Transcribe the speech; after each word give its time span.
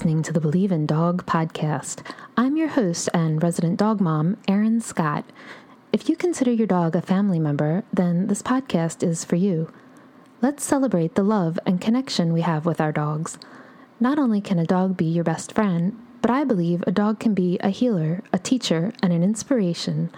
Listening 0.00 0.22
to 0.22 0.32
the 0.32 0.40
Believe 0.40 0.72
in 0.72 0.86
Dog 0.86 1.26
podcast. 1.26 2.00
I'm 2.34 2.56
your 2.56 2.68
host 2.68 3.10
and 3.12 3.42
resident 3.42 3.78
dog 3.78 4.00
mom, 4.00 4.38
Erin 4.48 4.80
Scott. 4.80 5.26
If 5.92 6.08
you 6.08 6.16
consider 6.16 6.50
your 6.50 6.66
dog 6.66 6.96
a 6.96 7.02
family 7.02 7.38
member, 7.38 7.84
then 7.92 8.28
this 8.28 8.40
podcast 8.40 9.06
is 9.06 9.26
for 9.26 9.36
you. 9.36 9.70
Let's 10.40 10.64
celebrate 10.64 11.16
the 11.16 11.22
love 11.22 11.58
and 11.66 11.82
connection 11.82 12.32
we 12.32 12.40
have 12.40 12.64
with 12.64 12.80
our 12.80 12.92
dogs. 12.92 13.36
Not 14.00 14.18
only 14.18 14.40
can 14.40 14.58
a 14.58 14.64
dog 14.64 14.96
be 14.96 15.04
your 15.04 15.22
best 15.22 15.52
friend, 15.52 16.02
but 16.22 16.30
I 16.30 16.44
believe 16.44 16.82
a 16.86 16.92
dog 16.92 17.20
can 17.20 17.34
be 17.34 17.58
a 17.58 17.68
healer, 17.68 18.22
a 18.32 18.38
teacher, 18.38 18.94
and 19.02 19.12
an 19.12 19.22
inspiration. 19.22 20.10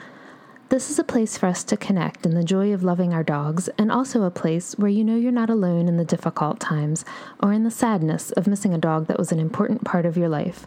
This 0.72 0.88
is 0.88 0.98
a 0.98 1.04
place 1.04 1.36
for 1.36 1.48
us 1.48 1.64
to 1.64 1.76
connect 1.76 2.24
in 2.24 2.34
the 2.34 2.42
joy 2.42 2.72
of 2.72 2.82
loving 2.82 3.12
our 3.12 3.22
dogs, 3.22 3.68
and 3.76 3.92
also 3.92 4.22
a 4.22 4.30
place 4.30 4.72
where 4.78 4.88
you 4.88 5.04
know 5.04 5.16
you're 5.16 5.30
not 5.30 5.50
alone 5.50 5.86
in 5.86 5.98
the 5.98 6.04
difficult 6.06 6.60
times 6.60 7.04
or 7.42 7.52
in 7.52 7.62
the 7.62 7.70
sadness 7.70 8.30
of 8.30 8.46
missing 8.46 8.72
a 8.72 8.78
dog 8.78 9.06
that 9.08 9.18
was 9.18 9.32
an 9.32 9.38
important 9.38 9.84
part 9.84 10.06
of 10.06 10.16
your 10.16 10.30
life. 10.30 10.66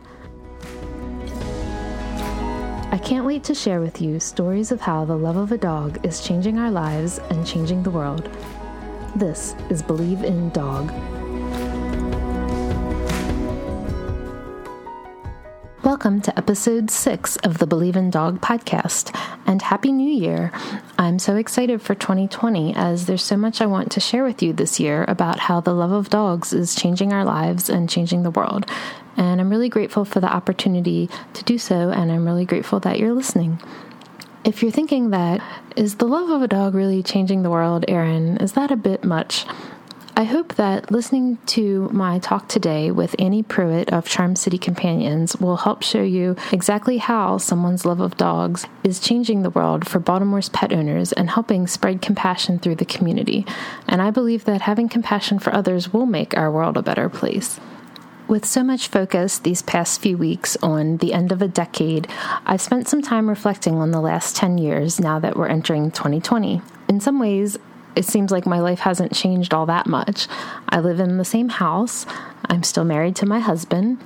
I 2.91 2.99
can't 3.03 3.25
wait 3.25 3.43
to 3.45 3.55
share 3.55 3.81
with 3.81 3.99
you 3.99 4.19
stories 4.19 4.71
of 4.71 4.79
how 4.79 5.05
the 5.05 5.17
love 5.17 5.37
of 5.37 5.51
a 5.51 5.57
dog 5.57 6.05
is 6.05 6.23
changing 6.23 6.59
our 6.59 6.69
lives 6.69 7.17
and 7.31 7.43
changing 7.43 7.81
the 7.81 7.89
world. 7.89 8.29
This 9.15 9.55
is 9.71 9.81
Believe 9.81 10.23
in 10.23 10.51
Dog. 10.51 10.93
Welcome 15.85 16.19
to 16.21 16.35
episode 16.35 16.89
six 16.89 17.35
of 17.43 17.59
the 17.59 17.67
Believe 17.67 17.95
in 17.95 18.09
Dog 18.09 18.41
podcast, 18.41 19.15
and 19.45 19.61
Happy 19.61 19.91
New 19.91 20.11
Year! 20.11 20.51
I'm 20.97 21.19
so 21.19 21.35
excited 21.35 21.79
for 21.79 21.93
2020 21.93 22.73
as 22.75 23.05
there's 23.05 23.23
so 23.23 23.37
much 23.37 23.61
I 23.61 23.67
want 23.67 23.91
to 23.91 23.99
share 23.99 24.23
with 24.23 24.41
you 24.41 24.51
this 24.51 24.79
year 24.79 25.05
about 25.07 25.37
how 25.37 25.61
the 25.61 25.75
love 25.75 25.91
of 25.91 26.09
dogs 26.09 26.53
is 26.53 26.73
changing 26.73 27.13
our 27.13 27.23
lives 27.23 27.69
and 27.69 27.87
changing 27.87 28.23
the 28.23 28.31
world. 28.31 28.65
And 29.15 29.39
I'm 29.39 29.51
really 29.51 29.69
grateful 29.69 30.05
for 30.05 30.19
the 30.19 30.33
opportunity 30.33 31.07
to 31.33 31.43
do 31.43 31.59
so, 31.59 31.91
and 31.91 32.11
I'm 32.11 32.25
really 32.25 32.45
grateful 32.45 32.79
that 32.79 32.97
you're 32.97 33.13
listening. 33.13 33.61
If 34.43 34.63
you're 34.63 34.71
thinking 34.71 35.11
that, 35.11 35.39
is 35.75 35.97
the 35.97 36.07
love 36.07 36.31
of 36.31 36.41
a 36.41 36.47
dog 36.47 36.73
really 36.73 37.03
changing 37.03 37.43
the 37.43 37.51
world, 37.51 37.85
Erin? 37.87 38.37
Is 38.37 38.53
that 38.53 38.71
a 38.71 38.75
bit 38.75 39.03
much? 39.03 39.45
I 40.17 40.23
hope 40.23 40.55
that 40.55 40.91
listening 40.91 41.39
to 41.47 41.89
my 41.89 42.19
talk 42.19 42.47
today 42.47 42.89
with 42.89 43.17
Annie 43.19 43.43
Pruitt 43.43 43.91
of 43.91 44.07
Charm 44.07 44.37
City 44.37 44.57
Companions 44.57 45.35
will 45.35 45.57
help 45.57 45.83
show 45.83 46.03
you 46.03 46.37
exactly 46.53 46.99
how 46.99 47.37
someone's 47.37 47.83
love 47.83 47.99
of 47.99 48.15
dogs 48.15 48.65
is 48.81 49.01
changing 49.01 49.41
the 49.41 49.49
world 49.49 49.85
for 49.85 49.99
Baltimore's 49.99 50.47
pet 50.47 50.71
owners 50.71 51.11
and 51.11 51.29
helping 51.29 51.67
spread 51.67 52.01
compassion 52.01 52.59
through 52.59 52.75
the 52.75 52.85
community. 52.85 53.45
And 53.89 54.01
I 54.01 54.09
believe 54.09 54.45
that 54.45 54.61
having 54.61 54.87
compassion 54.87 55.37
for 55.37 55.53
others 55.53 55.91
will 55.91 56.05
make 56.05 56.37
our 56.37 56.49
world 56.49 56.77
a 56.77 56.81
better 56.81 57.09
place. 57.09 57.59
With 58.29 58.45
so 58.45 58.63
much 58.63 58.87
focus 58.87 59.37
these 59.37 59.63
past 59.63 60.01
few 60.01 60.17
weeks 60.17 60.55
on 60.63 60.95
the 60.97 61.13
end 61.13 61.33
of 61.33 61.41
a 61.41 61.47
decade, 61.49 62.07
I've 62.45 62.61
spent 62.61 62.87
some 62.87 63.01
time 63.01 63.27
reflecting 63.27 63.75
on 63.75 63.91
the 63.91 63.99
last 63.99 64.37
10 64.37 64.59
years 64.59 64.97
now 64.97 65.19
that 65.19 65.35
we're 65.35 65.49
entering 65.49 65.91
2020. 65.91 66.61
In 66.87 67.01
some 67.01 67.19
ways, 67.19 67.57
it 67.95 68.05
seems 68.05 68.31
like 68.31 68.45
my 68.45 68.59
life 68.59 68.79
hasn't 68.79 69.13
changed 69.13 69.53
all 69.53 69.65
that 69.65 69.87
much. 69.87 70.27
I 70.69 70.79
live 70.79 70.99
in 70.99 71.17
the 71.17 71.25
same 71.25 71.49
house, 71.49 72.05
I'm 72.49 72.63
still 72.63 72.85
married 72.85 73.15
to 73.17 73.25
my 73.25 73.39
husband. 73.39 73.99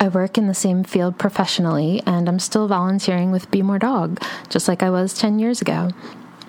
I 0.00 0.08
work 0.08 0.36
in 0.36 0.48
the 0.48 0.54
same 0.54 0.84
field 0.84 1.18
professionally, 1.18 2.02
and 2.06 2.28
I'm 2.28 2.38
still 2.38 2.68
volunteering 2.68 3.30
with 3.30 3.50
Be 3.50 3.62
More 3.62 3.78
Dog, 3.78 4.20
just 4.48 4.68
like 4.68 4.82
I 4.82 4.90
was 4.90 5.14
10 5.14 5.38
years 5.38 5.62
ago. 5.62 5.90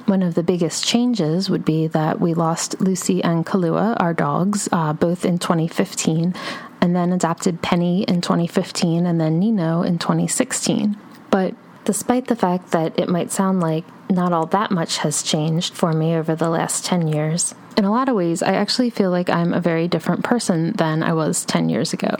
One 0.06 0.22
of 0.22 0.36
the 0.36 0.44
biggest 0.44 0.86
changes 0.86 1.50
would 1.50 1.66
be 1.66 1.88
that 1.88 2.19
we 2.19 2.34
lost 2.34 2.80
Lucy 2.80 3.24
and 3.24 3.46
Kalua, 3.46 3.96
our 4.00 4.14
dogs, 4.14 4.69
uh, 4.72 4.94
both 4.94 5.25
in 5.25 5.40
2015, 5.40 6.36
and 6.81 6.96
then 6.96 7.12
adopted 7.12 7.62
Penny 7.62 8.03
in 8.03 8.22
2015 8.22 9.06
and 9.06 9.19
then 9.19 9.40
Nino 9.40 9.81
in 9.81 9.98
2016. 9.98 10.98
But 11.31 11.56
despite 11.85 12.28
the 12.28 12.35
fact 12.35 12.72
that 12.72 13.00
it 13.00 13.07
might 13.07 13.31
sound 13.31 13.59
like 13.59 13.85
not 14.09 14.34
all 14.34 14.46
that 14.47 14.72
much 14.72 14.97
has 14.97 15.23
changed 15.23 15.73
for 15.73 15.94
me 15.94 16.16
over 16.16 16.35
the 16.35 16.50
last 16.50 16.85
10 16.85 17.07
years. 17.07 17.56
In 17.78 17.85
a 17.85 17.91
lot 17.91 18.09
of 18.09 18.16
ways, 18.16 18.41
I 18.41 18.53
actually 18.53 18.90
feel 18.90 19.12
like 19.12 19.29
I'm 19.29 19.53
a 19.53 19.59
very 19.59 19.88
different 19.88 20.24
person 20.24 20.74
than 20.74 21.03
I 21.03 21.13
was 21.13 21.45
10 21.45 21.69
years 21.69 21.94
ago. 21.94 22.16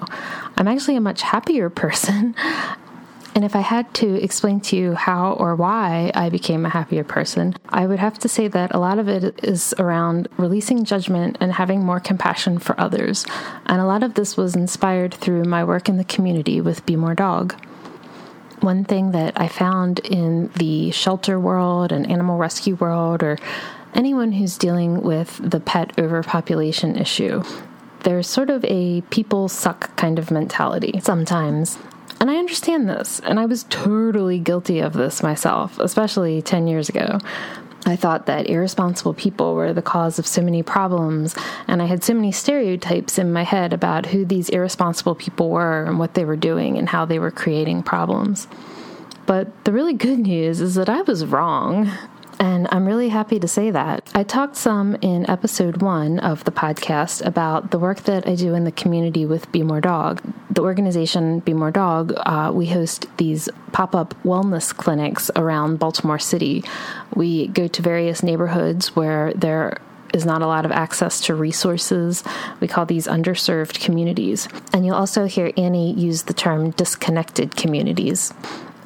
I'm 0.58 0.68
actually 0.68 0.96
a 0.96 1.02
much 1.02 1.22
happier 1.22 1.70
person. 1.84 2.36
And 3.34 3.44
if 3.44 3.54
I 3.54 3.60
had 3.60 3.94
to 3.96 4.16
explain 4.24 4.62
to 4.62 4.78
you 4.78 4.94
how 4.94 5.34
or 5.34 5.56
why 5.56 6.10
I 6.16 6.30
became 6.30 6.66
a 6.66 6.70
happier 6.70 7.04
person, 7.04 7.54
I 7.68 7.86
would 7.86 8.00
have 8.00 8.18
to 8.20 8.30
say 8.30 8.48
that 8.48 8.74
a 8.74 8.80
lot 8.80 8.98
of 8.98 9.10
it 9.10 9.44
is 9.44 9.74
around 9.78 10.30
releasing 10.38 10.86
judgment 10.86 11.38
and 11.42 11.52
having 11.52 11.84
more 11.84 12.00
compassion 12.00 12.60
for 12.60 12.80
others. 12.80 13.26
And 13.66 13.82
a 13.82 13.86
lot 13.86 14.04
of 14.04 14.14
this 14.14 14.38
was 14.38 14.56
inspired 14.56 15.14
through 15.14 15.44
my 15.44 15.66
work 15.66 15.90
in 15.90 15.98
the 15.98 16.06
community 16.06 16.62
with 16.62 16.86
Be 16.86 16.96
More 16.96 17.14
Dog 17.14 17.56
one 18.62 18.84
thing 18.84 19.12
that 19.12 19.40
I 19.40 19.48
found 19.48 20.00
in 20.00 20.50
the 20.56 20.92
shelter 20.92 21.40
world 21.40 21.92
and 21.92 22.10
animal 22.10 22.38
rescue 22.38 22.76
world, 22.76 23.24
or 23.24 23.38
anyone 23.94 24.32
who's 24.32 24.58
dealing 24.58 25.02
with 25.02 25.40
the 25.44 25.60
pet 25.60 25.98
overpopulation 25.98 26.96
issue, 26.98 27.44
there's 28.04 28.28
sort 28.28 28.50
of 28.50 28.64
a 28.66 29.02
people 29.10 29.48
suck 29.48 29.96
kind 29.96 30.20
of 30.20 30.32
mentality 30.32 31.00
sometimes. 31.02 31.78
And 32.20 32.32
I 32.32 32.38
understand 32.38 32.88
this, 32.88 33.20
and 33.20 33.40
I 33.40 33.46
was 33.46 33.64
totally 33.66 34.40
guilty 34.40 34.80
of 34.80 34.94
this 34.94 35.22
myself, 35.22 35.80
especially 35.80 36.42
10 36.42 36.68
years 36.68 36.88
ago. 36.88 37.20
I 37.88 37.96
thought 37.96 38.26
that 38.26 38.50
irresponsible 38.50 39.14
people 39.14 39.54
were 39.54 39.72
the 39.72 39.82
cause 39.82 40.18
of 40.18 40.26
so 40.26 40.42
many 40.42 40.64
problems, 40.64 41.36
and 41.68 41.82
I 41.82 41.86
had 41.86 42.04
so 42.04 42.16
many 42.16 42.32
stereotypes 42.32 43.20
in 43.20 43.32
my 43.32 43.44
head 43.44 43.74
about 43.74 44.08
who 44.08 44.26
these 44.26 44.50
irresponsible 44.50 45.14
people 45.14 45.52
were 45.52 45.84
and 45.84 46.00
what 46.00 46.16
they 46.16 46.26
were 46.26 46.36
doing 46.36 46.78
and 46.78 46.90
how 46.90 47.06
they 47.06 47.20
were 47.20 47.32
creating 47.32 47.84
problems. 47.84 48.48
But 49.28 49.66
the 49.66 49.72
really 49.72 49.94
good 49.94 50.20
news 50.20 50.62
is 50.62 50.76
that 50.76 50.90
I 50.90 51.02
was 51.04 51.26
wrong. 51.26 51.92
And 52.40 52.68
I'm 52.72 52.86
really 52.86 53.10
happy 53.10 53.40
to 53.40 53.48
say 53.48 53.72
that. 53.72 54.10
I 54.14 54.24
talked 54.24 54.56
some 54.58 54.96
in 55.02 55.30
episode 55.30 55.82
one 55.82 56.20
of 56.20 56.44
the 56.44 56.52
podcast 56.52 57.26
about 57.26 57.72
the 57.72 57.80
work 57.80 58.04
that 58.04 58.28
I 58.28 58.36
do 58.36 58.54
in 58.54 58.66
the 58.66 58.72
community 58.72 59.26
with 59.26 59.52
Be 59.52 59.64
More 59.64 59.82
Dog. 59.82 60.22
The 60.50 60.62
organization 60.62 61.40
Be 61.40 61.54
More 61.54 61.72
Dog, 61.72 62.14
uh, 62.18 62.52
we 62.54 62.68
host 62.68 63.08
these 63.18 63.48
pop 63.72 63.96
up 63.96 64.14
wellness 64.24 64.76
clinics 64.76 65.32
around 65.36 65.80
Baltimore 65.80 66.20
City. 66.20 66.64
We 67.16 67.48
go 67.48 67.68
to 67.68 67.82
various 67.82 68.24
neighborhoods 68.24 68.96
where 68.96 69.34
there 69.34 69.80
is 70.14 70.26
not 70.26 70.42
a 70.42 70.48
lot 70.48 70.66
of 70.66 70.72
access 70.72 71.20
to 71.22 71.36
resources. 71.36 72.24
We 72.60 72.68
call 72.68 72.86
these 72.86 73.08
underserved 73.08 73.82
communities. 73.82 74.48
And 74.74 74.86
you'll 74.86 74.96
also 74.96 75.26
hear 75.26 75.52
Annie 75.58 75.94
use 75.94 76.24
the 76.24 76.34
term 76.34 76.72
disconnected 76.72 77.56
communities 77.56 78.34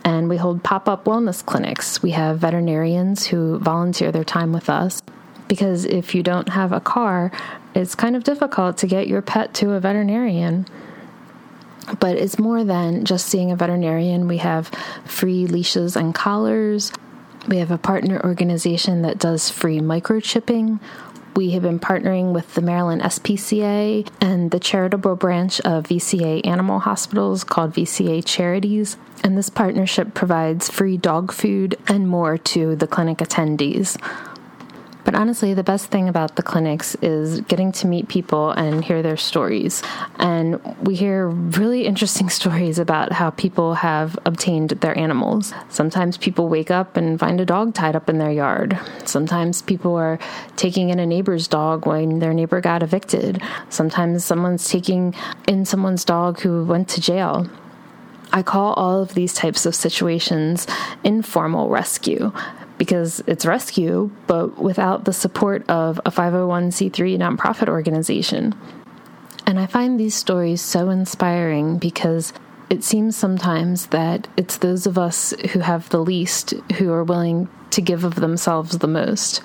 and 0.10 0.28
we 0.28 0.38
hold 0.38 0.64
pop 0.64 0.90
up 0.90 1.06
wellness 1.06 1.46
clinics. 1.46 2.02
We 2.02 2.12
have 2.12 2.40
veterinarians 2.40 3.28
who 3.28 3.60
volunteer 3.60 4.12
their 4.12 4.24
time 4.24 4.52
with 4.52 4.68
us 4.68 5.04
because 5.48 5.86
if 5.86 6.16
you 6.16 6.24
don't 6.24 6.50
have 6.50 6.72
a 6.72 6.80
car, 6.80 7.32
it's 7.76 7.94
kind 7.94 8.16
of 8.16 8.24
difficult 8.24 8.80
to 8.80 8.88
get 8.88 9.08
your 9.08 9.22
pet 9.22 9.54
to 9.56 9.74
a 9.74 9.80
veterinarian. 9.80 10.66
But 12.00 12.18
it's 12.18 12.40
more 12.40 12.64
than 12.64 13.06
just 13.06 13.28
seeing 13.28 13.52
a 13.52 13.56
veterinarian. 13.56 14.28
We 14.28 14.38
have 14.38 14.70
free 15.06 15.46
leashes 15.46 15.96
and 15.96 16.14
collars. 16.16 16.92
We 17.48 17.58
have 17.58 17.70
a 17.70 17.78
partner 17.78 18.20
organization 18.24 19.04
that 19.04 19.20
does 19.20 19.52
free 19.52 19.80
microchipping 19.80 20.80
we 21.36 21.52
have 21.52 21.64
been 21.64 21.80
partnering 21.80 22.34
with 22.34 22.54
the 22.56 22.62
Maryland 22.62 23.02
SPCA 23.02 24.08
and 24.22 24.52
the 24.52 24.60
charitable 24.60 25.16
branch 25.16 25.60
of 25.62 25.86
VCA 25.86 26.46
Animal 26.46 26.80
Hospitals 26.80 27.44
called 27.44 27.74
VCA 27.74 28.24
Charities. 28.26 28.98
And 29.24 29.38
this 29.38 29.50
partnership 29.50 30.14
provides 30.14 30.70
free 30.70 30.98
dog 30.98 31.32
food 31.32 31.78
and 31.88 32.08
more 32.08 32.38
to 32.38 32.76
the 32.76 32.88
clinic 32.88 33.20
attendees. 33.20 33.98
But 35.10 35.18
honestly, 35.18 35.56
the 35.56 35.64
best 35.64 35.88
thing 35.88 36.08
about 36.08 36.36
the 36.36 36.44
clinics 36.44 36.94
is 37.02 37.42
getting 37.42 37.72
to 37.72 37.88
meet 37.88 38.10
people 38.10 38.52
and 38.52 38.86
hear 38.86 39.02
their 39.02 39.18
stories. 39.18 39.82
And 40.18 40.62
we 40.84 40.94
hear 40.94 41.28
really 41.28 41.88
interesting 41.88 42.30
stories 42.40 42.78
about 42.78 43.14
how 43.14 43.32
people 43.32 43.74
have 43.74 44.20
obtained 44.28 44.70
their 44.70 44.96
animals. 44.96 45.52
Sometimes 45.70 46.16
people 46.16 46.48
wake 46.48 46.70
up 46.70 46.96
and 46.96 47.20
find 47.20 47.42
a 47.42 47.46
dog 47.46 47.74
tied 47.74 47.96
up 47.96 48.08
in 48.08 48.20
their 48.20 48.30
yard. 48.30 48.78
Sometimes 49.04 49.64
people 49.64 49.96
are 49.96 50.20
taking 50.58 50.92
in 50.92 51.00
a 51.00 51.08
neighbor's 51.08 51.48
dog 51.48 51.88
when 51.88 52.20
their 52.20 52.32
neighbor 52.32 52.62
got 52.62 52.84
evicted. 52.84 53.42
Sometimes 53.70 54.24
someone's 54.24 54.70
taking 54.70 55.16
in 55.48 55.66
someone's 55.66 56.06
dog 56.06 56.40
who 56.42 56.64
went 56.66 56.88
to 56.90 57.02
jail. 57.02 57.50
I 58.32 58.44
call 58.44 58.74
all 58.74 59.02
of 59.02 59.16
these 59.16 59.34
types 59.34 59.66
of 59.66 59.74
situations 59.74 60.68
informal 61.04 61.70
rescue 61.70 62.32
because 62.80 63.22
it's 63.28 63.46
rescue, 63.46 64.10
but 64.26 64.58
without 64.58 65.06
the 65.06 65.14
support 65.14 65.70
of 65.70 66.00
a 66.06 66.12
501c3 66.12 67.18
nonprofit 67.18 67.68
organization. 67.68 68.56
And 69.46 69.60
I 69.60 69.68
find 69.68 70.00
these 70.00 70.16
stories 70.16 70.62
so 70.62 70.90
inspiring 70.90 71.78
because 71.78 72.34
it 72.70 72.84
seems 72.84 73.16
sometimes 73.16 73.88
that 73.88 74.28
it's 74.38 74.58
those 74.58 74.88
of 74.88 74.98
us 74.98 75.34
who 75.52 75.60
have 75.60 75.90
the 75.90 76.00
least 76.00 76.52
who 76.78 76.92
are 76.92 77.04
willing 77.04 77.50
to 77.72 77.82
give 77.82 78.04
of 78.04 78.16
themselves 78.16 78.78
the 78.78 78.88
most. 78.88 79.42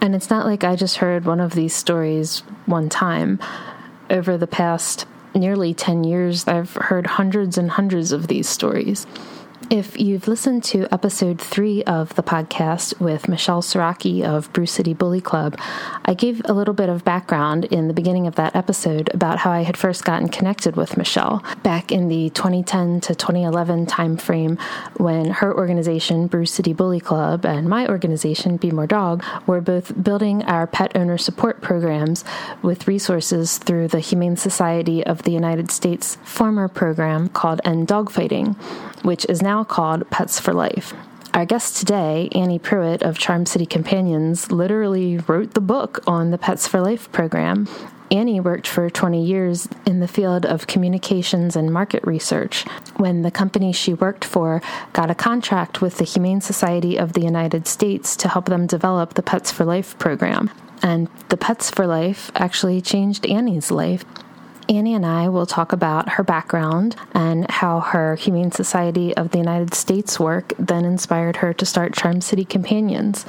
And 0.00 0.14
it's 0.14 0.30
not 0.30 0.46
like 0.46 0.64
I 0.64 0.76
just 0.76 0.98
heard 0.98 1.24
one 1.24 1.40
of 1.40 1.54
these 1.54 1.74
stories 1.74 2.40
one 2.66 2.88
time. 2.88 3.40
Over 4.10 4.36
the 4.36 4.46
past 4.46 5.06
nearly 5.34 5.74
10 5.74 6.04
years, 6.04 6.46
I've 6.46 6.74
heard 6.74 7.06
hundreds 7.06 7.58
and 7.58 7.70
hundreds 7.70 8.12
of 8.12 8.28
these 8.28 8.48
stories. 8.48 9.06
If 9.70 9.98
you've 9.98 10.28
listened 10.28 10.64
to 10.64 10.86
episode 10.92 11.40
three 11.40 11.82
of 11.84 12.14
the 12.14 12.22
podcast 12.22 13.00
with 13.00 13.28
Michelle 13.28 13.62
Siraki 13.62 14.22
of 14.22 14.52
Brew 14.52 14.66
City 14.66 14.92
Bully 14.92 15.20
Club, 15.20 15.58
I 16.04 16.12
gave 16.12 16.42
a 16.44 16.52
little 16.52 16.74
bit 16.74 16.90
of 16.90 17.04
background 17.04 17.64
in 17.66 17.88
the 17.88 17.94
beginning 17.94 18.26
of 18.26 18.34
that 18.34 18.54
episode 18.54 19.10
about 19.14 19.38
how 19.38 19.50
I 19.50 19.62
had 19.62 19.78
first 19.78 20.04
gotten 20.04 20.28
connected 20.28 20.76
with 20.76 20.98
Michelle. 20.98 21.42
Back 21.62 21.90
in 21.90 22.08
the 22.08 22.28
2010 22.30 23.00
to 23.02 23.14
2011 23.14 23.86
timeframe 23.86 24.60
when 24.98 25.30
her 25.30 25.56
organization, 25.56 26.26
Brew 26.26 26.44
City 26.44 26.74
Bully 26.74 27.00
Club, 27.00 27.46
and 27.46 27.66
my 27.66 27.86
organization, 27.88 28.58
Be 28.58 28.70
More 28.70 28.86
Dog, 28.86 29.24
were 29.46 29.62
both 29.62 30.02
building 30.02 30.42
our 30.44 30.66
pet 30.66 30.92
owner 30.94 31.16
support 31.16 31.62
programs 31.62 32.24
with 32.60 32.86
resources 32.86 33.56
through 33.56 33.88
the 33.88 34.00
Humane 34.00 34.36
Society 34.36 35.04
of 35.04 35.22
the 35.22 35.32
United 35.32 35.70
States 35.70 36.18
former 36.24 36.68
program 36.68 37.28
called 37.28 37.60
End 37.64 37.88
Dogfighting 37.88 38.56
which 39.02 39.26
is 39.28 39.42
now 39.42 39.64
called 39.64 40.08
Pets 40.10 40.40
for 40.40 40.52
Life. 40.52 40.92
Our 41.34 41.46
guest 41.46 41.78
today, 41.78 42.28
Annie 42.32 42.58
Pruitt 42.58 43.02
of 43.02 43.18
Charm 43.18 43.46
City 43.46 43.64
Companions, 43.64 44.52
literally 44.52 45.16
wrote 45.16 45.54
the 45.54 45.62
book 45.62 46.02
on 46.06 46.30
the 46.30 46.36
Pets 46.38 46.68
for 46.68 46.80
Life 46.80 47.10
program. 47.10 47.68
Annie 48.10 48.40
worked 48.40 48.66
for 48.66 48.90
20 48.90 49.24
years 49.24 49.66
in 49.86 50.00
the 50.00 50.08
field 50.08 50.44
of 50.44 50.66
communications 50.66 51.56
and 51.56 51.72
market 51.72 52.04
research. 52.04 52.64
When 52.96 53.22
the 53.22 53.30
company 53.30 53.72
she 53.72 53.94
worked 53.94 54.26
for 54.26 54.60
got 54.92 55.10
a 55.10 55.14
contract 55.14 55.80
with 55.80 55.96
the 55.96 56.04
Humane 56.04 56.42
Society 56.42 56.98
of 56.98 57.14
the 57.14 57.22
United 57.22 57.66
States 57.66 58.14
to 58.16 58.28
help 58.28 58.44
them 58.44 58.66
develop 58.66 59.14
the 59.14 59.22
Pets 59.22 59.50
for 59.50 59.64
Life 59.64 59.98
program. 59.98 60.50
And 60.82 61.08
the 61.30 61.38
Pets 61.38 61.70
for 61.70 61.86
Life 61.86 62.30
actually 62.34 62.82
changed 62.82 63.24
Annie's 63.24 63.70
life. 63.70 64.04
Annie 64.72 64.94
and 64.94 65.04
I 65.04 65.28
will 65.28 65.44
talk 65.44 65.74
about 65.74 66.08
her 66.08 66.22
background 66.22 66.96
and 67.12 67.50
how 67.50 67.80
her 67.80 68.16
Humane 68.16 68.52
Society 68.52 69.14
of 69.14 69.30
the 69.30 69.36
United 69.36 69.74
States 69.74 70.18
work 70.18 70.54
then 70.58 70.86
inspired 70.86 71.36
her 71.36 71.52
to 71.52 71.66
start 71.66 71.92
Charm 71.92 72.22
City 72.22 72.46
Companions. 72.46 73.26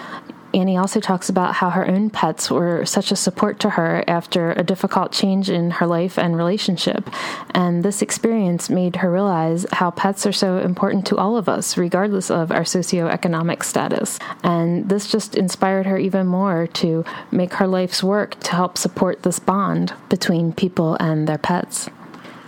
Annie 0.54 0.78
also 0.78 1.00
talks 1.00 1.30
about 1.30 1.56
how 1.56 1.72
her 1.72 1.88
own 1.88 2.10
pets 2.10 2.52
were 2.52 2.86
such 2.86 3.12
a 3.12 3.16
support 3.16 3.60
to 3.62 3.72
her 3.72 4.04
after 4.08 4.52
a 4.52 4.64
difficult 4.64 5.12
change 5.12 5.50
in 5.50 5.72
her 5.72 5.88
life 5.88 6.20
and 6.20 6.38
relationship. 6.38 7.10
And 7.52 7.84
this 7.84 8.02
experience 8.02 8.70
made 8.70 8.98
her 8.98 9.12
realize 9.12 9.66
how 9.72 9.92
pets 9.92 10.26
are 10.26 10.32
so 10.32 10.60
important 10.60 11.08
to 11.08 11.18
all 11.18 11.38
of 11.38 11.50
us, 11.50 11.78
regardless 11.78 12.30
of 12.30 12.52
our 12.52 12.64
socioeconomic 12.64 13.64
status. 13.64 14.20
And 14.44 14.90
this 14.90 15.12
just 15.12 15.36
inspired 15.36 15.88
her 15.88 15.98
even 15.98 16.28
more 16.28 16.68
to 16.68 17.04
make 17.32 17.54
her 17.56 17.68
life's 17.68 18.04
work 18.04 18.40
to 18.42 18.52
help 18.52 18.78
support 18.78 19.24
this 19.24 19.40
bond 19.40 19.94
between 20.10 20.54
people 20.54 20.98
and 21.00 21.28
their 21.28 21.38
pets. 21.40 21.90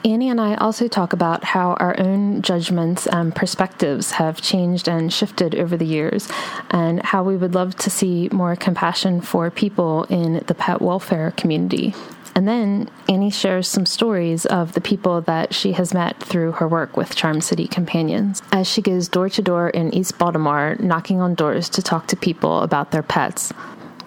Annie 0.06 0.30
and 0.30 0.40
I 0.40 0.54
also 0.58 0.88
talk 0.88 1.14
about 1.14 1.44
how 1.44 1.74
our 1.74 2.00
own 2.00 2.44
judgments 2.44 3.08
and 3.08 3.36
perspectives 3.36 4.12
have 4.12 4.40
changed 4.40 4.88
and 4.88 5.12
shifted 5.12 5.56
over 5.56 5.76
the 5.76 5.86
years, 5.86 6.30
and 6.70 7.02
how 7.02 7.24
we 7.24 7.36
would 7.36 7.56
love 7.56 7.76
to 7.78 7.90
see 7.90 8.30
more 8.32 8.56
compassion 8.56 9.20
for 9.20 9.50
people 9.50 10.04
in 10.04 10.44
the 10.46 10.54
pet 10.54 10.80
welfare 10.80 11.32
community. 11.32 11.96
And 12.36 12.48
then 12.48 12.88
Annie 13.10 13.32
shares 13.32 13.68
some 13.68 13.88
stories 13.88 14.46
of 14.46 14.74
the 14.74 14.82
people 14.82 15.22
that 15.22 15.56
she 15.56 15.72
has 15.72 15.92
met 15.92 16.22
through 16.22 16.52
her 16.52 16.68
work 16.68 16.96
with 16.96 17.16
Charm 17.16 17.42
City 17.42 17.66
Companions 17.66 18.44
as 18.52 18.68
she 18.68 18.84
goes 18.84 19.08
door 19.08 19.30
to 19.30 19.42
door 19.42 19.70
in 19.72 19.92
East 19.96 20.20
Baltimore, 20.20 20.76
knocking 20.80 21.20
on 21.20 21.34
doors 21.34 21.68
to 21.70 21.82
talk 21.82 22.06
to 22.08 22.16
people 22.16 22.60
about 22.60 22.92
their 22.92 23.02
pets. 23.02 23.52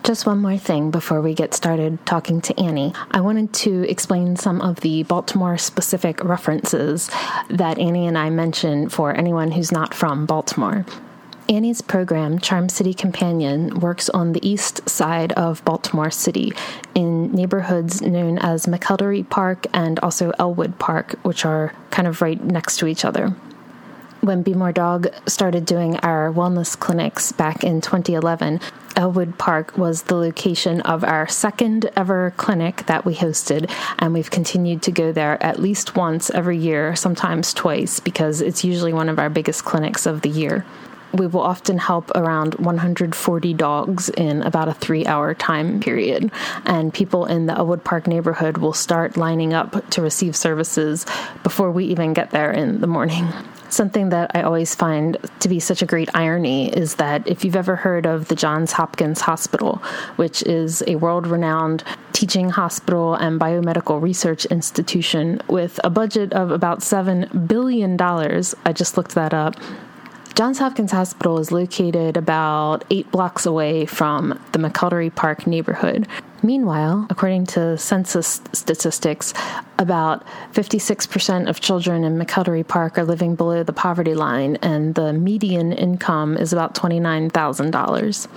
Just 0.09 0.25
one 0.25 0.39
more 0.39 0.57
thing 0.57 0.91
before 0.91 1.21
we 1.21 1.35
get 1.35 1.53
started 1.53 1.99
talking 2.07 2.41
to 2.41 2.59
Annie. 2.59 2.95
I 3.11 3.21
wanted 3.21 3.53
to 3.53 3.87
explain 3.91 4.37
some 4.37 4.63
of 4.63 4.81
the 4.81 5.03
Baltimore 5.03 5.59
specific 5.59 6.25
references 6.25 7.11
that 7.51 7.79
Annie 7.79 8.07
and 8.07 8.17
I 8.17 8.31
mentioned 8.31 8.91
for 8.91 9.15
anyone 9.15 9.51
who's 9.51 9.71
not 9.71 9.93
from 9.93 10.25
Baltimore. 10.25 10.87
Annie's 11.51 11.83
program, 11.83 12.39
Charm 12.39 12.71
City 12.71 12.95
Companion, 12.95 13.81
works 13.81 14.09
on 14.09 14.33
the 14.33 14.49
east 14.49 14.89
side 14.89 15.33
of 15.33 15.63
Baltimore 15.67 16.11
City 16.11 16.53
in 16.95 17.31
neighborhoods 17.33 18.01
known 18.01 18.39
as 18.39 18.65
McElderry 18.65 19.29
Park 19.29 19.67
and 19.75 19.99
also 19.99 20.33
Ellwood 20.39 20.79
Park, 20.79 21.17
which 21.23 21.45
are 21.45 21.75
kind 21.91 22.09
of 22.09 22.23
right 22.23 22.43
next 22.43 22.79
to 22.79 22.87
each 22.87 23.05
other 23.05 23.37
when 24.21 24.43
Be 24.43 24.55
More 24.55 24.73
Dog 24.73 25.09
started 25.27 25.65
doing 25.65 25.97
our 25.99 26.33
wellness 26.33 26.79
clinics 26.79 27.33
back 27.33 27.63
in 27.63 27.81
2011, 27.81 28.61
Ellwood 28.97 29.39
Park 29.39 29.79
was 29.79 30.03
the 30.03 30.17
location 30.17 30.81
of 30.81 31.05
our 31.05 31.29
second 31.29 31.89
ever 31.97 32.33
clinic 32.37 32.85
that 32.87 33.05
we 33.05 33.15
hosted, 33.15 33.71
and 33.99 34.13
we've 34.13 34.31
continued 34.31 34.83
to 34.83 34.91
go 34.91 35.13
there 35.13 35.41
at 35.43 35.61
least 35.61 35.95
once 35.95 36.31
every 36.31 36.59
year, 36.59 36.97
sometimes 36.97 37.55
twice, 37.55 38.01
because 38.01 38.41
it's 38.41 38.65
usually 38.65 38.93
one 38.93 39.09
of 39.09 39.19
our 39.19 39.31
biggest 39.31 39.65
clinics 39.65 40.05
of 40.05 40.23
the 40.23 40.31
year. 40.31 40.67
We 41.13 41.27
will 41.27 41.41
often 41.41 41.79
help 41.79 42.11
around 42.15 42.57
140 42.57 43.55
dogs 43.55 44.11
in 44.11 44.43
about 44.43 44.69
a 44.69 44.75
three 44.75 45.07
hour 45.07 45.33
time 45.33 45.81
period, 45.81 46.33
and 46.65 46.93
people 46.93 47.25
in 47.25 47.47
the 47.47 47.57
Ellwood 47.57 47.85
Park 47.85 48.07
neighborhood 48.07 48.59
will 48.59 48.75
start 48.75 49.17
lining 49.17 49.55
up 49.55 49.89
to 49.91 50.03
receive 50.03 50.35
services 50.35 51.07
before 51.45 51.71
we 51.71 51.85
even 51.87 52.13
get 52.13 52.31
there 52.31 52.51
in 52.51 52.81
the 52.81 52.87
morning. 52.87 53.33
Something 53.71 54.09
that 54.09 54.31
I 54.35 54.43
always 54.43 54.75
find 54.75 55.17
to 55.41 55.49
be 55.49 55.61
such 55.61 55.83
a 55.83 55.87
great 55.87 56.09
irony 56.15 56.69
is 56.73 56.95
that 56.95 57.27
if 57.29 57.45
you've 57.45 57.57
ever 57.57 57.77
heard 57.77 58.07
of 58.07 58.29
the 58.29 58.35
Johns 58.35 58.73
Hopkins 58.73 59.21
Hospital, 59.21 59.83
which 60.17 60.43
is 60.43 60.83
a 60.87 60.97
world 60.97 61.27
renowned 61.27 61.85
teaching 62.13 62.49
hospital 62.49 63.15
and 63.15 63.39
biomedical 63.39 64.01
research 64.01 64.47
institution 64.47 65.41
with 65.49 65.79
a 65.85 65.91
budget 65.91 66.33
of 66.33 66.51
about 66.51 66.81
$7 66.81 67.47
billion, 67.47 68.01
I 68.01 68.73
just 68.73 68.97
looked 68.97 69.15
that 69.15 69.35
up. 69.35 69.55
Johns 70.39 70.61
Hopkins 70.61 70.93
Hospital 70.93 71.41
is 71.41 71.51
located 71.51 72.17
about 72.17 72.85
eight 72.91 73.11
blocks 73.11 73.45
away 73.45 73.87
from 73.87 74.39
the 74.53 74.61
McElderry 74.61 75.13
Park 75.13 75.49
neighborhood, 75.49 76.07
Meanwhile, 76.43 77.09
according 77.11 77.47
to 77.47 77.77
census 77.77 78.41
statistics, 78.53 79.35
about 79.79 80.25
56% 80.53 81.49
of 81.49 81.61
children 81.61 82.05
in 82.05 82.17
McElderry 82.17 82.67
Park 82.67 82.97
are 82.97 83.05
living 83.05 83.35
below 83.35 83.65
the 83.65 83.73
poverty 83.73 84.15
line, 84.15 84.57
and 84.63 84.95
the 84.95 85.13
median 85.13 85.73
income 85.73 86.37
is 86.37 86.53
about 86.53 86.77
$29,000. 86.77 88.29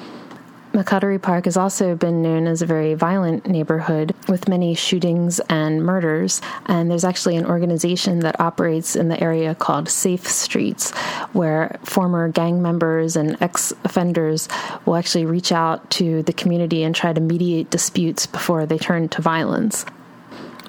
McElderry 0.73 1.21
Park 1.21 1.45
has 1.45 1.57
also 1.57 1.95
been 1.95 2.21
known 2.21 2.47
as 2.47 2.61
a 2.61 2.65
very 2.65 2.93
violent 2.93 3.45
neighborhood 3.45 4.15
with 4.29 4.47
many 4.47 4.73
shootings 4.73 5.41
and 5.49 5.83
murders. 5.83 6.41
And 6.65 6.89
there's 6.89 7.03
actually 7.03 7.35
an 7.35 7.45
organization 7.45 8.19
that 8.19 8.39
operates 8.39 8.95
in 8.95 9.09
the 9.09 9.21
area 9.21 9.53
called 9.53 9.89
Safe 9.89 10.25
Streets, 10.25 10.91
where 11.33 11.77
former 11.83 12.29
gang 12.29 12.61
members 12.61 13.17
and 13.17 13.35
ex 13.41 13.73
offenders 13.83 14.47
will 14.85 14.95
actually 14.95 15.25
reach 15.25 15.51
out 15.51 15.89
to 15.91 16.23
the 16.23 16.33
community 16.33 16.83
and 16.83 16.95
try 16.95 17.11
to 17.11 17.19
mediate 17.19 17.69
disputes 17.69 18.25
before 18.25 18.65
they 18.65 18.77
turn 18.77 19.09
to 19.09 19.21
violence. 19.21 19.83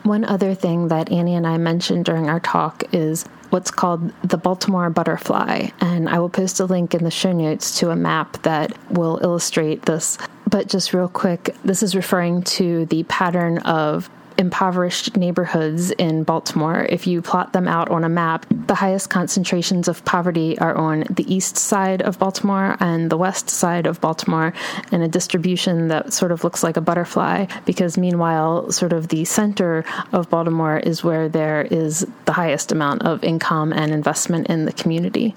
One 0.03 0.25
other 0.25 0.53
thing 0.53 0.89
that 0.89 1.13
Annie 1.13 1.37
and 1.37 1.47
I 1.47 1.59
mentioned 1.59 2.07
during 2.07 2.29
our 2.29 2.41
talk 2.41 2.83
is 2.93 3.25
what's 3.53 3.71
called 3.71 4.13
the 4.23 4.39
Baltimore 4.39 4.89
butterfly. 4.89 5.69
And 5.81 6.09
I 6.09 6.19
will 6.19 6.31
post 6.31 6.59
a 6.59 6.65
link 6.65 6.95
in 6.95 7.05
the 7.05 7.11
show 7.11 7.33
notes 7.33 7.79
to 7.81 7.91
a 7.91 7.97
map 7.97 8.43
that 8.43 8.73
will 8.91 9.21
illustrate 9.23 9.83
this. 9.83 10.17
But 10.49 10.69
just 10.69 10.95
real 10.95 11.09
quick, 11.09 11.55
this 11.63 11.83
is 11.83 11.95
referring 11.95 12.43
to 12.45 12.87
the 12.87 13.03
pattern 13.05 13.59
of 13.59 14.09
impoverished 14.39 15.17
neighborhoods 15.17 15.91
in 15.93 16.25
Baltimore, 16.25 16.87
if 16.89 17.07
you 17.07 17.23
plot 17.23 17.53
them 17.53 17.69
out 17.69 17.89
on 17.91 18.05
a 18.05 18.09
map, 18.09 18.47
the 18.51 18.75
highest 18.75 19.11
concentrations 19.11 19.89
of 19.89 20.05
poverty 20.05 20.59
are 20.59 20.75
on 20.75 21.05
the 21.11 21.33
east 21.33 21.57
side 21.57 22.03
of 22.03 22.19
Baltimore 22.19 22.77
and 22.81 23.11
the 23.11 23.17
west 23.17 23.51
side 23.51 23.87
of 23.87 24.01
Baltimore 24.01 24.53
in 24.91 25.03
a 25.03 25.09
distribution 25.09 25.89
that 25.89 26.13
sort 26.13 26.33
of 26.33 26.45
looks 26.45 26.63
like 26.63 26.77
a 26.77 26.81
butterfly, 26.81 27.47
because 27.65 27.99
meanwhile, 27.99 28.71
sort 28.71 28.93
of 28.93 29.09
the 29.09 29.25
center 29.25 29.85
of 30.13 30.31
Baltimore 30.31 30.79
is 30.79 31.05
where 31.05 31.29
there 31.29 31.63
is 31.63 32.07
the 32.25 32.33
highest 32.33 32.73
amount 32.73 33.03
of 33.03 33.23
income 33.25 33.73
and 33.73 33.93
investment 33.93 34.49
in 34.49 34.65
the 34.65 34.73
community. 34.73 35.35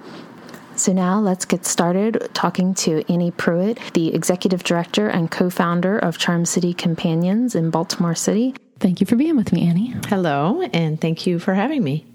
So 0.76 0.92
now 0.92 1.20
let's 1.20 1.46
get 1.46 1.66
started 1.66 2.30
talking 2.34 2.74
to 2.76 3.10
Annie 3.12 3.32
Pruitt, 3.32 3.80
the 3.94 4.14
executive 4.14 4.64
director 4.64 5.08
and 5.08 5.32
co 5.32 5.50
founder 5.50 5.98
of 5.98 6.18
Charm 6.18 6.44
City 6.44 6.74
Companions 6.74 7.56
in 7.56 7.70
Baltimore 7.70 8.16
City. 8.16 8.54
Thank 8.80 9.00
you 9.00 9.08
for 9.08 9.16
being 9.16 9.38
with 9.38 9.54
me, 9.54 9.68
Annie. 9.68 9.96
Hello, 10.08 10.62
and 10.74 11.00
thank 11.00 11.26
you 11.26 11.40
for 11.40 11.54
having 11.54 11.84
me. 11.84 12.06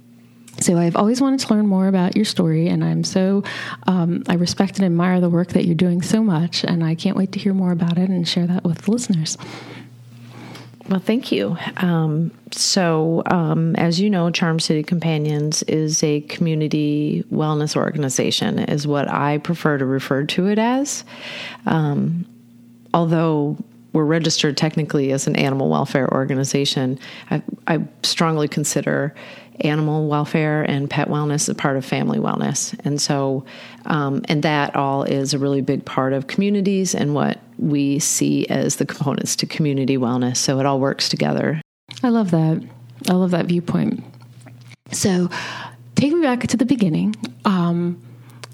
So 0.59 0.77
I've 0.77 0.97
always 0.97 1.21
wanted 1.21 1.41
to 1.41 1.55
learn 1.55 1.67
more 1.67 1.89
about 1.89 2.17
your 2.17 2.27
story, 2.27 2.69
and 2.69 2.85
I'm 2.85 3.03
so 3.03 3.45
um, 3.87 4.25
I 4.29 4.35
respect 4.35 4.77
and 4.77 4.85
admire 4.85 5.21
the 5.21 5.31
work 5.31 5.49
that 5.51 5.65
you're 5.65 5.75
doing 5.75 6.03
so 6.03 6.23
much, 6.23 6.65
and 6.65 6.85
I 6.85 6.95
can't 6.95 7.17
wait 7.17 7.33
to 7.33 7.39
hear 7.39 7.55
more 7.55 7.73
about 7.73 7.97
it 7.97 8.11
and 8.11 8.29
share 8.29 8.47
that 8.47 8.65
with 8.65 8.83
the 8.83 8.91
listeners. 8.91 9.39
Well, 10.91 11.01
thank 11.01 11.31
you. 11.31 11.57
Um, 11.77 12.33
so, 12.51 13.23
um, 13.27 13.77
as 13.77 14.01
you 14.01 14.11
know, 14.11 14.31
Charm 14.31 14.59
City 14.59 14.83
Companions 14.83 15.63
is 15.63 16.03
a 16.03 16.21
community 16.23 17.25
wellness 17.33 17.77
organization, 17.77 18.59
is 18.59 18.89
what 18.89 19.09
I 19.09 19.39
prefer 19.39 19.79
to 19.79 19.87
refer 19.87 20.25
to 20.25 20.49
it 20.49 20.59
as. 20.59 21.05
Um, 21.65 22.27
although 22.93 23.57
we're 23.93 24.05
registered 24.05 24.57
technically 24.57 25.13
as 25.13 25.27
an 25.27 25.37
animal 25.37 25.69
welfare 25.69 26.13
organization. 26.13 26.99
I, 27.31 27.43
I 27.67 27.81
strongly 28.03 28.49
consider 28.49 29.15
animal 29.61 30.09
welfare 30.09 30.63
and 30.63 30.89
pet 30.89 31.09
wellness 31.09 31.49
a 31.49 31.55
part 31.55 31.77
of 31.77 31.85
family 31.85 32.19
wellness, 32.19 32.79
and 32.85 33.01
so 33.01 33.45
um, 33.87 34.23
and 34.29 34.43
that 34.43 34.75
all 34.75 35.03
is 35.03 35.35
a 35.35 35.39
really 35.39 35.61
big 35.61 35.85
part 35.85 36.13
of 36.13 36.27
communities 36.27 36.95
and 36.95 37.15
what 37.15 37.41
we 37.59 37.99
see 37.99 38.47
as 38.49 38.77
the 38.77 38.87
components 38.87 39.37
to 39.37 39.47
community 39.47 39.99
wellness. 39.99 40.39
So 40.39 40.61
it 40.61 40.67
all 40.67 40.81
works 40.81 41.09
together. 41.09 41.61
I 42.03 42.09
love 42.09 42.31
that. 42.31 42.63
I 43.09 43.13
love 43.13 43.33
that 43.33 43.47
viewpoint. 43.47 44.05
So, 44.93 45.29
take 45.95 46.13
me 46.13 46.23
back 46.23 46.47
to 46.49 46.57
the 46.57 46.67
beginning. 46.67 47.15
Um, 47.45 48.01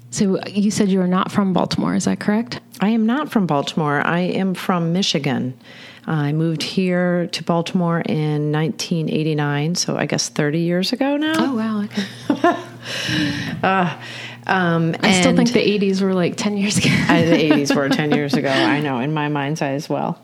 so 0.09 0.39
you 0.47 0.71
said 0.71 0.89
you 0.89 1.01
are 1.01 1.07
not 1.07 1.31
from 1.31 1.53
Baltimore, 1.53 1.95
is 1.95 2.05
that 2.05 2.19
correct? 2.19 2.59
I 2.79 2.89
am 2.89 3.05
not 3.05 3.31
from 3.31 3.45
Baltimore. 3.45 4.01
I 4.05 4.19
am 4.19 4.53
from 4.53 4.93
Michigan. 4.93 5.57
I 6.05 6.31
moved 6.31 6.63
here 6.63 7.27
to 7.33 7.43
Baltimore 7.43 7.99
in 7.99 8.51
1989, 8.53 9.75
so 9.75 9.97
I 9.97 10.05
guess 10.05 10.29
30 10.29 10.59
years 10.59 10.93
ago 10.93 11.17
now. 11.17 11.33
Oh, 11.35 11.55
wow. 11.55 11.83
Okay. 11.83 12.05
uh, 13.63 14.01
um, 14.47 14.95
I 15.01 15.19
still 15.19 15.35
think 15.35 15.51
the 15.51 15.59
80s 15.59 16.01
were 16.01 16.13
like 16.13 16.37
10 16.37 16.55
years 16.55 16.77
ago. 16.77 16.89
I, 17.09 17.25
the 17.25 17.49
80s 17.49 17.75
were 17.75 17.89
10 17.89 18.11
years 18.15 18.33
ago. 18.35 18.49
I 18.49 18.79
know, 18.79 18.99
in 18.99 19.13
my 19.13 19.27
mind's 19.27 19.61
eye 19.61 19.73
as 19.73 19.89
well. 19.89 20.17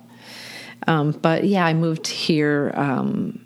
Um, 0.88 1.12
but 1.12 1.44
yeah, 1.44 1.66
I 1.66 1.74
moved 1.74 2.08
here 2.08 2.72
um, 2.76 3.44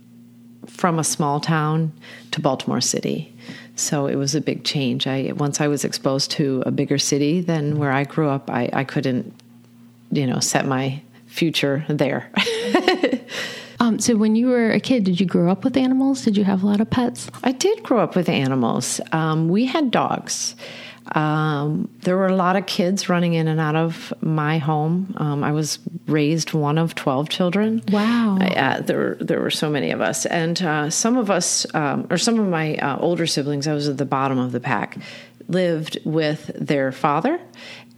from 0.68 1.00
a 1.00 1.04
small 1.04 1.40
town 1.40 1.92
to 2.32 2.40
Baltimore 2.40 2.82
City. 2.82 3.36
So 3.78 4.08
it 4.08 4.16
was 4.16 4.34
a 4.34 4.42
big 4.42 4.64
change. 4.64 5.06
I 5.06 5.32
once 5.36 5.62
I 5.62 5.68
was 5.68 5.86
exposed 5.86 6.32
to 6.32 6.64
a 6.66 6.72
bigger 6.72 6.98
city 6.98 7.42
than 7.42 7.78
where 7.78 7.92
I 7.92 8.04
grew 8.04 8.28
up, 8.28 8.50
I, 8.50 8.70
I 8.74 8.84
couldn't, 8.84 9.34
you 10.12 10.26
know, 10.26 10.40
set 10.40 10.66
my 10.66 11.02
future 11.28 11.86
there. 11.88 12.32
um, 13.80 14.00
so 14.00 14.16
when 14.16 14.36
you 14.36 14.48
were 14.48 14.72
a 14.72 14.80
kid, 14.80 15.04
did 15.04 15.20
you 15.20 15.28
grow 15.28 15.52
up 15.52 15.64
with 15.64 15.78
animals? 15.78 16.24
Did 16.24 16.36
you 16.36 16.44
have 16.44 16.64
a 16.64 16.66
lot 16.66 16.82
of 16.82 16.90
pets? 16.90 17.30
I 17.44 17.52
did 17.52 17.84
grow 17.84 18.00
up 18.00 18.16
with 18.16 18.30
animals. 18.30 19.00
Um, 19.12 19.48
we 19.48 19.66
had 19.66 19.92
dogs. 19.92 20.56
Um, 21.16 21.90
there 22.02 22.18
were 22.18 22.28
a 22.28 22.36
lot 22.36 22.56
of 22.56 22.66
kids 22.66 23.10
running 23.10 23.34
in 23.34 23.48
and 23.48 23.60
out 23.60 23.76
of 23.76 24.14
my 24.22 24.58
home. 24.58 25.14
Um, 25.18 25.44
I 25.44 25.52
was 25.52 25.80
raised 26.08 26.54
one 26.54 26.78
of 26.78 26.96
twelve 26.96 27.30
children. 27.30 27.82
Wow! 27.92 28.38
Uh, 28.40 28.82
there 28.82 28.98
were 28.98 29.18
there 29.20 29.42
were 29.42 29.52
so 29.52 29.70
many 29.70 29.92
of 29.92 30.02
us, 30.02 30.26
and 30.26 30.62
uh, 30.62 30.90
some 30.90 31.18
of 31.18 31.30
us, 31.30 31.66
um, 31.74 32.08
or 32.10 32.18
some 32.18 32.40
of 32.40 32.48
my 32.48 32.76
uh, 32.76 32.98
older 33.00 33.28
siblings, 33.28 33.68
I 33.68 33.74
was 33.74 33.88
at 33.88 33.98
the 33.98 34.06
bottom 34.06 34.38
of 34.38 34.52
the 34.52 34.60
pack, 34.60 34.98
lived 35.48 35.98
with 36.04 36.52
their 36.56 36.92
father, 36.92 37.40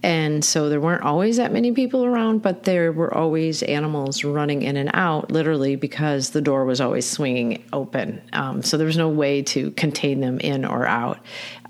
and 0.02 0.42
so 0.42 0.70
there 0.70 0.80
weren't 0.80 1.02
always 1.02 1.36
that 1.36 1.52
many 1.52 1.72
people 1.72 2.06
around, 2.06 2.40
but 2.40 2.64
there 2.64 2.90
were 2.90 3.12
always 3.12 3.62
animals 3.62 4.24
running 4.24 4.62
in 4.62 4.76
and 4.78 4.90
out, 4.94 5.30
literally 5.30 5.76
because 5.76 6.30
the 6.30 6.40
door 6.40 6.64
was 6.64 6.80
always 6.80 7.08
swinging 7.08 7.62
open. 7.72 8.22
Um, 8.32 8.62
so 8.62 8.78
there 8.78 8.86
was 8.86 8.96
no 8.96 9.10
way 9.10 9.42
to 9.42 9.70
contain 9.72 10.20
them 10.20 10.40
in 10.40 10.64
or 10.64 10.86
out. 10.86 11.18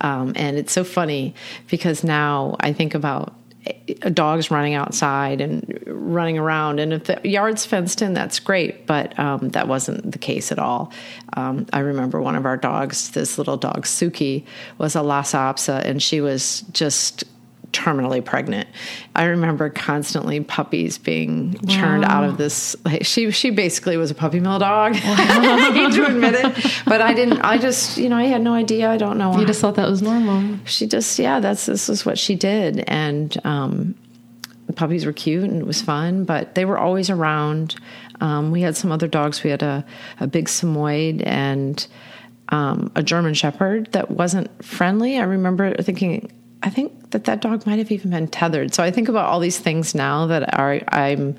Um, 0.01 0.33
and 0.37 0.57
it's 0.57 0.73
so 0.73 0.85
funny 0.85 1.35
because 1.69 2.05
now 2.05 2.57
I 2.61 2.73
think 2.73 2.95
about 2.95 3.35
eh, 3.67 3.95
dogs 4.11 4.49
running 4.49 4.75
outside 4.75 5.41
and 5.41 5.83
running 5.89 6.39
around. 6.39 6.79
And 6.79 6.93
if 6.93 7.05
the 7.05 7.21
yard's 7.25 7.67
fenced 7.67 8.01
in, 8.01 8.15
that's 8.15 8.39
great, 8.39 8.87
but 8.87 9.19
um, 9.19 9.49
that 9.51 9.67
wasn't 9.67 10.13
the 10.13 10.19
case 10.19 10.53
at 10.53 10.61
all. 10.61 10.93
Um, 11.33 11.67
I 11.73 11.81
remember 11.81 12.23
one 12.23 12.37
of 12.37 12.47
our 12.47 12.57
dogs, 12.57 13.11
this 13.11 13.39
little 13.39 13.57
dog, 13.57 13.87
Suki, 13.87 14.47
was 14.79 14.95
a 14.95 15.03
Lhasa 15.03 15.37
Apso, 15.37 15.85
and 15.85 16.01
she 16.01 16.21
was 16.21 16.61
just 16.71 17.25
terminally 17.73 18.25
pregnant. 18.25 18.69
I 19.15 19.25
remember 19.25 19.71
constantly 19.71 20.41
puppies 20.41 20.99
being 20.99 21.55
churned 21.67 22.03
wow. 22.03 22.11
out 22.11 22.25
of 22.25 22.39
this. 22.39 22.77
Like, 22.85 23.05
she 23.05 23.31
she 23.31 23.51
basically 23.51 23.97
was 23.97 24.11
a 24.11 24.15
puppy 24.15 24.41
mill 24.41 24.59
dog. 24.59 24.95
Wow. 24.95 25.01
I 25.05 25.73
hate 25.73 25.93
to 25.95 26.07
admit 26.07 26.35
it, 26.35 26.73
but 26.87 27.01
I 27.01 27.15
didn't. 27.15 27.41
I 27.41 27.59
just 27.59 27.99
you 27.99 28.09
know 28.09 28.17
I 28.17 28.25
had 28.25 28.43
no 28.43 28.55
idea. 28.55 28.91
I 28.91 28.97
don't 28.97 29.19
know. 29.19 29.39
You 29.39 29.47
just 29.47 29.61
thought 29.61 29.77
that 29.77 29.89
was 29.89 30.03
normal. 30.03 30.59
She 30.65 30.87
just 30.87 31.19
yeah. 31.19 31.41
That's 31.41 31.67
this 31.67 31.89
is 31.89 32.05
what 32.05 32.19
she 32.19 32.35
did, 32.35 32.85
and 32.89 33.37
um, 33.45 33.95
puppies 34.77 35.07
were 35.07 35.13
cute 35.13 35.45
and 35.45 35.61
it 35.61 35.67
was 35.67 35.83
fun, 35.83 36.25
but 36.25 36.55
they 36.55 36.65
were 36.65 36.79
always 36.79 37.11
around. 37.11 37.77
Um, 38.21 38.51
we 38.51 38.61
had 38.61 38.77
some 38.77 38.93
other 38.93 39.09
dogs. 39.09 39.43
We 39.43 39.51
had 39.51 39.63
a 39.63 39.85
a 40.19 40.27
big 40.27 40.49
Samoyed 40.49 41.23
and. 41.27 41.87
Um, 42.53 42.91
a 42.97 43.03
German 43.05 43.35
Shepherd 43.35 43.93
that 43.93 44.11
wasn't 44.11 44.51
friendly. 44.65 45.19
I 45.19 45.23
remember 45.23 45.73
thinking, 45.77 46.33
I 46.63 46.71
think 46.71 47.11
that 47.11 47.25
that 47.25 47.41
dog 47.41 47.67
might 47.67 47.79
have 47.79 47.91
even 47.91 48.11
been 48.11 48.29
tethered. 48.29 48.75
So 48.75 48.83
I 48.83 48.91
think 48.91 49.09
about 49.09 49.27
all 49.27 49.41
these 49.41 49.59
things 49.59 49.95
now 49.95 50.27
that 50.27 50.59
are 50.59 50.81
I'm 50.89 51.37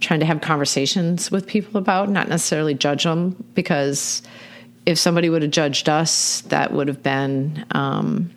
trying 0.00 0.20
to 0.20 0.26
have 0.26 0.40
conversations 0.40 1.30
with 1.30 1.46
people 1.46 1.78
about, 1.78 2.08
not 2.08 2.28
necessarily 2.28 2.74
judge 2.74 3.04
them, 3.04 3.42
because 3.54 4.22
if 4.86 4.98
somebody 4.98 5.28
would 5.28 5.42
have 5.42 5.50
judged 5.50 5.88
us, 5.88 6.42
that 6.42 6.72
would 6.72 6.88
have 6.88 7.02
been. 7.02 7.64
Um, 7.72 8.30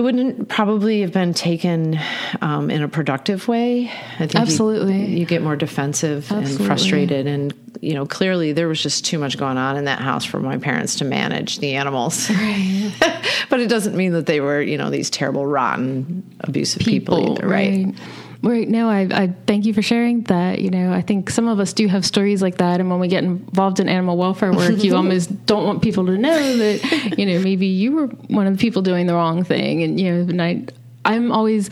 it 0.00 0.02
wouldn't 0.02 0.48
probably 0.48 1.02
have 1.02 1.12
been 1.12 1.34
taken 1.34 2.00
um, 2.40 2.70
in 2.70 2.82
a 2.82 2.88
productive 2.88 3.46
way. 3.48 3.90
I 4.14 4.26
think 4.26 4.34
Absolutely, 4.34 4.98
you, 4.98 5.18
you 5.18 5.26
get 5.26 5.42
more 5.42 5.56
defensive 5.56 6.32
Absolutely. 6.32 6.56
and 6.56 6.66
frustrated, 6.66 7.26
and 7.26 7.76
you 7.82 7.92
know 7.92 8.06
clearly 8.06 8.52
there 8.54 8.66
was 8.66 8.82
just 8.82 9.04
too 9.04 9.18
much 9.18 9.36
going 9.36 9.58
on 9.58 9.76
in 9.76 9.84
that 9.84 9.98
house 9.98 10.24
for 10.24 10.40
my 10.40 10.56
parents 10.56 10.96
to 10.96 11.04
manage 11.04 11.58
the 11.58 11.74
animals. 11.74 12.30
Right. 12.30 12.94
but 13.50 13.60
it 13.60 13.68
doesn't 13.68 13.94
mean 13.94 14.12
that 14.12 14.24
they 14.24 14.40
were 14.40 14.62
you 14.62 14.78
know 14.78 14.88
these 14.88 15.10
terrible, 15.10 15.46
rotten, 15.46 16.24
abusive 16.40 16.80
people, 16.80 17.18
people 17.18 17.32
either, 17.34 17.46
right? 17.46 17.84
right? 17.84 17.94
Right. 18.42 18.66
No, 18.66 18.88
I, 18.88 19.00
I 19.10 19.34
thank 19.46 19.66
you 19.66 19.74
for 19.74 19.82
sharing 19.82 20.22
that. 20.22 20.60
You 20.60 20.70
know, 20.70 20.92
I 20.92 21.02
think 21.02 21.28
some 21.28 21.46
of 21.46 21.60
us 21.60 21.74
do 21.74 21.86
have 21.88 22.06
stories 22.06 22.40
like 22.40 22.56
that. 22.56 22.80
And 22.80 22.88
when 22.88 22.98
we 22.98 23.08
get 23.08 23.22
involved 23.22 23.80
in 23.80 23.88
animal 23.88 24.16
welfare 24.16 24.52
work, 24.52 24.82
you 24.82 24.96
almost 24.96 25.44
don't 25.44 25.66
want 25.66 25.82
people 25.82 26.06
to 26.06 26.16
know 26.16 26.56
that, 26.56 27.18
you 27.18 27.26
know, 27.26 27.38
maybe 27.40 27.66
you 27.66 27.92
were 27.92 28.06
one 28.06 28.46
of 28.46 28.56
the 28.56 28.58
people 28.58 28.80
doing 28.80 29.06
the 29.06 29.14
wrong 29.14 29.44
thing. 29.44 29.82
And, 29.82 30.00
you 30.00 30.10
know, 30.10 30.20
and 30.22 30.40
I, 30.40 30.64
I'm 31.04 31.32
always 31.32 31.68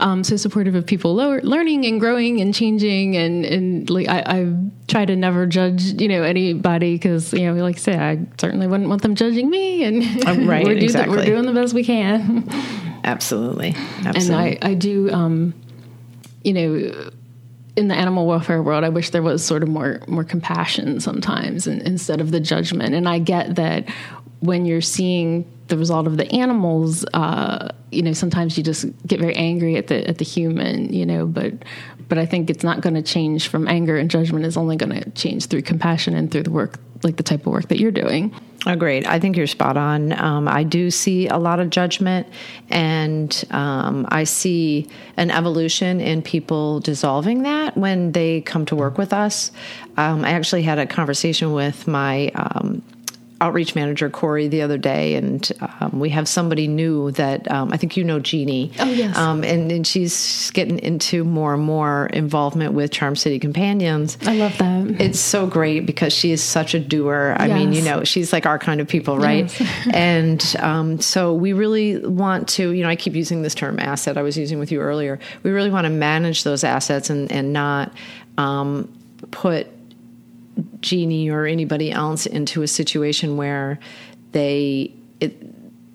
um, 0.00 0.24
so 0.24 0.36
supportive 0.36 0.74
of 0.74 0.86
people 0.86 1.14
lower, 1.14 1.40
learning 1.42 1.86
and 1.86 2.00
growing 2.00 2.40
and 2.40 2.52
changing, 2.52 3.16
and 3.16 3.44
and 3.44 3.88
like 3.88 4.08
I, 4.08 4.22
I 4.26 4.56
try 4.88 5.04
to 5.04 5.14
never 5.14 5.46
judge 5.46 6.00
you 6.00 6.08
know 6.08 6.24
anybody 6.24 6.94
because 6.96 7.32
you 7.32 7.46
know 7.46 7.62
like 7.62 7.76
I 7.76 7.78
say 7.78 7.96
I 7.96 8.26
certainly 8.40 8.66
wouldn't 8.66 8.88
want 8.88 9.02
them 9.02 9.14
judging 9.14 9.50
me, 9.50 9.84
and 9.84 10.02
uh, 10.26 10.34
right 10.46 10.64
we're, 10.64 10.72
exactly. 10.72 11.14
the, 11.14 11.20
we're 11.20 11.26
doing 11.26 11.46
the 11.46 11.52
best 11.52 11.74
we 11.74 11.84
can. 11.84 12.48
Absolutely, 13.04 13.74
absolutely. 14.04 14.58
And 14.58 14.58
I 14.64 14.70
I 14.70 14.74
do 14.74 15.10
um, 15.12 15.54
you 16.44 16.52
know, 16.52 17.10
in 17.76 17.88
the 17.88 17.94
animal 17.94 18.26
welfare 18.26 18.62
world, 18.62 18.84
I 18.84 18.90
wish 18.90 19.10
there 19.10 19.22
was 19.22 19.44
sort 19.44 19.62
of 19.62 19.68
more 19.68 20.00
more 20.06 20.24
compassion 20.24 21.00
sometimes 21.00 21.66
and, 21.66 21.80
instead 21.82 22.20
of 22.20 22.30
the 22.30 22.40
judgment. 22.40 22.94
And 22.94 23.08
I 23.08 23.18
get 23.18 23.54
that 23.56 23.88
when 24.40 24.66
you're 24.66 24.80
seeing 24.80 25.50
the 25.68 25.78
result 25.78 26.06
of 26.06 26.16
the 26.18 26.30
animals, 26.32 27.04
uh, 27.14 27.68
you 27.90 28.02
know, 28.02 28.12
sometimes 28.12 28.58
you 28.58 28.64
just 28.64 28.84
get 29.06 29.20
very 29.20 29.34
angry 29.36 29.76
at 29.76 29.86
the 29.86 30.06
at 30.06 30.18
the 30.18 30.24
human, 30.24 30.92
you 30.92 31.06
know. 31.06 31.26
But 31.26 31.54
but 32.08 32.18
I 32.18 32.26
think 32.26 32.50
it's 32.50 32.64
not 32.64 32.80
going 32.80 32.94
to 32.94 33.02
change 33.02 33.48
from 33.48 33.68
anger 33.68 33.96
and 33.96 34.10
judgment. 34.10 34.44
is 34.44 34.56
only 34.56 34.76
going 34.76 35.00
to 35.00 35.10
change 35.10 35.46
through 35.46 35.62
compassion 35.62 36.14
and 36.14 36.30
through 36.30 36.44
the 36.44 36.50
work, 36.50 36.78
like 37.02 37.16
the 37.16 37.22
type 37.22 37.40
of 37.40 37.52
work 37.52 37.68
that 37.68 37.78
you're 37.78 37.90
doing. 37.90 38.34
Agreed. 38.64 39.06
I 39.06 39.18
think 39.18 39.36
you're 39.36 39.48
spot 39.48 39.76
on. 39.76 40.12
Um, 40.20 40.46
I 40.46 40.62
do 40.62 40.90
see 40.90 41.26
a 41.26 41.36
lot 41.36 41.58
of 41.58 41.70
judgment, 41.70 42.28
and 42.70 43.44
um, 43.50 44.06
I 44.10 44.22
see 44.22 44.88
an 45.16 45.32
evolution 45.32 46.00
in 46.00 46.22
people 46.22 46.78
dissolving 46.78 47.42
that 47.42 47.76
when 47.76 48.12
they 48.12 48.40
come 48.42 48.64
to 48.66 48.76
work 48.76 48.98
with 48.98 49.12
us. 49.12 49.50
Um, 49.96 50.24
I 50.24 50.30
actually 50.30 50.62
had 50.62 50.78
a 50.78 50.86
conversation 50.86 51.52
with 51.52 51.88
my 51.88 52.28
um, 52.36 52.82
outreach 53.42 53.74
manager 53.74 54.08
Corey 54.08 54.46
the 54.46 54.62
other 54.62 54.78
day, 54.78 55.16
and 55.16 55.50
um, 55.80 55.98
we 55.98 56.10
have 56.10 56.28
somebody 56.28 56.68
new 56.68 57.10
that 57.12 57.50
um, 57.50 57.72
I 57.72 57.76
think 57.76 57.96
you 57.96 58.04
know 58.04 58.20
Jeannie. 58.20 58.70
Oh 58.78 58.88
yes, 58.88 59.16
um, 59.18 59.42
and, 59.42 59.70
and 59.72 59.84
she's 59.84 60.50
getting 60.52 60.78
into 60.78 61.24
more 61.24 61.54
and 61.54 61.62
more 61.62 62.06
involvement 62.06 62.72
with 62.72 62.92
Charm 62.92 63.16
City 63.16 63.40
Companions. 63.40 64.16
I 64.24 64.36
love 64.36 64.56
that. 64.58 65.00
It's 65.00 65.18
so 65.18 65.46
great 65.48 65.86
because 65.86 66.12
she 66.12 66.30
is 66.30 66.40
such 66.40 66.74
a 66.74 66.80
doer. 66.80 67.34
I 67.36 67.46
yes. 67.46 67.58
mean, 67.58 67.72
you 67.72 67.82
know, 67.82 68.04
she's 68.04 68.32
like 68.32 68.46
our 68.46 68.60
kind 68.60 68.80
of 68.80 68.86
people, 68.86 69.18
right? 69.18 69.60
Yes. 69.60 69.88
and 69.92 70.56
um, 70.60 71.00
so 71.00 71.34
we 71.34 71.52
really 71.52 71.98
want 71.98 72.48
to, 72.50 72.70
you 72.70 72.84
know, 72.84 72.88
I 72.88 72.96
keep 72.96 73.14
using 73.14 73.42
this 73.42 73.56
term 73.56 73.80
asset. 73.80 74.16
I 74.16 74.22
was 74.22 74.38
using 74.38 74.60
with 74.60 74.70
you 74.70 74.80
earlier. 74.80 75.18
We 75.42 75.50
really 75.50 75.70
want 75.70 75.86
to 75.86 75.90
manage 75.90 76.44
those 76.44 76.62
assets 76.62 77.10
and 77.10 77.30
and 77.32 77.52
not 77.52 77.92
um, 78.38 78.92
put 79.32 79.66
Jeannie 80.80 81.30
or 81.30 81.46
anybody 81.46 81.90
else 81.90 82.26
into 82.26 82.62
a 82.62 82.66
situation 82.66 83.36
where 83.36 83.78
they 84.32 84.92
it, 85.20 85.32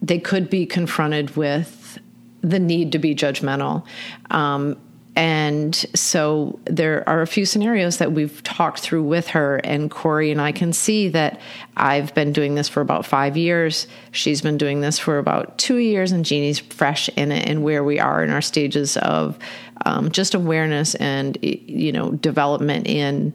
they 0.06 0.20
could 0.20 0.50
be 0.50 0.66
confronted 0.66 1.36
with 1.36 2.00
the 2.42 2.60
need 2.60 2.92
to 2.92 3.00
be 3.00 3.16
judgmental. 3.16 3.84
Um, 4.32 4.78
And 5.16 5.74
so 5.96 6.60
there 6.66 7.02
are 7.10 7.24
a 7.24 7.28
few 7.28 7.46
scenarios 7.46 7.98
that 7.98 8.12
we've 8.12 8.44
talked 8.44 8.82
through 8.82 9.02
with 9.02 9.30
her, 9.30 9.58
and 9.64 9.90
Corey 9.90 10.32
and 10.32 10.40
I 10.40 10.52
can 10.52 10.74
see 10.74 11.10
that 11.10 11.40
I've 11.76 12.14
been 12.14 12.32
doing 12.32 12.54
this 12.54 12.70
for 12.70 12.82
about 12.82 13.04
five 13.04 13.36
years. 13.36 13.88
She's 14.12 14.44
been 14.44 14.58
doing 14.58 14.82
this 14.82 15.00
for 15.00 15.18
about 15.18 15.58
two 15.58 15.78
years, 15.78 16.12
and 16.12 16.24
Jeannie's 16.24 16.60
fresh 16.60 17.10
in 17.16 17.32
it 17.32 17.50
and 17.50 17.64
where 17.64 17.84
we 17.84 18.00
are 18.00 18.24
in 18.24 18.30
our 18.30 18.44
stages 18.44 18.96
of 18.98 19.40
um, 19.88 20.12
just 20.12 20.36
awareness 20.36 20.94
and, 20.96 21.36
you 21.42 21.92
know, 21.92 22.12
development 22.12 22.86
in 22.86 23.34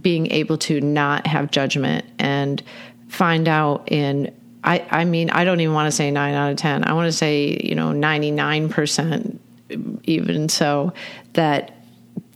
being 0.00 0.30
able 0.30 0.58
to 0.58 0.80
not 0.80 1.26
have 1.26 1.50
judgment 1.50 2.04
and 2.18 2.62
find 3.08 3.48
out 3.48 3.90
in 3.90 4.34
I, 4.64 4.86
I 4.90 5.04
mean, 5.04 5.28
I 5.30 5.44
don't 5.44 5.58
even 5.58 5.74
want 5.74 5.88
to 5.88 5.92
say 5.92 6.12
nine 6.12 6.34
out 6.34 6.52
of 6.52 6.56
10. 6.56 6.84
I 6.84 6.92
want 6.92 7.08
to 7.08 7.12
say, 7.12 7.58
you 7.64 7.74
know, 7.74 7.90
99% 7.90 9.38
even 10.04 10.48
so 10.48 10.92
that 11.32 11.82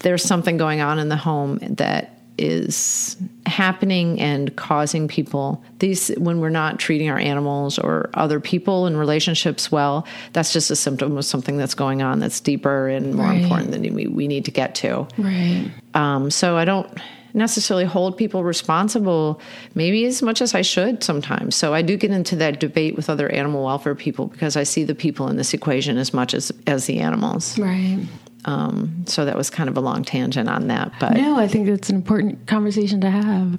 there's 0.01 0.25
something 0.25 0.57
going 0.57 0.81
on 0.81 0.99
in 0.99 1.09
the 1.09 1.17
home 1.17 1.59
that 1.63 2.13
is 2.39 3.17
happening 3.47 4.21
and 4.21 4.55
causing 4.57 5.09
people 5.09 5.65
these 5.79 6.09
when 6.19 6.39
we're 6.39 6.51
not 6.51 6.79
treating 6.79 7.09
our 7.09 7.19
animals 7.19 7.79
or 7.79 8.11
other 8.13 8.41
people 8.41 8.87
in 8.87 8.95
relationships 8.95 9.73
well 9.73 10.07
that's 10.35 10.53
just 10.53 10.71
a 10.71 10.77
symptom 10.77 11.17
of 11.17 11.25
something 11.25 11.57
that's 11.57 11.75
going 11.75 12.03
on 12.03 12.19
that's 12.19 12.41
deeper 12.41 12.89
and 12.89 13.15
more 13.15 13.27
right. 13.27 13.41
important 13.41 13.71
than 13.71 13.95
we, 13.95 14.07
we 14.07 14.29
need 14.29 14.45
to 14.45 14.51
get 14.51 14.75
to 14.75 15.09
right 15.17 15.71
um, 15.95 16.31
so 16.31 16.59
i 16.59 16.65
don't 16.67 17.01
necessarily 17.37 17.85
hold 17.85 18.17
people 18.17 18.43
responsible 18.43 19.41
maybe 19.75 20.07
as 20.07 20.23
much 20.23 20.41
as 20.41 20.55
I 20.55 20.63
should 20.63 21.05
sometimes. 21.05 21.55
So 21.55 21.75
I 21.75 21.83
do 21.83 21.97
get 21.97 22.11
into 22.11 22.35
that 22.37 22.59
debate 22.59 22.97
with 22.97 23.09
other 23.09 23.29
animal 23.29 23.65
welfare 23.65 23.95
people 23.95 24.27
because 24.27 24.57
I 24.57 24.65
see 24.65 24.83
the 24.83 24.95
people 24.95 25.29
in 25.29 25.37
this 25.37 25.55
equation 25.55 25.99
as 25.99 26.13
much 26.13 26.35
as 26.35 26.51
as 26.67 26.87
the 26.87 26.99
animals. 26.99 27.59
Right. 27.59 28.05
Um, 28.47 29.05
so 29.07 29.25
that 29.25 29.37
was 29.37 29.51
kind 29.51 29.69
of 29.69 29.77
a 29.77 29.81
long 29.81 30.05
tangent 30.05 30.49
on 30.49 30.69
that, 30.69 30.93
but 31.01 31.15
no, 31.15 31.37
I 31.37 31.49
think 31.49 31.69
it's 31.69 31.91
an 31.91 31.97
important 31.97 32.47
conversation 32.47 33.01
to 33.01 33.11
have. 33.11 33.59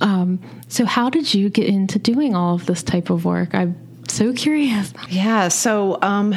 Um, 0.00 0.40
so, 0.68 0.84
how 0.84 1.10
did 1.10 1.34
you 1.34 1.50
get 1.50 1.66
into 1.66 1.98
doing 1.98 2.36
all 2.36 2.54
of 2.54 2.66
this 2.66 2.84
type 2.84 3.10
of 3.10 3.24
work? 3.24 3.56
I'm 3.56 3.76
so 4.08 4.32
curious. 4.32 4.92
Yeah, 5.08 5.48
so 5.48 5.98
um, 6.02 6.32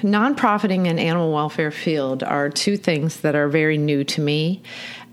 nonprofiting 0.00 0.88
and 0.88 0.98
animal 0.98 1.32
welfare 1.32 1.70
field 1.70 2.22
are 2.22 2.48
two 2.48 2.78
things 2.78 3.20
that 3.20 3.34
are 3.34 3.48
very 3.48 3.76
new 3.76 4.04
to 4.04 4.22
me. 4.22 4.62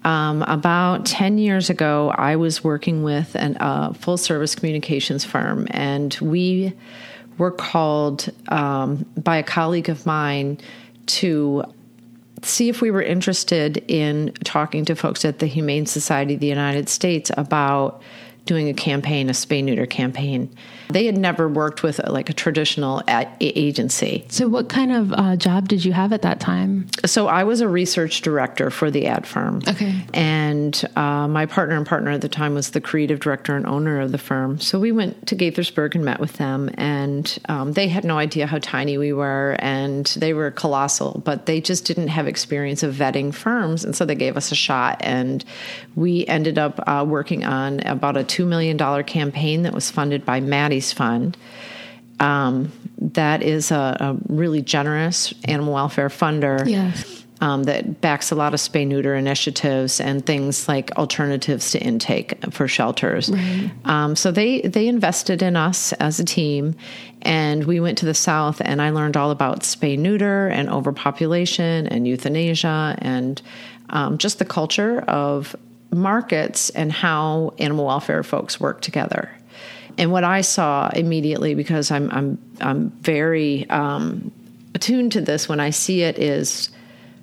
Um, 0.03 0.41
about 0.43 1.05
10 1.05 1.38
years 1.38 1.70
ago, 1.70 2.12
I 2.15 2.36
was 2.36 2.63
working 2.63 3.03
with 3.03 3.36
a 3.36 3.63
uh, 3.63 3.93
full 3.93 4.17
service 4.17 4.55
communications 4.55 5.24
firm, 5.24 5.67
and 5.72 6.17
we 6.22 6.74
were 7.38 7.51
called 7.51 8.29
um, 8.50 9.05
by 9.15 9.38
a 9.38 9.43
colleague 9.43 9.89
of 9.89 10.05
mine 10.05 10.58
to 11.05 11.63
see 12.41 12.70
if 12.70 12.81
we 12.81 12.89
were 12.89 13.01
interested 13.01 13.77
in 13.88 14.34
talking 14.43 14.86
to 14.86 14.96
folks 14.96 15.24
at 15.25 15.39
the 15.39 15.46
Humane 15.46 15.86
Society 15.86 16.34
of 16.36 16.39
the 16.39 16.48
United 16.48 16.89
States 16.89 17.29
about 17.38 18.01
doing 18.46 18.70
a 18.70 18.74
campaign, 18.74 19.29
a 19.29 19.34
spay 19.34 19.63
neuter 19.63 19.86
campaign. 19.86 20.53
They 20.91 21.05
had 21.05 21.17
never 21.17 21.48
worked 21.48 21.83
with 21.83 22.00
a, 22.00 22.12
like 22.12 22.29
a 22.29 22.33
traditional 22.33 23.01
a- 23.07 23.27
agency. 23.39 24.25
So, 24.29 24.48
what 24.48 24.69
kind 24.69 24.91
of 24.91 25.13
uh, 25.13 25.36
job 25.36 25.67
did 25.67 25.86
you 25.86 25.93
have 25.93 26.13
at 26.13 26.21
that 26.24 26.39
time? 26.39 26.88
So, 27.05 27.27
I 27.27 27.43
was 27.43 27.62
a 27.62 27.67
research 27.67 28.21
director 28.21 28.69
for 28.69 28.91
the 28.91 29.07
ad 29.07 29.25
firm. 29.25 29.62
Okay. 29.67 29.95
And 30.13 30.83
uh, 30.95 31.27
my 31.27 31.45
partner 31.45 31.77
and 31.77 31.86
partner 31.86 32.12
at 32.12 32.21
the 32.21 32.29
time 32.29 32.53
was 32.53 32.71
the 32.71 32.81
creative 32.81 33.19
director 33.19 33.55
and 33.55 33.65
owner 33.65 34.01
of 34.01 34.12
the 34.12 34.17
firm. 34.17 34.60
So, 34.60 34.79
we 34.79 34.91
went 34.91 35.27
to 35.27 35.36
Gaithersburg 35.36 35.95
and 35.95 36.03
met 36.03 36.19
with 36.19 36.33
them, 36.33 36.69
and 36.75 37.38
um, 37.48 37.74
they 37.74 37.88
had 37.88 38.03
no 38.03 38.17
idea 38.17 38.48
how 38.48 38.60
tiny 38.60 38.98
we 38.98 39.13
were, 39.13 39.55
and 39.60 40.05
they 40.17 40.33
were 40.33 40.51
colossal, 40.51 41.21
but 41.24 41.45
they 41.45 41.62
just 41.62 41.86
didn't 41.86 42.10
have 42.10 42.27
experience 42.27 42.83
of 42.83 42.95
vetting 42.95 43.33
firms. 43.33 43.86
And 43.86 43.95
so, 43.95 44.05
they 44.05 44.15
gave 44.15 44.38
us 44.38 44.51
a 44.51 44.55
shot, 44.55 44.98
and 45.01 45.45
we 45.95 46.25
ended 46.27 46.57
up 46.57 46.79
uh, 46.88 47.05
working 47.07 47.45
on 47.45 47.79
about 47.81 48.17
a 48.17 48.24
$2 48.24 48.45
million 48.45 48.77
campaign 49.03 49.63
that 49.63 49.74
was 49.74 49.89
funded 49.89 50.25
by 50.25 50.39
Maddie 50.39 50.80
Fund. 50.89 51.38
Um, 52.19 52.71
that 53.00 53.41
is 53.41 53.71
a, 53.71 53.97
a, 54.00 54.17
really 54.31 54.61
generous 54.61 55.33
animal 55.46 55.74
welfare 55.74 56.09
funder. 56.09 56.67
Yes. 56.67 57.17
Um, 57.39 57.63
that 57.63 58.01
backs 58.01 58.29
a 58.29 58.35
lot 58.35 58.53
of 58.53 58.59
spay 58.59 58.85
neuter 58.85 59.15
initiatives 59.15 60.00
and 60.00 60.24
things 60.24 60.67
like 60.67 60.91
alternatives 60.91 61.72
to 61.72 61.79
intake 61.79 62.35
for 62.51 62.67
shelters. 62.67 63.31
Right. 63.31 63.72
Um, 63.83 64.15
so 64.15 64.31
they 64.31 64.61
they 64.61 64.87
invested 64.87 65.41
in 65.41 65.55
us 65.55 65.91
as 65.94 66.20
a 66.20 66.24
team, 66.24 66.75
and 67.24 67.63
we 67.63 67.79
went 67.79 67.98
to 67.98 68.05
the 68.05 68.13
south, 68.13 68.61
and 68.63 68.79
I 68.79 68.91
learned 68.91 69.17
all 69.17 69.31
about 69.31 69.61
spay 69.61 69.98
neuter 69.98 70.50
and 70.50 70.70
overpopulation 70.70 71.87
and 71.87 72.07
euthanasia 72.07 72.96
and 73.00 73.41
um, 73.89 74.20
just 74.20 74.37
the 74.37 74.46
culture 74.46 75.01
of 75.01 75.55
markets 75.91 76.70
and 76.70 76.91
how 76.91 77.53
animal 77.57 77.85
welfare 77.85 78.22
folks 78.22 78.59
work 78.59 78.81
together. 78.81 79.31
And 80.01 80.11
what 80.11 80.24
I 80.24 80.42
saw 80.42 80.90
immediately, 80.96 81.53
because 81.53 81.92
I'm 81.92 82.09
I'm 82.09 82.40
I'm 82.59 82.90
very 82.90 83.70
um, 83.70 84.31
attuned 84.74 85.11
to 85.11 85.22
this 85.22 85.48
when 85.48 85.59
I 85.59 85.70
see 85.70 86.01
it, 86.01 86.18
is 86.18 86.72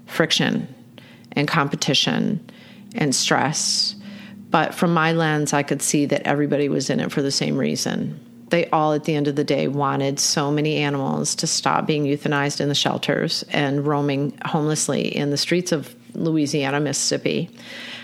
friction 0.06 0.72
and 1.32 1.48
competition 1.48 2.38
and 2.94 3.12
stress. 3.12 3.96
But 4.50 4.76
from 4.76 4.94
my 4.94 5.10
lens, 5.10 5.52
I 5.52 5.64
could 5.64 5.82
see 5.82 6.06
that 6.06 6.22
everybody 6.22 6.68
was 6.68 6.88
in 6.88 7.00
it 7.00 7.10
for 7.10 7.20
the 7.20 7.32
same 7.32 7.58
reason. 7.58 8.20
They 8.50 8.70
all, 8.70 8.92
at 8.92 9.04
the 9.04 9.16
end 9.16 9.26
of 9.26 9.34
the 9.34 9.42
day, 9.42 9.66
wanted 9.66 10.20
so 10.20 10.52
many 10.52 10.76
animals 10.76 11.34
to 11.34 11.48
stop 11.48 11.84
being 11.84 12.04
euthanized 12.04 12.60
in 12.60 12.68
the 12.68 12.76
shelters 12.76 13.42
and 13.50 13.84
roaming 13.84 14.38
homelessly 14.44 15.16
in 15.16 15.30
the 15.30 15.36
streets 15.36 15.72
of 15.72 15.96
Louisiana, 16.14 16.78
Mississippi. 16.78 17.50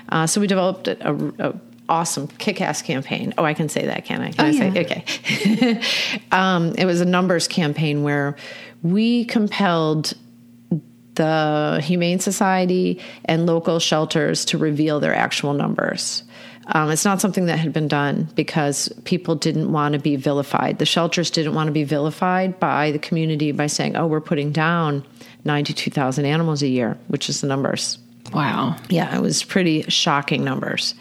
Uh, 0.09 0.27
so 0.27 0.41
we 0.41 0.49
developed 0.49 0.89
a, 0.89 1.33
a, 1.39 1.55
awesome 1.89 2.29
kick-ass 2.29 2.83
campaign. 2.83 3.35
Oh, 3.39 3.45
I 3.45 3.55
can 3.55 3.69
say 3.69 3.87
that, 3.87 4.05
can 4.05 4.21
I? 4.21 4.33
Can 4.33 4.45
oh, 4.45 4.49
I 4.49 4.51
yeah. 4.51 4.73
say 4.73 5.81
okay? 5.81 6.21
um, 6.33 6.75
it 6.77 6.85
was 6.85 7.01
a 7.01 7.05
numbers 7.05 7.49
campaign 7.49 8.03
where 8.03 8.37
we 8.83 9.25
compelled 9.25 10.15
the 11.15 11.81
Humane 11.83 12.19
Society 12.19 13.01
and 13.25 13.47
local 13.47 13.79
shelters 13.79 14.45
to 14.47 14.59
reveal 14.59 15.01
their 15.01 15.15
actual 15.15 15.55
numbers. 15.55 16.25
Um, 16.67 16.91
it's 16.91 17.05
not 17.05 17.21
something 17.21 17.47
that 17.47 17.59
had 17.59 17.73
been 17.73 17.89
done 17.89 18.29
because 18.35 18.89
people 19.05 19.35
didn't 19.35 19.71
want 19.71 19.93
to 19.93 19.99
be 19.99 20.17
vilified. 20.17 20.79
The 20.79 20.87
shelters 20.87 21.31
didn't 21.31 21.55
want 21.55 21.69
to 21.69 21.73
be 21.73 21.85
vilified 21.85 22.59
by 22.59 22.91
the 22.91 22.99
community 22.99 23.53
by 23.53 23.67
saying, 23.67 23.97
oh, 23.97 24.07
we're 24.07 24.21
putting 24.21 24.51
down 24.51 25.05
92,000 25.45 26.25
animals 26.25 26.63
a 26.63 26.69
year, 26.69 26.97
which 27.09 27.29
is 27.29 27.43
the 27.43 27.47
numbers. 27.47 27.99
Wow. 28.35 28.77
Yeah, 28.89 29.15
it 29.17 29.21
was 29.21 29.45
pretty 29.45 29.83
shocking 29.83 30.45
numbers. 30.45 30.95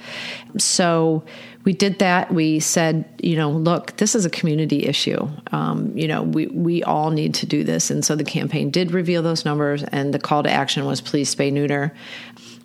So 0.57 1.23
we 1.63 1.73
did 1.73 1.99
that. 1.99 2.31
We 2.31 2.59
said, 2.59 3.05
you 3.21 3.35
know, 3.35 3.49
look, 3.49 3.95
this 3.97 4.15
is 4.15 4.25
a 4.25 4.29
community 4.29 4.85
issue. 4.85 5.27
Um, 5.51 5.97
you 5.97 6.07
know, 6.07 6.21
we, 6.21 6.47
we 6.47 6.83
all 6.83 7.09
need 7.09 7.33
to 7.35 7.45
do 7.45 7.63
this. 7.63 7.89
And 7.89 8.03
so 8.03 8.15
the 8.15 8.23
campaign 8.23 8.69
did 8.69 8.91
reveal 8.91 9.21
those 9.21 9.45
numbers, 9.45 9.83
and 9.83 10.13
the 10.13 10.19
call 10.19 10.43
to 10.43 10.51
action 10.51 10.85
was 10.85 11.01
please 11.01 11.33
spay 11.33 11.51
neuter 11.51 11.93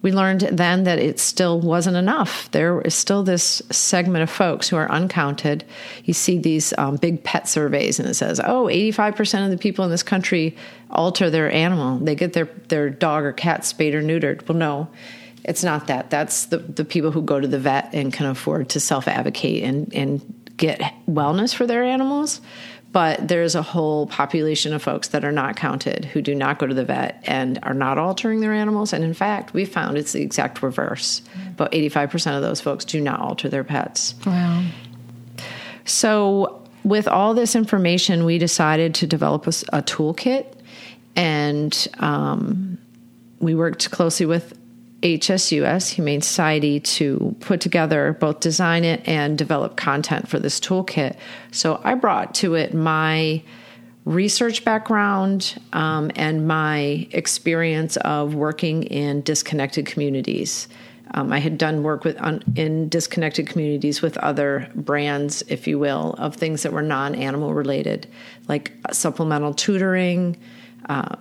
we 0.03 0.13
learned 0.13 0.43
then 0.53 0.85
that 0.85 0.99
it 0.99 1.19
still 1.19 1.61
wasn't 1.61 1.97
enough. 1.97 2.51
There 2.53 2.81
is 2.83 2.95
still 2.95 3.23
this 3.23 3.63
segment 3.71 4.23
of 4.23 4.31
folks 4.31 4.69
who 4.69 4.77
are 4.77 4.91
uncounted. 4.91 5.65
You 6.05 6.15
see 6.15 6.39
these 6.39 6.73
um, 6.79 6.97
big 6.97 7.25
pet 7.25 7.49
surveys, 7.49 7.99
and 7.99 8.09
it 8.09 8.15
says, 8.15 8.41
oh, 8.45 8.67
85% 8.67 9.45
of 9.45 9.51
the 9.51 9.59
people 9.59 9.85
in 9.85 9.91
this 9.91 10.03
country 10.03 10.57
alter 10.91 11.31
their 11.31 11.51
animal. 11.51 11.99
They 11.99 12.15
get 12.15 12.33
their, 12.33 12.47
their 12.69 12.91
dog 12.91 13.25
or 13.25 13.33
cat 13.33 13.65
spayed 13.65 13.95
or 13.95 14.03
neutered. 14.03 14.47
Well, 14.49 14.59
no, 14.59 14.89
it's 15.45 15.65
not 15.65 15.87
that. 15.89 16.11
That's 16.11 16.47
the, 16.47 16.59
the 16.59 16.85
people 16.85 17.11
who 17.11 17.23
go 17.23 17.41
to 17.41 17.49
the 17.49 17.59
vet 17.59 17.93
and 17.93 18.13
can 18.13 18.27
afford 18.27 18.69
to 18.71 18.81
self 18.81 19.09
advocate 19.09 19.65
and, 19.65 19.93
and 19.95 20.35
get 20.57 20.81
wellness 21.09 21.55
for 21.55 21.67
their 21.67 21.83
animals 21.83 22.41
but 22.92 23.29
there's 23.29 23.55
a 23.55 23.62
whole 23.62 24.07
population 24.07 24.72
of 24.72 24.83
folks 24.83 25.09
that 25.09 25.24
are 25.24 25.33
not 25.33 25.57
counted 25.57 26.07
who 26.07 26.22
do 26.22 26.35
not 26.35 26.59
go 26.59 26.66
to 26.66 26.74
the 26.74 26.85
vet 26.85 27.22
and 27.24 27.59
are 27.62 27.74
not 27.74 27.98
altering 27.98 28.40
their 28.40 28.53
animals. 28.53 28.92
And 28.92 29.05
in 29.05 29.14
fact, 29.14 29.53
we 29.53 29.64
found 29.64 29.98
it's 29.98 30.12
the 30.12 30.22
exact 30.22 30.62
reverse. 30.62 31.22
About 31.51 31.72
85% 31.72 32.37
of 32.37 32.42
those 32.42 32.61
folks 32.61 32.85
do 32.85 33.01
not 33.01 33.20
alter 33.20 33.48
their 33.48 33.64
pets. 33.64 34.14
Wow. 34.24 34.64
So, 35.85 36.62
with 36.85 37.09
all 37.09 37.35
this 37.35 37.55
information, 37.55 38.24
we 38.24 38.38
decided 38.38 38.94
to 38.96 39.07
develop 39.07 39.46
a, 39.46 39.51
a 39.72 39.83
toolkit 39.83 40.55
and 41.16 41.88
um, 41.98 42.79
we 43.40 43.55
worked 43.55 43.90
closely 43.90 44.24
with 44.27 44.58
HSUS, 45.03 45.91
Humane 45.91 46.23
Society, 46.23 46.81
to 46.81 47.37
put 47.41 47.61
together 47.61 48.17
both 48.19 48.41
design 48.41 48.85
it 48.85 49.07
and 49.07 49.39
develop 49.39 49.77
content 49.77 50.29
for 50.29 50.39
this 50.39 50.59
toolkit. 50.59 51.17
So 51.53 51.81
I 51.85 51.95
brought 51.95 52.35
to 52.37 52.55
it 52.55 52.75
my 52.75 53.43
research 54.05 54.65
background 54.65 55.61
um, 55.73 56.11
and 56.17 56.49
my 56.49 57.07
experience 57.13 57.97
of 57.99 58.35
working 58.35 58.85
in 58.85 59.21
disconnected 59.21 59.87
communities. 59.87 60.67
Um, 61.15 61.33
I 61.33 61.39
had 61.39 61.59
done 61.59 61.83
work 61.83 62.05
with 62.05 62.19
in 62.57 62.89
disconnected 62.89 63.47
communities 63.47 64.03
with 64.03 64.19
other 64.19 64.71
brands, 64.75 65.43
if 65.49 65.67
you 65.67 65.79
will, 65.79 66.15
of 66.19 66.35
things 66.35 66.63
that 66.65 66.73
were 66.73 66.83
non-animal 66.83 67.55
related, 67.55 68.09
like 68.47 68.73
supplemental 68.93 69.55
tutoring, 69.55 70.37
uh, 70.89 71.17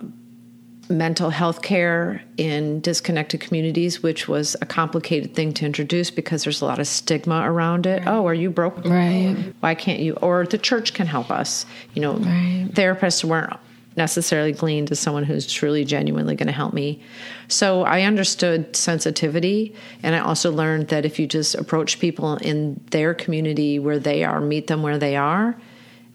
mental 0.88 1.30
health 1.30 1.62
care 1.62 2.22
in 2.36 2.80
disconnected 2.80 3.40
communities, 3.40 4.02
which 4.02 4.28
was 4.28 4.56
a 4.62 4.66
complicated 4.66 5.34
thing 5.34 5.52
to 5.54 5.66
introduce 5.66 6.10
because 6.10 6.44
there's 6.44 6.60
a 6.60 6.64
lot 6.64 6.78
of 6.78 6.86
stigma 6.86 7.50
around 7.50 7.86
it. 7.86 8.02
Oh, 8.06 8.26
are 8.26 8.34
you 8.34 8.50
broke? 8.50 8.84
Right. 8.84 9.36
Why 9.60 9.74
can't 9.74 10.00
you? 10.00 10.14
Or 10.14 10.46
the 10.46 10.58
church 10.58 10.94
can 10.94 11.06
help 11.06 11.30
us. 11.30 11.66
You 11.94 12.02
know, 12.02 12.12
Right. 12.14 12.68
therapists 12.72 13.24
weren't 13.24 13.52
necessarily 13.96 14.52
gleaned 14.52 14.90
as 14.92 15.00
someone 15.00 15.24
who's 15.24 15.50
truly 15.52 15.84
genuinely 15.84 16.36
going 16.36 16.46
to 16.46 16.52
help 16.52 16.72
me. 16.72 17.02
So 17.48 17.82
I 17.82 18.02
understood 18.02 18.76
sensitivity 18.76 19.74
and 20.04 20.14
I 20.14 20.20
also 20.20 20.52
learned 20.52 20.88
that 20.88 21.04
if 21.04 21.18
you 21.18 21.26
just 21.26 21.56
approach 21.56 21.98
people 21.98 22.36
in 22.36 22.80
their 22.92 23.12
community 23.12 23.78
where 23.80 23.98
they 23.98 24.22
are, 24.22 24.40
meet 24.40 24.68
them 24.68 24.82
where 24.82 24.98
they 24.98 25.16
are 25.16 25.56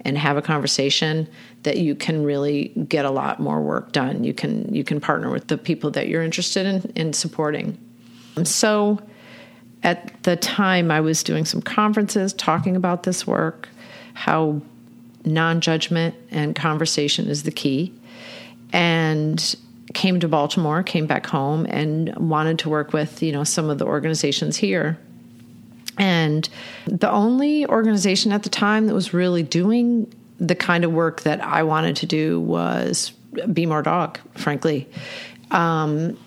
and 0.05 0.17
have 0.17 0.37
a 0.37 0.41
conversation 0.41 1.27
that 1.63 1.77
you 1.77 1.95
can 1.95 2.23
really 2.23 2.69
get 2.87 3.05
a 3.05 3.09
lot 3.09 3.39
more 3.39 3.61
work 3.61 3.91
done. 3.91 4.23
You 4.23 4.33
can 4.33 4.73
you 4.73 4.83
can 4.83 4.99
partner 4.99 5.29
with 5.29 5.47
the 5.47 5.57
people 5.57 5.91
that 5.91 6.07
you're 6.07 6.23
interested 6.23 6.65
in 6.65 6.91
in 6.95 7.13
supporting. 7.13 7.77
Um, 8.37 8.45
so 8.45 8.99
at 9.83 10.23
the 10.23 10.35
time 10.35 10.91
I 10.91 11.01
was 11.01 11.23
doing 11.23 11.45
some 11.45 11.61
conferences 11.61 12.33
talking 12.33 12.75
about 12.75 13.03
this 13.03 13.27
work, 13.27 13.69
how 14.13 14.61
non 15.25 15.61
judgment 15.61 16.15
and 16.31 16.55
conversation 16.55 17.27
is 17.27 17.43
the 17.43 17.51
key. 17.51 17.93
And 18.71 19.55
came 19.93 20.19
to 20.19 20.27
Baltimore, 20.27 20.81
came 20.81 21.05
back 21.05 21.27
home, 21.27 21.67
and 21.69 22.15
wanted 22.17 22.59
to 22.59 22.69
work 22.69 22.93
with 22.93 23.21
you 23.21 23.31
know 23.31 23.43
some 23.43 23.69
of 23.69 23.77
the 23.77 23.85
organizations 23.85 24.57
here. 24.57 24.97
And 25.97 26.47
the 26.87 27.09
only 27.11 27.65
organization 27.67 28.31
at 28.31 28.43
the 28.43 28.49
time 28.49 28.87
that 28.87 28.93
was 28.93 29.13
really 29.13 29.43
doing 29.43 30.11
the 30.39 30.55
kind 30.55 30.83
of 30.83 30.91
work 30.91 31.21
that 31.21 31.41
I 31.43 31.63
wanted 31.63 31.95
to 31.97 32.05
do 32.05 32.41
was 32.41 33.11
Be 33.53 33.65
More 33.65 33.81
Dog, 33.81 34.19
frankly. 34.35 34.89
Um, 35.51 36.17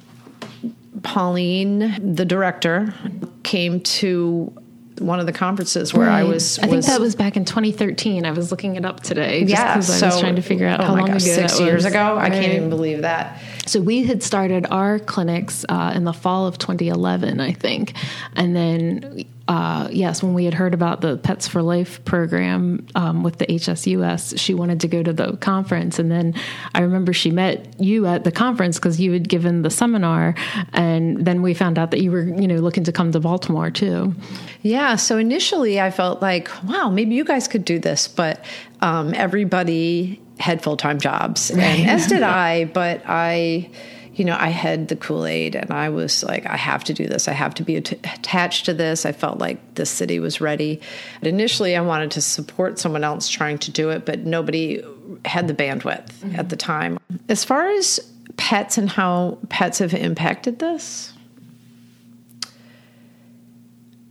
Pauline, 1.03 2.15
the 2.15 2.25
director, 2.25 2.95
came 3.43 3.81
to 3.81 4.53
one 4.99 5.21
of 5.21 5.27
the 5.27 5.33
conferences 5.33 5.93
where 5.93 6.09
I 6.09 6.23
Right. 6.23 6.29
was. 6.33 6.59
I 6.61 6.69
think 6.69 6.87
that 6.87 7.01
was 7.01 7.15
back 7.15 7.37
in 7.37 7.45
2013. 7.45 8.25
I 8.25 8.31
was 8.31 8.51
looking 8.51 8.77
it 8.77 8.85
up 8.87 9.01
today. 9.03 9.41
Just 9.43 9.51
yeah. 9.53 9.75
'cause 9.75 10.03
I 10.03 10.07
was 10.07 10.19
trying 10.21 10.37
to 10.37 10.43
figure 10.43 10.67
out 10.67 10.81
oh 10.81 10.85
how 10.85 10.95
my 10.95 11.01
long 11.01 11.11
gosh, 11.11 11.25
ago 11.25 11.35
six 11.35 11.61
years 11.61 11.85
ago. 11.85 12.17
I 12.19 12.31
can't 12.31 12.55
even 12.55 12.71
believe 12.71 13.03
that. 13.03 13.39
So 13.67 13.81
we 13.83 14.05
had 14.05 14.23
started 14.23 14.67
our 14.71 14.99
clinics 14.99 15.67
uh, 15.69 15.93
in 15.95 16.05
the 16.05 16.15
fall 16.15 16.47
of 16.47 16.57
2011, 16.57 17.41
I 17.41 17.53
think, 17.53 17.93
and 18.37 18.57
then 18.57 19.25
uh, 19.49 19.89
yes, 19.93 20.23
when 20.23 20.35
we 20.35 20.45
had 20.45 20.55
heard 20.55 20.75
about 20.75 21.01
the 21.01 21.17
Pets 21.19 21.47
for 21.47 21.63
Life 21.63 22.05
program 22.05 22.85
um, 22.97 23.23
with 23.23 23.39
the 23.39 23.47
HSUS, 23.47 24.39
she 24.39 24.55
wanted 24.55 24.81
to 24.81 24.89
go 24.89 25.03
to 25.03 25.13
the 25.13 25.37
conference, 25.37 25.99
and 25.99 26.11
then 26.11 26.35
I 26.75 26.81
remember 26.81 27.13
she 27.13 27.31
met 27.31 27.81
you 27.81 28.07
at 28.07 28.25
the 28.25 28.33
conference 28.33 28.79
because 28.79 29.01
you 29.01 29.13
had 29.13 29.29
given 29.29 29.63
the 29.63 29.71
seminar, 29.71 30.35
and 30.73 31.25
then 31.25 31.43
we 31.43 31.55
found 31.55 31.79
out 31.79 31.93
that 31.93 32.01
you 32.01 32.11
were, 32.11 32.25
you 32.25 32.49
know, 32.49 32.57
looking 32.57 32.83
to 32.85 32.93
come 32.93 33.13
to 33.13 33.21
Baltimore 33.21 33.71
too. 33.71 34.15
Yeah. 34.63 34.97
So 34.97 35.17
initially, 35.17 35.81
I 35.81 35.91
felt 35.93 36.21
like, 36.21 36.51
wow, 36.65 36.91
maybe 36.91 37.15
you 37.15 37.25
guys 37.25 37.47
could 37.47 37.65
do 37.65 37.79
this, 37.79 38.09
but 38.09 38.45
um, 38.81 39.15
everybody 39.15 40.21
had 40.39 40.61
full 40.61 40.77
time 40.77 40.99
jobs, 40.99 41.51
and 41.51 41.89
as 41.89 42.09
did 42.09 42.23
I. 42.25 42.65
But 42.65 43.03
I, 43.07 43.71
you 44.17 44.25
know, 44.25 44.37
I 44.39 44.49
had 44.49 44.89
the 44.89 44.97
Kool 44.97 45.27
Aid, 45.27 45.55
and 45.55 45.71
I 45.71 45.91
was 45.91 46.25
like, 46.25 46.47
I 46.47 46.57
have 46.57 46.83
to 46.85 46.95
do 46.95 47.07
this. 47.07 47.29
I 47.29 47.33
have 47.33 47.55
to 47.57 47.63
be 47.63 47.77
at- 47.77 47.93
attached 47.93 48.65
to 48.65 48.73
this. 48.73 49.05
I 49.05 49.13
felt 49.13 49.39
like 49.39 49.75
the 49.75 49.85
city 49.85 50.19
was 50.19 50.41
ready. 50.41 50.81
But 51.21 51.29
initially, 51.29 51.77
I 51.77 51.83
wanted 51.83 52.11
to 52.13 52.23
support 52.23 52.79
someone 52.79 53.05
else 53.05 53.29
trying 53.29 53.59
to 53.59 53.71
do 53.71 53.91
it, 53.91 54.07
but 54.07 54.21
nobody 54.21 54.83
had 55.27 55.49
the 55.49 55.55
bandwidth 55.55 56.39
at 56.39 56.49
the 56.49 56.57
time. 56.57 56.99
As 57.29 57.45
far 57.45 57.69
as 57.69 58.01
pets 58.39 58.79
and 58.79 58.89
how 58.89 59.39
pets 59.51 59.81
have 59.81 59.93
impacted 59.93 60.61
this, 60.61 61.13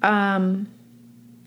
um, 0.04 0.68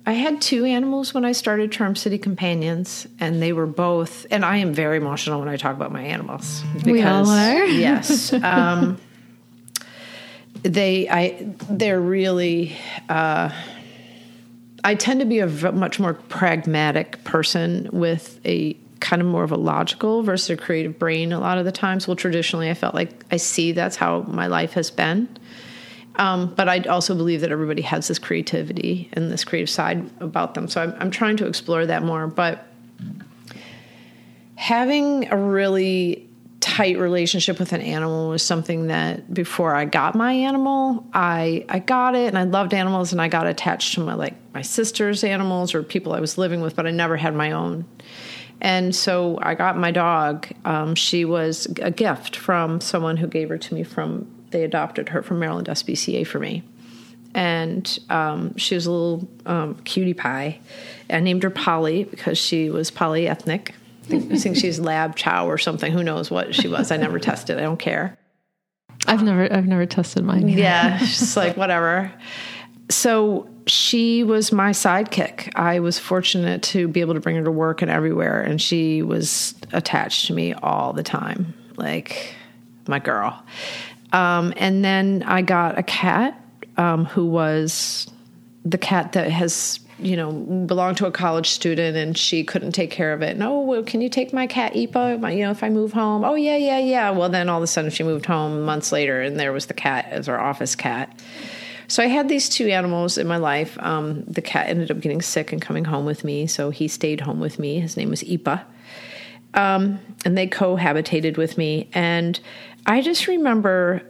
I 0.08 0.12
had 0.12 0.40
two 0.40 0.64
animals 0.64 1.12
when 1.12 1.26
I 1.26 1.32
started 1.32 1.70
Charm 1.70 1.94
City 1.94 2.16
Companions, 2.16 3.06
and 3.20 3.42
they 3.42 3.52
were 3.52 3.66
both. 3.66 4.24
And 4.30 4.42
I 4.42 4.56
am 4.56 4.72
very 4.72 4.96
emotional 4.96 5.38
when 5.38 5.50
I 5.50 5.58
talk 5.58 5.76
about 5.76 5.92
my 5.92 6.00
animals. 6.00 6.62
We 6.82 7.02
all 7.02 7.28
are. 7.28 7.64
yes. 7.66 8.32
Um, 8.32 8.96
they, 10.62 11.10
I, 11.10 11.52
they're 11.68 12.00
really. 12.00 12.74
Uh, 13.10 13.50
I 14.82 14.94
tend 14.94 15.20
to 15.20 15.26
be 15.26 15.40
a 15.40 15.46
v- 15.46 15.72
much 15.72 16.00
more 16.00 16.14
pragmatic 16.14 17.22
person 17.24 17.90
with 17.92 18.40
a 18.46 18.78
kind 19.00 19.20
of 19.20 19.28
more 19.28 19.44
of 19.44 19.52
a 19.52 19.58
logical 19.58 20.22
versus 20.22 20.48
a 20.48 20.56
creative 20.56 20.98
brain. 20.98 21.34
A 21.34 21.38
lot 21.38 21.58
of 21.58 21.66
the 21.66 21.72
times, 21.72 22.08
well, 22.08 22.16
traditionally, 22.16 22.70
I 22.70 22.74
felt 22.74 22.94
like 22.94 23.26
I 23.30 23.36
see 23.36 23.72
that's 23.72 23.96
how 23.96 24.22
my 24.22 24.46
life 24.46 24.72
has 24.72 24.90
been. 24.90 25.28
Um, 26.18 26.52
but 26.54 26.68
I 26.68 26.80
also 26.80 27.14
believe 27.14 27.40
that 27.42 27.52
everybody 27.52 27.82
has 27.82 28.08
this 28.08 28.18
creativity 28.18 29.08
and 29.12 29.30
this 29.30 29.44
creative 29.44 29.70
side 29.70 30.10
about 30.20 30.54
them. 30.54 30.68
So 30.68 30.82
I'm, 30.82 30.94
I'm 30.98 31.10
trying 31.10 31.36
to 31.38 31.46
explore 31.46 31.86
that 31.86 32.02
more. 32.02 32.26
But 32.26 32.66
having 34.56 35.30
a 35.30 35.36
really 35.36 36.28
tight 36.60 36.98
relationship 36.98 37.60
with 37.60 37.72
an 37.72 37.80
animal 37.80 38.30
was 38.30 38.42
something 38.42 38.88
that 38.88 39.32
before 39.32 39.76
I 39.76 39.84
got 39.84 40.16
my 40.16 40.32
animal, 40.32 41.06
I 41.12 41.64
I 41.68 41.78
got 41.78 42.16
it 42.16 42.26
and 42.26 42.36
I 42.36 42.42
loved 42.42 42.74
animals 42.74 43.12
and 43.12 43.22
I 43.22 43.28
got 43.28 43.46
attached 43.46 43.94
to 43.94 44.00
my 44.00 44.14
like 44.14 44.34
my 44.52 44.62
sister's 44.62 45.22
animals 45.22 45.74
or 45.74 45.84
people 45.84 46.12
I 46.12 46.20
was 46.20 46.36
living 46.36 46.60
with, 46.60 46.74
but 46.74 46.86
I 46.86 46.90
never 46.90 47.16
had 47.16 47.34
my 47.34 47.52
own. 47.52 47.84
And 48.60 48.94
so 48.94 49.38
I 49.40 49.54
got 49.54 49.78
my 49.78 49.92
dog. 49.92 50.48
Um, 50.64 50.96
she 50.96 51.24
was 51.24 51.66
a 51.80 51.92
gift 51.92 52.34
from 52.34 52.80
someone 52.80 53.16
who 53.16 53.28
gave 53.28 53.50
her 53.50 53.58
to 53.58 53.74
me 53.74 53.84
from 53.84 54.26
they 54.50 54.64
adopted 54.64 55.10
her 55.10 55.22
from 55.22 55.38
Maryland 55.38 55.68
SPCA 55.68 56.26
for 56.26 56.38
me. 56.38 56.62
And 57.34 57.98
um, 58.08 58.56
she 58.56 58.74
was 58.74 58.86
a 58.86 58.90
little 58.90 59.28
um, 59.46 59.74
cutie 59.84 60.14
pie. 60.14 60.60
I 61.10 61.20
named 61.20 61.42
her 61.42 61.50
Polly 61.50 62.04
because 62.04 62.38
she 62.38 62.70
was 62.70 62.90
polyethnic. 62.90 63.70
I 64.04 64.06
think, 64.08 64.32
I 64.32 64.38
think 64.38 64.56
she's 64.56 64.80
lab 64.80 65.16
chow 65.16 65.46
or 65.46 65.58
something. 65.58 65.92
Who 65.92 66.02
knows 66.02 66.30
what 66.30 66.54
she 66.54 66.68
was? 66.68 66.90
I 66.90 66.96
never 66.96 67.18
tested. 67.18 67.58
I 67.58 67.62
don't 67.62 67.78
care. 67.78 68.16
I've 69.06 69.22
never, 69.22 69.52
I've 69.52 69.66
never 69.66 69.86
tested 69.86 70.24
mine. 70.24 70.48
either. 70.48 70.60
Yeah, 70.60 70.98
just 70.98 71.36
like 71.36 71.56
whatever. 71.56 72.10
So 72.90 73.48
she 73.66 74.24
was 74.24 74.50
my 74.50 74.70
sidekick. 74.70 75.52
I 75.54 75.80
was 75.80 75.98
fortunate 75.98 76.62
to 76.64 76.88
be 76.88 77.00
able 77.00 77.14
to 77.14 77.20
bring 77.20 77.36
her 77.36 77.44
to 77.44 77.50
work 77.50 77.82
and 77.82 77.90
everywhere, 77.90 78.40
and 78.40 78.60
she 78.60 79.02
was 79.02 79.54
attached 79.72 80.26
to 80.26 80.32
me 80.32 80.54
all 80.54 80.92
the 80.92 81.02
time, 81.02 81.54
like 81.76 82.34
my 82.86 82.98
girl. 82.98 83.44
Um, 84.12 84.52
and 84.56 84.84
then 84.84 85.22
I 85.26 85.42
got 85.42 85.78
a 85.78 85.82
cat 85.82 86.40
um, 86.76 87.04
who 87.04 87.26
was 87.26 88.10
the 88.64 88.78
cat 88.78 89.12
that 89.12 89.30
has 89.30 89.80
you 90.00 90.16
know 90.16 90.30
belonged 90.66 90.96
to 90.96 91.06
a 91.06 91.10
college 91.10 91.50
student 91.50 91.96
and 91.96 92.16
she 92.16 92.44
couldn't 92.44 92.72
take 92.72 92.90
care 92.90 93.12
of 93.12 93.22
it. 93.22 93.30
And 93.30 93.42
oh 93.42 93.60
well 93.60 93.82
can 93.82 94.00
you 94.00 94.08
take 94.08 94.32
my 94.32 94.46
cat 94.46 94.74
ipa 94.74 95.36
you 95.36 95.44
know 95.44 95.50
if 95.50 95.62
i 95.62 95.68
move 95.68 95.92
home? 95.92 96.24
Oh 96.24 96.34
yeah 96.34 96.56
yeah 96.56 96.78
yeah. 96.78 97.10
Well 97.10 97.28
then 97.28 97.48
all 97.48 97.58
of 97.58 97.62
a 97.64 97.66
sudden 97.66 97.90
she 97.90 98.04
moved 98.04 98.26
home 98.26 98.62
months 98.62 98.92
later 98.92 99.20
and 99.20 99.38
there 99.38 99.52
was 99.52 99.66
the 99.66 99.74
cat 99.74 100.06
as 100.10 100.28
our 100.28 100.38
office 100.38 100.74
cat. 100.74 101.20
So 101.88 102.02
i 102.02 102.06
had 102.06 102.28
these 102.28 102.48
two 102.48 102.68
animals 102.68 103.18
in 103.18 103.26
my 103.26 103.38
life. 103.38 103.76
Um, 103.80 104.22
the 104.24 104.42
cat 104.42 104.68
ended 104.68 104.90
up 104.90 105.00
getting 105.00 105.22
sick 105.22 105.52
and 105.52 105.60
coming 105.60 105.84
home 105.84 106.04
with 106.04 106.22
me 106.22 106.46
so 106.46 106.70
he 106.70 106.86
stayed 106.86 107.20
home 107.20 107.40
with 107.40 107.58
me. 107.58 107.80
His 107.80 107.96
name 107.96 108.10
was 108.10 108.22
ipa 108.22 108.64
um, 109.54 109.98
and 110.24 110.36
they 110.36 110.46
cohabitated 110.46 111.36
with 111.36 111.58
me. 111.58 111.88
And 111.92 112.38
i 112.86 113.00
just 113.00 113.26
remember 113.26 114.02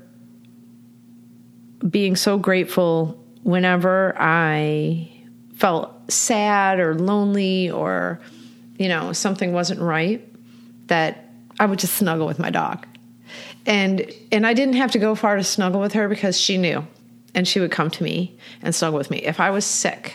being 1.89 2.17
so 2.17 2.39
grateful 2.39 3.23
whenever 3.43 4.15
I 4.19 5.11
felt 5.55 6.11
sad 6.11 6.81
or 6.81 6.95
lonely 6.95 7.71
or, 7.71 8.21
you 8.79 8.89
know, 8.89 9.13
something 9.13 9.53
wasn't 9.53 9.81
right, 9.81 10.27
that 10.89 11.31
I 11.59 11.67
would 11.67 11.79
just 11.79 11.95
snuggle 11.95 12.27
with 12.27 12.39
my 12.39 12.51
dog. 12.51 12.87
And 13.67 14.11
and 14.33 14.47
I 14.47 14.55
didn't 14.55 14.75
have 14.75 14.93
to 14.93 14.99
go 14.99 15.15
far 15.15 15.37
to 15.37 15.45
snuggle 15.45 15.81
with 15.81 15.93
her 15.93 16.09
because 16.09 16.41
she 16.41 16.57
knew. 16.57 16.87
And 17.35 17.47
she 17.47 17.61
would 17.61 17.71
come 17.71 17.91
to 17.91 18.03
me 18.03 18.37
and 18.63 18.75
snuggle 18.75 18.99
with 18.99 19.11
me. 19.11 19.19
If 19.19 19.39
I 19.39 19.51
was 19.51 19.65
sick, 19.65 20.15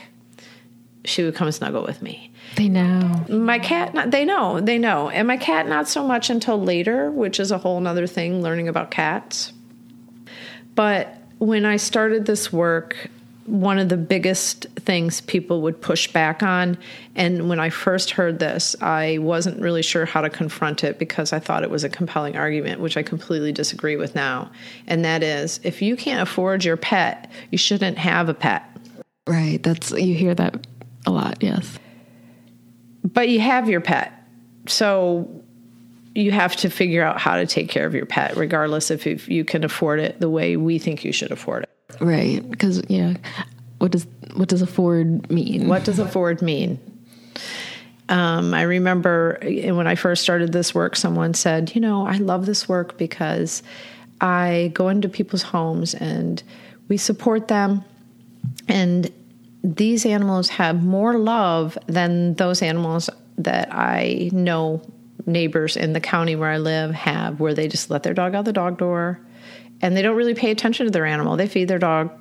she 1.06 1.24
would 1.24 1.36
come 1.36 1.48
and 1.48 1.56
snuggle 1.56 1.84
with 1.84 2.02
me. 2.02 2.33
They 2.56 2.70
know. 2.70 3.26
My 3.30 3.60
cat, 3.60 3.94
not, 3.94 4.12
they 4.12 4.26
know, 4.26 4.60
they 4.60 4.78
know. 4.78 5.10
And 5.10 5.28
my 5.28 5.38
cat, 5.38 5.68
not 5.68 5.88
so 5.88 6.06
much 6.06 6.30
until 6.30 6.62
later, 6.62 7.10
which 7.12 7.40
is 7.40 7.52
a 7.52 7.58
whole 7.58 7.80
nother 7.80 8.08
thing, 8.08 8.42
learning 8.42 8.68
about 8.68 8.92
cats. 8.92 9.54
But 10.76 11.18
when 11.40 11.66
I 11.66 11.78
started 11.78 12.26
this 12.26 12.54
work, 12.54 13.10
one 13.46 13.78
of 13.78 13.90
the 13.90 13.98
biggest 13.98 14.68
things 14.80 15.22
people 15.22 15.62
would 15.62 15.82
push 15.82 16.12
back 16.12 16.42
on, 16.42 16.78
and 17.16 17.50
when 17.50 17.60
I 17.60 17.70
first 17.70 18.12
heard 18.12 18.40
this, 18.40 18.76
I 18.82 19.18
wasn't 19.18 19.60
really 19.60 19.82
sure 19.82 20.06
how 20.06 20.22
to 20.22 20.30
confront 20.30 20.84
it 20.84 20.98
because 20.98 21.34
I 21.34 21.40
thought 21.40 21.64
it 21.64 21.70
was 21.70 21.84
a 21.84 21.90
compelling 21.90 22.38
argument, 22.38 22.80
which 22.80 22.96
I 22.96 23.04
completely 23.04 23.52
disagree 23.52 23.98
with 23.98 24.16
now. 24.16 24.50
And 24.88 25.04
that 25.04 25.24
is 25.24 25.60
if 25.64 25.82
you 25.82 25.98
can't 25.98 26.22
afford 26.22 26.64
your 26.64 26.78
pet, 26.78 27.30
you 27.52 27.58
shouldn't 27.58 27.98
have 27.98 28.30
a 28.30 28.34
pet. 28.34 28.64
Right. 29.28 29.62
That's 29.62 29.92
you 29.92 30.16
hear 30.16 30.36
that 30.36 30.66
a 31.06 31.12
lot. 31.12 31.42
Yes. 31.42 31.78
But 33.04 33.30
you 33.30 33.40
have 33.40 33.70
your 33.70 33.82
pet. 33.82 34.12
So 34.68 35.44
you 36.16 36.32
have 36.32 36.56
to 36.58 36.70
figure 36.70 37.04
out 37.04 37.20
how 37.20 37.36
to 37.38 37.46
take 37.46 37.70
care 37.70 37.86
of 37.86 37.94
your 37.94 38.06
pet, 38.06 38.38
regardless 38.38 38.92
if, 38.92 39.28
you 39.28 39.44
can 39.44 39.64
afford 39.64 40.00
it 40.00 40.20
the 40.20 40.30
way 40.30 40.58
we 40.58 40.80
think 40.80 41.04
you 41.04 41.12
should 41.12 41.32
afford 41.32 41.64
it. 41.64 41.70
Right. 42.00 42.48
Because, 42.50 42.84
yeah, 42.88 43.16
what 43.80 43.92
does 43.92 44.08
what 44.36 44.50
does 44.50 44.62
afford 44.62 45.30
mean? 45.30 45.68
What 45.68 45.84
does 45.84 46.00
afford 46.00 46.42
mean? 46.42 46.80
Um, 48.10 48.54
I 48.54 48.64
remember 48.64 49.40
when 49.42 49.88
I 49.88 49.96
first 49.96 50.24
started 50.24 50.52
this 50.52 50.74
work, 50.74 50.96
someone 50.96 51.34
said, 51.34 51.74
You 51.76 51.82
know, 51.82 52.06
I 52.06 52.18
love 52.18 52.46
this 52.46 52.68
work 52.68 52.98
because 52.98 53.64
I 54.22 54.72
go 54.74 54.90
into 54.90 55.10
people's 55.10 55.44
homes 55.44 55.94
and 55.94 56.42
we 56.88 56.98
support 56.98 57.48
them. 57.48 57.84
And 58.68 59.12
these 59.64 60.06
animals 60.06 60.50
have 60.50 60.84
more 60.84 61.18
love 61.18 61.78
than 61.88 62.36
those 62.36 62.62
animals 62.62 63.10
that 63.38 63.74
I 63.74 64.30
know 64.34 64.82
neighbors 65.26 65.78
in 65.78 65.94
the 65.94 66.02
county 66.02 66.36
where 66.36 66.50
I 66.50 66.58
live 66.58 66.94
have, 66.94 67.40
where 67.40 67.54
they 67.54 67.68
just 67.68 67.90
let 67.90 68.04
their 68.04 68.14
dog 68.14 68.36
out 68.36 68.46
the 68.46 68.54
dog 68.54 68.78
door 68.78 69.22
and 69.82 69.96
they 69.96 70.02
don't 70.02 70.16
really 70.16 70.34
pay 70.34 70.52
attention 70.52 70.86
to 70.86 70.92
their 70.92 71.06
animal. 71.06 71.36
They 71.36 71.48
feed 71.48 71.68
their 71.68 71.80
dog, 71.80 72.12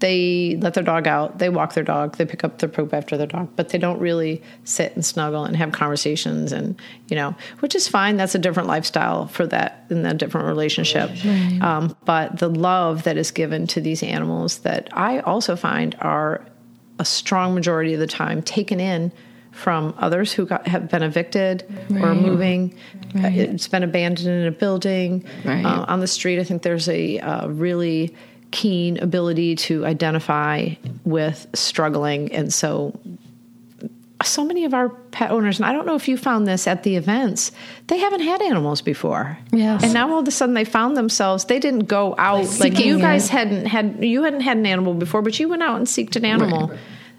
they 0.00 0.56
let 0.60 0.74
their 0.74 0.84
dog 0.84 1.06
out, 1.06 1.38
they 1.38 1.48
walk 1.48 1.74
their 1.74 1.84
dog, 1.84 2.16
they 2.16 2.24
pick 2.24 2.44
up 2.44 2.58
their 2.58 2.68
poop 2.68 2.94
after 2.94 3.16
their 3.16 3.26
dog, 3.26 3.48
but 3.56 3.70
they 3.70 3.78
don't 3.78 3.98
really 3.98 4.42
sit 4.64 4.94
and 4.94 5.04
snuggle 5.04 5.44
and 5.44 5.56
have 5.56 5.72
conversations 5.72 6.52
and, 6.52 6.80
you 7.08 7.16
know, 7.16 7.34
which 7.60 7.74
is 7.74 7.88
fine. 7.88 8.16
That's 8.16 8.34
a 8.34 8.38
different 8.38 8.68
lifestyle 8.68 9.26
for 9.26 9.46
that 9.48 9.86
in 9.90 10.02
that 10.02 10.18
different 10.18 10.46
relationship. 10.46 11.10
Right. 11.24 11.58
Um, 11.60 11.96
but 12.04 12.38
the 12.38 12.48
love 12.48 13.02
that 13.04 13.16
is 13.16 13.30
given 13.32 13.66
to 13.68 13.80
these 13.80 14.02
animals 14.02 14.58
that 14.58 14.88
I 14.92 15.18
also 15.20 15.56
find 15.56 15.96
are 16.00 16.46
a 17.00 17.04
strong 17.04 17.54
majority 17.54 17.94
of 17.94 18.00
the 18.00 18.06
time 18.06 18.42
taken 18.42 18.78
in 18.80 19.12
from 19.50 19.92
others 19.98 20.32
who 20.32 20.46
got, 20.46 20.68
have 20.68 20.88
been 20.88 21.02
evicted 21.02 21.64
right. 21.90 22.04
or 22.04 22.14
moving. 22.14 22.72
Right. 23.14 23.36
It's 23.36 23.66
been 23.66 23.82
abandoned 23.82 24.28
in 24.28 24.46
a 24.46 24.52
building. 24.52 25.24
Uh, 25.44 25.84
on 25.88 25.98
the 25.98 26.06
street, 26.06 26.38
I 26.38 26.44
think 26.44 26.62
there's 26.62 26.88
a 26.88 27.18
uh, 27.18 27.48
really 27.48 28.14
keen 28.50 28.98
ability 28.98 29.56
to 29.56 29.84
identify 29.84 30.70
with 31.04 31.46
struggling. 31.54 32.32
And 32.32 32.52
so, 32.52 32.98
so 34.24 34.44
many 34.44 34.64
of 34.64 34.74
our 34.74 34.88
pet 34.88 35.30
owners, 35.30 35.58
and 35.58 35.66
I 35.66 35.72
don't 35.72 35.86
know 35.86 35.94
if 35.94 36.08
you 36.08 36.16
found 36.16 36.46
this 36.46 36.66
at 36.66 36.82
the 36.82 36.96
events, 36.96 37.52
they 37.86 37.98
haven't 37.98 38.20
had 38.20 38.42
animals 38.42 38.80
before. 38.80 39.38
Yes. 39.52 39.84
And 39.84 39.92
now 39.94 40.10
all 40.10 40.20
of 40.20 40.28
a 40.28 40.30
sudden 40.30 40.54
they 40.54 40.64
found 40.64 40.96
themselves, 40.96 41.44
they 41.44 41.58
didn't 41.58 41.86
go 41.86 42.14
out, 42.18 42.58
like 42.60 42.78
you 42.78 42.98
guys 42.98 43.26
it. 43.26 43.30
hadn't 43.30 43.66
had, 43.66 44.04
you 44.04 44.22
hadn't 44.22 44.40
had 44.40 44.56
an 44.56 44.66
animal 44.66 44.94
before, 44.94 45.22
but 45.22 45.38
you 45.38 45.48
went 45.48 45.62
out 45.62 45.76
and 45.76 45.86
seeked 45.86 46.16
an 46.16 46.24
animal. 46.24 46.68
Right 46.68 46.78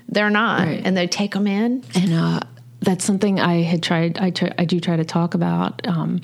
they're 0.10 0.30
not, 0.30 0.68
right. 0.68 0.82
and 0.84 0.98
they 0.98 1.08
take 1.08 1.34
them 1.34 1.48
in. 1.48 1.84
And 1.96 2.14
uh, 2.14 2.40
that's 2.82 3.06
something 3.06 3.40
I 3.40 3.62
had 3.62 3.84
tried. 3.84 4.18
I 4.18 4.32
try, 4.32 4.54
I 4.58 4.66
do 4.66 4.80
try 4.80 4.96
to 4.96 5.06
talk 5.06 5.34
about. 5.34 5.86
Um, 5.88 6.22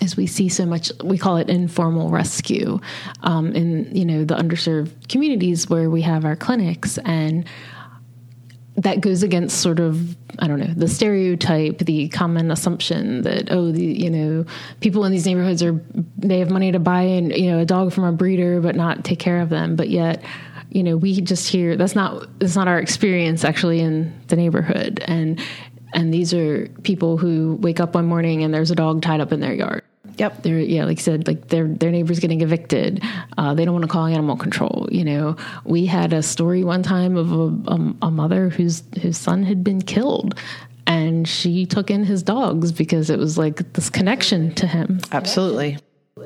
as 0.00 0.16
we 0.16 0.26
see 0.26 0.48
so 0.48 0.64
much, 0.64 0.92
we 1.02 1.18
call 1.18 1.36
it 1.36 1.48
informal 1.48 2.10
rescue 2.10 2.78
um, 3.22 3.52
in 3.52 3.94
you 3.94 4.04
know 4.04 4.24
the 4.24 4.34
underserved 4.34 5.08
communities 5.08 5.68
where 5.68 5.90
we 5.90 6.02
have 6.02 6.24
our 6.24 6.36
clinics, 6.36 6.98
and 6.98 7.44
that 8.76 9.00
goes 9.00 9.22
against 9.22 9.60
sort 9.60 9.80
of 9.80 10.16
I 10.38 10.46
don't 10.46 10.60
know 10.60 10.72
the 10.74 10.88
stereotype, 10.88 11.78
the 11.78 12.08
common 12.08 12.50
assumption 12.50 13.22
that 13.22 13.50
oh 13.50 13.72
the 13.72 13.84
you 13.84 14.10
know 14.10 14.44
people 14.80 15.04
in 15.04 15.12
these 15.12 15.26
neighborhoods 15.26 15.62
are 15.62 15.80
they 16.16 16.38
have 16.38 16.50
money 16.50 16.70
to 16.70 16.78
buy 16.78 17.02
and 17.02 17.32
you 17.32 17.50
know 17.50 17.58
a 17.58 17.64
dog 17.64 17.92
from 17.92 18.04
a 18.04 18.12
breeder 18.12 18.60
but 18.60 18.76
not 18.76 19.04
take 19.04 19.18
care 19.18 19.40
of 19.40 19.48
them, 19.48 19.74
but 19.74 19.88
yet 19.88 20.22
you 20.70 20.82
know 20.82 20.96
we 20.96 21.20
just 21.20 21.48
hear 21.48 21.76
that's 21.76 21.96
not 21.96 22.38
that's 22.38 22.56
not 22.56 22.68
our 22.68 22.78
experience 22.78 23.44
actually 23.44 23.80
in 23.80 24.16
the 24.28 24.36
neighborhood. 24.36 25.02
And 25.06 25.40
and 25.92 26.14
these 26.14 26.32
are 26.34 26.68
people 26.82 27.16
who 27.16 27.56
wake 27.60 27.80
up 27.80 27.94
one 27.94 28.06
morning 28.06 28.44
and 28.44 28.54
there's 28.54 28.70
a 28.70 28.76
dog 28.76 29.02
tied 29.02 29.20
up 29.20 29.32
in 29.32 29.40
their 29.40 29.54
yard 29.54 29.82
Yep. 30.18 30.42
They're 30.42 30.58
yeah, 30.58 30.84
like 30.84 30.98
I 30.98 31.02
said, 31.02 31.26
like 31.26 31.48
their 31.48 31.66
their 31.66 31.90
neighbor's 31.90 32.18
getting 32.18 32.40
evicted. 32.40 33.02
Uh, 33.36 33.54
they 33.54 33.64
don't 33.64 33.74
want 33.74 33.84
to 33.84 33.88
call 33.88 34.06
animal 34.06 34.36
control. 34.36 34.88
You 34.90 35.04
know, 35.04 35.36
we 35.64 35.86
had 35.86 36.12
a 36.12 36.22
story 36.22 36.64
one 36.64 36.82
time 36.82 37.16
of 37.16 37.32
a, 37.32 37.72
a, 37.72 37.94
a, 38.02 38.10
mother 38.10 38.48
whose 38.48 38.82
whose 39.00 39.16
son 39.16 39.44
had 39.44 39.62
been 39.62 39.80
killed, 39.80 40.34
and 40.86 41.26
she 41.28 41.66
took 41.66 41.90
in 41.90 42.04
his 42.04 42.22
dogs 42.22 42.72
because 42.72 43.10
it 43.10 43.18
was 43.18 43.38
like 43.38 43.72
this 43.74 43.90
connection 43.90 44.54
to 44.56 44.66
him. 44.66 45.00
Absolutely 45.12 45.78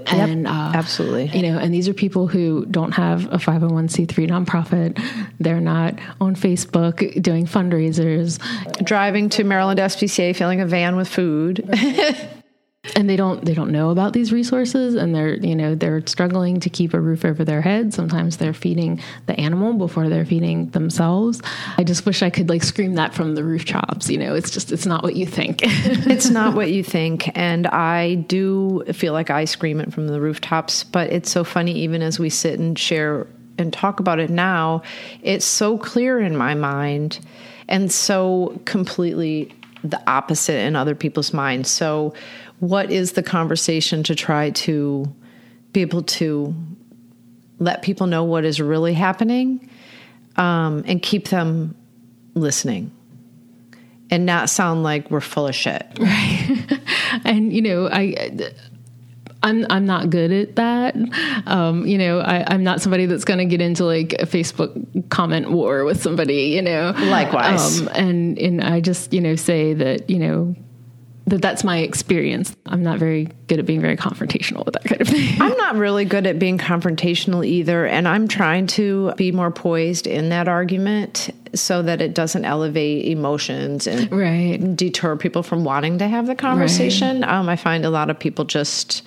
and 0.07 0.43
yep, 0.43 0.53
uh, 0.53 0.73
absolutely 0.75 1.27
you 1.39 1.43
know 1.43 1.59
and 1.59 1.73
these 1.73 1.89
are 1.89 1.95
people 1.95 2.27
who 2.27 2.65
don't 2.67 2.93
have 2.93 3.27
a 3.27 3.37
501c3 3.37 4.29
nonprofit 4.29 5.01
they're 5.39 5.61
not 5.61 5.99
on 6.21 6.35
facebook 6.35 7.21
doing 7.23 7.47
fundraisers 7.47 8.39
driving 8.85 9.29
to 9.29 9.45
maryland 9.45 9.79
spca 9.79 10.35
filling 10.35 10.61
a 10.61 10.67
van 10.67 10.97
with 10.97 11.09
food 11.09 11.69
and 12.97 13.09
they 13.09 13.15
don't 13.15 13.45
they 13.45 13.55
don't 13.55 13.71
know 13.71 13.91
about 13.91 14.13
these 14.13 14.33
resources 14.33 14.97
and 14.97 15.15
they're 15.15 15.37
you 15.37 15.55
know 15.55 15.77
they're 15.77 16.05
struggling 16.07 16.59
to 16.59 16.69
keep 16.69 16.93
a 16.95 17.01
roof 17.01 17.25
over 17.25 17.45
their 17.45 17.63
head. 17.63 17.95
Sometimes 17.95 18.39
they're 18.39 18.53
feeding 18.53 19.01
the 19.27 19.39
animal 19.39 19.75
before 19.75 20.09
they're 20.09 20.25
feeding 20.25 20.69
themselves. 20.71 21.41
I 21.79 21.85
just 21.85 22.05
wish 22.05 22.23
i 22.23 22.31
could 22.31 22.49
like 22.49 22.65
scream 22.65 22.95
that 22.97 23.15
from 23.15 23.37
the 23.37 23.45
rooftops 23.45 24.11
you 24.11 24.19
know 24.19 24.35
it's 24.35 24.51
just 24.51 24.73
it's 24.73 24.85
not 24.85 25.05
what 25.05 25.15
you 25.15 25.27
think. 25.27 25.61
It's 26.13 26.31
not 26.31 26.55
what 26.55 26.71
you 26.71 26.83
think. 26.83 27.31
And 27.37 27.67
i 27.69 28.15
do 28.15 28.83
feel 28.93 29.13
like 29.13 29.31
i 29.31 29.45
scream 29.45 29.81
it 29.81 29.93
from 29.93 30.09
the 30.09 30.21
rooftops 30.21 30.83
but 30.85 31.11
it's 31.13 31.31
so 31.31 31.45
funny 31.45 31.73
even 31.73 32.03
as 32.03 32.19
we 32.19 32.31
sit 32.31 32.59
and 32.59 32.79
share 32.79 33.27
and 33.59 33.73
talk 33.73 34.01
about 34.01 34.19
it 34.19 34.31
now 34.31 34.83
it's 35.23 35.45
so 35.45 35.79
clear 35.79 36.21
in 36.21 36.37
my 36.37 36.55
mind 36.55 37.21
and 37.69 37.93
so 37.93 38.61
completely 38.65 39.55
the 39.85 40.01
opposite 40.09 40.59
in 40.59 40.77
other 40.77 40.95
people's 40.95 41.33
minds. 41.33 41.71
So 41.71 42.15
what 42.63 42.93
is 42.93 43.13
the 43.15 43.25
conversation 43.25 44.05
to 44.05 44.15
try 44.15 44.51
to 44.51 45.13
be 45.73 45.81
able 45.81 46.05
to 46.05 46.55
let 47.59 47.83
people 47.83 48.07
know 48.07 48.23
what 48.23 48.45
is 48.45 48.61
really 48.61 48.95
happening 48.95 49.69
um, 50.37 50.85
and 50.87 51.03
keep 51.03 51.27
them 51.27 51.75
listening 52.35 52.93
and 54.13 54.25
not 54.25 54.49
sound 54.49 54.85
like 54.85 55.11
we're 55.11 55.21
full 55.21 55.49
of 55.49 55.57
shit 55.57 55.85
right 56.01 56.81
and 57.25 57.53
you 57.53 57.61
know 57.61 57.89
i 57.89 58.31
I'm 59.45 59.67
I'm 59.69 59.87
not 59.87 60.09
good 60.09 60.31
at 60.31 60.55
that. 60.55 60.95
Um, 61.47 61.85
you 61.85 61.99
know, 61.99 62.21
I, 62.21 62.55
am 62.55 62.63
not 62.63 62.81
somebody 62.81 63.07
that's 63.07 63.25
going 63.25 63.41
to 63.41 63.45
get 63.45 63.61
into 63.61 63.85
like 63.85 64.13
a 64.13 64.25
Facebook 64.25 65.11
comment 65.11 65.51
war 65.51 65.85
with 65.85 66.01
somebody. 66.01 66.51
You 66.51 66.63
know, 66.63 66.93
likewise. 66.97 67.81
Um, 67.81 67.89
and 67.89 68.39
and 68.39 68.63
I 68.63 68.79
just 68.79 69.13
you 69.13 69.21
know 69.21 69.35
say 69.35 69.75
that 69.75 70.09
you 70.09 70.21
know 70.21 70.55
that 71.27 71.41
that's 71.41 71.63
my 71.63 71.79
experience. 71.79 72.57
I'm 72.67 72.83
not 72.83 72.99
very 72.99 73.29
good 73.47 73.59
at 73.59 73.67
being 73.67 73.81
very 73.81 73.97
confrontational 73.97 74.65
with 74.65 74.75
that 74.75 74.85
kind 74.85 75.01
of 75.01 75.09
thing. 75.09 75.37
I'm 75.41 75.57
not 75.57 75.77
really 75.77 76.05
good 76.05 76.27
at 76.27 76.39
being 76.39 76.59
confrontational 76.59 77.47
either, 77.47 77.87
and 77.87 78.09
I'm 78.09 78.29
trying 78.29 78.67
to 78.69 79.13
be 79.17 79.31
more 79.31 79.51
poised 79.51 80.07
in 80.07 80.31
that 80.31 80.49
argument 80.49 81.31
so 81.55 81.83
that 81.83 82.01
it 82.01 82.15
doesn't 82.15 82.45
elevate 82.45 83.07
emotions 83.07 83.87
and 83.87 84.11
right. 84.11 84.77
deter 84.77 85.17
people 85.17 85.43
from 85.43 85.65
wanting 85.65 85.99
to 85.99 86.09
have 86.09 86.27
the 86.27 86.35
conversation. 86.35 87.21
Right. 87.21 87.31
Um, 87.31 87.49
I 87.49 87.57
find 87.57 87.85
a 87.85 87.91
lot 87.91 88.11
of 88.11 88.19
people 88.19 88.45
just 88.45 89.03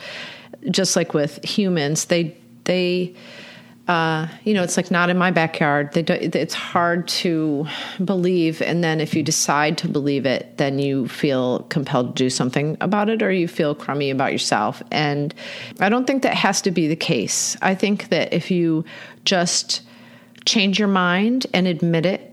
just 0.71 0.95
like 0.95 1.13
with 1.13 1.43
humans, 1.43 2.06
they 2.06 2.36
they 2.63 3.13
uh, 3.88 4.28
you 4.43 4.54
know, 4.54 4.63
it's 4.63 4.78
like 4.78 4.89
not 4.89 5.10
in 5.10 5.17
my 5.17 5.30
backyard. 5.30 5.91
Do, 5.91 6.04
it's 6.10 6.54
hard 6.56 7.08
to 7.10 7.67
believe, 8.04 8.62
and 8.62 8.84
then 8.84 9.00
if 9.00 9.13
you 9.13 9.21
decide 9.21 9.78
to 9.80 9.88
believe 9.88 10.26
it, 10.26 10.58
then 10.58 10.80
you 10.80 11.08
feel 11.08 11.60
compelled 11.69 12.15
to 12.15 12.24
do 12.24 12.30
something 12.30 12.78
about 12.82 13.10
it, 13.10 13.21
or 13.21 13.32
you 13.32 13.48
feel 13.48 13.76
crummy 13.76 14.10
about 14.10 14.32
yourself. 14.32 14.82
And 14.91 15.34
I 15.80 15.89
don't 15.89 16.08
think 16.08 16.24
that 16.24 16.34
has 16.34 16.62
to 16.63 16.71
be 16.71 16.88
the 16.88 16.95
case. 16.95 17.56
I 17.62 17.76
think 17.76 18.10
that 18.10 18.34
if 18.34 18.50
you 18.50 18.86
just 19.24 19.82
change 20.45 20.80
your 20.80 20.88
mind 20.88 21.45
and 21.54 21.67
admit 21.67 22.06
it, 22.06 22.32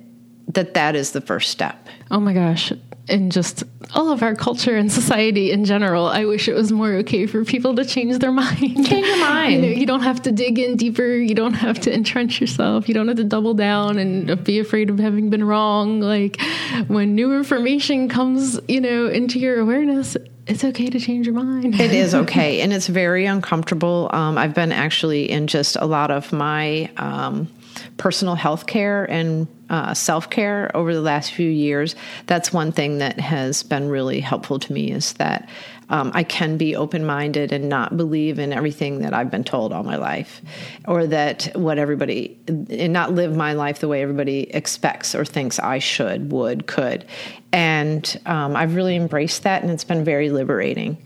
that 0.49 0.75
that 0.75 0.97
is 0.97 1.13
the 1.13 1.21
first 1.21 1.51
step. 1.51 1.87
Oh 2.11 2.21
my 2.21 2.33
gosh, 2.33 2.73
in 3.13 3.31
just 3.31 3.63
all 3.95 4.11
of 4.11 4.23
our 4.23 4.35
culture 4.35 4.77
and 4.77 4.91
society 4.91 5.53
in 5.53 5.65
general, 5.65 6.07
I 6.07 6.25
wish 6.25 6.49
it 6.49 6.55
was 6.55 6.73
more 6.73 6.93
okay 6.95 7.27
for 7.27 7.45
people 7.45 7.77
to 7.77 7.85
change 7.85 8.19
their 8.19 8.33
mind. 8.33 8.87
Change 8.87 9.07
your 9.07 9.19
mind. 9.21 9.53
you, 9.53 9.61
know, 9.61 9.69
you 9.69 9.87
don't 9.87 10.01
have 10.01 10.23
to 10.23 10.33
dig 10.33 10.59
in 10.59 10.77
deeper. 10.77 11.15
You 11.15 11.35
don't 11.35 11.53
have 11.53 11.79
to 11.81 11.93
entrench 11.93 12.41
yourself. 12.41 12.89
You 12.89 12.95
don't 12.95 13.09
have 13.09 13.19
to 13.19 13.25
double 13.25 13.55
down 13.55 13.99
and 13.99 14.43
be 14.43 14.59
afraid 14.59 14.89
of 14.89 14.99
having 14.99 15.29
been 15.29 15.45
wrong. 15.45 16.01
Like 16.01 16.41
when 16.89 17.15
new 17.15 17.37
information 17.37 18.09
comes, 18.09 18.59
you 18.67 18.81
know, 18.81 19.07
into 19.07 19.39
your 19.39 19.61
awareness, 19.61 20.17
it's 20.47 20.65
okay 20.65 20.89
to 20.89 20.99
change 20.99 21.27
your 21.27 21.35
mind. 21.35 21.79
it 21.81 21.93
is 21.93 22.15
okay, 22.23 22.63
and 22.63 22.73
it's 22.73 22.89
very 22.89 23.27
uncomfortable. 23.27 24.09
Um, 24.13 24.39
I've 24.39 24.55
been 24.55 24.73
actually 24.73 25.31
in 25.31 25.47
just 25.47 25.77
a 25.77 25.85
lot 25.85 26.11
of 26.11 26.33
my 26.33 26.91
um, 26.97 27.49
personal 27.97 28.35
health 28.35 28.67
care 28.67 29.05
and 29.05 29.47
uh, 29.73 29.95
self 29.95 30.31
care 30.31 30.71
over 30.77 30.95
the 30.95 31.01
last 31.01 31.33
few 31.33 31.49
years, 31.49 31.97
that's 32.27 32.53
one 32.53 32.71
thing 32.71 32.99
that 32.99 33.19
has 33.19 33.63
been 33.63 33.89
really 33.89 34.21
helpful 34.21 34.59
to 34.59 34.73
me 34.73 34.93
is 34.93 35.15
that 35.15 35.49
um, 35.89 36.13
I 36.15 36.23
can 36.23 36.59
be 36.59 36.77
open 36.77 37.05
minded 37.05 37.53
and 37.53 37.69
not 37.69 37.97
believe 37.97 38.39
in 38.39 38.53
everything 38.53 39.01
that 39.01 39.15
I've 39.15 39.31
been 39.31 39.45
told 39.45 39.73
all 39.73 39.83
my 39.83 39.97
life, 39.97 40.43
or 40.87 41.07
that 41.07 41.51
what 41.55 41.79
everybody, 41.79 42.39
and 42.47 42.93
not 42.93 43.13
live 43.13 43.35
my 43.35 43.55
life 43.55 43.81
the 43.81 43.89
way 43.89 44.03
everybody 44.03 44.43
expects 44.55 45.15
or 45.15 45.25
thinks 45.25 45.59
I 45.59 45.79
should, 45.79 46.33
would, 46.33 46.67
could. 46.67 47.07
And 47.51 48.21
um, 48.27 48.55
I've 48.55 48.75
really 48.75 48.97
embraced 48.97 49.43
that, 49.43 49.63
and 49.63 49.71
it's 49.71 49.85
been 49.85 50.05
very 50.05 50.31
liberating. 50.31 50.99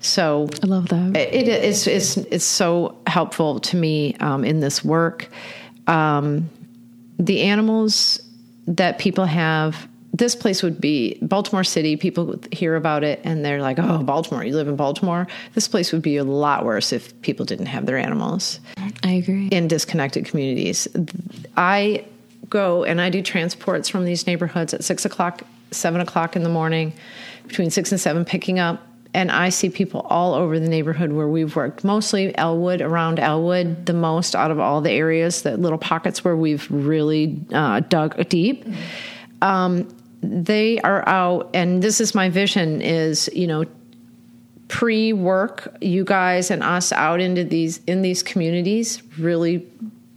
So 0.00 0.48
I 0.62 0.66
love 0.66 0.88
that. 0.88 1.16
It, 1.16 1.48
it 1.48 1.64
is 1.64 1.86
it's, 1.86 2.16
it's 2.16 2.44
so 2.44 2.98
helpful 3.06 3.60
to 3.60 3.76
me 3.76 4.14
um, 4.20 4.44
in 4.44 4.60
this 4.60 4.84
work. 4.84 5.28
Um, 5.86 6.48
the 7.20 7.42
animals 7.42 8.20
that 8.66 8.98
people 8.98 9.26
have 9.26 9.88
this 10.12 10.34
place 10.34 10.62
would 10.62 10.80
be 10.80 11.16
Baltimore 11.22 11.62
City. 11.62 11.96
People 11.96 12.40
hear 12.50 12.74
about 12.74 13.04
it 13.04 13.20
and 13.22 13.44
they're 13.44 13.62
like, 13.62 13.78
oh, 13.78 13.98
Baltimore, 14.02 14.44
you 14.44 14.54
live 14.54 14.66
in 14.66 14.76
Baltimore. 14.76 15.26
This 15.54 15.68
place 15.68 15.92
would 15.92 16.02
be 16.02 16.16
a 16.16 16.24
lot 16.24 16.64
worse 16.64 16.92
if 16.92 17.18
people 17.22 17.46
didn't 17.46 17.66
have 17.66 17.86
their 17.86 17.96
animals. 17.96 18.58
I 19.04 19.12
agree. 19.12 19.46
In 19.48 19.68
disconnected 19.68 20.24
communities. 20.26 20.88
I 21.56 22.04
go 22.48 22.84
and 22.84 23.00
I 23.00 23.08
do 23.08 23.22
transports 23.22 23.88
from 23.88 24.04
these 24.04 24.26
neighborhoods 24.26 24.74
at 24.74 24.82
six 24.82 25.04
o'clock, 25.04 25.42
seven 25.70 26.00
o'clock 26.00 26.34
in 26.34 26.42
the 26.42 26.48
morning, 26.48 26.92
between 27.46 27.70
six 27.70 27.92
and 27.92 28.00
seven, 28.00 28.24
picking 28.24 28.58
up. 28.58 28.84
And 29.12 29.30
I 29.30 29.48
see 29.48 29.70
people 29.70 30.02
all 30.08 30.34
over 30.34 30.60
the 30.60 30.68
neighborhood 30.68 31.12
where 31.12 31.26
we've 31.26 31.56
worked, 31.56 31.82
mostly 31.82 32.36
Ellwood, 32.38 32.80
around 32.80 33.18
Ellwood, 33.18 33.86
the 33.86 33.92
most 33.92 34.36
out 34.36 34.52
of 34.52 34.60
all 34.60 34.80
the 34.80 34.92
areas, 34.92 35.42
the 35.42 35.56
little 35.56 35.78
pockets 35.78 36.24
where 36.24 36.36
we've 36.36 36.70
really 36.70 37.40
uh, 37.52 37.80
dug 37.80 38.28
deep. 38.28 38.64
Um, 39.42 39.88
they 40.22 40.78
are 40.80 41.08
out 41.08 41.50
and 41.54 41.82
this 41.82 42.00
is 42.00 42.14
my 42.14 42.28
vision 42.28 42.82
is 42.82 43.30
you 43.32 43.46
know 43.46 43.64
pre-work 44.68 45.74
you 45.80 46.04
guys 46.04 46.50
and 46.50 46.62
us 46.62 46.92
out 46.92 47.20
into 47.20 47.42
these 47.42 47.80
in 47.86 48.02
these 48.02 48.22
communities 48.22 49.02
really 49.18 49.66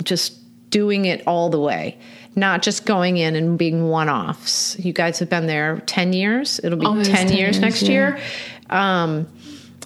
just 0.03 0.37
doing 0.69 1.05
it 1.05 1.25
all 1.27 1.49
the 1.49 1.59
way. 1.59 1.97
Not 2.35 2.63
just 2.63 2.87
going 2.87 3.17
in 3.17 3.35
and 3.35 3.59
being 3.59 3.89
one-offs. 3.89 4.75
You 4.79 4.91
guys 4.91 5.19
have 5.19 5.29
been 5.29 5.45
there 5.45 5.81
10 5.85 6.13
years. 6.13 6.59
It'll 6.63 6.79
be 6.79 6.85
10, 6.85 7.03
10, 7.03 7.27
years, 7.27 7.37
years 7.37 7.59
next 7.59 7.83
yeah. 7.83 7.89
year 7.91 8.19
um, 8.69 9.27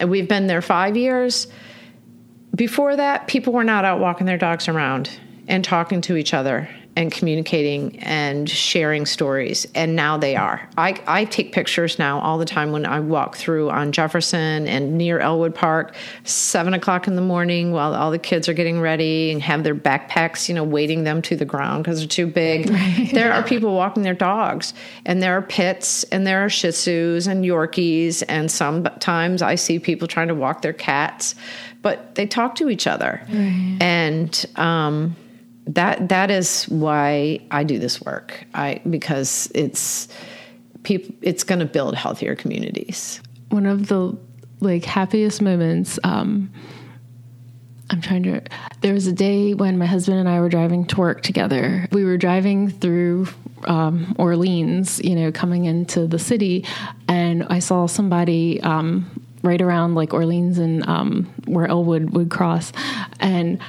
we've 0.06 0.28
been 0.28 0.48
there 0.48 0.62
five 0.62 0.98
years. 0.98 1.48
Before 2.56 2.96
that 2.96 3.28
people 3.28 3.54
were 3.54 3.64
not 3.64 3.86
out 3.86 4.00
walking 4.00 4.26
their 4.26 4.38
dogs 4.38 4.68
around 4.68 5.10
and 5.48 5.64
talking 5.64 6.02
to 6.02 6.16
each 6.16 6.34
other 6.34 6.70
and 6.98 7.12
communicating 7.12 8.00
and 8.00 8.50
sharing 8.50 9.06
stories. 9.06 9.68
And 9.76 9.96
now 9.96 10.18
they 10.18 10.36
are. 10.36 10.68
I, 10.78 11.00
I 11.06 11.26
take 11.26 11.52
pictures 11.52 12.00
now 12.00 12.20
all 12.20 12.40
the 12.40 12.46
time 12.46 12.72
when 12.72 12.88
I 12.88 13.00
walk 13.02 13.38
through 13.38 13.70
on 13.70 13.92
Jefferson 13.92 14.68
and 14.68 14.98
near 14.98 15.20
Ellwood 15.20 15.54
Park, 15.54 15.96
seven 16.24 16.74
o'clock 16.74 17.08
in 17.08 17.16
the 17.16 17.22
morning 17.22 17.72
while 17.72 17.94
all 17.94 18.10
the 18.10 18.18
kids 18.18 18.50
are 18.50 18.54
getting 18.54 18.82
ready 18.82 19.32
and 19.32 19.44
have 19.44 19.64
their 19.64 19.76
backpacks, 19.76 20.50
you 20.50 20.56
know, 20.56 20.64
weighting 20.64 21.04
them 21.04 21.22
to 21.22 21.36
the 21.36 21.46
ground 21.46 21.84
because 21.84 22.00
they're 22.00 22.08
too 22.08 22.28
big. 22.28 22.68
Right. 22.78 23.10
There 23.12 23.34
are 23.34 23.44
people 23.44 23.74
walking 23.74 24.04
their 24.04 24.14
dogs, 24.14 24.74
and 25.06 25.22
there 25.22 25.36
are 25.38 25.42
pits, 25.42 26.04
and 26.06 26.28
there 26.28 26.44
are 26.46 26.50
Shih 26.50 26.70
Tzus 26.70 27.28
and 27.28 27.44
Yorkies, 27.44 28.24
and 28.28 28.52
sometimes 28.52 29.42
I 29.42 29.56
see 29.56 29.80
people 29.80 30.08
trying 30.08 30.28
to 30.28 30.36
walk 30.36 30.62
their 30.62 30.74
cats, 30.74 31.34
but 31.82 32.16
they 32.16 32.28
talk 32.28 32.56
to 32.56 32.70
each 32.70 32.88
other. 32.88 33.22
Right. 33.30 33.78
And, 33.80 34.46
um, 34.56 35.16
that 35.68 36.10
that 36.10 36.32
is 36.32 36.66
why 36.66 37.40
I 37.52 37.64
do 37.64 37.80
this 37.80 38.02
work. 38.02 38.46
I 38.54 38.82
because 38.90 39.52
it's 39.54 40.08
people 40.84 41.14
it's 41.22 41.44
going 41.44 41.60
to 41.60 41.66
build 41.66 41.96
healthier 41.96 42.36
communities. 42.36 43.22
One 43.50 43.66
of 43.66 43.88
the 43.88 44.18
like 44.60 44.86
happiest 44.86 45.42
moments 45.42 46.00
um 46.04 46.52
I'm 47.90 48.02
trying 48.02 48.24
to 48.24 48.42
there 48.82 48.94
was 48.94 49.08
a 49.08 49.14
day 49.14 49.54
when 49.54 49.78
my 49.78 49.86
husband 49.86 50.20
and 50.20 50.28
I 50.28 50.40
were 50.40 50.50
driving 50.50 50.86
to 50.86 50.98
work 50.98 51.22
together. 51.22 51.88
We 51.92 52.04
were 52.04 52.18
driving 52.18 52.70
through 52.70 53.28
um, 53.66 54.16
Orleans, 54.20 55.00
you 55.04 55.16
know, 55.16 55.32
coming 55.32 55.66
into 55.66 56.06
the 56.06 56.20
city, 56.20 56.66
and 57.08 57.46
I 57.50 57.60
saw 57.60 57.88
somebody 57.88 58.62
um, 58.62 59.10
right 59.42 59.62
around 59.62 59.96
like 59.96 60.14
Orleans 60.14 60.58
and 60.58 60.88
um, 60.88 61.34
where 61.46 61.68
Ellwood 61.68 62.12
would 62.12 62.30
cross, 62.30 62.72
and 63.20 63.60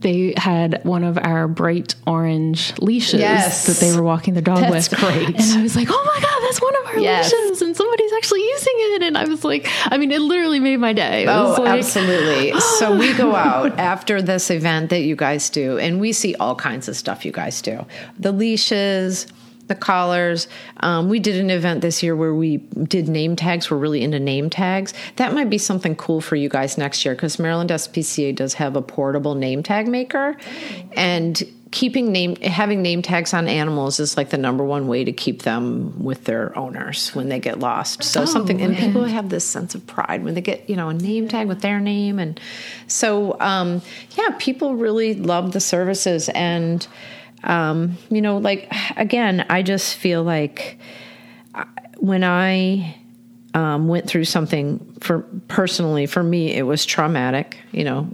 they 0.00 0.34
had 0.36 0.80
one 0.84 1.02
of 1.02 1.18
our 1.18 1.48
bright 1.48 1.94
orange 2.06 2.76
leashes 2.78 3.20
yes. 3.20 3.66
that 3.66 3.84
they 3.84 3.94
were 3.96 4.02
walking 4.02 4.34
the 4.34 4.42
dog 4.42 4.60
that's 4.60 4.90
with. 4.90 5.00
Great. 5.00 5.28
And 5.28 5.58
I 5.58 5.62
was 5.62 5.74
like, 5.74 5.88
oh 5.90 6.04
my 6.14 6.22
God, 6.22 6.40
that's 6.42 6.62
one 6.62 6.76
of 6.76 6.86
our 6.86 6.98
yes. 7.00 7.32
leashes. 7.32 7.62
And 7.62 7.76
somebody's 7.76 8.12
actually 8.12 8.42
using 8.42 8.72
it. 8.76 9.02
And 9.02 9.18
I 9.18 9.24
was 9.24 9.44
like, 9.44 9.66
I 9.86 9.98
mean, 9.98 10.12
it 10.12 10.20
literally 10.20 10.60
made 10.60 10.76
my 10.76 10.92
day. 10.92 11.24
It 11.24 11.28
oh, 11.28 11.56
like, 11.58 11.78
absolutely. 11.78 12.58
so 12.78 12.96
we 12.96 13.12
go 13.14 13.34
out 13.34 13.76
after 13.78 14.22
this 14.22 14.50
event 14.50 14.90
that 14.90 15.00
you 15.00 15.16
guys 15.16 15.50
do, 15.50 15.78
and 15.78 16.00
we 16.00 16.12
see 16.12 16.34
all 16.36 16.54
kinds 16.54 16.88
of 16.88 16.96
stuff 16.96 17.24
you 17.24 17.32
guys 17.32 17.60
do 17.60 17.84
the 18.18 18.32
leashes, 18.32 19.26
the 19.68 19.74
collars. 19.74 20.48
Um, 20.78 21.08
we 21.08 21.20
did 21.20 21.36
an 21.36 21.50
event 21.50 21.80
this 21.80 22.02
year 22.02 22.16
where 22.16 22.34
we 22.34 22.56
did 22.56 23.08
name 23.08 23.36
tags. 23.36 23.70
We're 23.70 23.76
really 23.76 24.02
into 24.02 24.18
name 24.18 24.50
tags. 24.50 24.92
That 25.16 25.32
might 25.32 25.50
be 25.50 25.58
something 25.58 25.94
cool 25.96 26.20
for 26.20 26.36
you 26.36 26.48
guys 26.48 26.76
next 26.76 27.04
year 27.04 27.14
because 27.14 27.38
Maryland 27.38 27.70
SPCA 27.70 28.34
does 28.34 28.54
have 28.54 28.76
a 28.76 28.82
portable 28.82 29.34
name 29.34 29.62
tag 29.62 29.86
maker, 29.86 30.36
and 30.92 31.42
keeping 31.70 32.10
name 32.12 32.36
having 32.36 32.80
name 32.80 33.02
tags 33.02 33.34
on 33.34 33.46
animals 33.46 34.00
is 34.00 34.16
like 34.16 34.30
the 34.30 34.38
number 34.38 34.64
one 34.64 34.88
way 34.88 35.04
to 35.04 35.12
keep 35.12 35.42
them 35.42 36.02
with 36.02 36.24
their 36.24 36.56
owners 36.56 37.14
when 37.14 37.28
they 37.28 37.38
get 37.38 37.58
lost. 37.58 38.02
So 38.02 38.22
oh, 38.22 38.24
something 38.24 38.60
and 38.62 38.76
people 38.76 39.04
have 39.04 39.28
this 39.28 39.44
sense 39.44 39.74
of 39.74 39.86
pride 39.86 40.24
when 40.24 40.34
they 40.34 40.40
get 40.40 40.68
you 40.68 40.76
know 40.76 40.88
a 40.88 40.94
name 40.94 41.28
tag 41.28 41.46
with 41.46 41.60
their 41.60 41.80
name, 41.80 42.18
and 42.18 42.40
so 42.86 43.38
um, 43.40 43.82
yeah, 44.16 44.30
people 44.38 44.76
really 44.76 45.14
love 45.14 45.52
the 45.52 45.60
services 45.60 46.28
and 46.30 46.86
um, 47.44 47.96
you 48.10 48.20
know, 48.20 48.38
like 48.38 48.72
again, 48.96 49.46
I 49.48 49.62
just 49.62 49.96
feel 49.96 50.22
like 50.22 50.78
uh, 51.54 51.64
when 51.98 52.24
I 52.24 52.96
um, 53.54 53.88
went 53.88 54.06
through 54.06 54.24
something 54.24 54.78
for 55.00 55.20
personally 55.48 56.06
for 56.06 56.22
me, 56.22 56.54
it 56.54 56.62
was 56.62 56.84
traumatic. 56.84 57.58
You 57.72 57.84
know, 57.84 58.08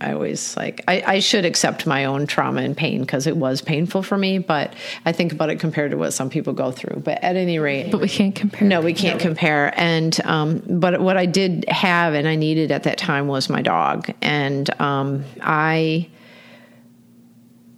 I 0.00 0.12
always 0.12 0.56
like 0.56 0.82
I, 0.88 1.02
I 1.06 1.18
should 1.20 1.44
accept 1.44 1.86
my 1.86 2.04
own 2.04 2.26
trauma 2.26 2.62
and 2.62 2.76
pain 2.76 3.00
because 3.00 3.26
it 3.26 3.36
was 3.36 3.62
painful 3.62 4.02
for 4.02 4.18
me. 4.18 4.38
But 4.38 4.74
I 5.04 5.12
think 5.12 5.32
about 5.32 5.50
it 5.50 5.60
compared 5.60 5.92
to 5.92 5.96
what 5.96 6.12
some 6.12 6.28
people 6.28 6.52
go 6.52 6.70
through. 6.70 7.00
But 7.00 7.22
at 7.22 7.36
any 7.36 7.58
rate, 7.58 7.90
but 7.90 8.00
we 8.00 8.08
can't 8.08 8.34
compare. 8.34 8.68
No, 8.68 8.80
we 8.80 8.92
can't 8.92 9.18
no. 9.18 9.22
compare. 9.22 9.72
And 9.76 10.18
um, 10.24 10.62
but 10.68 11.00
what 11.00 11.16
I 11.16 11.26
did 11.26 11.64
have 11.68 12.14
and 12.14 12.28
I 12.28 12.34
needed 12.34 12.70
at 12.72 12.82
that 12.84 12.98
time 12.98 13.28
was 13.28 13.48
my 13.48 13.62
dog, 13.62 14.12
and 14.20 14.68
um, 14.80 15.24
I 15.40 16.08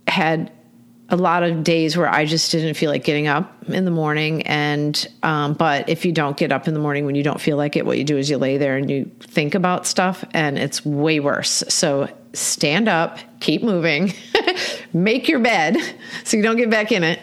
had 0.09 0.51
a 1.11 1.17
lot 1.17 1.43
of 1.43 1.65
days 1.65 1.97
where 1.97 2.09
I 2.09 2.25
just 2.25 2.53
didn't 2.53 2.75
feel 2.75 2.91
like 2.91 3.05
getting 3.05 3.27
up 3.27 3.69
in 3.69 3.85
the 3.85 3.91
morning. 3.91 4.43
And, 4.43 5.09
um, 5.23 5.55
but 5.55 5.89
if 5.89 6.05
you 6.05 6.13
don't 6.13 6.37
get 6.37 6.53
up 6.53 6.69
in 6.69 6.75
the 6.75 6.81
morning 6.81 7.05
when 7.05 7.15
you 7.15 7.23
don't 7.23 7.41
feel 7.41 7.57
like 7.57 7.77
it, 7.77 7.85
what 7.85 7.99
you 7.99 8.05
do 8.05 8.17
is 8.17 8.31
you 8.31 8.39
lay 8.39 8.59
there 8.59 8.77
and 8.77 8.89
you 8.91 9.11
think 9.21 9.55
about 9.55 9.87
stuff 9.87 10.25
and 10.33 10.59
it's 10.59 10.85
way 10.85 11.19
worse. 11.19 11.65
So 11.69 12.09
stand 12.33 12.89
up, 12.89 13.19
keep 13.41 13.63
moving, 13.63 14.13
make 14.93 15.29
your 15.29 15.41
bed 15.41 15.77
so 16.25 16.37
you 16.37 16.43
don't 16.43 16.57
get 16.57 16.71
back 16.71 16.93
in 16.93 17.03
it. 17.03 17.21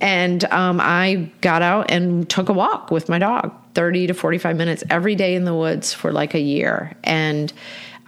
And 0.00 0.44
um, 0.46 0.80
I 0.80 1.30
got 1.42 1.60
out 1.60 1.90
and 1.90 2.28
took 2.28 2.48
a 2.48 2.54
walk 2.54 2.90
with 2.90 3.10
my 3.10 3.18
dog 3.18 3.52
30 3.74 4.06
to 4.08 4.14
45 4.14 4.56
minutes 4.56 4.82
every 4.88 5.14
day 5.14 5.34
in 5.34 5.44
the 5.44 5.54
woods 5.54 5.92
for 5.92 6.10
like 6.10 6.34
a 6.34 6.40
year. 6.40 6.96
And, 7.04 7.52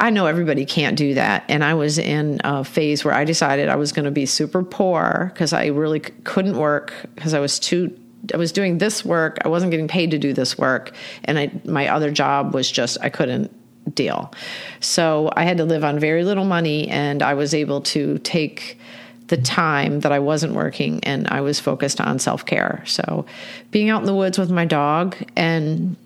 I 0.02 0.10
know 0.10 0.26
everybody 0.26 0.66
can't 0.66 0.98
do 0.98 1.14
that. 1.14 1.44
And 1.48 1.62
I 1.62 1.74
was 1.74 1.96
in 1.96 2.40
a 2.42 2.64
phase 2.64 3.04
where 3.04 3.14
I 3.14 3.24
decided 3.24 3.68
I 3.68 3.76
was 3.76 3.92
going 3.92 4.04
to 4.04 4.10
be 4.10 4.26
super 4.26 4.64
poor 4.64 5.30
because 5.32 5.52
I 5.52 5.66
really 5.66 6.00
c- 6.00 6.12
couldn't 6.24 6.56
work 6.56 6.92
because 7.14 7.34
I 7.34 7.38
was 7.38 7.60
too. 7.60 7.96
I 8.34 8.36
was 8.36 8.50
doing 8.50 8.78
this 8.78 9.04
work. 9.04 9.38
I 9.44 9.48
wasn't 9.48 9.70
getting 9.70 9.86
paid 9.86 10.10
to 10.10 10.18
do 10.18 10.32
this 10.32 10.58
work, 10.58 10.90
and 11.22 11.38
I 11.38 11.52
my 11.64 11.86
other 11.86 12.10
job 12.10 12.52
was 12.52 12.68
just 12.68 12.98
I 13.00 13.10
couldn't 13.10 13.52
deal. 13.94 14.34
So 14.80 15.30
I 15.36 15.44
had 15.44 15.58
to 15.58 15.64
live 15.64 15.84
on 15.84 16.00
very 16.00 16.24
little 16.24 16.46
money, 16.46 16.88
and 16.88 17.22
I 17.22 17.34
was 17.34 17.54
able 17.54 17.80
to 17.82 18.18
take 18.18 18.80
the 19.28 19.36
time 19.36 20.00
that 20.00 20.10
I 20.10 20.18
wasn't 20.18 20.54
working 20.54 21.02
and 21.04 21.28
I 21.28 21.42
was 21.42 21.60
focused 21.60 22.00
on 22.00 22.18
self 22.18 22.44
care. 22.44 22.82
So 22.86 23.24
being 23.70 23.88
out 23.88 24.00
in 24.00 24.06
the 24.06 24.14
woods 24.16 24.36
with 24.36 24.50
my 24.50 24.64
dog 24.64 25.16
and 25.36 25.96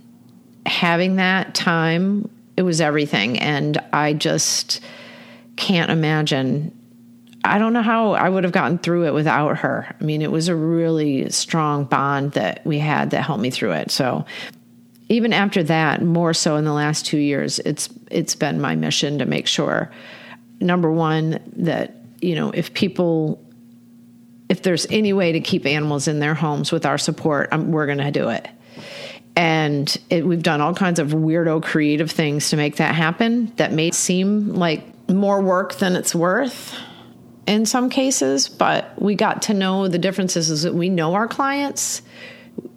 having 0.66 1.16
that 1.16 1.54
time 1.54 2.28
it 2.56 2.62
was 2.62 2.80
everything. 2.80 3.38
And 3.38 3.78
I 3.92 4.12
just 4.12 4.80
can't 5.56 5.90
imagine. 5.90 6.72
I 7.44 7.58
don't 7.58 7.72
know 7.72 7.82
how 7.82 8.12
I 8.12 8.28
would 8.28 8.44
have 8.44 8.52
gotten 8.52 8.78
through 8.78 9.06
it 9.06 9.14
without 9.14 9.58
her. 9.58 9.94
I 10.00 10.04
mean, 10.04 10.22
it 10.22 10.32
was 10.32 10.48
a 10.48 10.56
really 10.56 11.30
strong 11.30 11.84
bond 11.84 12.32
that 12.32 12.64
we 12.66 12.78
had 12.78 13.10
that 13.10 13.22
helped 13.22 13.42
me 13.42 13.50
through 13.50 13.72
it. 13.72 13.90
So 13.90 14.24
even 15.08 15.32
after 15.32 15.62
that, 15.64 16.02
more 16.02 16.34
so 16.34 16.56
in 16.56 16.64
the 16.64 16.72
last 16.72 17.06
two 17.06 17.18
years, 17.18 17.58
it's 17.60 17.88
it's 18.10 18.34
been 18.34 18.60
my 18.60 18.74
mission 18.74 19.18
to 19.18 19.26
make 19.26 19.46
sure, 19.46 19.90
number 20.60 20.90
one, 20.90 21.40
that 21.56 21.94
you 22.20 22.34
know 22.34 22.50
if 22.50 22.74
people 22.74 23.40
if 24.48 24.62
there's 24.62 24.86
any 24.90 25.12
way 25.12 25.32
to 25.32 25.40
keep 25.40 25.66
animals 25.66 26.08
in 26.08 26.20
their 26.20 26.34
homes 26.34 26.70
with 26.70 26.86
our 26.86 26.98
support, 26.98 27.48
um, 27.52 27.72
we're 27.72 27.86
going 27.86 27.98
to 27.98 28.10
do 28.10 28.28
it. 28.28 28.48
And 29.36 29.94
it, 30.08 30.26
we've 30.26 30.42
done 30.42 30.60
all 30.60 30.74
kinds 30.74 30.98
of 30.98 31.08
weirdo 31.10 31.62
creative 31.62 32.10
things 32.10 32.50
to 32.50 32.56
make 32.56 32.76
that 32.76 32.94
happen 32.94 33.52
that 33.56 33.72
may 33.72 33.90
seem 33.90 34.54
like 34.54 34.82
more 35.10 35.42
work 35.42 35.74
than 35.74 35.94
it's 35.94 36.14
worth 36.14 36.74
in 37.46 37.64
some 37.66 37.90
cases, 37.90 38.48
but 38.48 39.00
we 39.00 39.14
got 39.14 39.42
to 39.42 39.54
know 39.54 39.88
the 39.88 39.98
differences 39.98 40.50
is 40.50 40.62
that 40.62 40.74
we 40.74 40.88
know 40.88 41.14
our 41.14 41.28
clients. 41.28 42.02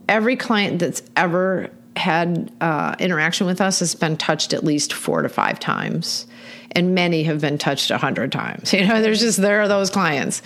Every 0.08 0.36
client 0.36 0.80
that's 0.80 1.02
ever 1.16 1.72
had 1.96 2.52
uh, 2.62 2.96
interaction 3.00 3.48
with 3.48 3.62
us 3.62 3.80
has 3.80 3.96
been 3.96 4.16
touched 4.16 4.54
at 4.54 4.64
least 4.64 4.94
four 4.94 5.22
to 5.22 5.30
five 5.30 5.60
times 5.60 6.28
and 6.72 6.94
many 6.94 7.24
have 7.24 7.42
been 7.42 7.58
touched 7.58 7.92
a 7.92 7.98
hundred 7.98 8.32
times. 8.32 8.74
You 8.80 8.88
know 8.88 9.02
there's 9.02 9.20
just 9.20 9.42
there 9.42 9.62
are 9.62 9.68
those 9.68 9.90
clients. 9.90 10.42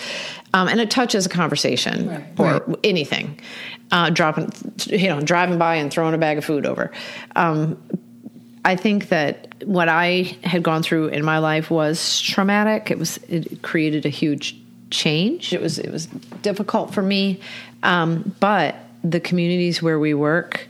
Um, 0.54 0.68
and 0.68 0.80
a 0.80 0.86
touch 0.86 1.16
is 1.16 1.26
a 1.26 1.30
conversation 1.30 2.10
right. 2.10 2.26
or 2.38 2.46
right. 2.46 2.80
anything. 2.84 3.40
Uh, 3.92 4.10
dropping 4.10 4.52
you 4.88 5.08
know 5.08 5.22
driving 5.22 5.58
by 5.58 5.76
and 5.76 5.92
throwing 5.92 6.14
a 6.14 6.18
bag 6.18 6.38
of 6.38 6.46
food 6.46 6.66
over. 6.66 6.92
Um, 7.36 7.82
i 8.66 8.78
think 8.78 9.10
that 9.10 9.54
what 9.66 9.90
i 9.90 10.38
had 10.46 10.64
gone 10.64 10.82
through 10.82 11.08
in 11.08 11.24
my 11.24 11.38
life 11.40 11.70
was 11.70 12.22
traumatic. 12.22 12.90
It 12.92 12.98
was 12.98 13.18
it 13.28 13.62
created 13.62 14.06
a 14.06 14.10
huge 14.10 14.56
change. 14.90 15.54
It 15.54 15.62
was 15.62 15.80
it 15.80 15.92
was 15.92 16.08
difficult 16.42 16.94
for 16.94 17.02
me. 17.02 17.42
Um, 17.82 18.34
but 18.40 18.76
the 19.04 19.20
communities 19.20 19.82
where 19.82 20.00
we 20.00 20.14
work 20.14 20.68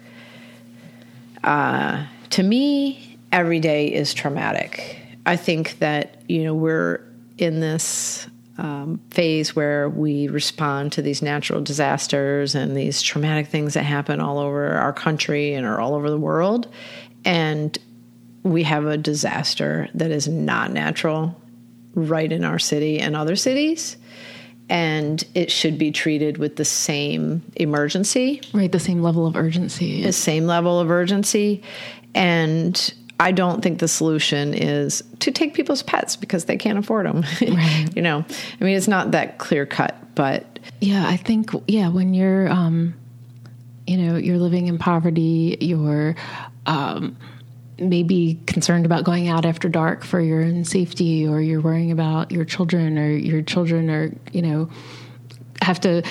uh, 1.44 2.06
to 2.32 2.44
me, 2.44 3.18
every 3.32 3.60
day 3.60 3.94
is 3.94 4.14
traumatic. 4.14 4.98
I 5.26 5.36
think 5.36 5.80
that, 5.80 6.22
you 6.28 6.44
know, 6.44 6.54
we're 6.54 7.02
in 7.38 7.60
this 7.60 8.28
um, 8.58 9.00
phase 9.10 9.56
where 9.56 9.90
we 9.90 10.28
respond 10.28 10.92
to 10.94 11.02
these 11.02 11.22
natural 11.22 11.62
disasters 11.62 12.56
and 12.56 12.76
these 12.76 13.02
traumatic 13.02 13.48
things 13.48 13.74
that 13.74 13.84
happen 13.84 14.20
all 14.20 14.38
over 14.38 14.74
our 14.74 14.94
country 14.94 15.54
and 15.54 15.66
are 15.66 15.80
all 15.80 15.96
over 15.96 16.10
the 16.10 16.20
world. 16.20 16.72
And 17.26 17.78
we 18.44 18.64
have 18.64 18.86
a 18.86 18.98
disaster 18.98 19.88
that 19.94 20.12
is 20.12 20.28
not 20.28 20.72
natural 20.72 21.40
right 21.96 22.32
in 22.32 22.44
our 22.44 22.60
city 22.60 23.00
and 23.00 23.16
other 23.16 23.36
cities 23.36 23.98
and 24.70 25.24
it 25.34 25.52
should 25.52 25.78
be 25.78 25.92
treated 25.92 26.38
with 26.38 26.56
the 26.56 26.66
same 26.66 27.44
emergency. 27.56 28.42
Right, 28.54 28.72
the 28.72 28.80
same 28.80 29.02
level 29.02 29.28
of 29.28 29.36
urgency. 29.36 30.04
The 30.04 30.14
same 30.14 30.46
level 30.46 30.80
of 30.80 30.90
urgency. 30.90 31.62
And 32.16 32.94
I 33.20 33.32
don't 33.32 33.62
think 33.62 33.80
the 33.80 33.88
solution 33.88 34.54
is 34.54 35.04
to 35.20 35.32
take 35.32 35.54
people's 35.54 35.84
pets 35.84 36.16
because 36.16 36.46
they 36.46 36.58
can't 36.58 36.78
afford 36.78 37.06
them. 37.06 37.24
Right. 37.42 37.88
you 37.96 38.02
know, 38.02 38.26
I 38.60 38.64
mean, 38.64 38.76
it's 38.76 38.88
not 38.88 39.12
that 39.12 39.38
clear 39.38 39.66
cut, 39.66 39.96
but. 40.16 40.60
Yeah, 40.82 41.08
I 41.08 41.18
think, 41.18 41.52
yeah, 41.68 41.90
when 41.90 42.14
you're, 42.14 42.50
um, 42.50 42.96
you 43.86 43.98
know, 43.98 44.18
you're 44.18 44.40
living 44.40 44.68
in 44.68 44.78
poverty, 44.78 45.58
you're, 45.62 46.16
um, 46.66 47.16
maybe 47.80 48.40
concerned 48.46 48.86
about 48.86 49.04
going 49.04 49.28
out 49.28 49.46
after 49.46 49.68
dark 49.68 50.04
for 50.04 50.20
your 50.22 50.42
own 50.42 50.64
safety 50.64 51.28
or 51.28 51.42
you're 51.42 51.62
worrying 51.62 51.92
about 51.92 52.32
your 52.32 52.46
children 52.46 52.98
or 52.98 53.10
your 53.10 53.42
children 53.42 53.90
are 53.90 54.12
you 54.32 54.42
know 54.42 54.70
have 55.62 55.80
to 55.80 56.04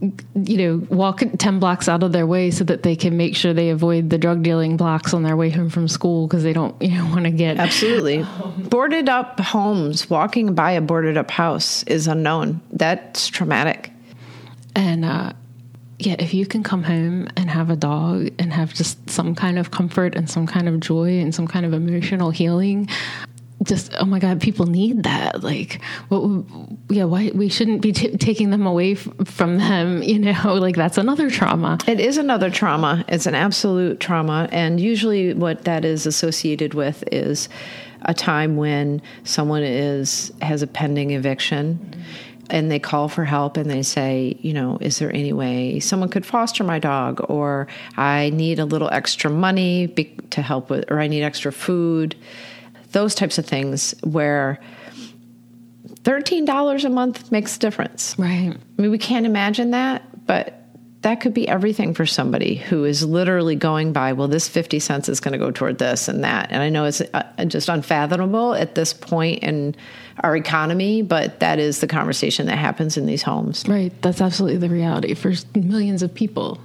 you 0.00 0.58
know 0.58 0.86
walk 0.90 1.22
10 1.38 1.58
blocks 1.58 1.88
out 1.88 2.02
of 2.02 2.12
their 2.12 2.26
way 2.26 2.50
so 2.50 2.64
that 2.64 2.82
they 2.82 2.94
can 2.94 3.16
make 3.16 3.34
sure 3.34 3.54
they 3.54 3.70
avoid 3.70 4.10
the 4.10 4.18
drug 4.18 4.42
dealing 4.42 4.76
blocks 4.76 5.14
on 5.14 5.22
their 5.22 5.36
way 5.36 5.48
home 5.48 5.70
from 5.70 5.88
school 5.88 6.26
because 6.26 6.42
they 6.42 6.52
don't 6.52 6.80
you 6.82 6.90
know 6.90 7.06
want 7.10 7.24
to 7.24 7.30
get 7.30 7.56
absolutely. 7.56 8.24
Boarded 8.58 9.08
up 9.08 9.40
homes 9.40 10.10
walking 10.10 10.54
by 10.54 10.72
a 10.72 10.80
boarded 10.80 11.16
up 11.16 11.30
house 11.30 11.82
is 11.84 12.06
unknown. 12.06 12.60
That's 12.70 13.28
traumatic. 13.28 13.90
And 14.74 15.04
uh 15.04 15.32
yeah, 15.98 16.16
if 16.18 16.34
you 16.34 16.44
can 16.44 16.62
come 16.62 16.82
home 16.82 17.26
and 17.38 17.48
have 17.48 17.70
a 17.70 17.76
dog 17.76 18.28
and 18.38 18.52
have 18.52 18.74
just 18.74 19.08
some 19.08 19.34
kind 19.34 19.58
of 19.58 19.70
comfort 19.70 20.14
and 20.14 20.28
some 20.28 20.46
kind 20.46 20.68
of 20.68 20.78
joy 20.80 21.20
and 21.20 21.34
some 21.34 21.46
kind 21.46 21.64
of 21.64 21.72
emotional 21.72 22.30
healing, 22.30 22.88
just 23.62 23.92
oh 23.98 24.04
my 24.04 24.18
god, 24.18 24.40
people 24.40 24.66
need 24.66 25.04
that. 25.04 25.42
Like, 25.42 25.80
what? 26.08 26.44
Yeah, 26.88 27.04
why 27.04 27.30
we 27.34 27.48
shouldn't 27.48 27.80
be 27.80 27.92
t- 27.92 28.16
taking 28.16 28.50
them 28.50 28.66
away 28.66 28.92
f- 28.92 29.08
from 29.24 29.58
them? 29.58 30.02
You 30.06 30.18
know, 30.20 30.54
like 30.60 30.76
that's 30.76 30.98
another 30.98 31.30
trauma. 31.30 31.78
It 31.86 32.00
is 32.00 32.16
another 32.16 32.50
trauma. 32.50 33.04
It's 33.08 33.26
an 33.26 33.34
absolute 33.34 33.98
trauma, 34.00 34.48
and 34.52 34.80
usually 34.80 35.34
what 35.34 35.64
that 35.64 35.84
is 35.84 36.06
associated 36.06 36.74
with 36.74 37.02
is 37.10 37.48
a 38.02 38.14
time 38.14 38.56
when 38.56 39.02
someone 39.24 39.62
is 39.62 40.32
has 40.42 40.62
a 40.62 40.66
pending 40.66 41.10
eviction. 41.10 41.78
Mm-hmm 41.90 42.02
and 42.50 42.70
they 42.70 42.78
call 42.78 43.08
for 43.08 43.24
help 43.24 43.56
and 43.56 43.70
they 43.70 43.82
say, 43.82 44.36
you 44.40 44.52
know, 44.52 44.78
is 44.80 44.98
there 44.98 45.12
any 45.12 45.32
way 45.32 45.80
someone 45.80 46.08
could 46.08 46.24
foster 46.24 46.64
my 46.64 46.78
dog? 46.78 47.24
Or 47.28 47.66
I 47.96 48.30
need 48.30 48.58
a 48.58 48.64
little 48.64 48.88
extra 48.90 49.30
money 49.30 49.88
to 50.30 50.42
help 50.42 50.70
with, 50.70 50.84
or 50.90 51.00
I 51.00 51.08
need 51.08 51.22
extra 51.22 51.52
food. 51.52 52.14
Those 52.96 53.14
types 53.14 53.36
of 53.36 53.44
things 53.44 53.94
where 54.04 54.58
$13 56.04 56.82
a 56.82 56.88
month 56.88 57.30
makes 57.30 57.56
a 57.56 57.58
difference. 57.58 58.14
Right. 58.18 58.56
I 58.56 58.82
mean, 58.82 58.90
we 58.90 58.96
can't 58.96 59.26
imagine 59.26 59.72
that, 59.72 60.24
but 60.24 60.62
that 61.02 61.20
could 61.20 61.34
be 61.34 61.46
everything 61.46 61.92
for 61.92 62.06
somebody 62.06 62.54
who 62.54 62.84
is 62.84 63.04
literally 63.04 63.54
going 63.54 63.92
by, 63.92 64.14
well, 64.14 64.28
this 64.28 64.48
50 64.48 64.78
cents 64.78 65.10
is 65.10 65.20
going 65.20 65.32
to 65.32 65.38
go 65.38 65.50
toward 65.50 65.76
this 65.76 66.08
and 66.08 66.24
that. 66.24 66.50
And 66.50 66.62
I 66.62 66.70
know 66.70 66.86
it's 66.86 67.02
uh, 67.02 67.44
just 67.44 67.68
unfathomable 67.68 68.54
at 68.54 68.76
this 68.76 68.94
point 68.94 69.42
in 69.42 69.76
our 70.20 70.34
economy, 70.34 71.02
but 71.02 71.40
that 71.40 71.58
is 71.58 71.82
the 71.82 71.86
conversation 71.86 72.46
that 72.46 72.56
happens 72.56 72.96
in 72.96 73.04
these 73.04 73.22
homes. 73.22 73.68
Right. 73.68 73.92
That's 74.00 74.22
absolutely 74.22 74.56
the 74.56 74.70
reality 74.70 75.12
for 75.12 75.34
millions 75.54 76.02
of 76.02 76.14
people. 76.14 76.58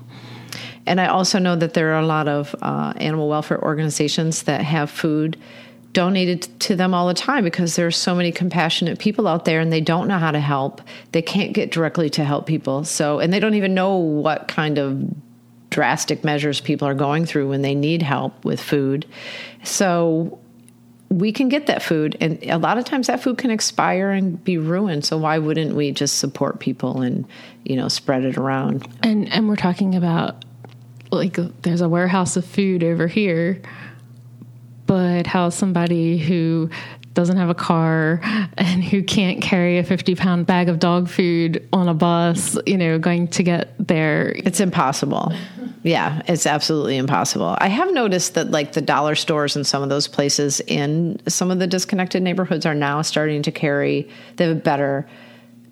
And 0.86 1.02
I 1.02 1.08
also 1.08 1.40
know 1.40 1.58
that 1.58 1.74
there 1.74 1.94
are 1.94 2.00
a 2.00 2.06
lot 2.06 2.30
of 2.30 2.56
uh, 2.62 2.94
animal 2.96 3.28
welfare 3.28 3.62
organizations 3.62 4.44
that 4.44 4.62
have 4.62 4.90
food 4.90 5.38
donated 5.94 6.44
to 6.62 6.76
them 6.76 6.94
all 6.94 7.08
the 7.08 7.14
time 7.14 7.44
because 7.44 7.76
there 7.76 7.88
are 7.88 7.92
so 7.92 8.16
many 8.16 8.32
compassionate 8.32 9.00
people 9.00 9.28
out 9.28 9.46
there 9.46 9.60
and 9.60 9.72
they 9.72 9.82
don't 9.82 10.08
know 10.08 10.18
how 10.18 10.32
to 10.32 10.40
help. 10.40 10.82
They 11.12 11.22
can't 11.22 11.54
get 11.54 11.72
directly 11.72 12.10
to 12.12 12.24
help 12.24 12.46
people. 12.46 12.84
So, 12.84 13.20
and 13.20 13.32
they 13.34 13.40
don't 13.40 13.56
even 13.56 13.74
know 13.74 13.98
what 13.98 14.48
kind 14.48 14.78
of 14.78 15.04
drastic 15.70 16.24
measures 16.24 16.60
people 16.62 16.88
are 16.88 16.94
going 16.94 17.26
through 17.26 17.50
when 17.50 17.62
they 17.62 17.76
need 17.76 18.02
help 18.02 18.44
with 18.46 18.62
food. 18.62 19.06
So, 19.64 20.40
we 21.10 21.34
can 21.34 21.50
get 21.50 21.68
that 21.68 21.84
food 21.84 22.16
and 22.22 22.42
a 22.44 22.58
lot 22.58 22.78
of 22.78 22.86
times 22.86 23.08
that 23.08 23.22
food 23.22 23.38
can 23.38 23.52
expire 23.52 24.12
and 24.12 24.42
be 24.46 24.58
ruined 24.58 25.04
so 25.04 25.18
why 25.18 25.38
wouldn't 25.38 25.76
we 25.76 25.92
just 25.92 26.20
support 26.20 26.62
people 26.62 27.02
and 27.02 27.26
you 27.66 27.76
know 27.76 27.90
spread 27.90 28.24
it 28.24 28.38
around 28.38 28.88
and 29.04 29.28
and 29.34 29.50
we're 29.50 29.58
talking 29.58 29.94
about 29.94 30.46
like 31.12 31.36
there's 31.64 31.82
a 31.82 31.90
warehouse 31.90 32.38
of 32.38 32.46
food 32.46 32.82
over 32.82 33.08
here 33.08 33.62
but 34.92 35.26
how 35.26 35.48
somebody 35.48 36.18
who 36.18 36.70
doesn't 37.14 37.38
have 37.38 37.48
a 37.48 37.56
car 37.56 38.20
and 38.58 38.84
who 38.84 39.02
can't 39.02 39.42
carry 39.42 39.78
a 39.78 39.86
50 39.86 40.16
pound 40.16 40.46
bag 40.46 40.68
of 40.68 40.80
dog 40.80 41.08
food 41.08 41.66
on 41.72 41.88
a 41.88 41.94
bus, 41.94 42.58
you 42.66 42.78
know, 42.78 43.00
going 43.00 43.30
to 43.30 43.42
get 43.42 43.74
there. 43.80 44.34
It's 44.36 44.60
impossible. 44.60 45.32
Yeah, 45.84 46.22
it's 46.28 46.46
absolutely 46.46 46.98
impossible. 46.98 47.56
I 47.60 47.70
have 47.70 47.94
noticed 47.94 48.34
that 48.34 48.52
like 48.52 48.74
the 48.74 48.82
dollar 48.82 49.16
stores 49.16 49.56
and 49.56 49.66
some 49.66 49.82
of 49.82 49.88
those 49.88 50.10
places 50.10 50.60
in 50.68 51.22
some 51.26 51.52
of 51.52 51.60
the 51.60 51.68
disconnected 51.68 52.22
neighborhoods 52.22 52.66
are 52.66 52.76
now 52.76 53.02
starting 53.02 53.44
to 53.44 53.52
carry, 53.52 54.10
they 54.36 54.44
have 54.46 54.58
a 54.58 54.60
better 54.60 55.08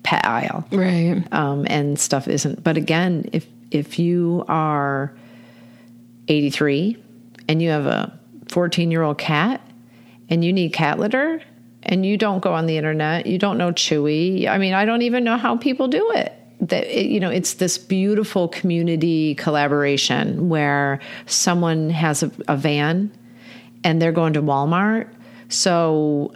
pet 0.02 0.24
aisle. 0.24 0.66
Right. 0.72 1.22
Um, 1.30 1.66
and 1.68 2.00
stuff 2.00 2.26
isn't. 2.26 2.64
But 2.64 2.78
again, 2.78 3.28
if, 3.34 3.46
if 3.70 3.98
you 3.98 4.46
are 4.48 5.14
83 6.28 6.96
and 7.48 7.60
you 7.60 7.68
have 7.68 7.84
a 7.84 8.18
14 8.50 8.90
year 8.90 9.02
old 9.02 9.18
cat 9.18 9.60
and 10.28 10.44
you 10.44 10.52
need 10.52 10.72
cat 10.72 10.98
litter 10.98 11.42
and 11.82 12.04
you 12.04 12.16
don't 12.16 12.40
go 12.40 12.52
on 12.52 12.66
the 12.66 12.76
internet, 12.76 13.26
you 13.26 13.38
don't 13.38 13.56
know 13.56 13.72
Chewy. 13.72 14.46
I 14.46 14.58
mean, 14.58 14.74
I 14.74 14.84
don't 14.84 15.02
even 15.02 15.24
know 15.24 15.36
how 15.36 15.56
people 15.56 15.88
do 15.88 16.10
it. 16.12 16.34
That 16.60 16.84
it, 16.84 17.06
you 17.06 17.20
know, 17.20 17.30
it's 17.30 17.54
this 17.54 17.78
beautiful 17.78 18.48
community 18.48 19.34
collaboration 19.36 20.50
where 20.50 21.00
someone 21.24 21.88
has 21.90 22.22
a, 22.22 22.30
a 22.48 22.56
van 22.56 23.10
and 23.82 24.00
they're 24.00 24.12
going 24.12 24.34
to 24.34 24.42
Walmart, 24.42 25.10
so 25.48 26.34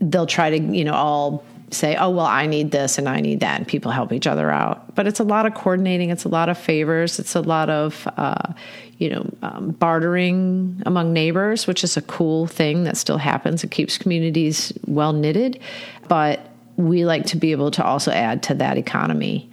they'll 0.00 0.26
try 0.26 0.50
to 0.50 0.60
you 0.60 0.84
know 0.84 0.92
all 0.92 1.46
say, 1.74 1.96
oh, 1.96 2.10
well, 2.10 2.26
I 2.26 2.46
need 2.46 2.70
this 2.70 2.98
and 2.98 3.08
I 3.08 3.20
need 3.20 3.40
that, 3.40 3.58
and 3.58 3.68
people 3.68 3.90
help 3.90 4.12
each 4.12 4.26
other 4.26 4.50
out. 4.50 4.94
But 4.94 5.06
it's 5.06 5.20
a 5.20 5.24
lot 5.24 5.46
of 5.46 5.54
coordinating, 5.54 6.10
it's 6.10 6.24
a 6.24 6.28
lot 6.28 6.48
of 6.48 6.56
favors, 6.56 7.18
it's 7.18 7.34
a 7.34 7.40
lot 7.40 7.68
of, 7.68 8.08
uh, 8.16 8.52
you 8.98 9.10
know, 9.10 9.28
um, 9.42 9.70
bartering 9.72 10.82
among 10.86 11.12
neighbors, 11.12 11.66
which 11.66 11.82
is 11.84 11.96
a 11.96 12.02
cool 12.02 12.46
thing 12.46 12.84
that 12.84 12.96
still 12.96 13.18
happens. 13.18 13.64
It 13.64 13.70
keeps 13.70 13.98
communities 13.98 14.72
well 14.86 15.12
knitted. 15.12 15.60
But 16.08 16.48
we 16.76 17.04
like 17.04 17.26
to 17.26 17.36
be 17.36 17.52
able 17.52 17.70
to 17.72 17.84
also 17.84 18.10
add 18.10 18.42
to 18.44 18.54
that 18.54 18.76
economy 18.76 19.50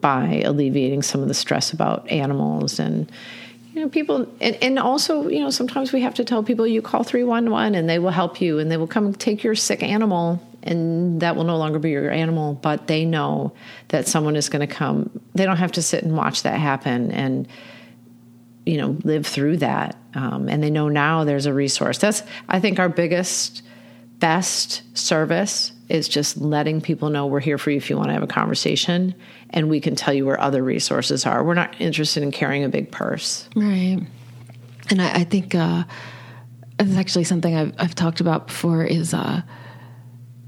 by 0.00 0.42
alleviating 0.44 1.02
some 1.02 1.22
of 1.22 1.28
the 1.28 1.34
stress 1.34 1.72
about 1.72 2.10
animals 2.10 2.78
and 2.78 3.10
you 3.72 3.80
know 3.80 3.88
people 3.88 4.28
and, 4.40 4.56
and 4.62 4.78
also 4.78 5.28
you 5.28 5.40
know 5.40 5.50
sometimes 5.50 5.92
we 5.92 6.00
have 6.02 6.14
to 6.14 6.24
tell 6.24 6.42
people 6.42 6.66
you 6.66 6.82
call 6.82 7.02
311 7.02 7.74
and 7.74 7.88
they 7.88 7.98
will 7.98 8.10
help 8.10 8.40
you 8.40 8.58
and 8.58 8.70
they 8.70 8.76
will 8.76 8.86
come 8.86 9.14
take 9.14 9.42
your 9.42 9.54
sick 9.54 9.82
animal 9.82 10.40
and 10.64 11.20
that 11.20 11.36
will 11.36 11.44
no 11.44 11.58
longer 11.58 11.78
be 11.78 11.90
your 11.90 12.10
animal, 12.10 12.54
but 12.54 12.86
they 12.86 13.04
know 13.04 13.52
that 13.88 14.08
someone 14.08 14.34
is 14.34 14.48
going 14.48 14.66
to 14.66 14.74
come. 14.74 15.10
They 15.34 15.44
don't 15.44 15.58
have 15.58 15.72
to 15.72 15.82
sit 15.82 16.02
and 16.02 16.16
watch 16.16 16.42
that 16.42 16.58
happen 16.58 17.12
and 17.12 17.46
you 18.66 18.76
know 18.76 18.96
live 19.04 19.26
through 19.26 19.58
that 19.58 19.96
um, 20.14 20.48
and 20.48 20.62
they 20.62 20.70
know 20.70 20.88
now 20.88 21.24
there's 21.24 21.46
a 21.46 21.52
resource. 21.52 21.98
That's 21.98 22.22
i 22.48 22.60
think 22.60 22.78
our 22.78 22.88
biggest 22.88 23.62
best 24.18 24.82
service 24.96 25.72
is 25.88 26.08
just 26.08 26.38
letting 26.38 26.80
people 26.80 27.10
know 27.10 27.26
we're 27.26 27.40
here 27.40 27.58
for 27.58 27.70
you 27.70 27.76
if 27.76 27.90
you 27.90 27.96
want 27.96 28.08
to 28.08 28.14
have 28.14 28.22
a 28.22 28.26
conversation 28.26 29.14
and 29.50 29.68
we 29.68 29.80
can 29.80 29.94
tell 29.94 30.14
you 30.14 30.24
where 30.24 30.40
other 30.40 30.62
resources 30.62 31.26
are. 31.26 31.44
We're 31.44 31.54
not 31.54 31.78
interested 31.78 32.22
in 32.22 32.30
carrying 32.30 32.64
a 32.64 32.68
big 32.68 32.90
purse. 32.90 33.48
Right. 33.54 34.00
And 34.90 35.02
i, 35.02 35.20
I 35.20 35.24
think 35.24 35.54
uh, 35.54 35.84
it's 36.80 36.96
actually 36.96 37.24
something 37.24 37.54
I've, 37.54 37.74
I've 37.78 37.94
talked 37.94 38.20
about 38.20 38.46
before 38.46 38.84
is 38.84 39.12
uh, 39.12 39.42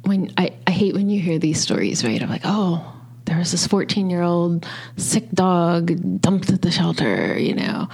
when 0.03 0.33
I, 0.39 0.55
I 0.67 0.71
hate 0.71 0.95
when 0.95 1.11
you 1.11 1.21
hear 1.21 1.39
these 1.39 1.61
stories 1.61 2.05
right? 2.05 2.23
I'm 2.23 2.31
like 2.31 2.43
oh 2.45 2.96
there 3.27 3.39
was 3.39 3.51
this 3.51 3.67
14 3.67 4.09
year 4.09 4.23
old 4.23 4.67
sick 4.97 5.31
dog 5.33 6.21
dumped 6.21 6.51
at 6.51 6.63
the 6.63 6.71
shelter, 6.71 7.39
you 7.39 7.55
know. 7.55 7.89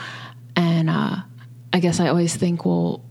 And 0.57 0.89
uh, 0.89 1.17
I 1.73 1.81
guess 1.81 2.01
I 2.01 2.09
always 2.09 2.37
think, 2.37 2.65
well, 2.65 3.05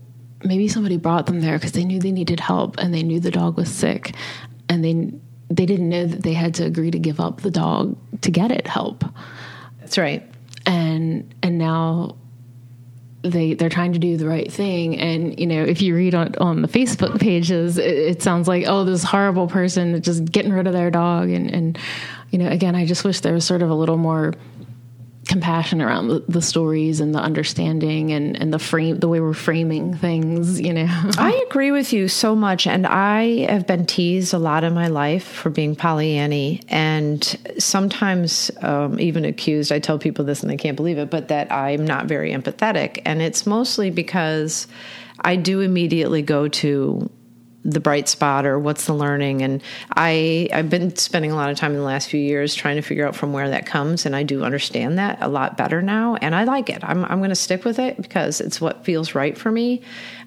maybe 0.44 0.68
somebody 0.68 0.96
brought 0.96 1.26
them 1.26 1.40
there 1.40 1.58
because 1.58 1.72
they 1.72 1.84
knew 1.84 2.00
they 2.00 2.12
needed 2.12 2.40
help 2.40 2.78
and 2.78 2.94
they 2.94 3.02
knew 3.02 3.20
the 3.20 3.30
dog 3.30 3.56
was 3.56 3.70
sick 3.70 4.14
and 4.68 4.84
they 4.84 5.12
they 5.50 5.66
didn't 5.66 5.90
know 5.90 6.06
that 6.06 6.22
they 6.22 6.32
had 6.32 6.54
to 6.54 6.64
agree 6.64 6.90
to 6.90 6.98
give 6.98 7.20
up 7.20 7.42
the 7.42 7.50
dog 7.50 7.96
to 8.22 8.30
get 8.30 8.50
it 8.50 8.66
help. 8.66 9.04
That's 9.80 9.98
right. 9.98 10.26
And 10.64 11.34
and 11.42 11.58
now 11.58 12.16
they 13.22 13.54
they're 13.54 13.68
trying 13.68 13.92
to 13.92 13.98
do 13.98 14.16
the 14.16 14.26
right 14.26 14.50
thing. 14.50 14.98
And 14.98 15.38
you 15.38 15.46
know 15.46 15.62
if 15.62 15.80
you 15.80 15.94
read 15.94 16.14
on, 16.14 16.34
on 16.36 16.62
the 16.62 16.68
facebook 16.68 17.20
pages 17.20 17.78
it, 17.78 17.96
it 17.96 18.22
sounds 18.22 18.48
like 18.48 18.64
oh 18.66 18.84
this 18.84 19.02
horrible 19.02 19.48
person 19.48 20.00
just 20.02 20.24
getting 20.24 20.52
rid 20.52 20.66
of 20.66 20.72
their 20.72 20.90
dog. 20.90 21.30
And 21.30 21.50
and 21.50 21.78
you 22.30 22.38
know 22.38 22.48
again 22.48 22.74
i 22.74 22.86
just 22.86 23.04
wish 23.04 23.20
there 23.20 23.34
was 23.34 23.44
sort 23.44 23.62
of 23.62 23.68
a 23.68 23.74
little 23.74 23.98
more 23.98 24.32
compassion 25.32 25.80
around 25.80 26.08
the, 26.08 26.22
the, 26.28 26.42
stories 26.42 27.00
and 27.00 27.14
the 27.14 27.18
understanding 27.18 28.12
and, 28.12 28.38
and 28.38 28.52
the 28.52 28.58
frame 28.58 28.98
the 28.98 29.08
way 29.08 29.18
we're 29.18 29.32
framing 29.32 29.94
things 29.94 30.60
you 30.60 30.74
know? 30.74 30.86
I 31.18 31.42
agree 31.48 31.70
with 31.70 31.94
you 31.94 32.06
so 32.08 32.36
much 32.36 32.66
and 32.66 32.86
i 32.86 33.46
have 33.50 33.66
been 33.66 33.86
teased 33.86 34.34
a 34.34 34.38
lot 34.38 34.62
in 34.62 34.74
my 34.74 34.88
life 34.88 35.24
for 35.24 35.48
being 35.48 35.74
pollyanny 35.74 36.60
and 36.68 37.24
sometimes 37.58 38.50
um, 38.60 39.00
even 39.00 39.24
accused 39.24 39.72
i 39.72 39.78
tell 39.78 39.98
people 39.98 40.24
this 40.26 40.42
and 40.42 40.50
they 40.50 40.56
can't 40.58 40.76
believe 40.76 40.98
it 40.98 41.08
but 41.08 41.28
that 41.28 41.50
i'm 41.50 41.86
not 41.86 42.04
very 42.04 42.32
empathetic 42.32 43.00
and 43.06 43.22
it's 43.22 43.46
mostly 43.46 43.88
because 43.88 44.66
i 45.20 45.34
do 45.34 45.60
immediately 45.60 46.20
go 46.20 46.46
to 46.46 47.08
the 47.64 47.80
bright 47.80 48.08
spot 48.08 48.44
or 48.44 48.58
what's 48.58 48.86
the 48.86 48.94
learning. 48.94 49.42
And 49.42 49.62
i 49.96 50.48
i've 50.52 50.68
been 50.68 50.94
spending 50.96 51.30
a 51.30 51.36
lot 51.36 51.50
of 51.50 51.56
time 51.56 51.72
in 51.72 51.78
the 51.78 51.84
last 51.84 52.08
few 52.08 52.20
years 52.20 52.54
trying 52.54 52.76
to 52.76 52.82
figure 52.82 53.06
out 53.06 53.14
from 53.14 53.32
where 53.32 53.48
that 53.50 53.66
comes. 53.66 54.04
And 54.04 54.16
i 54.16 54.22
do 54.22 54.42
understand 54.42 54.98
that 54.98 55.18
a 55.20 55.28
lot 55.28 55.56
better 55.56 55.80
now. 55.80 56.16
And 56.16 56.34
i 56.34 56.44
like 56.44 56.68
it. 56.68 56.82
I'm, 56.82 57.04
I'm 57.04 57.18
going 57.18 57.30
to 57.30 57.36
stick 57.36 57.64
with 57.64 57.78
it 57.78 57.96
because 57.96 58.40
it's 58.40 58.60
what 58.60 58.84
feels 58.84 59.14
right 59.14 59.36
for 59.36 59.50
me. 59.50 59.82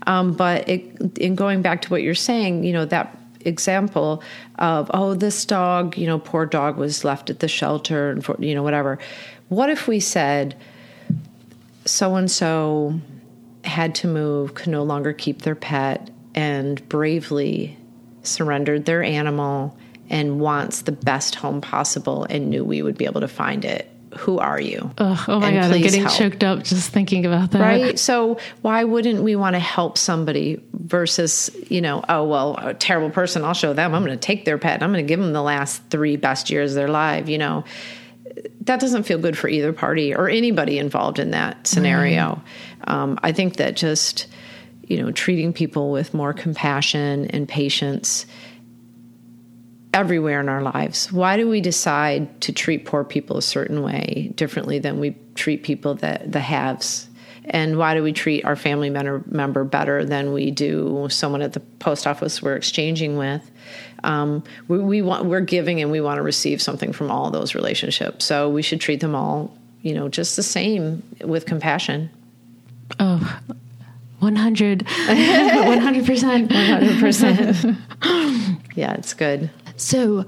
Um, 0.08 0.34
but 0.34 0.68
it, 0.70 1.18
in 1.18 1.36
going 1.36 1.62
back 1.62 1.82
to 1.84 1.90
what 1.90 2.04
you're 2.04 2.16
saying 2.16 2.64
you 2.64 2.74
know 2.74 2.86
that 2.86 3.18
example 3.42 4.24
of 4.58 4.90
oh 4.94 5.14
this 5.14 5.46
dog 5.46 5.98
you 5.98 6.08
know 6.08 6.18
poor 6.18 6.48
dog 6.48 6.78
was 6.78 7.04
left 7.04 7.30
at 7.30 7.40
the 7.40 7.48
shelter 7.48 8.10
and 8.10 8.24
for, 8.24 8.36
you 8.40 8.56
know 8.56 8.64
whatever. 8.64 8.98
What 9.50 9.70
if 9.70 9.88
we 9.88 10.00
said 10.00 10.56
so 11.86 12.16
and 12.16 12.32
so 12.32 13.00
had 13.64 13.94
to 13.96 14.08
move 14.08 14.54
could 14.54 14.70
no 14.70 14.84
longer 14.84 15.12
keep 15.12 15.42
their 15.42 15.56
pet 15.56 16.10
and 16.36 16.88
bravely 16.90 17.78
surrendered 18.22 18.86
their 18.86 19.02
animal 19.02 19.78
and 20.10 20.40
wants 20.40 20.84
the 20.84 20.92
best 20.92 21.36
home 21.36 21.62
possible 21.62 22.26
and 22.30 22.50
knew 22.50 22.64
we 22.64 22.82
would 22.82 22.98
be 22.98 23.06
able 23.06 23.22
to 23.22 23.28
find 23.28 23.66
it. 23.66 23.90
Who 24.18 24.38
are 24.38 24.60
you? 24.60 24.92
Ugh, 24.98 25.26
oh 25.28 25.40
my 25.40 25.50
and 25.50 25.56
God, 25.62 25.76
I'm 25.76 25.82
getting 25.82 26.04
help. 26.04 26.16
choked 26.16 26.44
up 26.44 26.64
just 26.64 26.90
thinking 26.92 27.26
about 27.26 27.52
that. 27.52 27.60
Right? 27.60 28.00
So, 28.00 28.40
why 28.62 28.86
wouldn't 28.86 29.24
we 29.24 29.36
want 29.36 29.56
to 29.56 29.60
help 29.60 29.98
somebody 29.98 30.62
versus, 30.74 31.50
you 31.68 31.82
know, 31.82 32.02
oh, 32.08 32.24
well, 32.24 32.56
a 32.58 32.74
terrible 32.74 33.10
person, 33.10 33.44
I'll 33.44 33.54
show 33.54 33.74
them. 33.74 33.94
I'm 33.94 34.06
going 34.06 34.18
to 34.18 34.22
take 34.26 34.46
their 34.46 34.58
pet 34.58 34.76
and 34.76 34.84
I'm 34.84 34.94
going 34.94 35.06
to 35.06 35.08
give 35.08 35.20
them 35.20 35.34
the 35.34 35.42
last 35.42 35.84
three 35.90 36.16
best 36.16 36.50
years 36.50 36.72
of 36.72 36.76
their 36.76 36.88
life, 36.88 37.28
you 37.28 37.38
know? 37.38 37.66
That 38.62 38.80
doesn't 38.80 39.04
feel 39.04 39.18
good 39.18 39.38
for 39.38 39.50
either 39.50 39.74
party 39.74 40.16
or 40.16 40.30
anybody 40.30 40.80
involved 40.80 41.20
in 41.20 41.32
that 41.32 41.68
scenario. 41.68 42.42
Um, 42.86 43.20
I 43.22 43.34
think 43.34 43.58
that 43.58 43.76
just 43.76 44.28
you 44.88 45.02
know, 45.02 45.12
treating 45.12 45.54
people 45.54 45.92
with 45.92 46.14
more 46.14 46.34
compassion 46.34 47.28
and 47.28 47.48
patience 47.48 48.26
everywhere 49.94 50.42
in 50.42 50.50
our 50.50 50.62
lives. 50.62 51.12
Why 51.12 51.38
do 51.38 51.48
we 51.48 51.62
decide 51.62 52.42
to 52.42 52.52
treat 52.52 52.86
poor 52.86 53.04
people 53.04 53.38
a 53.38 53.42
certain 53.42 53.82
way 53.82 54.32
differently 54.36 54.80
than 54.80 55.00
we 55.00 55.16
treat 55.36 55.64
people 55.64 55.96
that 55.96 56.32
the 56.32 56.42
haves? 56.42 57.08
And 57.48 57.78
why 57.78 57.94
do 57.94 58.04
we 58.04 58.12
treat 58.12 58.44
our 58.44 58.56
family 58.56 58.90
member, 58.90 59.64
better 59.64 60.04
than 60.04 60.34
we 60.34 60.52
do 60.52 61.08
someone 61.10 61.42
at 61.42 61.54
the 61.54 61.60
post 61.60 62.08
office 62.08 62.42
we're 62.42 62.56
exchanging 62.56 63.18
with? 63.18 63.50
Um, 64.04 64.44
we, 64.68 64.80
we 64.80 65.02
want 65.02 65.26
we're 65.26 65.42
giving 65.42 65.80
and 65.82 65.92
we 65.92 66.02
want 66.02 66.18
to 66.18 66.24
receive 66.24 66.62
something 66.62 66.92
from 66.92 67.12
all 67.12 67.30
those 67.32 67.56
relationships. 67.56 68.26
So 68.26 68.50
we 68.50 68.62
should 68.62 68.82
treat 68.82 69.00
them 69.00 69.16
all, 69.16 69.56
you 69.82 69.94
know, 69.94 70.10
just 70.10 70.36
the 70.36 70.44
same 70.44 71.04
with 71.22 71.46
compassion. 71.46 72.10
Oh, 73.00 73.40
100 74.20 74.80
100% 74.80 76.48
100% 76.48 77.78
yeah 78.76 78.94
it's 78.94 79.14
good. 79.14 79.50
So 79.78 80.26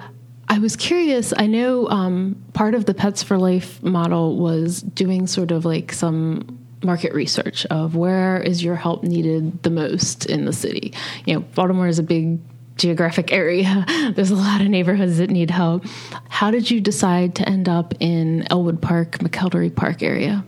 i 0.49 0.59
was 0.59 0.77
curious 0.77 1.33
i 1.37 1.45
know 1.45 1.89
um, 1.89 2.41
part 2.53 2.73
of 2.73 2.85
the 2.85 2.93
pets 2.93 3.21
for 3.21 3.37
life 3.37 3.83
model 3.83 4.37
was 4.37 4.81
doing 4.81 5.27
sort 5.27 5.51
of 5.51 5.65
like 5.65 5.91
some 5.91 6.57
market 6.83 7.13
research 7.13 7.65
of 7.67 7.95
where 7.95 8.39
is 8.39 8.63
your 8.63 8.75
help 8.75 9.03
needed 9.03 9.61
the 9.63 9.69
most 9.69 10.25
in 10.25 10.45
the 10.45 10.53
city. 10.53 10.93
You 11.25 11.35
know 11.35 11.39
baltimore 11.55 11.87
is 11.87 11.99
a 11.99 12.03
big 12.03 12.39
geographic 12.75 13.31
area. 13.31 13.85
There's 14.15 14.31
a 14.31 14.35
lot 14.35 14.61
of 14.61 14.67
neighborhoods 14.67 15.17
that 15.17 15.29
need 15.31 15.49
help. 15.49 15.85
How 16.29 16.51
did 16.51 16.69
you 16.69 16.79
decide 16.79 17.35
to 17.35 17.49
end 17.49 17.67
up 17.67 17.93
in 17.99 18.47
ellwood 18.51 18.81
park 18.81 19.17
mcelderry 19.19 19.73
park 19.73 20.03
area 20.03 20.45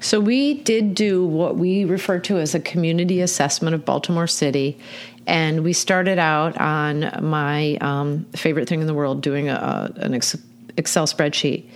so 0.00 0.20
we 0.20 0.54
did 0.54 0.94
do 0.94 1.24
what 1.24 1.56
we 1.56 1.84
refer 1.84 2.18
to 2.20 2.38
as 2.38 2.54
a 2.54 2.60
community 2.60 3.20
assessment 3.20 3.74
of 3.74 3.84
Baltimore 3.84 4.26
City. 4.26 4.78
And 5.26 5.62
we 5.62 5.72
started 5.72 6.18
out 6.18 6.58
on 6.58 7.10
my 7.22 7.76
um, 7.80 8.24
favorite 8.34 8.68
thing 8.68 8.80
in 8.80 8.86
the 8.86 8.94
world, 8.94 9.20
doing 9.20 9.48
a, 9.48 9.92
an 9.96 10.14
Excel 10.14 11.06
spreadsheet. 11.06 11.68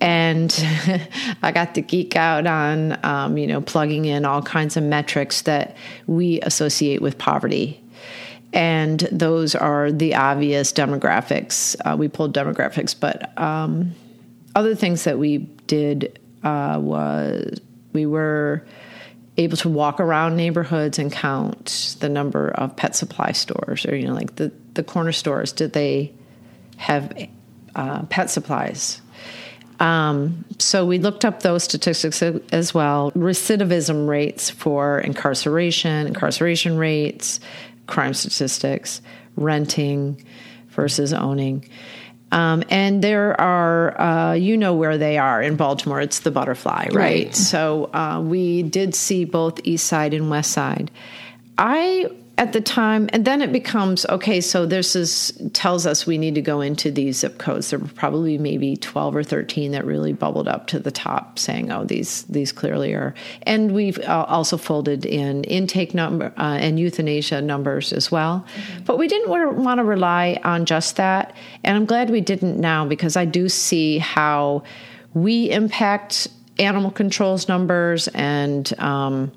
And 0.00 0.52
I 1.42 1.52
got 1.52 1.74
to 1.74 1.82
geek 1.82 2.16
out 2.16 2.46
on, 2.46 2.98
um, 3.04 3.38
you 3.38 3.46
know, 3.46 3.60
plugging 3.60 4.06
in 4.06 4.24
all 4.24 4.42
kinds 4.42 4.76
of 4.76 4.82
metrics 4.82 5.42
that 5.42 5.76
we 6.06 6.40
associate 6.40 7.02
with 7.02 7.18
poverty 7.18 7.80
and 8.52 9.00
those 9.12 9.54
are 9.54 9.92
the 9.92 10.14
obvious 10.14 10.72
demographics. 10.72 11.76
Uh, 11.84 11.96
we 11.96 12.08
pulled 12.08 12.34
demographics, 12.34 12.94
but 12.98 13.36
um, 13.38 13.94
other 14.54 14.74
things 14.74 15.04
that 15.04 15.18
we 15.18 15.38
did 15.66 16.18
uh, 16.42 16.78
was 16.80 17.60
we 17.92 18.06
were 18.06 18.64
able 19.36 19.56
to 19.56 19.68
walk 19.68 20.00
around 20.00 20.36
neighborhoods 20.36 20.98
and 20.98 21.10
count 21.10 21.96
the 22.00 22.08
number 22.08 22.48
of 22.48 22.76
pet 22.76 22.94
supply 22.94 23.32
stores 23.32 23.86
or 23.86 23.96
you 23.96 24.06
know 24.06 24.14
like 24.14 24.36
the 24.36 24.52
the 24.74 24.82
corner 24.82 25.12
stores. 25.12 25.52
Did 25.52 25.72
they 25.72 26.12
have 26.76 27.12
uh, 27.74 28.02
pet 28.04 28.30
supplies? 28.30 29.00
Um, 29.80 30.44
so 30.58 30.84
we 30.84 30.98
looked 30.98 31.24
up 31.24 31.40
those 31.40 31.64
statistics 31.64 32.22
as 32.22 32.74
well. 32.74 33.12
Recidivism 33.12 34.06
rates 34.06 34.50
for 34.50 35.00
incarceration 35.00 36.06
incarceration 36.06 36.76
rates 36.76 37.40
crime 37.86 38.14
statistics 38.14 39.02
renting 39.36 40.24
versus 40.68 41.12
owning 41.12 41.68
um, 42.32 42.62
and 42.70 43.02
there 43.02 43.40
are, 43.40 44.00
uh, 44.00 44.32
you 44.34 44.56
know 44.56 44.74
where 44.74 44.98
they 44.98 45.18
are 45.18 45.42
in 45.42 45.56
Baltimore. 45.56 46.00
It's 46.00 46.20
the 46.20 46.30
butterfly, 46.30 46.88
right? 46.92 46.94
right. 46.94 47.34
So 47.34 47.90
uh, 47.92 48.20
we 48.20 48.62
did 48.62 48.94
see 48.94 49.24
both 49.24 49.60
East 49.64 49.86
Side 49.86 50.14
and 50.14 50.30
West 50.30 50.52
Side. 50.52 50.90
I 51.58 52.10
at 52.40 52.54
the 52.54 52.60
time, 52.62 53.06
and 53.12 53.26
then 53.26 53.42
it 53.42 53.52
becomes 53.52 54.06
okay. 54.06 54.40
So 54.40 54.64
this 54.64 54.96
is 54.96 55.30
tells 55.52 55.84
us 55.84 56.06
we 56.06 56.16
need 56.16 56.34
to 56.36 56.40
go 56.40 56.62
into 56.62 56.90
these 56.90 57.18
zip 57.18 57.36
codes. 57.36 57.68
There 57.68 57.78
were 57.78 57.88
probably 57.88 58.38
maybe 58.38 58.76
twelve 58.76 59.14
or 59.14 59.22
thirteen 59.22 59.72
that 59.72 59.84
really 59.84 60.14
bubbled 60.14 60.48
up 60.48 60.66
to 60.68 60.78
the 60.78 60.90
top, 60.90 61.38
saying, 61.38 61.70
"Oh, 61.70 61.84
these 61.84 62.22
these 62.22 62.50
clearly 62.50 62.94
are." 62.94 63.14
And 63.42 63.72
we've 63.72 63.98
uh, 63.98 64.24
also 64.26 64.56
folded 64.56 65.04
in 65.04 65.44
intake 65.44 65.92
number 65.92 66.32
uh, 66.38 66.56
and 66.58 66.80
euthanasia 66.80 67.42
numbers 67.42 67.92
as 67.92 68.10
well. 68.10 68.46
Mm-hmm. 68.54 68.84
But 68.84 68.96
we 68.96 69.06
didn't 69.06 69.28
want 69.28 69.78
to 69.78 69.84
rely 69.84 70.40
on 70.42 70.64
just 70.64 70.96
that, 70.96 71.36
and 71.62 71.76
I'm 71.76 71.84
glad 71.84 72.08
we 72.08 72.22
didn't 72.22 72.58
now 72.58 72.86
because 72.86 73.18
I 73.18 73.26
do 73.26 73.50
see 73.50 73.98
how 73.98 74.62
we 75.12 75.50
impact 75.50 76.28
animal 76.58 76.90
controls 76.90 77.48
numbers 77.48 78.08
and. 78.08 78.72
Um, 78.80 79.30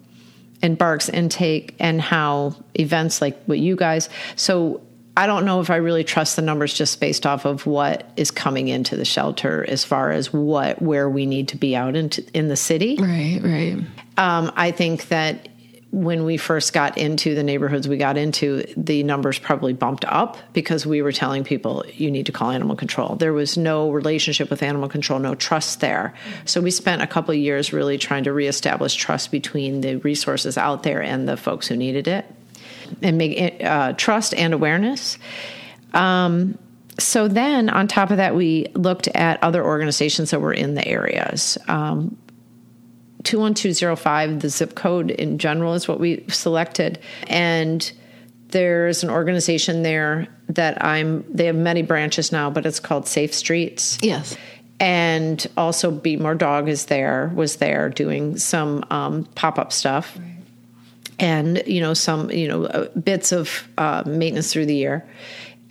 and 0.64 0.78
BARCS 0.78 1.09
intake 1.09 1.76
and 1.80 2.01
how 2.01 2.55
events 2.74 3.22
like 3.22 3.43
what 3.45 3.59
you 3.59 3.76
guys. 3.76 4.09
So 4.36 4.82
I 5.16 5.28
don't 5.28 5.45
know 5.45 5.61
if 5.61 5.70
I 5.70 5.76
really 5.76 6.03
trust 6.03 6.38
the 6.38 6.41
numbers 6.41 6.74
just 6.74 6.99
based 6.99 7.28
off 7.28 7.45
of 7.45 7.68
what 7.68 8.09
is 8.16 8.32
coming 8.32 8.70
into 8.70 8.95
the 8.95 9.05
shelter 9.05 9.64
as 9.68 9.84
far 9.84 10.09
as 10.09 10.34
what 10.34 10.82
where 10.82 11.07
we 11.07 11.28
need 11.28 11.49
to 11.49 11.57
be 11.57 11.76
out 11.76 11.95
into 11.95 12.26
in 12.34 12.47
the 12.47 12.55
city. 12.55 12.97
Right, 12.99 13.39
right. 13.43 13.78
Um, 14.18 14.51
I 14.55 14.72
think 14.72 15.09
that 15.09 15.49
when 15.94 16.26
we 16.26 16.38
first 16.38 16.74
got 16.74 16.98
into 16.98 17.36
the 17.36 17.44
neighborhoods 17.44 17.88
we 17.88 17.98
got 17.98 18.18
into, 18.18 18.64
the 18.76 19.04
numbers 19.04 19.38
probably 19.38 19.74
bumped 19.74 20.04
up 20.06 20.38
because 20.52 20.88
we 20.88 21.04
were 21.04 21.12
telling 21.12 21.44
people 21.44 21.86
you 21.94 22.10
need 22.10 22.26
to 22.26 22.32
call 22.32 22.50
animal 22.50 22.76
control. 22.76 23.16
There 23.16 23.32
was 23.32 23.60
no 23.60 23.91
relationship 23.91 24.50
with 24.50 24.64
animal 24.64 24.89
control, 24.89 25.20
no 25.20 25.36
trust 25.36 25.82
there. 25.82 26.16
So 26.46 26.62
we 26.62 26.72
spent 26.72 27.04
a 27.04 27.08
couple 27.08 27.32
years 27.36 27.72
really 27.72 28.00
trying 28.00 28.24
to 28.24 28.34
reestablish 28.34 28.96
trust 28.96 29.30
between 29.30 29.82
the 29.82 29.98
resources 29.98 30.58
out 30.58 30.82
there 30.82 31.00
and 31.00 31.30
the 31.30 31.38
folks 31.38 31.68
who 31.68 31.76
needed 31.76 32.08
it, 32.08 32.26
and 33.04 33.20
make 33.20 33.64
uh, 33.64 33.94
trust 33.94 34.34
and 34.34 34.52
awareness. 34.56 35.20
Um, 35.94 36.58
so 36.98 37.28
then, 37.28 37.70
on 37.70 37.88
top 37.88 38.10
of 38.10 38.18
that, 38.18 38.36
we 38.36 38.66
looked 38.74 39.08
at 39.10 39.41
other 39.44 39.64
organizations 39.64 40.32
that 40.32 40.41
were 40.41 40.54
in 40.54 40.74
the 40.74 40.88
areas. 40.88 41.58
Um, 41.68 42.18
21205, 43.24 44.41
the 44.41 44.49
zip 44.49 44.76
code 44.76 45.11
in 45.11 45.38
general 45.38 45.74
is 45.74 45.88
what 45.88 45.99
we 45.99 46.26
selected. 46.28 46.99
And 47.28 47.91
there's 48.49 49.03
an 49.03 49.09
organization 49.09 49.84
there 49.84 50.28
that 50.49 50.84
I'm, 50.84 51.26
they 51.34 51.45
have 51.45 51.55
many 51.55 51.82
branches 51.82 52.32
now, 52.32 52.49
but 52.49 52.65
it's 52.65 52.80
called 52.80 53.07
Safe 53.07 53.34
Streets. 53.34 53.97
Yes. 54.01 54.38
And 54.80 55.45
also 55.57 55.91
BmoreDog 55.91 56.67
is 56.67 56.86
there, 56.86 57.32
was 57.34 57.57
there 57.57 57.89
doing 57.89 58.38
some 58.38 58.84
um, 58.89 59.26
pop 59.36 59.57
up 59.57 59.71
stuff. 59.71 60.17
Right. 60.17 60.30
And, 61.19 61.63
you 61.65 61.80
know, 61.80 61.93
some, 61.93 62.30
you 62.32 62.47
know, 62.47 62.65
uh, 62.65 62.89
bits 62.89 63.32
of 63.32 63.67
uh, 63.78 64.03
maintenance 64.05 64.51
through 64.51 64.65
the 64.65 64.76
year. 64.76 65.05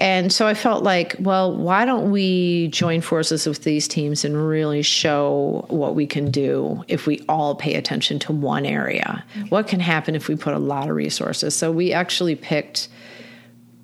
And 0.03 0.32
so 0.32 0.48
I 0.48 0.55
felt 0.55 0.82
like, 0.82 1.14
well, 1.20 1.57
why 1.57 1.84
don't 1.84 2.11
we 2.11 2.66
join 2.72 3.03
forces 3.03 3.46
with 3.46 3.62
these 3.62 3.86
teams 3.86 4.24
and 4.24 4.48
really 4.48 4.82
show 4.82 5.64
what 5.68 5.94
we 5.94 6.09
can 6.09 6.32
do 6.32 6.82
if 6.88 7.07
we 7.07 7.20
all 7.28 7.55
pay 7.55 7.76
attention 7.76 8.18
to 8.18 8.32
one 8.32 8.66
area? 8.66 9.24
What 9.48 9.68
can 9.68 9.78
happen 9.78 10.16
if 10.16 10.26
we 10.26 10.34
put 10.34 10.55
a 10.55 10.59
lot 10.59 10.90
of 10.90 10.96
resources? 10.96 11.55
So 11.55 11.70
we 11.70 11.92
actually 11.92 12.34
picked 12.34 12.88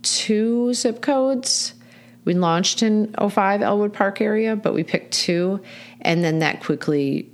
two 0.02 0.74
zip 0.74 1.02
codes. 1.02 1.74
We 2.24 2.34
launched 2.34 2.82
in 2.82 3.14
05 3.14 3.62
Ellwood 3.62 3.92
Park 3.92 4.20
area, 4.20 4.56
but 4.56 4.74
we 4.74 4.82
picked 4.82 5.12
two. 5.12 5.60
And 6.00 6.24
then 6.24 6.40
that 6.40 6.64
quickly 6.64 7.30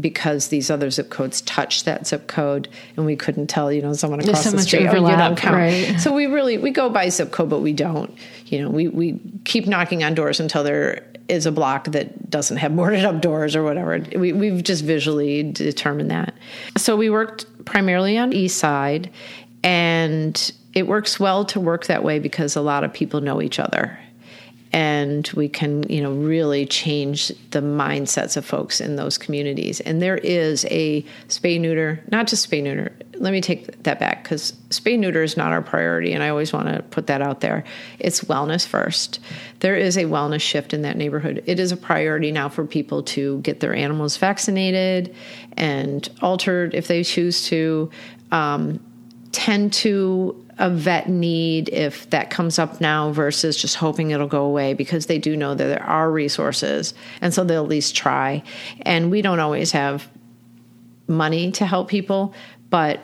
because 0.00 0.48
these 0.48 0.70
other 0.70 0.90
zip 0.90 1.10
codes 1.10 1.42
touch 1.42 1.84
that 1.84 2.06
zip 2.06 2.26
code 2.26 2.68
and 2.96 3.04
we 3.04 3.14
couldn't 3.14 3.46
tell 3.48 3.70
you 3.70 3.82
know 3.82 3.92
someone 3.92 4.20
across 4.20 4.44
so 4.44 4.50
the 4.50 4.62
street 4.62 4.86
overlap, 4.86 5.02
oh, 5.02 5.10
you 5.10 5.16
don't 5.16 5.36
count. 5.36 5.54
right. 5.54 6.00
so 6.00 6.12
we 6.12 6.26
really 6.26 6.56
we 6.56 6.70
go 6.70 6.88
by 6.88 7.08
zip 7.10 7.30
code 7.30 7.50
but 7.50 7.60
we 7.60 7.74
don't 7.74 8.16
you 8.46 8.60
know 8.60 8.70
we 8.70 8.88
we 8.88 9.20
keep 9.44 9.66
knocking 9.66 10.02
on 10.02 10.14
doors 10.14 10.40
until 10.40 10.64
there 10.64 11.06
is 11.28 11.46
a 11.46 11.52
block 11.52 11.84
that 11.86 12.30
doesn't 12.30 12.58
have 12.58 12.74
boarded 12.76 13.04
up 13.04 13.20
doors 13.20 13.56
or 13.56 13.62
whatever. 13.62 13.98
We, 14.16 14.32
we've 14.32 14.62
just 14.62 14.84
visually 14.84 15.44
determined 15.44 16.10
that. 16.10 16.34
So 16.76 16.96
we 16.96 17.10
worked 17.10 17.46
primarily 17.64 18.18
on 18.18 18.32
east 18.32 18.58
side 18.58 19.10
and 19.62 20.52
it 20.74 20.86
works 20.86 21.20
well 21.20 21.44
to 21.46 21.60
work 21.60 21.86
that 21.86 22.02
way 22.02 22.18
because 22.18 22.56
a 22.56 22.60
lot 22.60 22.84
of 22.84 22.92
people 22.92 23.20
know 23.20 23.40
each 23.40 23.58
other 23.58 23.98
and 24.72 25.30
we 25.34 25.48
can 25.48 25.82
you 25.84 26.00
know 26.00 26.12
really 26.12 26.66
change 26.66 27.28
the 27.50 27.60
mindsets 27.60 28.36
of 28.36 28.44
folks 28.44 28.80
in 28.80 28.96
those 28.96 29.18
communities. 29.18 29.80
And 29.80 30.00
there 30.00 30.18
is 30.18 30.64
a 30.70 31.02
spay 31.28 31.60
neuter 31.60 32.02
not 32.10 32.26
just 32.26 32.48
spay 32.50 32.62
neuter 32.62 32.92
let 33.14 33.32
me 33.32 33.40
take 33.40 33.82
that 33.84 34.00
back 34.00 34.24
because 34.24 34.52
spay 34.70 34.98
neuter 34.98 35.22
is 35.22 35.36
not 35.36 35.52
our 35.52 35.62
priority 35.62 36.12
and 36.12 36.22
i 36.22 36.28
always 36.28 36.52
want 36.52 36.68
to 36.68 36.82
put 36.84 37.06
that 37.06 37.22
out 37.22 37.40
there. 37.40 37.64
It's 37.98 38.22
wellness 38.22 38.66
first. 38.66 39.20
There 39.60 39.76
is 39.76 39.96
a 39.96 40.04
wellness 40.04 40.40
shift 40.40 40.74
in 40.74 40.82
that 40.82 40.96
neighborhood. 40.96 41.42
It 41.46 41.60
is 41.60 41.72
a 41.72 41.76
priority 41.76 42.32
now 42.32 42.48
for 42.48 42.64
people 42.64 43.02
to 43.04 43.40
get 43.40 43.60
their 43.60 43.74
animals 43.74 44.16
vaccinated 44.16 45.14
and 45.56 46.08
altered 46.20 46.74
if 46.74 46.88
they 46.88 47.04
choose 47.04 47.46
to 47.46 47.90
um, 48.30 48.80
tend 49.32 49.72
to 49.72 50.41
a 50.58 50.68
vet 50.70 51.08
need 51.08 51.68
if 51.70 52.08
that 52.10 52.30
comes 52.30 52.58
up 52.58 52.80
now 52.80 53.10
versus 53.10 53.56
just 53.56 53.76
hoping 53.76 54.10
it'll 54.10 54.26
go 54.26 54.44
away 54.44 54.74
because 54.74 55.06
they 55.06 55.18
do 55.18 55.36
know 55.36 55.54
that 55.54 55.66
there 55.66 55.82
are 55.82 56.10
resources 56.10 56.94
and 57.20 57.32
so 57.32 57.42
they'll 57.44 57.62
at 57.62 57.68
least 57.68 57.96
try. 57.96 58.42
And 58.82 59.10
we 59.10 59.22
don't 59.22 59.40
always 59.40 59.72
have 59.72 60.08
money 61.08 61.50
to 61.52 61.66
help 61.66 61.88
people 61.88 62.34
but 62.70 63.00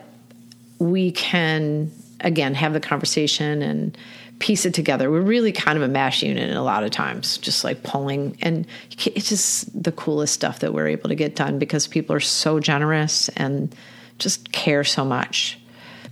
we 0.79 1.11
can 1.11 1.91
again 2.21 2.55
have 2.55 2.73
the 2.73 2.79
conversation 2.79 3.61
and 3.61 3.97
piece 4.39 4.65
it 4.65 4.73
together. 4.73 5.11
We're 5.11 5.21
really 5.21 5.51
kind 5.51 5.77
of 5.77 5.83
a 5.83 5.87
mash 5.89 6.23
unit 6.23 6.55
a 6.55 6.61
lot 6.61 6.83
of 6.83 6.91
times 6.91 7.37
just 7.37 7.63
like 7.63 7.83
pulling 7.83 8.37
and 8.41 8.65
it's 9.05 9.29
just 9.29 9.83
the 9.83 9.91
coolest 9.91 10.33
stuff 10.33 10.59
that 10.59 10.73
we're 10.73 10.87
able 10.87 11.09
to 11.09 11.15
get 11.15 11.35
done 11.35 11.59
because 11.59 11.87
people 11.87 12.15
are 12.15 12.21
so 12.21 12.59
generous 12.59 13.29
and 13.29 13.75
just 14.17 14.51
care 14.51 14.83
so 14.83 15.03
much 15.05 15.59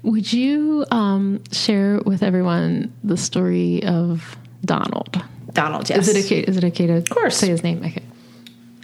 would 0.04 0.32
you 0.32 0.86
um, 0.92 1.44
share 1.52 2.00
with 2.06 2.24
everyone 2.24 2.94
the 3.04 3.18
story 3.18 3.84
of 3.84 4.38
Donald? 4.64 5.22
Donald, 5.54 5.90
yes. 5.90 6.08
Is 6.08 6.16
it 6.16 6.26
okay? 6.26 6.40
Is 6.42 6.58
it 6.58 6.64
okay 6.66 6.88
to 6.88 6.98
of 6.98 7.10
course. 7.10 7.38
say 7.38 7.48
his 7.48 7.64
name? 7.64 7.84
Okay, 7.84 8.04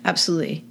absolutely. 0.06 0.66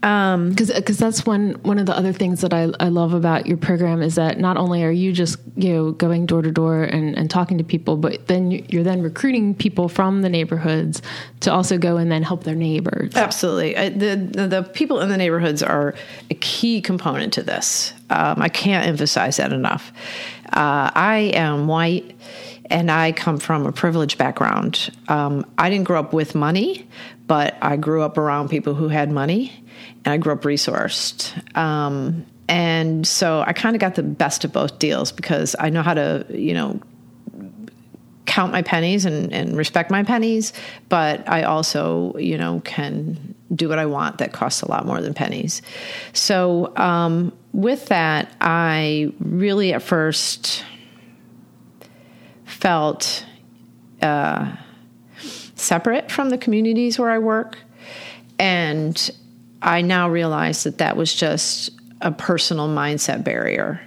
Because 0.00 0.70
um, 0.70 0.76
because 0.76 0.98
that's 0.98 1.24
one 1.24 1.54
one 1.62 1.78
of 1.78 1.86
the 1.86 1.96
other 1.96 2.12
things 2.12 2.42
that 2.42 2.52
I, 2.52 2.68
I 2.78 2.88
love 2.88 3.14
about 3.14 3.46
your 3.46 3.56
program 3.56 4.02
is 4.02 4.14
that 4.16 4.38
not 4.38 4.56
only 4.56 4.84
are 4.84 4.90
you 4.90 5.10
just 5.10 5.38
you 5.56 5.72
know 5.72 5.92
going 5.92 6.26
door 6.26 6.42
to 6.42 6.50
door 6.50 6.84
and, 6.84 7.16
and 7.16 7.30
talking 7.30 7.58
to 7.58 7.64
people, 7.64 7.96
but 7.96 8.26
then 8.26 8.50
you're 8.50 8.84
then 8.84 9.02
recruiting 9.02 9.54
people 9.54 9.88
from 9.88 10.22
the 10.22 10.28
neighborhoods 10.28 11.00
to 11.40 11.52
also 11.52 11.78
go 11.78 11.96
and 11.96 12.12
then 12.12 12.22
help 12.22 12.44
their 12.44 12.54
neighbors. 12.54 13.16
Absolutely, 13.16 13.76
I, 13.76 13.88
the, 13.88 14.16
the, 14.16 14.46
the 14.46 14.62
people 14.62 15.00
in 15.00 15.08
the 15.08 15.16
neighborhoods 15.16 15.62
are 15.62 15.94
a 16.30 16.34
key 16.34 16.80
component 16.80 17.32
to 17.32 17.42
this. 17.42 17.92
Um, 18.10 18.42
I 18.42 18.48
can't 18.48 18.86
emphasize 18.86 19.38
that 19.38 19.52
enough. 19.52 19.92
Uh, 20.52 20.90
I 20.94 21.32
am 21.34 21.66
white 21.66 22.14
and 22.70 22.90
I 22.90 23.12
come 23.12 23.38
from 23.38 23.66
a 23.66 23.72
privileged 23.72 24.18
background. 24.18 24.90
Um, 25.08 25.44
I 25.58 25.70
didn't 25.70 25.84
grow 25.84 26.00
up 26.00 26.12
with 26.12 26.34
money, 26.34 26.88
but 27.26 27.56
I 27.62 27.76
grew 27.76 28.02
up 28.02 28.18
around 28.18 28.48
people 28.48 28.74
who 28.74 28.88
had 28.88 29.10
money 29.10 29.64
and 30.04 30.12
I 30.12 30.16
grew 30.16 30.32
up 30.32 30.42
resourced. 30.42 31.56
Um, 31.56 32.26
and 32.48 33.06
so 33.06 33.42
I 33.46 33.52
kind 33.52 33.74
of 33.74 33.80
got 33.80 33.96
the 33.96 34.02
best 34.02 34.44
of 34.44 34.52
both 34.52 34.78
deals 34.78 35.10
because 35.12 35.56
I 35.58 35.70
know 35.70 35.82
how 35.82 35.94
to, 35.94 36.26
you 36.30 36.54
know, 36.54 36.80
count 38.26 38.52
my 38.52 38.62
pennies 38.62 39.04
and, 39.04 39.32
and 39.32 39.56
respect 39.56 39.90
my 39.90 40.02
pennies, 40.02 40.52
but 40.88 41.28
I 41.28 41.44
also, 41.44 42.14
you 42.18 42.36
know, 42.36 42.60
can 42.64 43.34
do 43.54 43.68
what 43.68 43.78
I 43.78 43.86
want 43.86 44.18
that 44.18 44.32
costs 44.32 44.62
a 44.62 44.68
lot 44.68 44.84
more 44.86 45.00
than 45.00 45.14
pennies. 45.14 45.62
So, 46.12 46.76
um, 46.76 47.32
with 47.52 47.86
that, 47.86 48.30
I 48.40 49.12
really 49.18 49.72
at 49.72 49.82
first 49.82 50.64
felt 52.44 53.24
uh, 54.02 54.54
separate 55.54 56.10
from 56.10 56.30
the 56.30 56.38
communities 56.38 56.98
where 56.98 57.10
I 57.10 57.18
work. 57.18 57.58
And 58.38 59.10
I 59.66 59.82
now 59.82 60.08
realize 60.08 60.62
that 60.62 60.78
that 60.78 60.96
was 60.96 61.12
just 61.12 61.70
a 62.00 62.12
personal 62.12 62.68
mindset 62.68 63.24
barrier. 63.24 63.80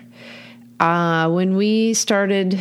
Uh, 0.77 1.29
when 1.29 1.55
we 1.55 1.93
started 1.93 2.59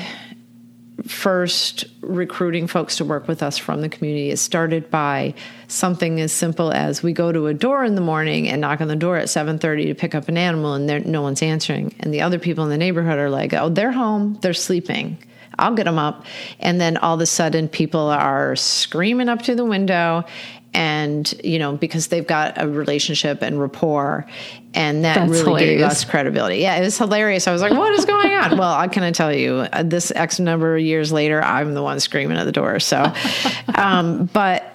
first 1.06 1.84
recruiting 2.00 2.68
folks 2.68 2.96
to 2.98 3.04
work 3.04 3.26
with 3.26 3.42
us 3.42 3.58
from 3.58 3.80
the 3.80 3.88
community, 3.88 4.30
it 4.30 4.36
started 4.36 4.88
by 4.88 5.34
something 5.66 6.20
as 6.20 6.32
simple 6.32 6.72
as 6.72 7.02
we 7.02 7.12
go 7.12 7.32
to 7.32 7.48
a 7.48 7.54
door 7.54 7.84
in 7.84 7.96
the 7.96 8.00
morning 8.00 8.48
and 8.48 8.60
knock 8.60 8.80
on 8.80 8.86
the 8.86 8.96
door 8.96 9.16
at 9.16 9.26
7.30 9.26 9.86
to 9.86 9.94
pick 9.96 10.14
up 10.14 10.28
an 10.28 10.38
animal 10.38 10.74
and 10.74 11.06
no 11.06 11.20
one's 11.20 11.42
answering. 11.42 11.94
And 11.98 12.14
the 12.14 12.20
other 12.20 12.38
people 12.38 12.62
in 12.64 12.70
the 12.70 12.78
neighborhood 12.78 13.18
are 13.18 13.30
like, 13.30 13.52
oh, 13.52 13.68
they're 13.68 13.92
home, 13.92 14.38
they're 14.42 14.54
sleeping. 14.54 15.18
I'll 15.58 15.74
get 15.74 15.84
them 15.84 15.98
up. 15.98 16.24
And 16.60 16.80
then 16.80 16.96
all 16.96 17.16
of 17.16 17.20
a 17.20 17.26
sudden, 17.26 17.68
people 17.68 18.08
are 18.08 18.54
screaming 18.54 19.28
up 19.28 19.42
to 19.42 19.56
the 19.56 19.64
window 19.64 20.24
and 20.74 21.32
you 21.42 21.58
know 21.58 21.76
because 21.76 22.08
they've 22.08 22.26
got 22.26 22.60
a 22.60 22.68
relationship 22.68 23.42
and 23.42 23.60
rapport 23.60 24.26
and 24.74 25.04
that 25.04 25.14
That's 25.14 25.30
really 25.30 25.44
hilarious. 25.44 25.80
gave 25.80 25.90
us 25.90 26.04
credibility. 26.04 26.56
Yeah 26.56 26.76
it 26.76 26.82
was 26.82 26.98
hilarious. 26.98 27.48
I 27.48 27.52
was 27.52 27.62
like 27.62 27.72
what 27.72 27.92
is 27.94 28.04
going 28.04 28.32
on? 28.34 28.58
Well 28.58 28.72
i 28.74 28.88
can 28.88 29.10
tell 29.12 29.32
you 29.32 29.66
uh, 29.72 29.82
this 29.82 30.10
x 30.14 30.38
number 30.38 30.76
of 30.76 30.82
years 30.82 31.12
later 31.12 31.42
i'm 31.42 31.74
the 31.74 31.82
one 31.82 32.00
screaming 32.00 32.36
at 32.36 32.44
the 32.44 32.52
door 32.52 32.78
so 32.80 33.12
um, 33.74 34.26
but 34.32 34.74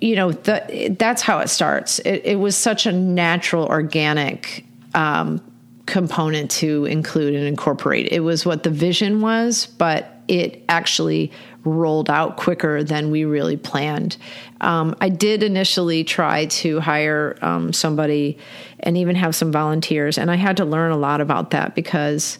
you 0.00 0.16
know 0.16 0.32
the, 0.32 0.96
that's 0.98 1.22
how 1.22 1.38
it 1.38 1.48
starts. 1.48 1.98
It, 2.00 2.22
it, 2.24 2.36
was 2.36 2.56
such 2.56 2.86
a 2.86 2.92
natural 2.92 3.66
organic 3.66 4.64
um, 4.94 5.40
component 5.86 6.50
to 6.52 6.84
include 6.86 7.34
and 7.34 7.44
incorporate. 7.44 8.08
It 8.10 8.20
was 8.20 8.44
what 8.44 8.64
the 8.64 8.70
vision 8.70 9.20
was 9.20 9.66
but 9.66 10.20
it 10.28 10.62
actually 10.68 11.32
rolled 11.68 12.10
out 12.10 12.36
quicker 12.36 12.82
than 12.82 13.10
we 13.10 13.24
really 13.24 13.56
planned. 13.56 14.16
Um, 14.60 14.94
I 15.00 15.08
did 15.08 15.42
initially 15.42 16.04
try 16.04 16.46
to 16.46 16.80
hire 16.80 17.36
um, 17.42 17.72
somebody 17.72 18.38
and 18.80 18.96
even 18.96 19.16
have 19.16 19.34
some 19.34 19.52
volunteers, 19.52 20.18
and 20.18 20.30
I 20.30 20.36
had 20.36 20.56
to 20.56 20.64
learn 20.64 20.92
a 20.92 20.96
lot 20.96 21.20
about 21.20 21.50
that 21.50 21.74
because 21.74 22.38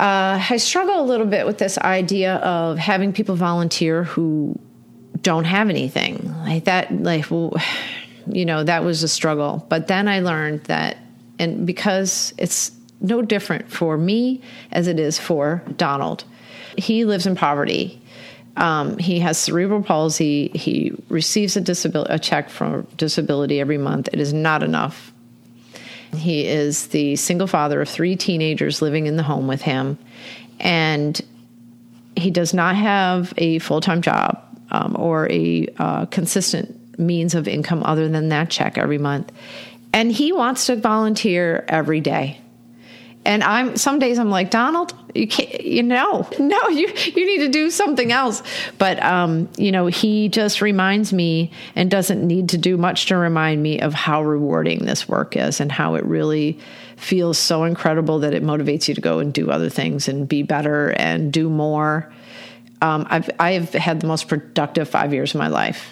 Uh, 0.00 0.40
I 0.50 0.56
struggle 0.56 1.00
a 1.00 1.06
little 1.06 1.26
bit 1.26 1.46
with 1.46 1.58
this 1.58 1.76
idea 1.78 2.36
of 2.36 2.78
having 2.78 3.12
people 3.12 3.36
volunteer 3.36 4.04
who 4.04 4.58
don't 5.20 5.44
have 5.44 5.68
anything 5.68 6.34
like 6.46 6.64
that. 6.64 6.90
Like, 6.90 7.30
well, 7.30 7.52
you 8.26 8.44
know, 8.46 8.64
that 8.64 8.84
was 8.84 9.02
a 9.02 9.08
struggle. 9.08 9.64
But 9.68 9.86
then 9.86 10.08
I 10.08 10.20
learned 10.20 10.64
that, 10.64 10.96
and 11.38 11.66
because 11.66 12.32
it's 12.38 12.72
no 13.00 13.20
different 13.22 13.70
for 13.70 13.98
me 13.98 14.40
as 14.72 14.88
it 14.88 14.98
is 14.98 15.18
for 15.18 15.62
Donald, 15.76 16.24
he 16.76 17.04
lives 17.04 17.26
in 17.26 17.34
poverty. 17.34 18.00
Um, 18.56 18.98
he 18.98 19.20
has 19.20 19.38
cerebral 19.38 19.82
palsy. 19.82 20.48
He 20.48 20.92
receives 21.08 21.56
a 21.56 21.60
disability, 21.60 22.12
a 22.12 22.18
check 22.18 22.50
from 22.50 22.86
disability 22.96 23.60
every 23.60 23.78
month. 23.78 24.08
It 24.12 24.20
is 24.20 24.32
not 24.32 24.62
enough. 24.62 25.12
He 26.14 26.46
is 26.46 26.88
the 26.88 27.16
single 27.16 27.46
father 27.46 27.80
of 27.80 27.88
three 27.88 28.16
teenagers 28.16 28.82
living 28.82 29.06
in 29.06 29.16
the 29.16 29.22
home 29.22 29.46
with 29.46 29.62
him, 29.62 29.98
and 30.60 31.18
he 32.16 32.30
does 32.30 32.52
not 32.52 32.76
have 32.76 33.32
a 33.38 33.58
full 33.60 33.80
time 33.80 34.02
job 34.02 34.42
um, 34.70 34.96
or 34.98 35.30
a 35.30 35.66
uh, 35.78 36.06
consistent 36.06 36.98
means 36.98 37.34
of 37.34 37.48
income 37.48 37.82
other 37.84 38.08
than 38.08 38.28
that 38.28 38.50
check 38.50 38.76
every 38.76 38.98
month. 38.98 39.32
And 39.94 40.12
he 40.12 40.32
wants 40.32 40.66
to 40.66 40.76
volunteer 40.76 41.64
every 41.68 42.00
day. 42.00 42.41
And 43.24 43.44
I'm 43.44 43.76
some 43.76 43.98
days 43.98 44.18
I'm 44.18 44.30
like 44.30 44.50
Donald, 44.50 44.94
you 45.14 45.28
can't, 45.28 45.60
you 45.60 45.82
know, 45.82 46.28
no, 46.38 46.68
you 46.68 46.88
you 46.88 47.26
need 47.26 47.38
to 47.38 47.48
do 47.48 47.70
something 47.70 48.10
else. 48.10 48.42
But 48.78 49.02
um, 49.02 49.48
you 49.56 49.72
know, 49.72 49.86
he 49.86 50.28
just 50.28 50.60
reminds 50.60 51.12
me 51.12 51.50
and 51.76 51.90
doesn't 51.90 52.26
need 52.26 52.48
to 52.50 52.58
do 52.58 52.76
much 52.76 53.06
to 53.06 53.16
remind 53.16 53.62
me 53.62 53.80
of 53.80 53.94
how 53.94 54.22
rewarding 54.22 54.84
this 54.84 55.08
work 55.08 55.36
is 55.36 55.60
and 55.60 55.70
how 55.70 55.94
it 55.94 56.04
really 56.04 56.58
feels 56.96 57.38
so 57.38 57.64
incredible 57.64 58.20
that 58.20 58.34
it 58.34 58.42
motivates 58.42 58.88
you 58.88 58.94
to 58.94 59.00
go 59.00 59.18
and 59.18 59.32
do 59.32 59.50
other 59.50 59.68
things 59.68 60.08
and 60.08 60.28
be 60.28 60.42
better 60.42 60.90
and 60.90 61.32
do 61.32 61.48
more. 61.48 62.12
Um, 62.80 63.06
I've 63.08 63.30
I've 63.38 63.72
had 63.72 64.00
the 64.00 64.08
most 64.08 64.26
productive 64.28 64.88
five 64.88 65.12
years 65.12 65.34
of 65.34 65.38
my 65.38 65.48
life 65.48 65.90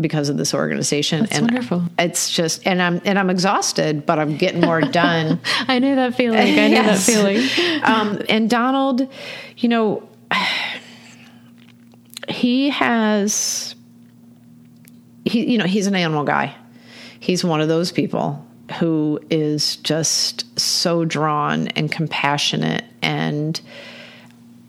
because 0.00 0.28
of 0.28 0.36
this 0.36 0.54
organization. 0.54 1.20
That's 1.20 1.36
and 1.38 1.46
wonderful. 1.50 1.84
It's 1.98 2.30
just 2.30 2.66
and 2.66 2.80
I'm 2.80 3.00
and 3.04 3.18
I'm 3.18 3.30
exhausted, 3.30 4.06
but 4.06 4.18
I'm 4.18 4.36
getting 4.36 4.60
more 4.60 4.80
done. 4.80 5.40
I 5.68 5.78
know 5.78 5.94
that 5.96 6.14
feeling. 6.14 6.38
I 6.38 6.50
know 6.50 6.66
Yes. 6.68 7.06
that 7.06 7.12
feeling. 7.12 7.82
um, 7.84 8.22
and 8.28 8.48
Donald, 8.50 9.08
you 9.56 9.68
know, 9.68 10.08
he 12.28 12.70
has 12.70 13.74
he 15.24 15.50
you 15.52 15.58
know 15.58 15.66
he's 15.66 15.86
an 15.86 15.94
animal 15.94 16.24
guy. 16.24 16.54
He's 17.18 17.44
one 17.44 17.60
of 17.60 17.68
those 17.68 17.92
people 17.92 18.46
who 18.78 19.20
is 19.30 19.76
just 19.76 20.58
so 20.58 21.04
drawn 21.04 21.68
and 21.68 21.90
compassionate 21.90 22.84
and 23.02 23.60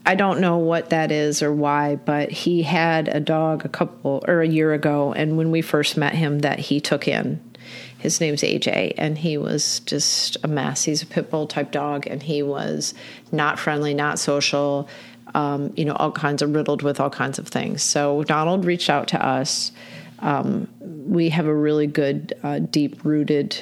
I 0.05 0.15
don't 0.15 0.39
know 0.39 0.57
what 0.57 0.89
that 0.89 1.11
is 1.11 1.43
or 1.43 1.53
why, 1.53 1.95
but 1.95 2.31
he 2.31 2.63
had 2.63 3.07
a 3.07 3.19
dog 3.19 3.65
a 3.65 3.69
couple 3.69 4.23
or 4.27 4.41
a 4.41 4.47
year 4.47 4.73
ago, 4.73 5.13
and 5.13 5.37
when 5.37 5.51
we 5.51 5.61
first 5.61 5.95
met 5.95 6.15
him, 6.15 6.39
that 6.39 6.59
he 6.59 6.79
took 6.79 7.07
in. 7.07 7.39
His 7.99 8.19
name's 8.19 8.41
AJ, 8.41 8.95
and 8.97 9.15
he 9.15 9.37
was 9.37 9.81
just 9.81 10.37
a 10.43 10.47
mess. 10.47 10.83
He's 10.85 11.03
a 11.03 11.05
pit 11.05 11.29
bull 11.29 11.45
type 11.45 11.71
dog, 11.71 12.07
and 12.07 12.23
he 12.23 12.41
was 12.41 12.95
not 13.31 13.59
friendly, 13.59 13.93
not 13.93 14.17
social, 14.17 14.89
um, 15.35 15.71
you 15.77 15.85
know, 15.85 15.93
all 15.93 16.11
kinds 16.11 16.41
of 16.41 16.53
riddled 16.55 16.81
with 16.81 16.99
all 16.99 17.11
kinds 17.11 17.37
of 17.37 17.47
things. 17.47 17.83
So 17.83 18.23
Donald 18.23 18.65
reached 18.65 18.89
out 18.89 19.07
to 19.09 19.23
us. 19.23 19.71
Um, 20.17 20.67
we 20.79 21.29
have 21.29 21.45
a 21.45 21.53
really 21.53 21.85
good, 21.85 22.33
uh, 22.41 22.57
deep 22.57 23.05
rooted 23.05 23.55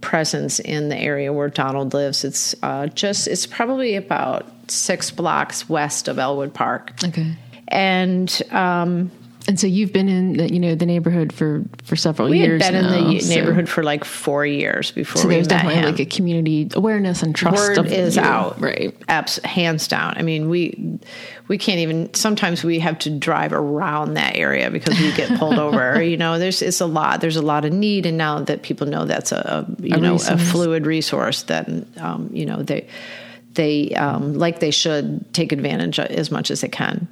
presence 0.00 0.60
in 0.60 0.88
the 0.88 0.96
area 0.96 1.32
where 1.32 1.48
Donald 1.48 1.94
lives. 1.94 2.24
It's 2.24 2.54
uh, 2.62 2.86
just, 2.88 3.26
it's 3.26 3.46
probably 3.46 3.96
about 3.96 4.46
six 4.72 5.10
blocks 5.10 5.68
west 5.68 6.08
of 6.08 6.18
Ellwood 6.18 6.54
Park. 6.54 6.92
Okay. 7.04 7.34
And 7.68 8.42
um, 8.50 9.10
And 9.48 9.58
so 9.58 9.66
you've 9.66 9.92
been 9.92 10.08
in 10.08 10.34
the, 10.34 10.52
you 10.52 10.60
know 10.60 10.74
the 10.76 10.86
neighborhood 10.86 11.32
for 11.32 11.64
for 11.84 11.96
several 11.96 12.28
we 12.28 12.38
had 12.40 12.48
years. 12.48 12.62
been 12.62 12.74
in 12.76 12.84
the 13.14 13.20
so- 13.20 13.34
neighborhood 13.34 13.68
for 13.68 13.82
like 13.82 14.04
four 14.04 14.44
years 14.46 14.90
before 14.92 15.22
So 15.22 15.28
we 15.28 15.34
there's 15.34 15.48
definitely 15.48 15.80
him. 15.80 15.84
like 15.86 15.98
a 16.00 16.04
community 16.06 16.68
awareness 16.74 17.22
and 17.22 17.34
trust. 17.34 17.56
Word 17.78 17.86
is 17.86 18.16
you. 18.16 18.22
out, 18.22 18.60
right? 18.60 18.94
Abs- 19.08 19.42
hands 19.44 19.88
down. 19.88 20.14
I 20.16 20.22
mean, 20.22 20.48
we 20.48 20.98
we 21.48 21.58
can't 21.58 21.80
even. 21.80 22.12
Sometimes 22.14 22.62
we 22.62 22.78
have 22.78 22.98
to 23.00 23.10
drive 23.10 23.52
around 23.52 24.14
that 24.14 24.36
area 24.36 24.70
because 24.70 24.98
we 25.00 25.12
get 25.12 25.36
pulled 25.38 25.58
over. 25.66 26.00
You 26.02 26.16
know, 26.18 26.38
there's 26.38 26.62
it's 26.62 26.80
a 26.80 26.86
lot. 26.86 27.20
There's 27.20 27.36
a 27.36 27.42
lot 27.42 27.64
of 27.64 27.72
need, 27.72 28.06
and 28.06 28.16
now 28.16 28.40
that 28.44 28.62
people 28.62 28.86
know 28.86 29.06
that's 29.06 29.32
a, 29.32 29.66
a 29.78 29.82
you 29.82 29.96
A 29.96 29.98
know 29.98 30.14
a 30.14 30.38
fluid 30.38 30.86
resource, 30.86 31.42
then 31.44 31.86
um, 31.96 32.30
you 32.32 32.46
know 32.46 32.62
they 32.62 32.86
they 33.54 33.90
um, 33.90 34.34
like 34.34 34.60
they 34.60 34.70
should 34.70 35.32
take 35.32 35.52
advantage 35.52 35.98
as 35.98 36.30
much 36.30 36.50
as 36.50 36.60
they 36.60 36.68
can. 36.68 37.08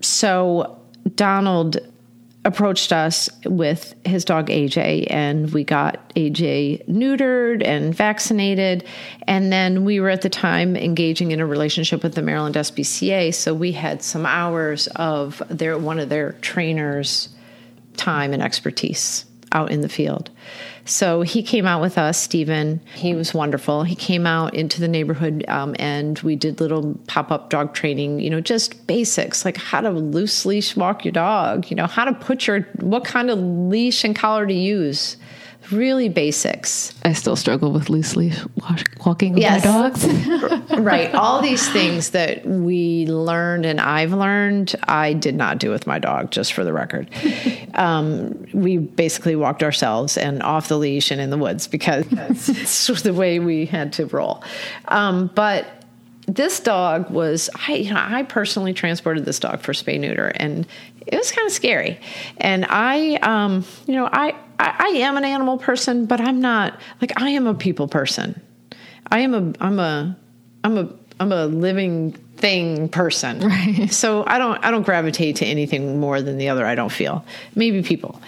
So 0.00 0.78
Donald 1.14 1.78
approached 2.44 2.92
us 2.92 3.30
with 3.46 3.94
his 4.04 4.24
dog 4.24 4.48
AJ, 4.48 5.06
and 5.08 5.50
we 5.52 5.64
got 5.64 6.14
AJ 6.14 6.86
neutered 6.86 7.66
and 7.66 7.94
vaccinated. 7.94 8.84
And 9.26 9.50
then 9.50 9.84
we 9.84 9.98
were 9.98 10.10
at 10.10 10.20
the 10.22 10.28
time 10.28 10.76
engaging 10.76 11.30
in 11.30 11.40
a 11.40 11.46
relationship 11.46 12.02
with 12.02 12.14
the 12.14 12.22
Maryland 12.22 12.54
SPCA, 12.54 13.32
so 13.32 13.54
we 13.54 13.72
had 13.72 14.02
some 14.02 14.26
hours 14.26 14.88
of 14.88 15.42
their 15.48 15.78
one 15.78 15.98
of 15.98 16.10
their 16.10 16.32
trainers' 16.42 17.30
time 17.96 18.32
and 18.32 18.42
expertise 18.42 19.24
out 19.52 19.70
in 19.70 19.80
the 19.80 19.88
field. 19.88 20.30
So 20.86 21.22
he 21.22 21.42
came 21.42 21.66
out 21.66 21.80
with 21.80 21.96
us, 21.96 22.20
Stephen. 22.20 22.80
He 22.94 23.14
was 23.14 23.32
wonderful. 23.32 23.84
He 23.84 23.94
came 23.94 24.26
out 24.26 24.54
into 24.54 24.80
the 24.80 24.88
neighborhood 24.88 25.44
um, 25.48 25.74
and 25.78 26.18
we 26.20 26.36
did 26.36 26.60
little 26.60 26.94
pop 27.06 27.32
up 27.32 27.48
dog 27.48 27.72
training, 27.74 28.20
you 28.20 28.28
know, 28.28 28.40
just 28.40 28.86
basics 28.86 29.44
like 29.44 29.56
how 29.56 29.80
to 29.80 29.90
loose 29.90 30.44
leash 30.44 30.76
walk 30.76 31.04
your 31.04 31.12
dog, 31.12 31.70
you 31.70 31.76
know, 31.76 31.86
how 31.86 32.04
to 32.04 32.12
put 32.12 32.46
your, 32.46 32.60
what 32.80 33.04
kind 33.04 33.30
of 33.30 33.38
leash 33.38 34.04
and 34.04 34.14
collar 34.14 34.46
to 34.46 34.54
use. 34.54 35.16
Really 35.70 36.08
basics. 36.08 36.92
I 37.04 37.12
still 37.12 37.36
struggle 37.36 37.72
with 37.72 37.88
loose 37.90 38.16
leaf 38.16 38.46
wash, 38.56 38.84
walking 39.04 39.36
Yes. 39.38 39.64
my 39.64 39.70
dogs. 39.72 40.70
right. 40.78 41.14
All 41.14 41.40
these 41.40 41.68
things 41.70 42.10
that 42.10 42.44
we 42.46 43.06
learned 43.06 43.64
and 43.66 43.80
I've 43.80 44.12
learned, 44.12 44.74
I 44.84 45.12
did 45.14 45.34
not 45.34 45.58
do 45.58 45.70
with 45.70 45.86
my 45.86 45.98
dog, 45.98 46.30
just 46.30 46.52
for 46.52 46.64
the 46.64 46.72
record. 46.72 47.08
Um, 47.74 48.46
we 48.54 48.78
basically 48.78 49.34
walked 49.34 49.64
ourselves 49.64 50.16
and 50.16 50.44
off 50.44 50.68
the 50.68 50.78
leash 50.78 51.10
and 51.10 51.20
in 51.20 51.30
the 51.30 51.36
woods 51.36 51.66
because 51.66 52.06
it's 52.48 53.02
the 53.02 53.12
way 53.12 53.40
we 53.40 53.66
had 53.66 53.92
to 53.94 54.06
roll. 54.06 54.44
Um, 54.86 55.28
but 55.34 55.66
this 56.26 56.60
dog 56.60 57.10
was, 57.10 57.50
I, 57.68 57.74
you 57.74 57.92
know, 57.92 58.00
I 58.02 58.22
personally 58.22 58.72
transported 58.72 59.24
this 59.24 59.38
dog 59.38 59.60
for 59.60 59.72
spay 59.72 60.00
neuter 60.00 60.26
and 60.26 60.66
it 61.06 61.16
was 61.16 61.30
kind 61.30 61.46
of 61.46 61.52
scary. 61.52 62.00
And 62.38 62.66
I, 62.68 63.16
um, 63.16 63.64
you 63.86 63.94
know, 63.94 64.08
I, 64.10 64.34
I, 64.58 64.74
I 64.78 64.86
am 64.98 65.16
an 65.16 65.24
animal 65.24 65.58
person, 65.58 66.06
but 66.06 66.20
I'm 66.20 66.40
not 66.40 66.80
like 67.00 67.12
I 67.20 67.30
am 67.30 67.46
a 67.46 67.54
people 67.54 67.88
person. 67.88 68.40
I 69.10 69.20
am 69.20 69.34
a 69.34 69.52
I'm 69.60 69.78
a 69.78 70.16
I'm 70.62 70.78
a 70.78 70.88
I'm 71.20 71.32
a 71.32 71.46
living 71.46 72.12
thing 72.12 72.88
person. 72.88 73.40
Right. 73.48 73.92
So 73.92 74.24
I 74.26 74.38
don't 74.38 74.64
I 74.64 74.70
don't 74.70 74.84
gravitate 74.84 75.36
to 75.36 75.46
anything 75.46 76.00
more 76.00 76.22
than 76.22 76.38
the 76.38 76.48
other. 76.48 76.64
I 76.64 76.74
don't 76.74 76.92
feel 76.92 77.24
maybe 77.54 77.82
people, 77.82 78.20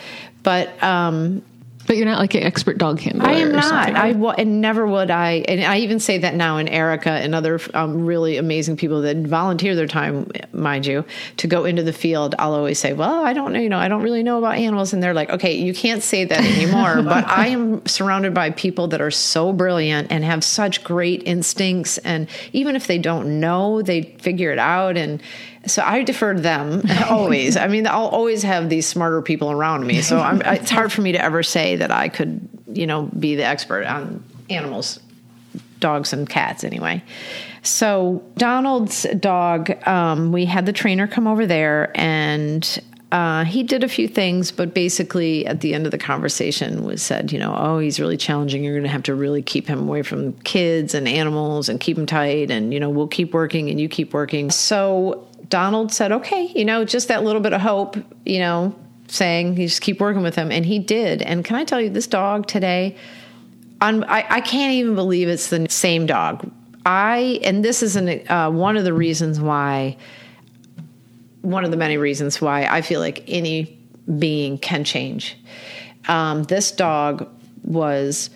but 0.43 0.83
um, 0.83 1.43
but 1.87 1.97
you're 1.97 2.07
not 2.07 2.19
like 2.19 2.35
an 2.35 2.43
expert 2.43 2.79
dog 2.79 3.01
handler. 3.01 3.27
I 3.27 3.33
am 3.35 3.51
or 3.51 3.53
not. 3.53 3.65
something. 3.65 3.97
I 3.97 4.13
wa- 4.13 4.35
and 4.37 4.61
never 4.61 4.87
would 4.87 5.11
I. 5.11 5.45
And 5.49 5.65
I 5.65 5.79
even 5.79 6.01
say 6.01 6.19
that 6.19 6.35
now 6.35 6.59
in 6.59 6.69
Erica 6.69 7.11
and 7.11 7.35
other 7.35 7.61
um, 7.75 8.05
really 8.05 8.37
amazing 8.37 8.77
people 8.77 9.03
that 9.03 9.17
volunteer 9.19 9.75
their 9.75 9.87
time, 9.87 10.31
mind 10.53 10.87
you, 10.87 11.05
to 11.39 11.47
go 11.47 11.65
into 11.65 11.83
the 11.83 11.93
field. 11.93 12.35
I'll 12.39 12.55
always 12.55 12.79
say, 12.79 12.93
"Well, 12.93 13.25
I 13.25 13.33
don't 13.33 13.53
know. 13.53 13.61
You 13.61 13.69
know, 13.69 13.79
I 13.79 13.89
don't 13.89 14.03
really 14.03 14.23
know 14.23 14.39
about 14.39 14.57
animals." 14.57 14.93
And 14.93 15.03
they're 15.03 15.15
like, 15.15 15.31
"Okay, 15.31 15.55
you 15.55 15.75
can't 15.75 16.03
say 16.03 16.25
that 16.25 16.45
anymore." 16.45 17.03
but 17.03 17.25
I 17.29 17.49
am 17.49 17.85
surrounded 17.87 18.35
by 18.35 18.51
people 18.51 18.89
that 18.89 19.01
are 19.01 19.11
so 19.11 19.53
brilliant 19.53 20.11
and 20.11 20.25
have 20.25 20.45
such 20.45 20.85
great 20.85 21.23
instincts, 21.25 21.99
and 21.99 22.29
even 22.53 22.77
if 22.77 22.87
they 22.87 22.99
don't 22.99 23.41
know, 23.41 23.83
they 23.83 24.03
figure 24.21 24.51
it 24.53 24.59
out 24.59 24.97
and. 24.97 25.23
So 25.67 25.83
I 25.85 26.03
defer 26.03 26.35
to 26.35 26.41
them 26.41 26.83
always. 27.09 27.57
I 27.57 27.69
mean, 27.69 27.87
I'll 27.87 28.09
always 28.09 28.43
have 28.43 28.69
these 28.69 28.87
smarter 28.87 29.23
people 29.23 29.51
around 29.51 29.87
me. 29.87 30.03
So 30.03 30.19
I'm, 30.19 30.41
it's 30.45 30.71
hard 30.71 30.93
for 30.93 31.03
me 31.03 31.13
to 31.13 31.23
ever 31.23 31.43
say 31.43 31.77
that 31.77 31.91
I 31.91 32.09
could, 32.09 32.49
you 32.73 32.87
know, 32.87 33.03
be 33.19 33.35
the 33.37 33.45
expert 33.45 33.85
on 33.85 34.25
animals, 34.51 35.01
dogs 35.81 36.13
and 36.13 36.29
cats 36.29 36.65
anyway. 36.65 37.03
So 37.63 38.23
Donald's 38.37 39.07
dog, 39.19 39.71
um, 39.87 40.33
we 40.33 40.45
had 40.45 40.67
the 40.67 40.73
trainer 40.73 41.07
come 41.07 41.27
over 41.27 41.47
there 41.47 41.91
and 41.95 42.81
uh, 43.13 43.45
he 43.45 43.63
did 43.63 43.85
a 43.85 43.89
few 43.89 44.09
things, 44.09 44.51
but 44.51 44.75
basically 44.75 45.47
at 45.47 45.61
the 45.61 45.75
end 45.75 45.87
of 45.87 45.93
the 45.93 45.99
conversation 45.99 46.85
was 46.85 47.03
said, 47.03 47.31
you 47.31 47.39
know, 47.39 47.55
oh, 47.57 47.79
he's 47.79 48.01
really 48.01 48.17
challenging. 48.17 48.65
You're 48.65 48.75
going 48.75 48.83
to 48.83 48.89
have 48.89 49.05
to 49.05 49.15
really 49.15 49.43
keep 49.43 49.69
him 49.69 49.89
away 49.89 50.03
from 50.03 50.33
kids 50.41 50.93
and 50.93 51.07
animals 51.07 51.69
and 51.69 51.79
keep 51.79 51.97
him 51.97 52.07
tight. 52.07 52.51
And, 52.51 52.75
you 52.75 52.81
know, 52.81 52.91
we'll 52.91 53.07
keep 53.07 53.33
working 53.33 53.71
and 53.71 53.81
you 53.81 53.89
keep 53.89 54.13
working. 54.13 54.51
So 54.51 55.27
Donald 55.49 55.93
said, 55.93 56.13
okay, 56.13 56.51
you 56.55 56.65
know, 56.65 56.85
just 56.85 57.09
that 57.09 57.25
little 57.25 57.41
bit 57.41 57.53
of 57.53 57.61
hope, 57.61 57.97
you 58.25 58.39
know, 58.39 58.75
saying 59.09 59.57
you 59.57 59.69
just 59.69 59.83
keep 59.83 60.01
working 60.01 60.23
with 60.23 60.35
him. 60.35 60.51
And 60.51 60.65
he 60.67 60.79
did. 60.79 61.23
And 61.23 61.45
can 61.45 61.57
I 61.57 61.65
tell 61.65 61.81
you, 61.81 61.91
this 61.91 62.07
dog 62.07 62.47
today, 62.47 62.97
I, 63.81 64.25
I 64.29 64.41
can't 64.41 64.73
even 64.73 64.95
believe 64.95 65.29
it's 65.29 65.51
the 65.51 65.67
same 65.69 66.07
dog. 66.07 66.51
I 66.85 67.41
and 67.43 67.65
this 67.65 67.83
is 67.83 67.97
an 67.97 68.23
uh, 68.31 68.51
one 68.51 68.77
of 68.77 68.85
the 68.85 68.95
reasons 68.95 69.41
why 69.41 69.97
one 71.43 71.65
of 71.65 71.73
the 71.73 71.77
many 71.77 71.97
reasons 71.97 72.41
why 72.41 72.65
I 72.65 72.81
feel 72.81 73.01
like 73.01 73.25
any 73.27 73.79
being 74.19 74.57
can 74.59 74.85
change. 74.85 75.37
Um, 76.09 76.45
this 76.45 76.71
dog 76.71 77.29
was 77.65 78.31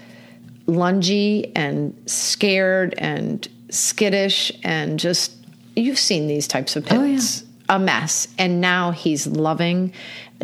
lungy 0.67 1.53
and 1.55 1.97
scared 2.07 2.95
and 2.99 3.49
skittish 3.71 4.53
and 4.65 4.99
just 4.99 5.40
you've 5.77 5.99
seen 5.99 6.27
these 6.27 6.47
types 6.49 6.77
of 6.77 6.85
pits. 6.87 7.45
Oh, 7.69 7.77
A 7.77 7.79
mess. 7.79 8.29
And 8.39 8.61
now 8.61 8.91
he's 8.91 9.27
loving. 9.27 9.93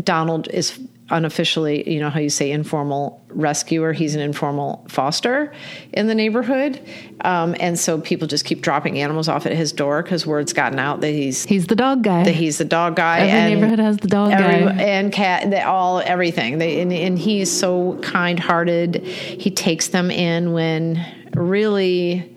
Donald 0.05 0.49
is 0.53 0.79
unofficially, 1.09 1.89
you 1.89 2.01
know 2.01 2.11
how 2.11 2.19
you 2.19 2.29
say 2.29 2.51
informal 2.51 3.23
rescuer, 3.29 3.93
he's 3.93 4.17
an 4.17 4.21
informal 4.21 4.85
foster 4.89 5.53
in 5.93 6.09
the 6.09 6.15
neighborhood. 6.17 6.81
Um, 7.21 7.55
and 7.61 7.79
so 7.79 8.01
people 8.01 8.27
just 8.27 8.45
keep 8.45 8.61
dropping 8.61 8.99
animals 8.99 9.29
off 9.29 9.47
at 9.47 9.53
his 9.53 9.73
door 9.73 10.03
because 10.03 10.27
word's 10.27 10.53
gotten 10.53 10.81
out 10.81 11.03
that 11.03 11.13
he's 11.13 11.45
He's 11.45 11.67
the 11.69 11.77
dog 11.77 12.03
guy. 12.03 12.25
that 12.25 12.35
he's 12.35 12.59
the 12.59 12.65
dog 12.65 12.97
guy. 12.97 13.21
Every 13.21 13.31
and 13.31 13.55
neighborhood 13.55 13.79
has 13.79 13.99
the 13.99 14.09
dog 14.09 14.33
every- 14.33 14.65
guy. 14.67 14.83
and 14.83 15.13
cat. 15.13 15.49
They 15.49 15.61
all 15.63 16.01
everything. 16.01 16.59
They 16.59 16.81
and, 16.81 16.93
and 16.93 17.17
he's 17.19 17.57
so 17.57 17.99
kind 18.03 18.41
hearted. 18.41 18.97
He 19.05 19.51
takes 19.53 19.89
them 19.89 20.11
in 20.11 20.53
when 20.53 21.05
really 21.35 22.36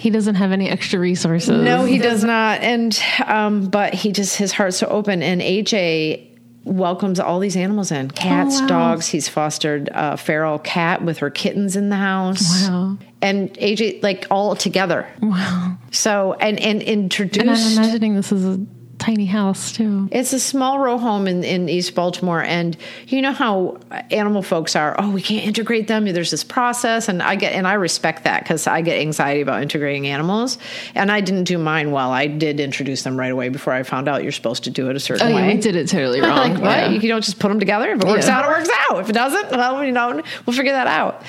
He 0.00 0.10
doesn't 0.10 0.36
have 0.36 0.50
any 0.52 0.68
extra 0.68 0.98
resources. 0.98 1.62
no, 1.62 1.84
he 1.84 1.98
does 1.98 2.24
not. 2.24 2.60
And 2.62 2.98
um, 3.26 3.68
but 3.68 3.92
he 3.94 4.12
just 4.12 4.36
his 4.36 4.52
heart's 4.52 4.78
so 4.78 4.86
open. 4.86 5.22
And 5.22 5.40
AJ 5.42 6.26
welcomes 6.64 7.18
all 7.20 7.38
these 7.38 7.56
animals 7.56 7.90
in 7.90 8.10
cats, 8.10 8.58
Oh, 8.58 8.60
wow. 8.62 8.66
dogs. 8.68 9.08
He's 9.08 9.28
fostered 9.28 9.88
a 9.92 10.16
feral 10.16 10.58
cat 10.58 11.02
with 11.04 11.18
her 11.18 11.30
kittens 11.30 11.76
in 11.76 11.88
the 11.90 11.96
house. 11.96 12.68
Wow. 12.68 12.98
And 13.22 13.52
AJ 13.54 14.02
like 14.02 14.26
all 14.30 14.56
together. 14.56 15.06
Wow. 15.22 15.76
So 15.90 16.34
and 16.40 16.58
and 16.60 16.82
And 16.82 17.50
I'm 17.50 17.72
imagining 17.72 18.14
this 18.14 18.32
is 18.32 18.44
a 18.44 18.58
tiny 19.00 19.24
house 19.26 19.72
too. 19.72 20.08
It's 20.12 20.32
a 20.32 20.38
small 20.38 20.78
row 20.78 20.98
home 20.98 21.26
in, 21.26 21.42
in 21.42 21.68
East 21.68 21.94
Baltimore, 21.94 22.42
and 22.42 22.76
you 23.08 23.22
know 23.22 23.32
how 23.32 23.78
animal 24.10 24.42
folks 24.42 24.76
are. 24.76 24.94
Oh, 24.98 25.10
we 25.10 25.22
can't 25.22 25.44
integrate 25.44 25.88
them. 25.88 26.04
There's 26.04 26.30
this 26.30 26.44
process, 26.44 27.08
and 27.08 27.22
I 27.22 27.34
get 27.34 27.54
and 27.54 27.66
I 27.66 27.72
respect 27.74 28.24
that 28.24 28.42
because 28.44 28.66
I 28.66 28.82
get 28.82 29.00
anxiety 29.00 29.40
about 29.40 29.62
integrating 29.62 30.06
animals, 30.06 30.58
and 30.94 31.10
I 31.10 31.20
didn't 31.20 31.44
do 31.44 31.58
mine 31.58 31.90
well. 31.90 32.10
I 32.12 32.26
did 32.26 32.60
introduce 32.60 33.02
them 33.02 33.18
right 33.18 33.32
away 33.32 33.48
before 33.48 33.72
I 33.72 33.82
found 33.82 34.06
out 34.08 34.22
you're 34.22 34.30
supposed 34.32 34.64
to 34.64 34.70
do 34.70 34.90
it 34.90 34.96
a 34.96 35.00
certain 35.00 35.26
Oh 35.26 35.30
yeah, 35.30 35.36
way. 35.46 35.54
we 35.54 35.60
did 35.60 35.74
it 35.76 35.88
totally 35.88 36.20
wrong. 36.22 36.36
like 36.36 36.52
what? 36.62 36.62
Yeah. 36.62 36.88
You 36.90 37.08
don't 37.08 37.24
just 37.24 37.38
put 37.38 37.48
them 37.48 37.58
together. 37.58 37.90
If 37.92 38.02
it 38.02 38.06
works 38.06 38.26
Yeah. 38.28 38.38
out, 38.38 38.44
it 38.44 38.48
works 38.48 38.70
out. 38.90 39.00
If 39.00 39.08
it 39.10 39.14
doesn't, 39.14 39.50
well, 39.50 39.82
you 39.84 39.92
know, 39.92 40.22
we'll 40.46 40.56
figure 40.56 40.72
that 40.72 40.86
out. 40.86 41.22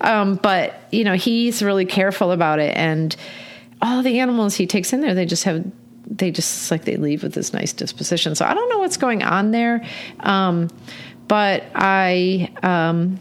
Um, 0.00 0.36
but 0.36 0.74
you 0.92 1.04
know, 1.04 1.14
he's 1.14 1.62
really 1.62 1.84
careful 1.84 2.30
about 2.30 2.60
it, 2.60 2.76
and 2.76 3.14
all 3.82 4.02
the 4.02 4.20
animals 4.20 4.54
he 4.54 4.66
takes 4.66 4.92
in 4.92 5.00
there, 5.02 5.12
they 5.14 5.26
just 5.26 5.44
have, 5.44 5.64
they 6.06 6.30
just 6.30 6.70
like 6.70 6.84
they 6.84 6.96
leave 6.96 7.22
with 7.22 7.34
this 7.34 7.52
nice 7.52 7.72
disposition. 7.72 8.34
So 8.34 8.44
I 8.44 8.54
don't 8.54 8.68
know 8.68 8.78
what's 8.78 8.96
going 8.96 9.22
on 9.22 9.50
there, 9.50 9.84
um, 10.20 10.70
but 11.28 11.64
I. 11.74 12.50
Um, 12.62 13.18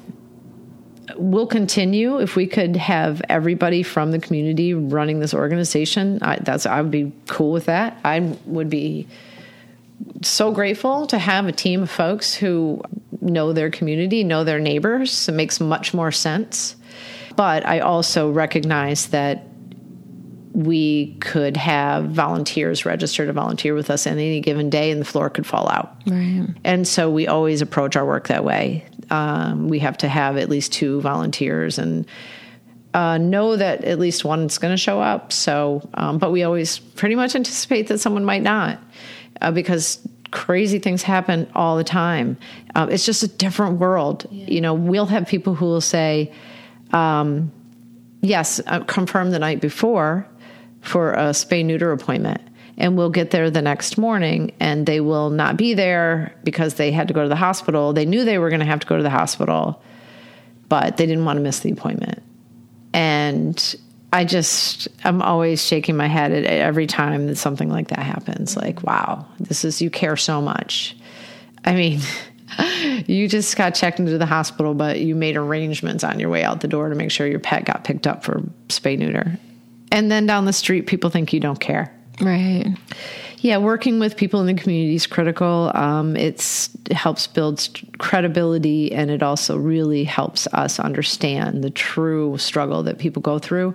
will 1.17 1.47
continue 1.47 2.19
if 2.19 2.35
we 2.35 2.47
could 2.47 2.75
have 2.75 3.21
everybody 3.29 3.83
from 3.83 4.11
the 4.11 4.19
community 4.19 4.73
running 4.73 5.19
this 5.19 5.33
organization. 5.33 6.19
I, 6.21 6.37
that's 6.37 6.65
I 6.65 6.81
would 6.81 6.91
be 6.91 7.11
cool 7.27 7.51
with 7.51 7.65
that. 7.65 7.97
I 8.03 8.19
would 8.45 8.69
be 8.69 9.07
so 10.21 10.51
grateful 10.51 11.07
to 11.07 11.17
have 11.17 11.47
a 11.47 11.51
team 11.51 11.83
of 11.83 11.91
folks 11.91 12.33
who 12.33 12.81
know 13.21 13.53
their 13.53 13.69
community, 13.69 14.23
know 14.23 14.43
their 14.43 14.59
neighbors. 14.59 15.29
It 15.29 15.33
makes 15.33 15.59
much 15.59 15.93
more 15.93 16.11
sense. 16.11 16.75
But 17.35 17.65
I 17.65 17.79
also 17.79 18.31
recognize 18.31 19.07
that 19.07 19.43
we 20.55 21.13
could 21.15 21.57
have 21.57 22.05
volunteers 22.05 22.85
register 22.85 23.25
to 23.25 23.33
volunteer 23.33 23.73
with 23.73 23.89
us 23.89 24.07
on 24.07 24.13
any 24.13 24.39
given 24.39 24.69
day 24.69 24.89
and 24.89 25.01
the 25.01 25.05
floor 25.05 25.29
could 25.29 25.45
fall 25.45 25.67
out. 25.69 26.01
Right. 26.07 26.47
And 26.63 26.87
so 26.87 27.09
we 27.09 27.27
always 27.27 27.61
approach 27.61 27.97
our 27.97 28.05
work 28.05 28.29
that 28.29 28.45
way. 28.45 28.85
Um, 29.09 29.67
we 29.67 29.79
have 29.79 29.97
to 29.97 30.07
have 30.07 30.37
at 30.37 30.47
least 30.47 30.71
two 30.71 31.01
volunteers 31.01 31.77
and 31.77 32.07
uh, 32.93 33.17
know 33.17 33.57
that 33.57 33.83
at 33.83 33.99
least 33.99 34.23
one's 34.23 34.57
going 34.57 34.71
to 34.71 34.77
show 34.77 35.01
up. 35.01 35.33
So, 35.33 35.87
um, 35.93 36.19
but 36.19 36.31
we 36.31 36.43
always 36.43 36.79
pretty 36.79 37.15
much 37.15 37.35
anticipate 37.35 37.87
that 37.87 37.97
someone 37.97 38.23
might 38.23 38.41
not 38.41 38.79
uh, 39.41 39.51
because 39.51 40.07
crazy 40.31 40.79
things 40.79 41.03
happen 41.03 41.51
all 41.53 41.75
the 41.75 41.83
time. 41.83 42.37
Uh, 42.75 42.87
it's 42.89 43.05
just 43.05 43.23
a 43.23 43.27
different 43.27 43.79
world. 43.79 44.25
You 44.31 44.61
know, 44.61 44.73
we'll 44.73 45.07
have 45.07 45.27
people 45.27 45.53
who 45.53 45.65
will 45.65 45.81
say, 45.81 46.31
um, 46.93 47.51
yes, 48.21 48.61
uh, 48.67 48.85
confirm 48.85 49.31
the 49.31 49.39
night 49.39 49.59
before 49.59 50.29
for 50.85 51.13
a 51.13 51.29
spay 51.31 51.65
neuter 51.65 51.91
appointment. 51.91 52.41
And 52.77 52.97
we'll 52.97 53.09
get 53.09 53.31
there 53.31 53.49
the 53.49 53.61
next 53.61 53.97
morning 53.97 54.53
and 54.59 54.85
they 54.85 54.99
will 54.99 55.29
not 55.29 55.55
be 55.55 55.73
there 55.73 56.35
because 56.43 56.75
they 56.75 56.91
had 56.91 57.07
to 57.07 57.13
go 57.13 57.23
to 57.23 57.29
the 57.29 57.35
hospital. 57.35 57.93
They 57.93 58.05
knew 58.05 58.25
they 58.25 58.37
were 58.37 58.49
going 58.49 58.59
to 58.59 58.65
have 58.65 58.81
to 58.81 58.87
go 58.87 58.97
to 58.97 59.03
the 59.03 59.09
hospital, 59.09 59.81
but 60.67 60.97
they 60.97 61.05
didn't 61.05 61.23
want 61.23 61.37
to 61.37 61.41
miss 61.43 61.59
the 61.59 61.71
appointment. 61.71 62.21
And 62.93 63.75
I 64.11 64.25
just, 64.25 64.87
I'm 65.03 65.21
always 65.21 65.65
shaking 65.65 65.95
my 65.95 66.07
head 66.07 66.31
at 66.31 66.45
every 66.45 66.87
time 66.87 67.27
that 67.27 67.37
something 67.37 67.69
like 67.69 67.89
that 67.89 67.99
happens. 67.99 68.57
Like, 68.57 68.83
wow, 68.83 69.25
this 69.39 69.65
is, 69.65 69.81
you 69.81 69.89
care 69.89 70.17
so 70.17 70.41
much. 70.41 70.95
I 71.63 71.75
mean, 71.75 72.01
you 73.07 73.27
just 73.27 73.55
got 73.57 73.71
checked 73.71 73.99
into 73.99 74.17
the 74.17 74.25
hospital, 74.25 74.73
but 74.73 74.99
you 74.99 75.15
made 75.15 75.37
arrangements 75.37 76.03
on 76.03 76.19
your 76.19 76.29
way 76.29 76.43
out 76.43 76.61
the 76.61 76.67
door 76.67 76.89
to 76.89 76.95
make 76.95 77.11
sure 77.11 77.25
your 77.25 77.39
pet 77.39 77.65
got 77.65 77.83
picked 77.83 78.07
up 78.07 78.23
for 78.23 78.41
spay 78.67 78.97
neuter. 78.97 79.37
And 79.95 80.11
then 80.11 80.25
down 80.25 80.43
the 80.43 80.51
street, 80.51 80.87
people 80.87 81.09
think 81.09 81.31
you 81.31 81.39
don't 81.39 81.59
care. 81.59 81.89
Right. 82.19 82.75
Yeah, 83.37 83.57
working 83.59 83.97
with 83.97 84.17
people 84.17 84.41
in 84.41 84.47
the 84.47 84.61
community 84.61 84.95
is 84.95 85.07
critical. 85.07 85.71
Um, 85.73 86.17
it's, 86.17 86.69
it 86.89 86.93
helps 86.93 87.27
build 87.27 87.69
credibility, 87.97 88.91
and 88.91 89.09
it 89.09 89.23
also 89.23 89.55
really 89.55 90.03
helps 90.03 90.47
us 90.47 90.81
understand 90.81 91.63
the 91.63 91.69
true 91.69 92.37
struggle 92.37 92.83
that 92.83 92.97
people 92.97 93.21
go 93.21 93.39
through. 93.39 93.73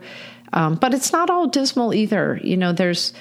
Um, 0.53 0.75
but 0.75 0.93
it's 0.93 1.11
not 1.11 1.31
all 1.31 1.47
dismal 1.47 1.95
either. 1.95 2.39
You 2.45 2.59
know, 2.59 2.73
there's 2.73 3.15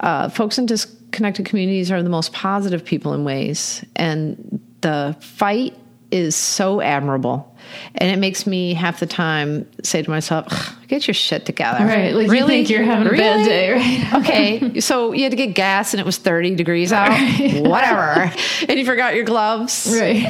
uh, 0.00 0.30
folks 0.30 0.56
in 0.56 0.64
disconnected 0.64 1.44
communities 1.44 1.90
are 1.90 2.02
the 2.02 2.08
most 2.08 2.32
positive 2.32 2.84
people 2.86 3.12
in 3.12 3.24
ways, 3.24 3.84
and 3.96 4.62
the 4.80 5.14
fight 5.20 5.76
is 6.10 6.34
so 6.36 6.80
admirable. 6.80 7.53
And 7.96 8.10
it 8.10 8.18
makes 8.18 8.46
me 8.46 8.74
half 8.74 9.00
the 9.00 9.06
time 9.06 9.66
say 9.82 10.02
to 10.02 10.10
myself, 10.10 10.76
"Get 10.88 11.06
your 11.06 11.14
shit 11.14 11.46
together." 11.46 11.84
Right, 11.84 12.14
like 12.14 12.30
you 12.30 12.46
think 12.46 12.70
you're 12.70 12.82
having 12.82 13.06
a 13.06 13.16
bad 13.16 13.44
day, 13.44 13.72
right? 13.72 14.14
okay, 14.20 14.80
so 14.80 15.12
you 15.12 15.22
had 15.22 15.32
to 15.32 15.36
get 15.36 15.54
gas 15.54 15.94
and 15.94 16.00
it 16.00 16.06
was 16.06 16.16
30 16.16 16.54
degrees 16.54 16.92
out. 16.92 17.10
Whatever. 17.60 18.32
and 18.68 18.78
you 18.78 18.84
forgot 18.84 19.14
your 19.14 19.24
gloves. 19.24 19.96
Right. 19.98 20.26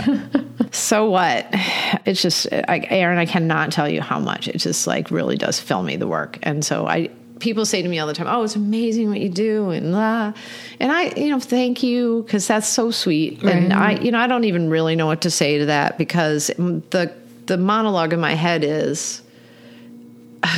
So 0.72 1.08
what? 1.08 1.46
It's 2.04 2.20
just, 2.20 2.52
I, 2.52 2.84
Aaron, 2.90 3.18
I 3.18 3.26
cannot 3.26 3.70
tell 3.70 3.88
you 3.88 4.00
how 4.00 4.18
much 4.18 4.48
it 4.48 4.58
just 4.58 4.88
like 4.88 5.10
really 5.10 5.36
does 5.36 5.60
fill 5.60 5.84
me 5.84 5.96
the 5.96 6.08
work. 6.08 6.38
And 6.42 6.64
so 6.64 6.86
I, 6.86 7.10
people 7.38 7.64
say 7.64 7.82
to 7.82 7.88
me 7.88 7.98
all 7.98 8.06
the 8.06 8.14
time, 8.14 8.26
"Oh, 8.28 8.42
it's 8.42 8.56
amazing 8.56 9.08
what 9.08 9.20
you 9.20 9.28
do," 9.28 9.70
and 9.70 9.92
blah. 9.92 10.32
And 10.80 10.90
I, 10.90 11.12
you 11.16 11.28
know, 11.28 11.38
thank 11.38 11.82
you 11.82 12.22
because 12.22 12.46
that's 12.48 12.66
so 12.66 12.90
sweet. 12.90 13.42
And 13.42 13.72
I, 13.72 13.92
you 13.92 14.10
know, 14.10 14.18
I 14.18 14.26
don't 14.26 14.44
even 14.44 14.70
really 14.70 14.96
know 14.96 15.06
what 15.06 15.20
to 15.22 15.30
say 15.30 15.58
to 15.58 15.66
that 15.66 15.98
because 15.98 16.48
the 16.48 17.12
the 17.46 17.56
monologue 17.58 18.12
in 18.12 18.20
my 18.20 18.34
head 18.34 18.64
is 18.64 19.22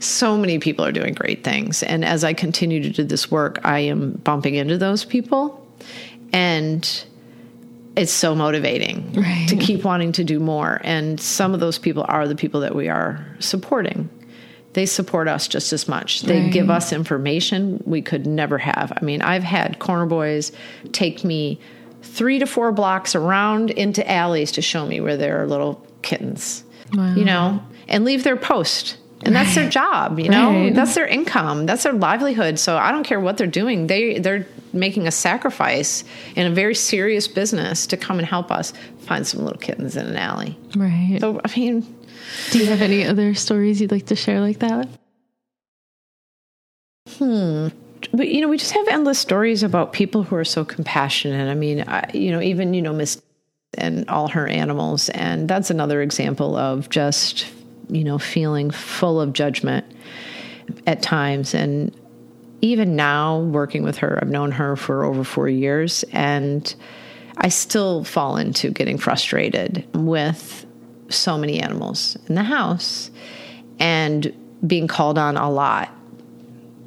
so 0.00 0.36
many 0.36 0.58
people 0.58 0.84
are 0.84 0.92
doing 0.92 1.14
great 1.14 1.42
things. 1.44 1.82
And 1.82 2.04
as 2.04 2.24
I 2.24 2.32
continue 2.32 2.82
to 2.82 2.90
do 2.90 3.04
this 3.04 3.30
work, 3.30 3.58
I 3.64 3.80
am 3.80 4.12
bumping 4.12 4.54
into 4.54 4.78
those 4.78 5.04
people. 5.04 5.66
And 6.32 6.88
it's 7.96 8.12
so 8.12 8.34
motivating 8.34 9.12
Right. 9.14 9.48
to 9.48 9.56
keep 9.56 9.84
wanting 9.84 10.12
to 10.12 10.24
do 10.24 10.38
more. 10.38 10.80
And 10.84 11.20
some 11.20 11.54
of 11.54 11.60
those 11.60 11.78
people 11.78 12.04
are 12.08 12.28
the 12.28 12.36
people 12.36 12.60
that 12.60 12.74
we 12.74 12.88
are 12.88 13.24
supporting. 13.40 14.08
They 14.74 14.86
support 14.86 15.26
us 15.26 15.48
just 15.48 15.72
as 15.72 15.88
much. 15.88 16.22
They 16.22 16.42
Right. 16.42 16.52
give 16.52 16.70
us 16.70 16.92
information 16.92 17.82
we 17.84 18.00
could 18.00 18.26
never 18.26 18.58
have. 18.58 18.92
I 18.96 19.04
mean, 19.04 19.20
I've 19.22 19.42
had 19.42 19.80
corner 19.80 20.06
boys 20.06 20.52
take 20.92 21.24
me 21.24 21.58
three 22.02 22.38
to 22.38 22.46
four 22.46 22.72
blocks 22.72 23.14
around 23.14 23.70
into 23.70 24.08
alleys 24.10 24.52
to 24.52 24.62
show 24.62 24.86
me 24.86 25.00
where 25.00 25.16
there 25.16 25.42
are 25.42 25.46
little 25.46 25.84
kittens, 26.02 26.64
Wow. 26.94 27.14
you 27.14 27.24
know, 27.24 27.62
and 27.88 28.04
leave 28.04 28.24
their 28.24 28.36
post. 28.36 28.96
And 29.22 29.36
that's 29.36 29.54
their 29.54 29.68
job, 29.68 30.18
you 30.18 30.30
know. 30.30 30.50
Right. 30.50 30.74
That's 30.74 30.94
their 30.94 31.06
income. 31.06 31.66
That's 31.66 31.82
their 31.82 31.92
livelihood. 31.92 32.58
So 32.58 32.78
I 32.78 32.90
don't 32.90 33.02
care 33.04 33.20
what 33.20 33.36
they're 33.36 33.46
doing. 33.46 33.86
They 33.86 34.18
they're 34.18 34.46
making 34.72 35.06
a 35.06 35.10
sacrifice 35.10 36.04
in 36.36 36.46
a 36.46 36.50
very 36.50 36.74
serious 36.74 37.28
business 37.28 37.86
to 37.88 37.98
come 37.98 38.18
and 38.18 38.26
help 38.26 38.50
us 38.50 38.72
find 39.00 39.26
some 39.26 39.42
little 39.44 39.58
kittens 39.58 39.94
in 39.94 40.06
an 40.06 40.16
alley. 40.16 40.56
Right. 40.74 41.18
So 41.20 41.38
I 41.44 41.54
mean, 41.58 41.82
Do 42.50 42.60
you 42.60 42.66
have 42.66 42.80
any 42.80 43.04
other 43.04 43.34
stories 43.34 43.78
you'd 43.82 43.92
like 43.92 44.06
to 44.06 44.16
share 44.16 44.40
like 44.40 44.60
that? 44.60 44.88
Hmm. 47.18 47.68
But 48.12 48.28
you 48.28 48.40
know, 48.40 48.48
we 48.48 48.56
just 48.58 48.72
have 48.72 48.88
endless 48.88 49.18
stories 49.18 49.62
about 49.62 49.92
people 49.92 50.22
who 50.22 50.36
are 50.36 50.44
so 50.44 50.64
compassionate. 50.64 51.48
I 51.48 51.54
mean, 51.54 51.84
I, 51.86 52.10
you 52.12 52.30
know, 52.30 52.40
even 52.40 52.74
you 52.74 52.82
know 52.82 52.92
Miss 52.92 53.20
and 53.78 54.08
all 54.08 54.28
her 54.28 54.46
animals, 54.46 55.08
and 55.10 55.48
that's 55.48 55.70
another 55.70 56.02
example 56.02 56.56
of 56.56 56.88
just 56.90 57.46
you 57.88 58.04
know 58.04 58.18
feeling 58.18 58.70
full 58.70 59.20
of 59.20 59.32
judgment. 59.32 59.84
at 60.86 61.02
times. 61.02 61.54
And 61.54 61.94
even 62.60 62.96
now, 62.96 63.40
working 63.40 63.82
with 63.82 63.98
her, 63.98 64.18
I've 64.20 64.28
known 64.28 64.52
her 64.52 64.76
for 64.76 65.04
over 65.04 65.24
four 65.24 65.48
years, 65.48 66.04
and 66.12 66.74
I 67.38 67.48
still 67.48 68.04
fall 68.04 68.36
into 68.36 68.70
getting 68.70 68.98
frustrated 68.98 69.86
with 69.94 70.66
so 71.08 71.38
many 71.38 71.60
animals 71.60 72.16
in 72.28 72.34
the 72.34 72.42
house 72.42 73.10
and 73.78 74.32
being 74.66 74.86
called 74.86 75.18
on 75.18 75.36
a 75.36 75.50
lot 75.50 75.92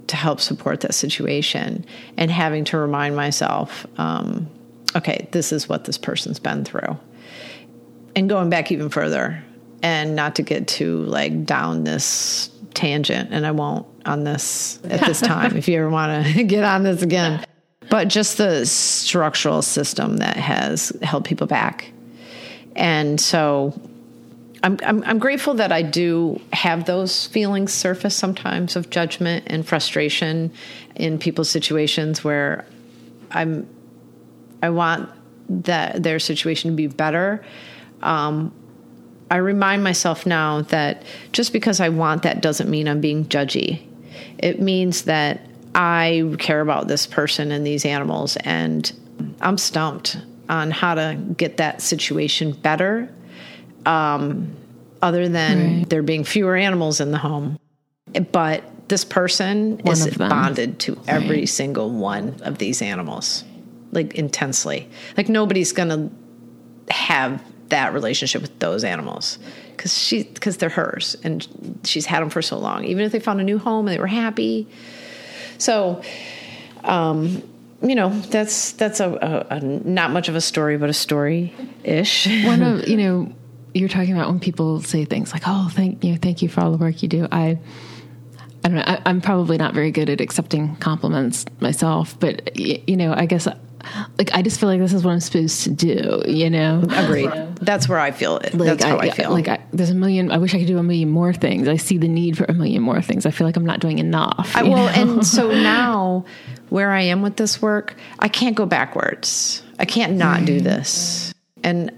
to 0.07 0.15
help 0.15 0.39
support 0.39 0.81
that 0.81 0.93
situation 0.93 1.85
and 2.17 2.29
having 2.29 2.65
to 2.65 2.77
remind 2.77 3.15
myself, 3.15 3.85
um, 3.97 4.47
okay, 4.95 5.27
this 5.31 5.51
is 5.51 5.69
what 5.69 5.85
this 5.85 5.97
person's 5.97 6.39
been 6.39 6.65
through. 6.65 6.97
And 8.15 8.29
going 8.29 8.49
back 8.49 8.71
even 8.71 8.89
further 8.89 9.43
and 9.81 10.15
not 10.15 10.35
to 10.35 10.43
get 10.43 10.67
too 10.67 10.99
like 10.99 11.45
down 11.45 11.83
this 11.83 12.49
tangent, 12.73 13.29
and 13.31 13.45
I 13.45 13.51
won't 13.51 13.87
on 14.05 14.23
this 14.23 14.79
at 14.85 15.01
this 15.01 15.21
time 15.21 15.55
if 15.57 15.67
you 15.67 15.77
ever 15.79 15.89
want 15.89 16.25
to 16.25 16.43
get 16.45 16.63
on 16.63 16.83
this 16.83 17.01
again. 17.01 17.45
But 17.89 18.07
just 18.07 18.37
the 18.37 18.65
structural 18.65 19.61
system 19.61 20.17
that 20.17 20.37
has 20.37 20.91
held 21.01 21.25
people 21.25 21.47
back. 21.47 21.91
And 22.75 23.19
so 23.21 23.79
I'm, 24.63 24.79
I'm, 24.83 25.03
I'm 25.03 25.19
grateful 25.19 25.55
that 25.55 25.73
I 25.73 25.81
do 25.81 26.39
have 26.53 26.85
those 26.85 27.27
feelings 27.27 27.73
surface 27.73 28.15
sometimes 28.15 28.77
of 28.77 28.89
judgment 28.89 29.43
and 29.47 29.67
frustration 29.67 30.53
in 30.95 31.19
people's 31.19 31.49
situations 31.49 32.23
where 32.23 32.65
I'm 33.31 33.67
I 34.61 34.69
want 34.69 35.09
that 35.49 36.01
their 36.01 36.19
situation 36.19 36.71
to 36.71 36.75
be 36.75 36.87
better. 36.87 37.43
Um, 38.01 38.53
I 39.29 39.37
remind 39.37 39.83
myself 39.83 40.25
now 40.25 40.61
that 40.61 41.03
just 41.33 41.51
because 41.51 41.81
I 41.81 41.89
want 41.89 42.23
that 42.23 42.41
doesn't 42.41 42.69
mean 42.69 42.87
I'm 42.87 43.01
being 43.01 43.25
judgy. 43.25 43.85
It 44.37 44.61
means 44.61 45.03
that 45.03 45.41
I 45.75 46.33
care 46.39 46.61
about 46.61 46.87
this 46.87 47.05
person 47.05 47.51
and 47.51 47.67
these 47.67 47.83
animals, 47.83 48.37
and 48.37 48.91
I'm 49.41 49.57
stumped 49.57 50.17
on 50.47 50.71
how 50.71 50.95
to 50.95 51.17
get 51.35 51.57
that 51.57 51.81
situation 51.81 52.53
better 52.53 53.09
um, 53.85 54.55
other 55.01 55.27
than 55.27 55.77
right. 55.77 55.89
there 55.89 56.03
being 56.03 56.23
fewer 56.23 56.55
animals 56.55 56.99
in 56.99 57.11
the 57.11 57.17
home. 57.17 57.59
But 58.31 58.63
this 58.89 59.05
person 59.05 59.79
one 59.79 59.93
is 59.93 60.17
bonded 60.17 60.79
to 60.79 60.99
every 61.07 61.39
right. 61.39 61.49
single 61.49 61.89
one 61.89 62.39
of 62.43 62.57
these 62.57 62.81
animals, 62.81 63.43
like 63.91 64.15
intensely. 64.15 64.89
Like 65.17 65.29
nobody's 65.29 65.71
going 65.71 65.89
to 65.89 66.93
have 66.93 67.43
that 67.69 67.93
relationship 67.93 68.41
with 68.41 68.59
those 68.59 68.83
animals 68.83 69.39
because 69.71 69.97
she 69.97 70.23
because 70.23 70.57
they're 70.57 70.69
hers 70.69 71.15
and 71.23 71.47
she's 71.83 72.05
had 72.05 72.21
them 72.21 72.29
for 72.29 72.41
so 72.41 72.57
long. 72.57 72.85
Even 72.85 73.03
if 73.03 73.11
they 73.11 73.19
found 73.19 73.41
a 73.41 73.43
new 73.43 73.57
home 73.57 73.87
and 73.87 73.95
they 73.95 73.99
were 73.99 74.07
happy, 74.07 74.67
so. 75.57 76.01
Um, 76.83 77.41
you 77.81 77.95
know 77.95 78.09
that's 78.09 78.71
that's 78.73 79.01
a, 79.01 79.09
a, 79.49 79.55
a, 79.55 79.59
not 79.59 80.11
much 80.11 80.29
of 80.29 80.35
a 80.35 80.41
story, 80.41 80.77
but 80.77 80.89
a 80.89 80.93
story 80.93 81.53
ish. 81.83 82.27
One 82.45 82.61
of 82.61 82.87
you 82.87 82.97
know 82.97 83.35
you're 83.73 83.89
talking 83.89 84.13
about 84.13 84.29
when 84.29 84.39
people 84.39 84.81
say 84.81 85.05
things 85.05 85.33
like, 85.33 85.43
"Oh, 85.45 85.69
thank 85.71 86.03
you, 86.03 86.17
thank 86.17 86.41
you 86.41 86.49
for 86.49 86.61
all 86.61 86.71
the 86.71 86.77
work 86.77 87.01
you 87.01 87.09
do." 87.09 87.27
I, 87.31 87.59
I 88.63 88.69
don't 88.69 88.75
know. 88.75 88.83
I, 88.85 89.09
am 89.09 89.21
probably 89.21 89.57
not 89.57 89.73
very 89.73 89.91
good 89.91 90.09
at 90.09 90.21
accepting 90.21 90.75
compliments 90.77 91.45
myself, 91.59 92.19
but 92.19 92.57
you 92.57 92.95
know, 92.95 93.13
I 93.13 93.25
guess 93.25 93.47
like 94.17 94.33
I 94.33 94.41
just 94.41 94.59
feel 94.59 94.69
like 94.69 94.79
this 94.79 94.93
is 94.93 95.03
what 95.03 95.11
I'm 95.11 95.19
supposed 95.19 95.63
to 95.63 95.69
do. 95.69 96.23
You 96.25 96.49
know, 96.49 96.83
agreed. 96.89 97.31
That's 97.61 97.89
where 97.89 97.99
I 97.99 98.11
feel 98.11 98.37
it. 98.37 98.53
Like, 98.53 98.69
That's 98.69 98.83
how 98.83 98.97
I, 98.97 99.05
I 99.05 99.09
feel. 99.11 99.31
Like 99.31 99.47
I, 99.47 99.59
there's 99.71 99.89
a 99.89 99.95
million. 99.95 100.31
I 100.31 100.37
wish 100.37 100.53
I 100.53 100.59
could 100.59 100.67
do 100.67 100.77
a 100.77 100.83
million 100.83 101.09
more 101.09 101.33
things. 101.33 101.67
I 101.67 101.77
see 101.77 101.97
the 101.97 102.07
need 102.07 102.37
for 102.37 102.45
a 102.45 102.53
million 102.53 102.81
more 102.81 103.01
things. 103.01 103.25
I 103.25 103.31
feel 103.31 103.45
like 103.47 103.57
I'm 103.57 103.65
not 103.65 103.79
doing 103.79 103.99
enough. 103.99 104.51
I, 104.55 104.63
well, 104.63 104.85
know? 104.85 105.15
and 105.15 105.27
so 105.35 105.51
now 105.51 106.25
where 106.69 106.91
I 106.91 107.01
am 107.01 107.21
with 107.21 107.37
this 107.37 107.61
work, 107.61 107.95
I 108.19 108.27
can't 108.27 108.55
go 108.55 108.65
backwards. 108.65 109.63
I 109.79 109.85
can't 109.85 110.13
not 110.13 110.45
do 110.45 110.59
mm. 110.59 110.63
this. 110.63 111.33
And 111.63 111.91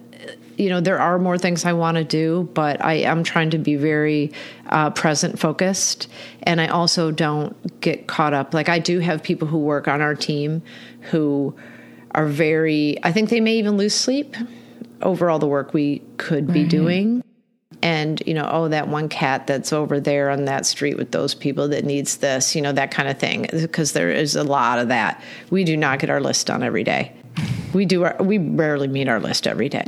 you 0.57 0.69
know, 0.69 0.81
there 0.81 0.99
are 0.99 1.19
more 1.19 1.37
things 1.37 1.65
I 1.65 1.73
want 1.73 1.97
to 1.97 2.03
do, 2.03 2.49
but 2.53 2.83
I 2.83 2.93
am 2.93 3.23
trying 3.23 3.49
to 3.51 3.57
be 3.57 3.75
very 3.75 4.31
uh, 4.67 4.89
present 4.91 5.39
focused. 5.39 6.07
And 6.43 6.61
I 6.61 6.67
also 6.67 7.11
don't 7.11 7.81
get 7.81 8.07
caught 8.07 8.33
up. 8.33 8.53
Like, 8.53 8.69
I 8.69 8.79
do 8.79 8.99
have 8.99 9.21
people 9.23 9.47
who 9.47 9.59
work 9.59 9.87
on 9.87 10.01
our 10.01 10.15
team 10.15 10.61
who 11.11 11.55
are 12.11 12.25
very, 12.25 12.97
I 13.03 13.11
think 13.11 13.29
they 13.29 13.41
may 13.41 13.55
even 13.57 13.77
lose 13.77 13.93
sleep 13.93 14.35
over 15.01 15.29
all 15.29 15.39
the 15.39 15.47
work 15.47 15.73
we 15.73 16.01
could 16.17 16.51
be 16.51 16.63
doing. 16.63 17.23
And, 17.81 18.23
you 18.25 18.33
know, 18.33 18.47
oh, 18.49 18.67
that 18.69 18.87
one 18.87 19.09
cat 19.09 19.47
that's 19.47 19.73
over 19.73 19.99
there 19.99 20.29
on 20.29 20.45
that 20.45 20.65
street 20.65 20.97
with 20.97 21.11
those 21.11 21.35
people 21.35 21.67
that 21.67 21.83
needs 21.83 22.17
this, 22.17 22.55
you 22.55 22.61
know, 22.61 22.71
that 22.71 22.89
kind 22.89 23.09
of 23.09 23.19
thing. 23.19 23.47
Because 23.51 23.91
there 23.91 24.09
is 24.09 24.35
a 24.35 24.43
lot 24.43 24.79
of 24.79 24.87
that. 24.87 25.21
We 25.49 25.65
do 25.65 25.75
not 25.75 25.99
get 25.99 26.09
our 26.09 26.21
list 26.21 26.47
done 26.47 26.63
every 26.63 26.83
day. 26.83 27.11
We 27.75 27.85
do 27.85 28.05
our, 28.05 28.15
we 28.21 28.37
rarely 28.37 28.87
meet 28.87 29.09
our 29.09 29.19
list 29.19 29.45
every 29.45 29.67
day 29.67 29.85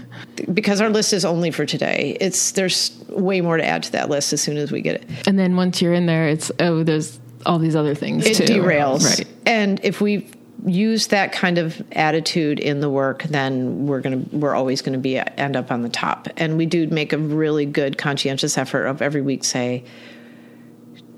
because 0.52 0.80
our 0.80 0.90
list 0.90 1.12
is 1.12 1.24
only 1.24 1.52
for 1.52 1.64
today. 1.64 2.16
It's 2.20 2.50
there's 2.52 2.98
way 3.08 3.40
more 3.40 3.56
to 3.56 3.64
add 3.64 3.84
to 3.84 3.92
that 3.92 4.10
list 4.10 4.32
as 4.32 4.40
soon 4.40 4.56
as 4.56 4.72
we 4.72 4.80
get 4.80 4.96
it. 4.96 5.28
And 5.28 5.38
then 5.38 5.54
once 5.54 5.80
you're 5.80 5.92
in 5.92 6.06
there, 6.06 6.26
it's 6.26 6.50
oh, 6.58 6.82
there's 6.82 7.20
all 7.46 7.60
these 7.60 7.76
other 7.76 7.94
things. 7.94 8.26
It 8.26 8.34
too. 8.38 8.44
derails, 8.44 9.04
right? 9.04 9.28
And 9.46 9.78
if 9.84 10.00
we 10.00 10.28
use 10.66 11.06
that 11.08 11.30
kind 11.30 11.58
of 11.58 11.80
attitude 11.92 12.58
in 12.58 12.80
the 12.80 12.90
work, 12.90 13.22
then 13.22 13.86
we're 13.86 14.00
gonna 14.00 14.24
we're 14.32 14.56
always 14.56 14.82
gonna 14.82 14.98
be 14.98 15.16
end 15.16 15.54
up 15.54 15.70
on 15.70 15.82
the 15.82 15.88
top. 15.88 16.26
And 16.36 16.58
we 16.58 16.66
do 16.66 16.88
make 16.88 17.12
a 17.12 17.18
really 17.18 17.66
good 17.66 17.98
conscientious 17.98 18.58
effort 18.58 18.86
of 18.86 19.00
every 19.00 19.22
week 19.22 19.44
say 19.44 19.84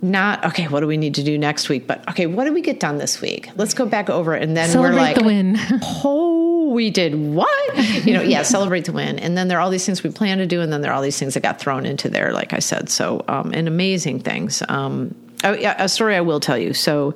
not 0.03 0.45
okay 0.45 0.67
what 0.69 0.81
do 0.81 0.87
we 0.87 0.97
need 0.97 1.15
to 1.17 1.23
do 1.23 1.37
next 1.39 1.69
week? 1.69 1.87
But 1.87 2.09
okay 2.11 2.27
what 2.27 2.45
did 2.45 2.55
we 2.55 2.61
get 2.61 2.81
done 2.81 2.99
this 2.99 3.21
week? 3.21 3.51
Let's 3.57 3.75
go 3.75 3.87
back 3.87 4.09
over 4.11 4.35
it 4.35 4.43
and 4.43 4.57
then 4.57 4.71
celebrate 4.71 4.95
we're 4.95 5.01
like 5.01 5.17
the 5.17 5.25
win. 5.25 5.57
oh 6.05 6.71
we 6.73 6.91
did 6.91 7.15
what? 7.15 8.07
You 8.07 8.15
know 8.15 8.23
yeah 8.23 8.43
celebrate 8.43 8.85
the 8.87 8.93
win. 8.93 9.19
And 9.19 9.37
then 9.37 9.49
there 9.49 9.59
are 9.59 9.61
all 9.61 9.71
these 9.71 9.85
things 9.85 10.03
we 10.03 10.11
plan 10.11 10.39
to 10.39 10.47
do 10.47 10.61
and 10.61 10.73
then 10.73 10.81
there 10.81 10.91
are 10.91 10.95
all 10.95 11.03
these 11.03 11.19
things 11.19 11.35
that 11.35 11.43
got 11.43 11.61
thrown 11.61 11.87
into 11.87 12.09
there 12.09 12.33
like 12.33 12.53
i 12.53 12.59
said. 12.59 12.89
So 12.89 13.25
um, 13.29 13.53
and 13.53 13.69
amazing 13.69 14.21
things. 14.21 14.63
Um, 14.69 15.15
Oh, 15.43 15.53
yeah, 15.53 15.75
a 15.83 15.89
story 15.89 16.17
I 16.17 16.21
will 16.21 16.41
tell 16.41 16.59
you. 16.59 16.75
So, 16.75 17.15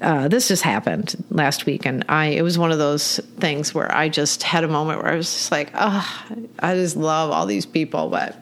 uh, 0.00 0.28
this 0.28 0.46
just 0.46 0.62
happened 0.62 1.16
last 1.30 1.66
week, 1.66 1.84
and 1.84 2.04
I 2.08 2.26
it 2.26 2.42
was 2.42 2.58
one 2.58 2.70
of 2.70 2.78
those 2.78 3.18
things 3.38 3.74
where 3.74 3.92
I 3.92 4.08
just 4.08 4.44
had 4.44 4.62
a 4.62 4.68
moment 4.68 5.02
where 5.02 5.12
I 5.12 5.16
was 5.16 5.32
just 5.32 5.50
like, 5.50 5.70
oh, 5.74 6.24
I 6.60 6.74
just 6.74 6.96
love 6.96 7.32
all 7.32 7.46
these 7.46 7.66
people. 7.66 8.08
But 8.08 8.36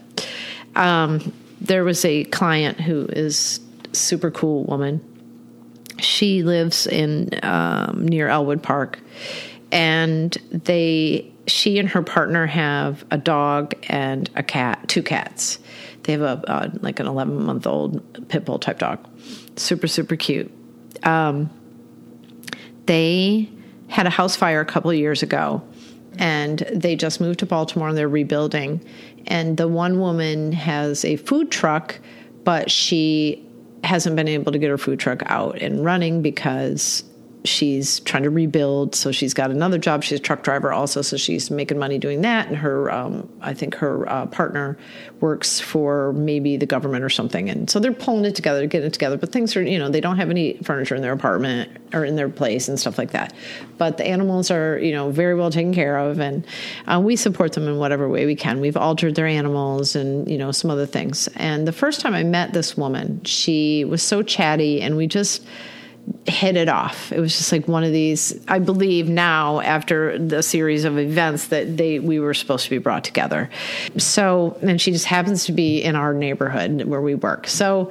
um, 0.77 1.33
there 1.61 1.85
was 1.85 2.05
a 2.05 2.25
client 2.25 2.81
who 2.81 3.07
is 3.07 3.61
super 3.95 4.31
cool 4.31 4.65
woman. 4.65 5.01
She 5.99 6.43
lives 6.43 6.87
in 6.87 7.31
um, 7.43 8.07
near 8.07 8.29
Ellwood 8.29 8.63
Park, 8.63 9.01
and 9.71 10.37
they 10.51 11.33
she 11.47 11.79
and 11.79 11.89
her 11.91 12.03
partner 12.03 12.47
have 12.47 13.05
a 13.11 13.19
dog 13.19 13.75
and 13.89 14.31
a 14.35 14.43
cat, 14.43 14.89
two 14.89 15.03
cats. 15.03 15.59
They 16.03 16.13
have 16.13 16.23
a 16.23 16.51
uh, 16.51 16.71
like 16.81 17.01
an 17.01 17.07
11 17.07 17.45
month 17.45 17.67
old 17.67 18.29
pit 18.29 18.45
bull 18.45 18.59
type 18.59 18.79
dog, 18.79 19.07
super 19.57 19.87
super 19.87 20.17
cute. 20.17 20.51
Um, 21.03 21.51
they 22.87 23.49
had 23.89 24.07
a 24.07 24.11
house 24.11 24.37
fire 24.37 24.61
a 24.61 24.67
couple 24.67 24.93
years 24.93 25.23
ago, 25.23 25.63
and 26.19 26.59
they 26.73 26.97
just 26.97 27.21
moved 27.21 27.39
to 27.41 27.47
Baltimore 27.47 27.89
and 27.89 27.97
they're 27.97 28.09
rebuilding. 28.09 28.85
And 29.27 29.57
the 29.57 29.69
one 29.69 29.99
woman 30.01 30.53
has 30.53 31.05
a 31.05 31.17
food 31.17 31.51
truck, 31.51 31.99
but 32.45 32.71
she 32.71 33.44
hasn't 33.85 34.17
been 34.17 34.29
able 34.29 34.53
to 34.53 34.59
get 34.59 34.71
her 34.71 34.79
food 34.79 34.99
truck 34.99 35.23
out 35.27 35.61
and 35.61 35.85
running 35.85 36.23
because 36.23 37.05
she's 37.45 38.01
trying 38.01 38.23
to 38.23 38.31
rebuild. 38.31 38.95
So 38.95 39.13
she's 39.13 39.35
got 39.35 39.51
another 39.51 39.79
job. 39.79 40.03
She's 40.03 40.19
a 40.19 40.23
truck 40.23 40.43
driver 40.43 40.73
also, 40.73 41.03
so 41.03 41.17
she's 41.17 41.51
making 41.51 41.79
money 41.79 41.99
doing 41.99 42.23
that. 42.23 42.49
And 42.49 42.57
her, 42.57 42.91
um, 42.91 43.31
I 43.43 43.53
think 43.53 43.75
her 43.77 44.09
uh, 44.09 44.27
partner 44.27 44.79
works 45.21 45.61
for 45.61 46.13
maybe 46.15 46.57
the 46.57 46.67
government 46.67 47.05
or 47.05 47.11
something. 47.11 47.51
And 47.51 47.69
so 47.69 47.79
they're 47.79 47.93
pulling 47.93 48.25
it 48.25 48.35
together, 48.35 48.67
getting 48.67 48.87
it 48.87 48.93
together. 48.95 49.19
But 49.19 49.31
things 49.31 49.57
are, 49.57 49.63
you 49.63 49.79
know, 49.79 49.91
they 49.91 50.01
don't 50.01 50.17
have 50.17 50.31
any 50.31 50.55
furniture 50.63 50.95
in 50.95 51.03
their 51.03 51.13
apartment 51.13 51.71
or 51.93 52.05
in 52.05 52.17
their 52.17 52.31
place 52.31 52.69
and 52.69 52.81
stuff 52.81 52.97
like 52.97 53.11
that. 53.11 53.35
But 53.77 53.99
the 53.99 54.07
animals 54.07 54.51
are, 54.51 54.79
you 54.79 54.93
know, 54.93 55.11
very 55.11 55.35
well 55.35 55.51
taken 55.51 55.75
care 55.75 55.99
of, 55.99 56.19
and 56.21 56.47
uh, 56.87 57.01
we 57.03 57.17
support 57.17 57.53
them 57.53 57.69
in 57.69 57.79
whatever 57.79 58.09
way 58.09 58.27
we 58.27 58.37
can. 58.37 58.61
We've 58.61 58.77
altered 58.77 59.15
their 59.15 59.27
animals 59.27 59.95
and 59.95 60.29
you 60.29 60.39
know 60.39 60.51
some 60.53 60.71
other 60.71 60.87
things. 60.87 61.29
And 61.37 61.67
the 61.67 61.73
first 61.73 62.01
time 62.01 62.15
I 62.15 62.23
met 62.23 62.53
this 62.53 62.77
woman, 62.77 63.23
she 63.25 63.85
was 63.85 64.03
so 64.03 64.23
chatty, 64.23 64.81
and 64.81 64.97
we 64.97 65.07
just 65.07 65.47
hit 66.27 66.57
it 66.57 66.69
off. 66.69 67.13
It 67.13 67.21
was 67.21 67.37
just 67.37 67.53
like 67.53 67.69
one 67.69 67.85
of 67.85 67.93
these. 67.93 68.39
I 68.49 68.59
believe 68.59 69.09
now, 69.09 69.61
after 69.61 70.19
the 70.19 70.43
series 70.43 70.85
of 70.85 70.99
events, 70.99 71.49
that 71.49 71.77
they 71.77 71.99
we 71.99 72.19
were 72.19 72.35
supposed 72.35 72.65
to 72.65 72.71
be 72.71 72.79
brought 72.79 73.05
together. 73.05 73.51
So, 73.99 74.59
and 74.63 74.81
she 74.81 74.91
just 74.91 75.05
happens 75.07 75.47
to 75.47 75.53
be 75.53 75.83
in 75.83 75.97
our 75.97 76.15
neighborhood 76.15 76.85
where 76.85 77.01
we 77.01 77.15
work. 77.15 77.47
So, 77.47 77.91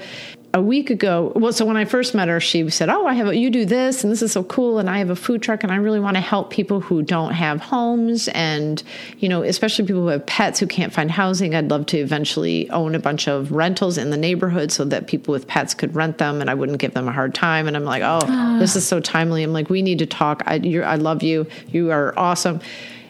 a 0.56 0.62
week 0.62 0.92
ago, 0.92 1.32
well, 1.36 1.52
so 1.52 1.66
when 1.66 1.78
I 1.78 1.86
first 1.86 2.14
met 2.14 2.28
her, 2.28 2.40
she 2.40 2.70
said, 2.70 2.88
"Oh, 2.88 3.08
I 3.08 3.16
have 3.16 3.30
a, 3.30 3.36
you 3.36 3.50
do 3.50 3.66
this, 3.66 4.04
and 4.04 4.12
this 4.12 4.22
is 4.22 4.32
so 4.32 4.44
cool, 4.44 4.78
and 4.78 4.88
I 4.88 5.00
have 5.00 5.10
a 5.10 5.16
food 5.16 5.42
truck, 5.42 5.64
and 5.64 5.72
I 5.72 5.78
really 5.78 6.00
want 6.00 6.16
to 6.16 6.22
help 6.22 6.52
people 6.52 6.80
who 6.80 7.02
don't 7.02 7.34
have 7.34 7.60
homes, 7.60 8.28
and 8.30 8.84
you 9.18 9.30
know, 9.30 9.42
especially 9.42 9.86
people 9.86 10.04
who 10.04 10.10
have 10.10 10.24
pets 10.28 10.60
who 10.60 10.68
can't 10.68 10.94
find 10.94 11.10
housing. 11.10 11.56
I'd 11.56 11.72
love 11.72 11.88
to 11.88 11.98
eventually 11.98 12.70
own 12.70 12.94
a 12.94 13.00
bunch 13.00 13.28
of 13.28 13.52
rentals 13.52 13.98
in 13.98 14.12
the 14.12 14.18
neighborhood 14.18 14.72
so 14.72 14.86
that 14.86 15.08
people 15.08 15.32
with 15.32 15.48
pets 15.48 15.74
could 15.74 15.96
rent 15.96 16.20
them, 16.20 16.40
and 16.40 16.52
I 16.52 16.54
wouldn't 16.54 16.78
give 16.78 16.94
them 16.94 17.08
a 17.08 17.12
hard 17.12 17.34
time." 17.34 17.68
And 17.68 17.76
I'm 17.76 17.86
like, 17.86 18.04
"Oh, 18.06 18.60
this 18.60 18.76
is 18.76 18.88
so 18.88 19.00
timely." 19.00 19.42
I'm 19.42 19.54
like, 19.54 19.72
"We 19.72 19.82
need 19.82 20.00
to 20.00 20.06
talk. 20.06 20.44
I, 20.46 20.62
I 20.86 20.98
love 20.98 21.24
you. 21.24 21.48
You 21.72 21.90
are 21.90 22.14
awesome." 22.16 22.62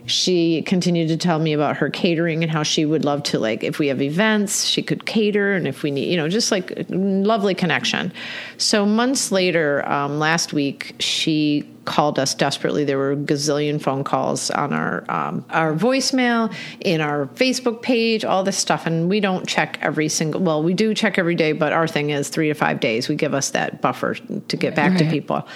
She 0.05 0.61
continued 0.63 1.07
to 1.07 1.17
tell 1.17 1.39
me 1.39 1.53
about 1.53 1.77
her 1.77 1.89
catering 1.89 2.43
and 2.43 2.51
how 2.51 2.63
she 2.63 2.85
would 2.85 3.05
love 3.05 3.23
to 3.23 3.39
like 3.39 3.63
if 3.63 3.79
we 3.79 3.87
have 3.87 4.01
events 4.01 4.65
she 4.65 4.81
could 4.81 5.05
cater 5.05 5.53
and 5.53 5.67
if 5.67 5.83
we 5.83 5.91
need 5.91 6.09
you 6.09 6.17
know 6.17 6.27
just 6.27 6.51
like 6.51 6.85
lovely 6.89 7.55
connection. 7.55 8.11
So 8.57 8.85
months 8.85 9.31
later 9.31 9.87
um, 9.87 10.19
last 10.19 10.53
week 10.53 10.95
she 10.99 11.69
called 11.85 12.17
us 12.17 12.33
desperately. 12.33 12.85
There 12.85 12.97
were 12.97 13.11
a 13.11 13.15
gazillion 13.15 13.81
phone 13.81 14.03
calls 14.03 14.49
on 14.51 14.73
our 14.73 15.09
um, 15.11 15.45
our 15.49 15.73
voicemail 15.73 16.53
in 16.81 17.01
our 17.01 17.27
facebook 17.27 17.81
page 17.81 18.23
all 18.25 18.43
this 18.43 18.57
stuff 18.57 18.85
and 18.85 19.09
we 19.09 19.19
don't 19.19 19.47
check 19.47 19.77
every 19.81 20.09
single 20.09 20.41
well 20.41 20.63
we 20.63 20.73
do 20.73 20.93
check 20.93 21.17
every 21.17 21.35
day 21.35 21.51
but 21.51 21.73
our 21.73 21.87
thing 21.87 22.09
is 22.09 22.29
three 22.29 22.47
to 22.47 22.53
five 22.53 22.79
days 22.79 23.07
we 23.07 23.15
give 23.15 23.33
us 23.33 23.51
that 23.51 23.81
buffer 23.81 24.13
to 24.13 24.57
get 24.57 24.75
back 24.75 24.91
right. 24.91 24.99
to 24.99 25.09
people 25.09 25.47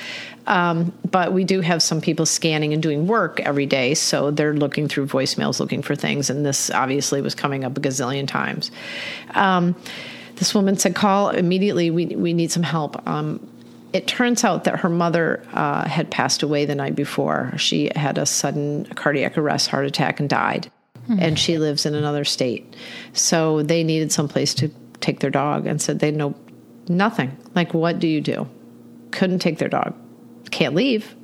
um, 0.47 0.93
but 1.11 1.33
we 1.33 1.43
do 1.43 1.59
have 1.59 1.83
some 1.83 1.99
people 1.99 2.25
scanning 2.25 2.73
and 2.73 2.81
doing 2.81 3.05
work 3.05 3.41
every 3.41 3.65
day. 3.65 3.93
So 3.93 4.31
they're 4.31 4.53
looking 4.53 4.87
through 4.87 5.07
voicemails 5.07 5.59
looking 5.59 5.81
for 5.81 5.93
things. 5.93 6.29
And 6.29 6.45
this 6.45 6.71
obviously 6.71 7.21
was 7.21 7.35
coming 7.35 7.65
up 7.65 7.77
a 7.77 7.81
gazillion 7.81 8.27
times. 8.27 8.71
Um, 9.35 9.75
this 10.37 10.55
woman 10.55 10.77
said, 10.77 10.95
Call 10.95 11.29
immediately. 11.29 11.91
We, 11.91 12.07
we 12.07 12.33
need 12.33 12.49
some 12.51 12.63
help. 12.63 13.05
Um, 13.07 13.45
it 13.91 14.07
turns 14.07 14.43
out 14.43 14.63
that 14.63 14.79
her 14.79 14.89
mother 14.89 15.43
uh, 15.53 15.87
had 15.87 16.09
passed 16.09 16.43
away 16.43 16.65
the 16.65 16.75
night 16.75 16.95
before. 16.95 17.53
She 17.57 17.91
had 17.95 18.17
a 18.17 18.25
sudden 18.25 18.85
cardiac 18.95 19.37
arrest, 19.37 19.69
heart 19.69 19.85
attack, 19.85 20.19
and 20.19 20.29
died. 20.29 20.71
Mm-hmm. 21.03 21.19
And 21.19 21.39
she 21.39 21.57
lives 21.57 21.85
in 21.85 21.93
another 21.93 22.23
state. 22.23 22.73
So 23.13 23.63
they 23.63 23.83
needed 23.83 24.11
some 24.11 24.29
place 24.29 24.53
to 24.55 24.69
take 25.01 25.19
their 25.19 25.29
dog 25.29 25.67
and 25.67 25.81
said 25.81 25.99
they 25.99 26.11
know 26.11 26.35
nothing. 26.87 27.35
Like, 27.53 27.73
what 27.73 27.99
do 27.99 28.07
you 28.07 28.21
do? 28.21 28.47
Couldn't 29.11 29.39
take 29.39 29.57
their 29.57 29.69
dog 29.69 29.93
can't 30.51 30.75
leave. 30.75 31.15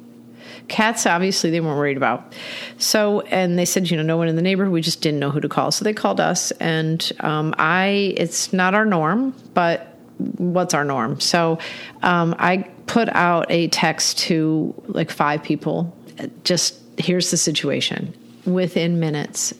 Cats, 0.68 1.06
obviously, 1.06 1.50
they 1.50 1.60
weren't 1.60 1.78
worried 1.78 1.98
about. 1.98 2.34
So, 2.78 3.22
and 3.22 3.60
they 3.60 3.66
said, 3.66 3.90
you 3.90 3.98
know, 3.98 4.04
no 4.04 4.18
one 4.18 4.30
in 4.30 4.36
the 4.36 4.42
neighborhood. 4.42 4.72
We 4.72 4.82
just 4.82 5.02
didn't 5.02 5.20
know 5.20 5.30
who 5.30 5.42
to 5.42 5.50
call. 5.50 5.72
So 5.72 5.84
they 5.84 5.94
called 5.94 6.20
us, 6.20 6.52
and 6.52 7.12
um, 7.20 7.54
I, 7.58 8.14
it's 8.16 8.54
not 8.54 8.74
our 8.74 8.86
norm, 8.86 9.36
but 9.54 9.98
what's 10.38 10.74
our 10.74 10.86
norm? 10.86 11.20
So 11.20 11.60
um, 12.02 12.36
I 12.40 12.70
put 12.88 13.10
out 13.10 13.46
a 13.50 13.68
text 13.70 14.20
to 14.20 14.74
like 14.88 15.12
five 15.12 15.44
people. 15.44 15.96
Just 16.44 16.80
here's 16.98 17.32
the 17.32 17.38
situation. 17.38 18.16
Within 18.46 19.00
minutes, 19.00 19.54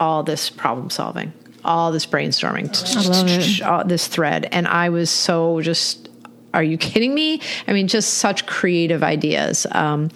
all 0.00 0.22
this 0.22 0.50
problem 0.50 0.90
solving, 0.90 1.32
all 1.64 1.92
this 1.92 2.06
brainstorming, 2.06 2.68
this 3.88 4.06
thread. 4.06 4.48
And 4.52 4.66
I 4.66 4.88
was 4.88 5.10
so 5.10 5.60
just 5.60 6.07
are 6.54 6.62
you 6.62 6.78
kidding 6.78 7.14
me? 7.14 7.40
I 7.66 7.72
mean, 7.72 7.88
just 7.88 8.14
such 8.14 8.46
creative 8.46 9.02
ideas. 9.02 9.66
Um, 9.72 10.10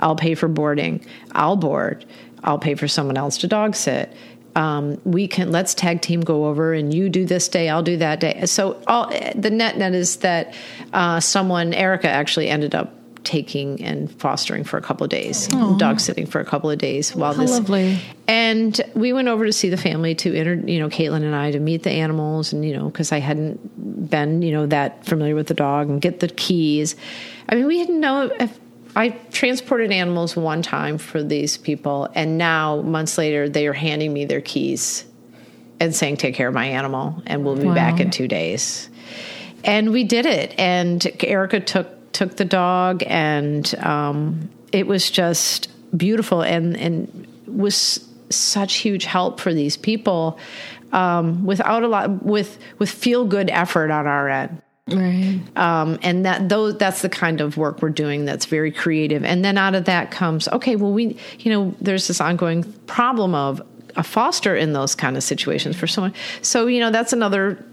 I'll 0.00 0.16
pay 0.16 0.34
for 0.34 0.48
boarding. 0.48 1.04
I'll 1.32 1.56
board. 1.56 2.04
I'll 2.44 2.58
pay 2.58 2.74
for 2.74 2.88
someone 2.88 3.16
else 3.16 3.38
to 3.38 3.46
dog 3.46 3.74
sit. 3.74 4.12
Um, 4.54 4.98
we 5.04 5.28
can 5.28 5.52
let's 5.52 5.74
tag 5.74 6.00
team 6.00 6.22
go 6.22 6.46
over 6.46 6.72
and 6.72 6.92
you 6.94 7.10
do 7.10 7.26
this 7.26 7.46
day 7.46 7.68
i'll 7.68 7.82
do 7.82 7.98
that 7.98 8.20
day 8.20 8.46
so 8.46 8.82
all 8.86 9.10
the 9.34 9.50
net 9.50 9.76
net 9.76 9.94
is 9.94 10.16
that 10.18 10.54
uh, 10.94 11.20
someone 11.20 11.74
erica 11.74 12.08
actually 12.08 12.48
ended 12.48 12.74
up 12.74 12.95
taking 13.26 13.82
and 13.82 14.10
fostering 14.20 14.64
for 14.64 14.78
a 14.78 14.80
couple 14.80 15.04
of 15.04 15.10
days, 15.10 15.48
Aww. 15.48 15.78
dog 15.78 16.00
sitting 16.00 16.26
for 16.26 16.40
a 16.40 16.44
couple 16.44 16.70
of 16.70 16.78
days 16.78 17.14
while 17.14 17.34
How 17.34 17.42
this. 17.42 17.50
Lovely. 17.50 17.98
And 18.28 18.80
we 18.94 19.12
went 19.12 19.28
over 19.28 19.44
to 19.44 19.52
see 19.52 19.68
the 19.68 19.76
family 19.76 20.14
to 20.14 20.34
enter, 20.34 20.54
you 20.54 20.78
know, 20.78 20.88
Caitlin 20.88 21.22
and 21.22 21.34
I 21.34 21.50
to 21.50 21.58
meet 21.58 21.82
the 21.82 21.90
animals, 21.90 22.52
and 22.52 22.64
you 22.64 22.74
know, 22.74 22.86
because 22.86 23.12
I 23.12 23.18
hadn't 23.18 24.08
been, 24.08 24.40
you 24.40 24.52
know, 24.52 24.66
that 24.66 25.04
familiar 25.04 25.34
with 25.34 25.48
the 25.48 25.54
dog 25.54 25.88
and 25.88 26.00
get 26.00 26.20
the 26.20 26.28
keys. 26.28 26.96
I 27.48 27.56
mean, 27.56 27.66
we 27.66 27.78
didn't 27.78 28.00
know 28.00 28.30
if 28.40 28.58
I 28.94 29.10
transported 29.32 29.92
animals 29.92 30.36
one 30.36 30.62
time 30.62 30.96
for 30.96 31.22
these 31.22 31.58
people, 31.58 32.08
and 32.14 32.38
now 32.38 32.80
months 32.82 33.18
later, 33.18 33.48
they 33.48 33.66
are 33.66 33.74
handing 33.74 34.12
me 34.12 34.24
their 34.24 34.40
keys 34.40 35.04
and 35.80 35.94
saying, 35.94 36.18
"Take 36.18 36.36
care 36.36 36.48
of 36.48 36.54
my 36.54 36.66
animal, 36.66 37.22
and 37.26 37.44
we'll 37.44 37.56
be 37.56 37.66
wow. 37.66 37.74
back 37.74 38.00
in 38.00 38.10
two 38.10 38.28
days." 38.28 38.88
And 39.64 39.90
we 39.90 40.04
did 40.04 40.26
it. 40.26 40.54
And 40.58 41.04
Erica 41.24 41.58
took 41.58 41.95
took 42.16 42.36
the 42.36 42.44
dog, 42.44 43.02
and 43.06 43.74
um, 43.76 44.48
it 44.72 44.86
was 44.86 45.10
just 45.10 45.68
beautiful 45.96 46.42
and 46.42 46.76
and 46.76 47.26
was 47.46 48.06
such 48.30 48.76
huge 48.76 49.04
help 49.04 49.38
for 49.38 49.54
these 49.54 49.76
people 49.76 50.38
um, 50.92 51.44
without 51.44 51.82
a 51.82 51.88
lot 51.88 52.24
with 52.24 52.58
with 52.78 52.90
feel 52.90 53.24
good 53.24 53.50
effort 53.50 53.90
on 53.90 54.06
our 54.06 54.28
end. 54.28 54.62
Right. 54.88 55.40
Um, 55.56 55.98
and 56.02 56.24
that 56.24 56.48
those 56.48 56.78
that's 56.78 57.02
the 57.02 57.08
kind 57.08 57.40
of 57.40 57.56
work 57.56 57.82
we're 57.82 57.90
doing 57.90 58.24
that's 58.24 58.46
very 58.46 58.72
creative. 58.72 59.24
And 59.24 59.44
then 59.44 59.58
out 59.58 59.74
of 59.74 59.84
that 59.84 60.10
comes, 60.10 60.48
okay, 60.48 60.76
well 60.76 60.92
we 60.92 61.18
you 61.40 61.50
know, 61.52 61.74
there's 61.80 62.08
this 62.08 62.20
ongoing 62.20 62.62
problem 62.86 63.34
of 63.34 63.60
a 63.96 64.02
foster 64.02 64.54
in 64.54 64.72
those 64.72 64.94
kind 64.94 65.16
of 65.16 65.22
situations 65.22 65.76
for 65.76 65.86
someone. 65.86 66.14
So, 66.40 66.66
you 66.66 66.80
know, 66.80 66.90
that's 66.90 67.12
another 67.12 67.64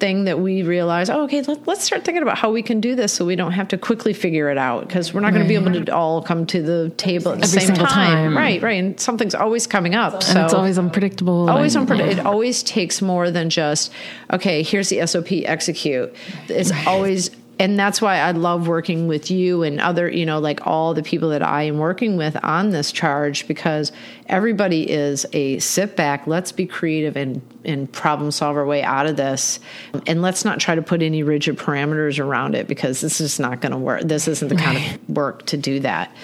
thing 0.00 0.24
that 0.24 0.40
we 0.40 0.62
realize, 0.62 1.10
oh, 1.10 1.24
okay, 1.24 1.42
let, 1.42 1.68
us 1.68 1.84
start 1.84 2.04
thinking 2.04 2.22
about 2.22 2.38
how 2.38 2.50
we 2.50 2.62
can 2.62 2.80
do 2.80 2.96
this 2.96 3.12
so 3.12 3.24
we 3.24 3.36
don't 3.36 3.52
have 3.52 3.68
to 3.68 3.78
quickly 3.78 4.12
figure 4.12 4.50
it 4.50 4.58
out 4.58 4.86
because 4.88 5.14
we're 5.14 5.20
not 5.20 5.32
going 5.32 5.44
to 5.44 5.48
be 5.48 5.54
able 5.54 5.72
to 5.72 5.94
all 5.94 6.22
come 6.22 6.46
to 6.46 6.62
the 6.62 6.90
table 6.96 7.32
at 7.32 7.38
the 7.38 7.44
Every 7.44 7.60
same 7.60 7.76
time. 7.76 7.86
time. 7.86 8.36
Right, 8.36 8.60
right. 8.62 8.82
And 8.82 8.98
something's 8.98 9.34
always 9.34 9.66
coming 9.66 9.94
up. 9.94 10.14
And 10.14 10.24
so 10.24 10.44
it's 10.44 10.54
always 10.54 10.78
unpredictable. 10.78 11.48
Always 11.48 11.76
unpredictable. 11.76 12.14
Yeah. 12.14 12.20
It 12.22 12.26
always 12.26 12.62
takes 12.62 13.00
more 13.00 13.30
than 13.30 13.50
just, 13.50 13.92
okay, 14.32 14.62
here's 14.62 14.88
the 14.88 15.06
SOP, 15.06 15.30
execute. 15.32 16.14
It's 16.48 16.72
right. 16.72 16.86
always 16.86 17.30
and 17.60 17.78
that's 17.78 18.00
why 18.00 18.16
I 18.16 18.30
love 18.30 18.68
working 18.68 19.06
with 19.06 19.30
you 19.30 19.62
and 19.62 19.82
other, 19.82 20.08
you 20.10 20.24
know, 20.24 20.38
like 20.38 20.66
all 20.66 20.94
the 20.94 21.02
people 21.02 21.28
that 21.28 21.42
I 21.42 21.64
am 21.64 21.76
working 21.76 22.16
with 22.16 22.42
on 22.42 22.70
this 22.70 22.90
charge 22.90 23.46
because 23.46 23.92
everybody 24.28 24.90
is 24.90 25.26
a 25.34 25.58
sit 25.58 25.94
back, 25.94 26.26
let's 26.26 26.52
be 26.52 26.64
creative 26.64 27.18
and, 27.18 27.42
and 27.66 27.92
problem 27.92 28.30
solve 28.30 28.56
our 28.56 28.64
way 28.64 28.82
out 28.82 29.04
of 29.04 29.18
this. 29.18 29.60
And 30.06 30.22
let's 30.22 30.42
not 30.42 30.58
try 30.58 30.74
to 30.74 30.80
put 30.80 31.02
any 31.02 31.22
rigid 31.22 31.58
parameters 31.58 32.18
around 32.18 32.54
it 32.54 32.66
because 32.66 33.02
this 33.02 33.20
is 33.20 33.38
not 33.38 33.60
going 33.60 33.72
to 33.72 33.78
work. 33.78 34.04
This 34.04 34.26
isn't 34.26 34.48
the 34.48 34.56
kind 34.56 34.78
of 34.78 35.10
work 35.14 35.44
to 35.46 35.58
do 35.58 35.80
that. 35.80 36.16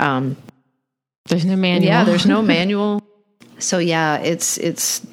Um, 0.00 0.36
there's 1.26 1.44
no 1.44 1.54
manual. 1.54 1.86
Yeah, 1.86 2.02
there's 2.02 2.26
no 2.26 2.42
manual. 2.56 3.00
So 3.60 3.78
yeah, 3.78 4.16
it's 4.16 4.58
it's 4.58 5.06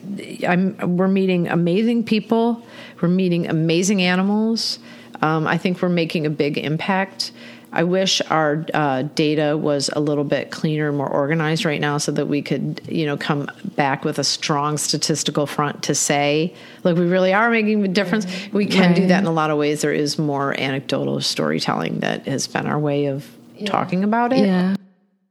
I'm 0.47 0.97
we're 0.97 1.07
meeting 1.07 1.49
amazing 1.49 2.05
people. 2.05 2.65
We're 2.99 3.09
meeting 3.09 3.45
amazing 3.47 4.01
animals. 4.01 4.79
Um, 5.21 5.47
I 5.47 5.57
think 5.57 5.81
we're 5.81 5.89
making 5.89 6.25
a 6.25 6.29
big 6.29 6.57
impact. 6.57 7.31
I 7.73 7.83
wish 7.83 8.21
our 8.29 8.65
uh, 8.73 9.01
data 9.13 9.57
was 9.57 9.89
a 9.91 9.99
little 9.99 10.23
bit 10.23 10.51
cleaner, 10.51 10.93
more 10.93 11.09
organized 11.09 11.65
right 11.65 11.81
now, 11.81 11.97
so 11.97 12.13
that 12.13 12.27
we 12.27 12.41
could, 12.41 12.81
you 12.87 13.05
know, 13.05 13.17
come 13.17 13.51
back 13.75 14.05
with 14.05 14.19
a 14.19 14.23
strong 14.23 14.77
statistical 14.77 15.45
front 15.45 15.83
to 15.83 15.93
say, 15.93 16.53
like, 16.85 16.95
we 16.95 17.05
really 17.05 17.33
are 17.33 17.49
making 17.49 17.83
a 17.83 17.89
difference. 17.89 18.25
We 18.53 18.67
can 18.67 18.91
right. 18.91 18.95
do 18.95 19.07
that 19.07 19.19
in 19.19 19.27
a 19.27 19.33
lot 19.33 19.51
of 19.51 19.57
ways. 19.57 19.81
There 19.81 19.91
is 19.91 20.17
more 20.17 20.57
anecdotal 20.57 21.19
storytelling 21.19 21.99
that 21.99 22.25
has 22.25 22.47
been 22.47 22.67
our 22.67 22.79
way 22.79 23.07
of 23.07 23.29
yeah. 23.57 23.69
talking 23.69 24.05
about 24.05 24.31
it. 24.31 24.45
Yeah. 24.45 24.76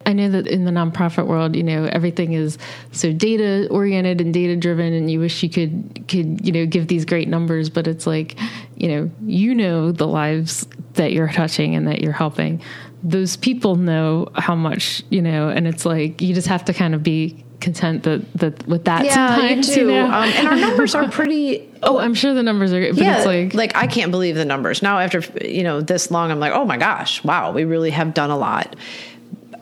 I 0.06 0.12
know 0.12 0.28
that 0.30 0.46
in 0.46 0.64
the 0.64 0.70
nonprofit 0.70 1.26
world, 1.26 1.56
you 1.56 1.64
know, 1.64 1.84
everything 1.86 2.32
is 2.32 2.58
so 2.92 3.12
data 3.12 3.66
oriented 3.70 4.20
and 4.20 4.32
data 4.32 4.56
driven, 4.56 4.92
and 4.92 5.10
you 5.10 5.18
wish 5.18 5.42
you 5.42 5.50
could 5.50 6.04
could 6.08 6.46
you 6.46 6.52
know 6.52 6.64
give 6.64 6.86
these 6.86 7.04
great 7.04 7.28
numbers, 7.28 7.68
but 7.68 7.88
it's 7.88 8.06
like, 8.06 8.36
you 8.76 8.88
know, 8.88 9.10
you 9.24 9.54
know 9.54 9.90
the 9.90 10.06
lives 10.06 10.66
that 10.94 11.12
you're 11.12 11.28
touching 11.28 11.74
and 11.74 11.88
that 11.88 12.00
you're 12.00 12.12
helping. 12.12 12.62
Those 13.02 13.36
people 13.36 13.74
know 13.74 14.28
how 14.34 14.54
much 14.54 15.02
you 15.10 15.20
know, 15.20 15.48
and 15.48 15.66
it's 15.66 15.84
like 15.84 16.22
you 16.22 16.34
just 16.34 16.48
have 16.48 16.64
to 16.66 16.72
kind 16.72 16.94
of 16.94 17.02
be 17.02 17.44
content 17.60 18.02
that 18.04 18.32
that 18.34 18.66
with 18.68 18.84
that 18.84 19.04
yeah, 19.04 19.14
sometimes 19.14 19.68
you 19.68 19.74
do. 19.74 19.80
You 19.80 19.86
know? 19.86 20.04
um, 20.06 20.28
and 20.28 20.48
our 20.48 20.56
numbers 20.56 20.94
are 20.94 21.08
pretty 21.10 21.68
oh 21.82 21.98
i'm 21.98 22.12
sure 22.12 22.34
the 22.34 22.42
numbers 22.42 22.72
are 22.72 22.80
but 22.92 23.02
yeah, 23.02 23.16
it's 23.16 23.26
like 23.26 23.54
like 23.54 23.74
i 23.74 23.86
can't 23.86 24.10
believe 24.10 24.34
the 24.34 24.44
numbers 24.44 24.82
now 24.82 24.98
after 24.98 25.22
you 25.42 25.62
know 25.62 25.80
this 25.80 26.10
long 26.10 26.30
i'm 26.30 26.38
like 26.38 26.52
oh 26.52 26.66
my 26.66 26.76
gosh 26.76 27.24
wow 27.24 27.52
we 27.52 27.64
really 27.64 27.90
have 27.90 28.12
done 28.12 28.30
a 28.30 28.36
lot 28.36 28.76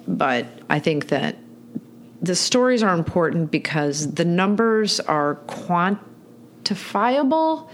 but 0.06 0.47
I 0.68 0.78
think 0.78 1.09
that 1.09 1.36
the 2.22 2.35
stories 2.35 2.82
are 2.82 2.94
important 2.94 3.51
because 3.51 4.14
the 4.14 4.24
numbers 4.24 5.01
are 5.01 5.36
quantifiable, 5.47 7.68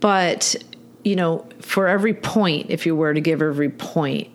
but 0.00 0.56
you 1.02 1.16
know, 1.16 1.46
for 1.60 1.88
every 1.88 2.12
point, 2.12 2.66
if 2.68 2.84
you 2.84 2.94
were 2.94 3.14
to 3.14 3.20
give 3.20 3.40
every 3.40 3.70
point 3.70 4.28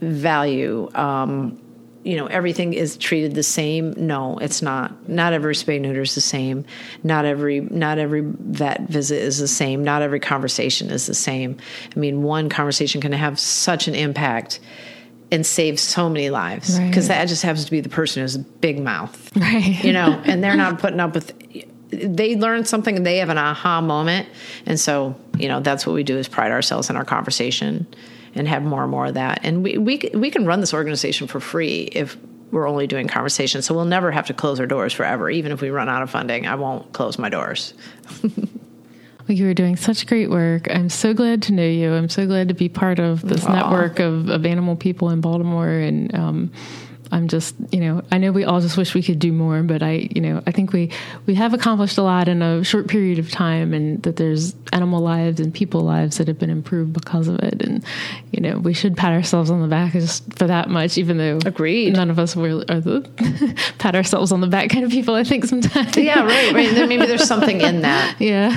value, 0.00 0.90
um, 0.94 1.58
you 2.04 2.16
know 2.16 2.26
everything 2.26 2.74
is 2.74 2.96
treated 2.96 3.34
the 3.34 3.42
same. 3.42 3.94
No 3.96 4.38
it's 4.38 4.60
not. 4.60 5.08
Not 5.08 5.32
every 5.32 5.54
spay 5.54 5.80
neuter 5.80 6.02
is 6.02 6.14
the 6.14 6.20
same. 6.20 6.64
Not 7.02 7.24
every 7.24 7.60
not 7.60 7.98
every 7.98 8.22
vet 8.24 8.88
visit 8.88 9.22
is 9.22 9.38
the 9.38 9.48
same. 9.48 9.84
Not 9.84 10.02
every 10.02 10.20
conversation 10.20 10.90
is 10.90 11.06
the 11.06 11.14
same. 11.14 11.56
I 11.94 11.98
mean 11.98 12.22
one 12.22 12.48
conversation 12.48 13.00
can 13.00 13.12
have 13.12 13.38
such 13.38 13.88
an 13.88 13.94
impact 13.94 14.60
and 15.32 15.44
save 15.44 15.80
so 15.80 16.08
many 16.08 16.30
lives. 16.30 16.78
Because 16.78 17.08
Right. 17.08 17.16
that 17.18 17.28
just 17.28 17.42
happens 17.42 17.64
to 17.64 17.70
be 17.72 17.80
the 17.80 17.88
person 17.88 18.22
who's 18.22 18.36
a 18.36 18.38
big 18.38 18.78
mouth. 18.78 19.30
Right. 19.36 19.82
you 19.82 19.92
know 19.92 20.20
and 20.24 20.44
they're 20.44 20.56
not 20.56 20.78
putting 20.82 21.00
up 21.00 21.14
with 21.14 21.32
they 21.90 22.36
learn 22.36 22.64
something 22.64 22.96
and 22.96 23.04
they 23.04 23.18
have 23.18 23.28
an 23.30 23.38
aha 23.38 23.80
moment. 23.80 24.28
And 24.66 24.78
so 24.78 25.16
you 25.38 25.48
know 25.48 25.58
that's 25.60 25.86
what 25.86 25.94
we 25.94 26.04
do 26.04 26.16
is 26.18 26.28
pride 26.28 26.52
ourselves 26.52 26.88
in 26.90 26.96
our 26.96 27.04
conversation 27.04 27.86
and 28.34 28.46
have 28.48 28.62
more 28.62 28.82
and 28.82 28.90
more 28.90 29.06
of 29.06 29.14
that. 29.14 29.40
And 29.42 29.62
we 29.64 29.76
we, 29.78 30.10
we 30.14 30.30
can 30.30 30.46
run 30.46 30.60
this 30.60 30.72
organization 30.72 31.26
for 31.26 31.40
free 31.40 31.88
if 31.92 32.16
we're 32.50 32.68
only 32.68 32.86
doing 32.86 33.08
conversations. 33.08 33.64
So 33.66 33.74
we'll 33.74 33.86
never 33.86 34.10
have 34.10 34.26
to 34.26 34.34
close 34.34 34.60
our 34.60 34.66
doors 34.66 34.92
forever. 34.92 35.30
Even 35.30 35.52
if 35.52 35.60
we 35.62 35.70
run 35.70 35.88
out 35.88 36.02
of 36.02 36.10
funding 36.10 36.46
i 36.46 36.54
won't 36.54 36.92
close 36.92 37.18
my 37.18 37.28
doors 37.30 37.72
you 39.32 39.48
are 39.48 39.54
doing 39.54 39.76
such 39.76 40.06
great 40.06 40.30
work. 40.30 40.70
I'm 40.70 40.88
so 40.88 41.14
glad 41.14 41.42
to 41.44 41.52
know 41.52 41.66
you. 41.66 41.92
I'm 41.92 42.08
so 42.08 42.26
glad 42.26 42.48
to 42.48 42.54
be 42.54 42.68
part 42.68 42.98
of 42.98 43.22
this 43.22 43.44
Aw. 43.44 43.52
network 43.52 43.98
of, 43.98 44.28
of 44.28 44.46
animal 44.46 44.76
people 44.76 45.10
in 45.10 45.20
Baltimore. 45.20 45.68
And 45.68 46.14
um, 46.14 46.52
I'm 47.12 47.28
just, 47.28 47.54
you 47.70 47.80
know, 47.80 48.02
I 48.10 48.18
know 48.18 48.32
we 48.32 48.44
all 48.44 48.60
just 48.60 48.76
wish 48.76 48.94
we 48.94 49.02
could 49.02 49.18
do 49.18 49.32
more, 49.32 49.62
but 49.62 49.82
I, 49.82 50.08
you 50.14 50.20
know, 50.20 50.42
I 50.46 50.50
think 50.50 50.72
we 50.72 50.90
we 51.26 51.34
have 51.34 51.54
accomplished 51.54 51.98
a 51.98 52.02
lot 52.02 52.28
in 52.28 52.42
a 52.42 52.64
short 52.64 52.88
period 52.88 53.18
of 53.18 53.30
time, 53.30 53.72
and 53.74 54.02
that 54.02 54.16
there's 54.16 54.54
animal 54.72 55.00
lives 55.00 55.38
and 55.38 55.52
people 55.52 55.82
lives 55.82 56.18
that 56.18 56.26
have 56.28 56.38
been 56.38 56.50
improved 56.50 56.92
because 56.92 57.28
of 57.28 57.38
it. 57.40 57.62
And 57.62 57.84
you 58.30 58.40
know, 58.40 58.58
we 58.58 58.72
should 58.72 58.96
pat 58.96 59.12
ourselves 59.12 59.50
on 59.50 59.60
the 59.60 59.68
back 59.68 59.92
just 59.92 60.24
for 60.38 60.46
that 60.46 60.70
much, 60.70 60.96
even 60.98 61.18
though 61.18 61.38
Agreed. 61.44 61.92
none 61.94 62.10
of 62.10 62.18
us 62.18 62.34
were, 62.34 62.64
are 62.68 62.80
the 62.80 63.54
pat 63.78 63.94
ourselves 63.94 64.32
on 64.32 64.40
the 64.40 64.46
back 64.46 64.70
kind 64.70 64.84
of 64.84 64.90
people. 64.90 65.14
I 65.14 65.24
think 65.24 65.44
sometimes. 65.44 65.96
yeah 65.96 66.24
right 66.24 66.52
right 66.52 66.88
maybe 66.88 67.06
there's 67.06 67.28
something 67.28 67.60
in 67.60 67.82
that 67.82 68.16
Yeah. 68.18 68.56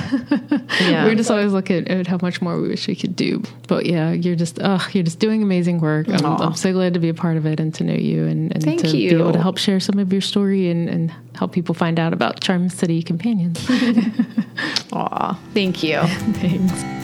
Yeah. 0.80 1.04
We're 1.04 1.14
just 1.14 1.30
always 1.30 1.52
looking 1.52 1.86
at 1.88 2.06
how 2.06 2.18
much 2.22 2.40
more 2.40 2.60
we 2.60 2.68
wish 2.68 2.88
we 2.88 2.96
could 2.96 3.16
do. 3.16 3.42
But 3.68 3.86
yeah, 3.86 4.12
you're 4.12 4.36
just, 4.36 4.58
oh, 4.62 4.86
you're 4.92 5.04
just 5.04 5.18
doing 5.18 5.42
amazing 5.42 5.80
work. 5.80 6.08
I'm, 6.08 6.24
I'm 6.24 6.54
so 6.54 6.72
glad 6.72 6.94
to 6.94 7.00
be 7.00 7.08
a 7.08 7.14
part 7.14 7.36
of 7.36 7.46
it 7.46 7.60
and 7.60 7.74
to 7.74 7.84
know 7.84 7.94
you 7.94 8.26
and, 8.26 8.45
and 8.52 8.62
Thank 8.62 8.80
to 8.82 8.92
be 8.92 9.08
able 9.08 9.32
to 9.32 9.40
help 9.40 9.58
share 9.58 9.80
some 9.80 9.98
of 9.98 10.12
your 10.12 10.22
story 10.22 10.68
and, 10.68 10.88
and 10.88 11.12
help 11.34 11.52
people 11.52 11.74
find 11.74 11.98
out 11.98 12.12
about 12.12 12.40
Charm 12.40 12.68
City 12.68 13.02
Companions. 13.02 13.64
Aw, 14.92 15.38
thank 15.52 15.82
you 15.82 16.00
Thanks. 16.36 16.96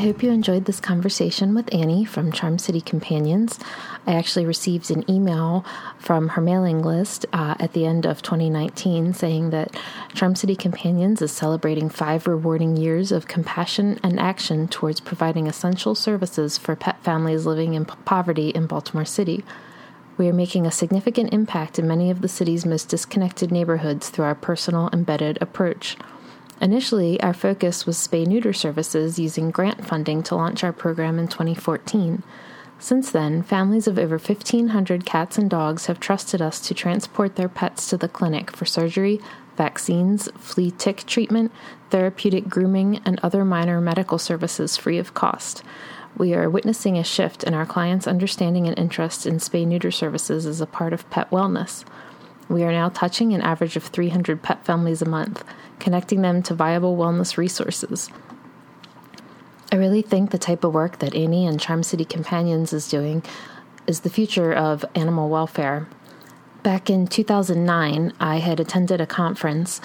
I 0.00 0.04
hope 0.04 0.22
you 0.22 0.30
enjoyed 0.30 0.64
this 0.64 0.80
conversation 0.80 1.54
with 1.54 1.74
Annie 1.74 2.06
from 2.06 2.32
Charm 2.32 2.58
City 2.58 2.80
Companions. 2.80 3.58
I 4.06 4.14
actually 4.14 4.46
received 4.46 4.90
an 4.90 5.08
email 5.10 5.64
from 5.98 6.30
her 6.30 6.40
mailing 6.40 6.82
list 6.82 7.26
uh, 7.32 7.54
at 7.58 7.74
the 7.74 7.86
end 7.86 8.06
of 8.06 8.22
2019 8.22 9.12
saying 9.14 9.50
that 9.50 9.76
Charm 10.14 10.34
City 10.34 10.56
Companions 10.56 11.20
is 11.22 11.32
celebrating 11.32 11.88
five 11.88 12.26
rewarding 12.26 12.76
years 12.76 13.12
of 13.12 13.28
compassion 13.28 14.00
and 14.02 14.18
action 14.18 14.68
towards 14.68 15.00
providing 15.00 15.46
essential 15.46 15.94
services 15.94 16.56
for 16.56 16.74
pet 16.74 17.02
families 17.02 17.46
living 17.46 17.74
in 17.74 17.84
poverty 17.84 18.50
in 18.50 18.66
Baltimore 18.66 19.04
City. 19.04 19.44
We 20.16 20.28
are 20.28 20.34
making 20.34 20.66
a 20.66 20.70
significant 20.70 21.32
impact 21.32 21.78
in 21.78 21.88
many 21.88 22.10
of 22.10 22.20
the 22.20 22.28
city's 22.28 22.66
most 22.66 22.88
disconnected 22.88 23.50
neighborhoods 23.50 24.10
through 24.10 24.26
our 24.26 24.34
personal 24.34 24.90
embedded 24.92 25.38
approach. 25.40 25.96
Initially, 26.60 27.18
our 27.22 27.32
focus 27.32 27.86
was 27.86 27.96
spay 27.96 28.26
neuter 28.26 28.52
services 28.52 29.18
using 29.18 29.50
grant 29.50 29.86
funding 29.86 30.22
to 30.24 30.34
launch 30.34 30.62
our 30.62 30.74
program 30.74 31.18
in 31.18 31.26
2014. 31.26 32.22
Since 32.82 33.10
then, 33.10 33.42
families 33.42 33.86
of 33.86 33.98
over 33.98 34.16
1,500 34.16 35.04
cats 35.04 35.36
and 35.36 35.50
dogs 35.50 35.84
have 35.84 36.00
trusted 36.00 36.40
us 36.40 36.58
to 36.60 36.72
transport 36.72 37.36
their 37.36 37.48
pets 37.48 37.86
to 37.90 37.98
the 37.98 38.08
clinic 38.08 38.50
for 38.50 38.64
surgery, 38.64 39.20
vaccines, 39.58 40.30
flea 40.38 40.70
tick 40.70 41.04
treatment, 41.06 41.52
therapeutic 41.90 42.48
grooming, 42.48 43.02
and 43.04 43.20
other 43.22 43.44
minor 43.44 43.82
medical 43.82 44.16
services 44.16 44.78
free 44.78 44.96
of 44.96 45.12
cost. 45.12 45.62
We 46.16 46.32
are 46.32 46.48
witnessing 46.48 46.96
a 46.96 47.04
shift 47.04 47.44
in 47.44 47.52
our 47.52 47.66
clients' 47.66 48.06
understanding 48.06 48.66
and 48.66 48.78
interest 48.78 49.26
in 49.26 49.36
spay 49.36 49.66
neuter 49.66 49.90
services 49.90 50.46
as 50.46 50.62
a 50.62 50.66
part 50.66 50.94
of 50.94 51.08
pet 51.10 51.30
wellness. 51.30 51.84
We 52.48 52.62
are 52.62 52.72
now 52.72 52.88
touching 52.88 53.34
an 53.34 53.42
average 53.42 53.76
of 53.76 53.84
300 53.84 54.42
pet 54.42 54.64
families 54.64 55.02
a 55.02 55.08
month, 55.08 55.44
connecting 55.78 56.22
them 56.22 56.42
to 56.44 56.54
viable 56.54 56.96
wellness 56.96 57.36
resources. 57.36 58.08
I 59.72 59.76
really 59.76 60.02
think 60.02 60.30
the 60.30 60.38
type 60.38 60.64
of 60.64 60.74
work 60.74 60.98
that 60.98 61.14
Annie 61.14 61.46
and 61.46 61.60
Charm 61.60 61.84
City 61.84 62.04
Companions 62.04 62.72
is 62.72 62.88
doing 62.88 63.22
is 63.86 64.00
the 64.00 64.10
future 64.10 64.52
of 64.52 64.84
animal 64.96 65.28
welfare. 65.28 65.86
Back 66.64 66.90
in 66.90 67.06
2009, 67.06 68.12
I 68.18 68.38
had 68.38 68.58
attended 68.58 69.00
a 69.00 69.06
conference 69.06 69.80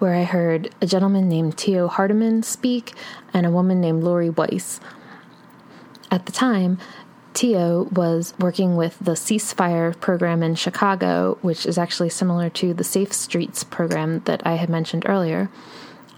where 0.00 0.14
I 0.14 0.24
heard 0.24 0.74
a 0.82 0.86
gentleman 0.86 1.28
named 1.28 1.56
Tio 1.56 1.86
Hardiman 1.86 2.42
speak 2.42 2.94
and 3.32 3.46
a 3.46 3.50
woman 3.50 3.80
named 3.80 4.02
Lori 4.02 4.28
Weise. 4.28 4.80
At 6.10 6.26
the 6.26 6.32
time, 6.32 6.78
Tio 7.32 7.84
was 7.92 8.34
working 8.40 8.76
with 8.76 8.98
the 8.98 9.12
Ceasefire 9.12 9.98
program 10.00 10.42
in 10.42 10.56
Chicago, 10.56 11.38
which 11.42 11.64
is 11.64 11.78
actually 11.78 12.08
similar 12.08 12.50
to 12.50 12.74
the 12.74 12.82
Safe 12.82 13.12
Streets 13.12 13.62
program 13.62 14.20
that 14.24 14.44
I 14.44 14.56
had 14.56 14.68
mentioned 14.68 15.04
earlier. 15.06 15.48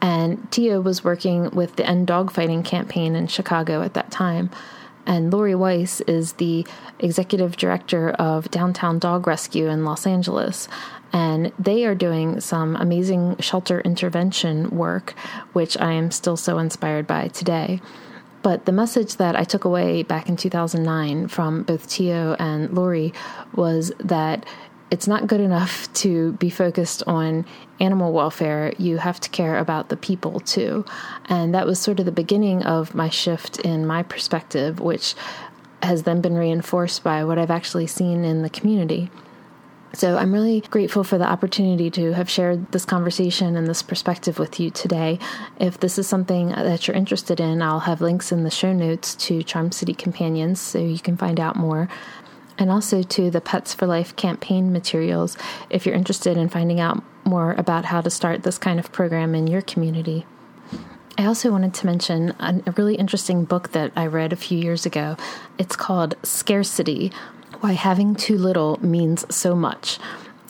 And 0.02 0.50
Tio 0.50 0.80
was 0.80 1.04
working 1.04 1.50
with 1.50 1.76
the 1.76 1.86
End 1.86 2.08
Dogfighting 2.08 2.64
campaign 2.64 3.14
in 3.14 3.26
Chicago 3.26 3.82
at 3.82 3.94
that 3.94 4.10
time. 4.10 4.50
And 5.06 5.32
Lori 5.32 5.54
Weise 5.54 6.00
is 6.06 6.34
the 6.34 6.66
executive 6.98 7.56
director 7.56 8.10
of 8.10 8.50
Downtown 8.50 8.98
Dog 8.98 9.26
Rescue 9.26 9.66
in 9.68 9.84
Los 9.84 10.06
Angeles. 10.06 10.68
And 11.12 11.52
they 11.58 11.84
are 11.84 11.94
doing 11.94 12.40
some 12.40 12.76
amazing 12.76 13.36
shelter 13.40 13.80
intervention 13.80 14.70
work, 14.70 15.12
which 15.52 15.76
I 15.78 15.92
am 15.92 16.10
still 16.10 16.36
so 16.36 16.58
inspired 16.58 17.06
by 17.06 17.28
today. 17.28 17.80
But 18.42 18.64
the 18.64 18.72
message 18.72 19.16
that 19.16 19.36
I 19.36 19.44
took 19.44 19.64
away 19.64 20.02
back 20.02 20.28
in 20.28 20.36
2009 20.36 21.28
from 21.28 21.62
both 21.62 21.88
Tio 21.88 22.34
and 22.38 22.72
Lori 22.72 23.12
was 23.54 23.92
that 23.98 24.46
it's 24.90 25.06
not 25.06 25.26
good 25.26 25.40
enough 25.40 25.92
to 25.94 26.32
be 26.32 26.50
focused 26.50 27.02
on 27.06 27.46
animal 27.78 28.12
welfare. 28.12 28.72
You 28.78 28.98
have 28.98 29.20
to 29.20 29.30
care 29.30 29.58
about 29.58 29.88
the 29.88 29.96
people 29.96 30.40
too. 30.40 30.84
And 31.26 31.54
that 31.54 31.66
was 31.66 31.78
sort 31.78 32.00
of 32.00 32.06
the 32.06 32.12
beginning 32.12 32.64
of 32.64 32.94
my 32.94 33.08
shift 33.08 33.60
in 33.60 33.86
my 33.86 34.02
perspective, 34.02 34.80
which 34.80 35.14
has 35.82 36.02
then 36.02 36.20
been 36.20 36.34
reinforced 36.34 37.02
by 37.02 37.24
what 37.24 37.38
I've 37.38 37.50
actually 37.50 37.86
seen 37.86 38.24
in 38.24 38.42
the 38.42 38.50
community. 38.50 39.10
So 39.92 40.16
I'm 40.16 40.32
really 40.32 40.60
grateful 40.60 41.02
for 41.02 41.18
the 41.18 41.28
opportunity 41.28 41.90
to 41.90 42.12
have 42.12 42.30
shared 42.30 42.70
this 42.70 42.84
conversation 42.84 43.56
and 43.56 43.66
this 43.66 43.82
perspective 43.82 44.38
with 44.38 44.60
you 44.60 44.70
today. 44.70 45.18
If 45.58 45.80
this 45.80 45.98
is 45.98 46.06
something 46.06 46.50
that 46.50 46.86
you're 46.86 46.96
interested 46.96 47.40
in, 47.40 47.60
I'll 47.60 47.80
have 47.80 48.00
links 48.00 48.30
in 48.30 48.44
the 48.44 48.50
show 48.50 48.72
notes 48.72 49.16
to 49.16 49.42
Charm 49.42 49.72
City 49.72 49.94
Companions 49.94 50.60
so 50.60 50.78
you 50.78 51.00
can 51.00 51.16
find 51.16 51.40
out 51.40 51.56
more. 51.56 51.88
And 52.60 52.70
also 52.70 53.02
to 53.02 53.30
the 53.30 53.40
Pets 53.40 53.74
for 53.74 53.86
Life 53.86 54.14
campaign 54.14 54.70
materials 54.72 55.36
if 55.70 55.86
you're 55.86 55.94
interested 55.94 56.36
in 56.36 56.50
finding 56.50 56.78
out 56.78 57.02
more 57.24 57.54
about 57.54 57.86
how 57.86 58.02
to 58.02 58.10
start 58.10 58.42
this 58.42 58.58
kind 58.58 58.78
of 58.78 58.92
program 58.92 59.34
in 59.34 59.46
your 59.46 59.62
community. 59.62 60.26
I 61.16 61.24
also 61.24 61.50
wanted 61.50 61.74
to 61.74 61.86
mention 61.86 62.34
a 62.38 62.72
really 62.76 62.94
interesting 62.94 63.44
book 63.44 63.72
that 63.72 63.92
I 63.96 64.06
read 64.06 64.32
a 64.32 64.36
few 64.36 64.58
years 64.58 64.86
ago. 64.86 65.16
It's 65.58 65.74
called 65.74 66.16
Scarcity 66.22 67.12
Why 67.60 67.72
Having 67.72 68.16
Too 68.16 68.38
Little 68.38 68.78
Means 68.84 69.24
So 69.34 69.54
Much. 69.54 69.98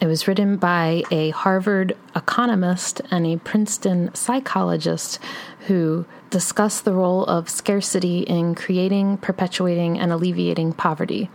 It 0.00 0.06
was 0.06 0.26
written 0.26 0.56
by 0.56 1.02
a 1.10 1.30
Harvard 1.30 1.96
economist 2.16 3.02
and 3.10 3.26
a 3.26 3.36
Princeton 3.36 4.14
psychologist 4.14 5.18
who 5.66 6.06
discuss 6.30 6.80
the 6.80 6.94
role 6.94 7.24
of 7.24 7.50
scarcity 7.50 8.20
in 8.20 8.54
creating, 8.54 9.18
perpetuating, 9.18 9.98
and 9.98 10.10
alleviating 10.10 10.72
poverty. 10.72 11.30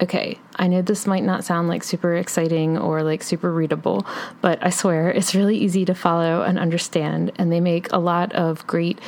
Okay, 0.00 0.38
I 0.56 0.66
know 0.66 0.82
this 0.82 1.06
might 1.06 1.22
not 1.22 1.44
sound 1.44 1.68
like 1.68 1.84
super 1.84 2.16
exciting 2.16 2.76
or 2.76 3.04
like 3.04 3.22
super 3.22 3.52
readable, 3.52 4.04
but 4.40 4.58
I 4.60 4.70
swear 4.70 5.10
it's 5.10 5.32
really 5.32 5.56
easy 5.56 5.84
to 5.84 5.94
follow 5.94 6.42
and 6.42 6.58
understand. 6.58 7.30
And 7.36 7.52
they 7.52 7.60
make 7.60 7.92
a 7.92 7.98
lot 7.98 8.32
of 8.32 8.66
great 8.66 9.00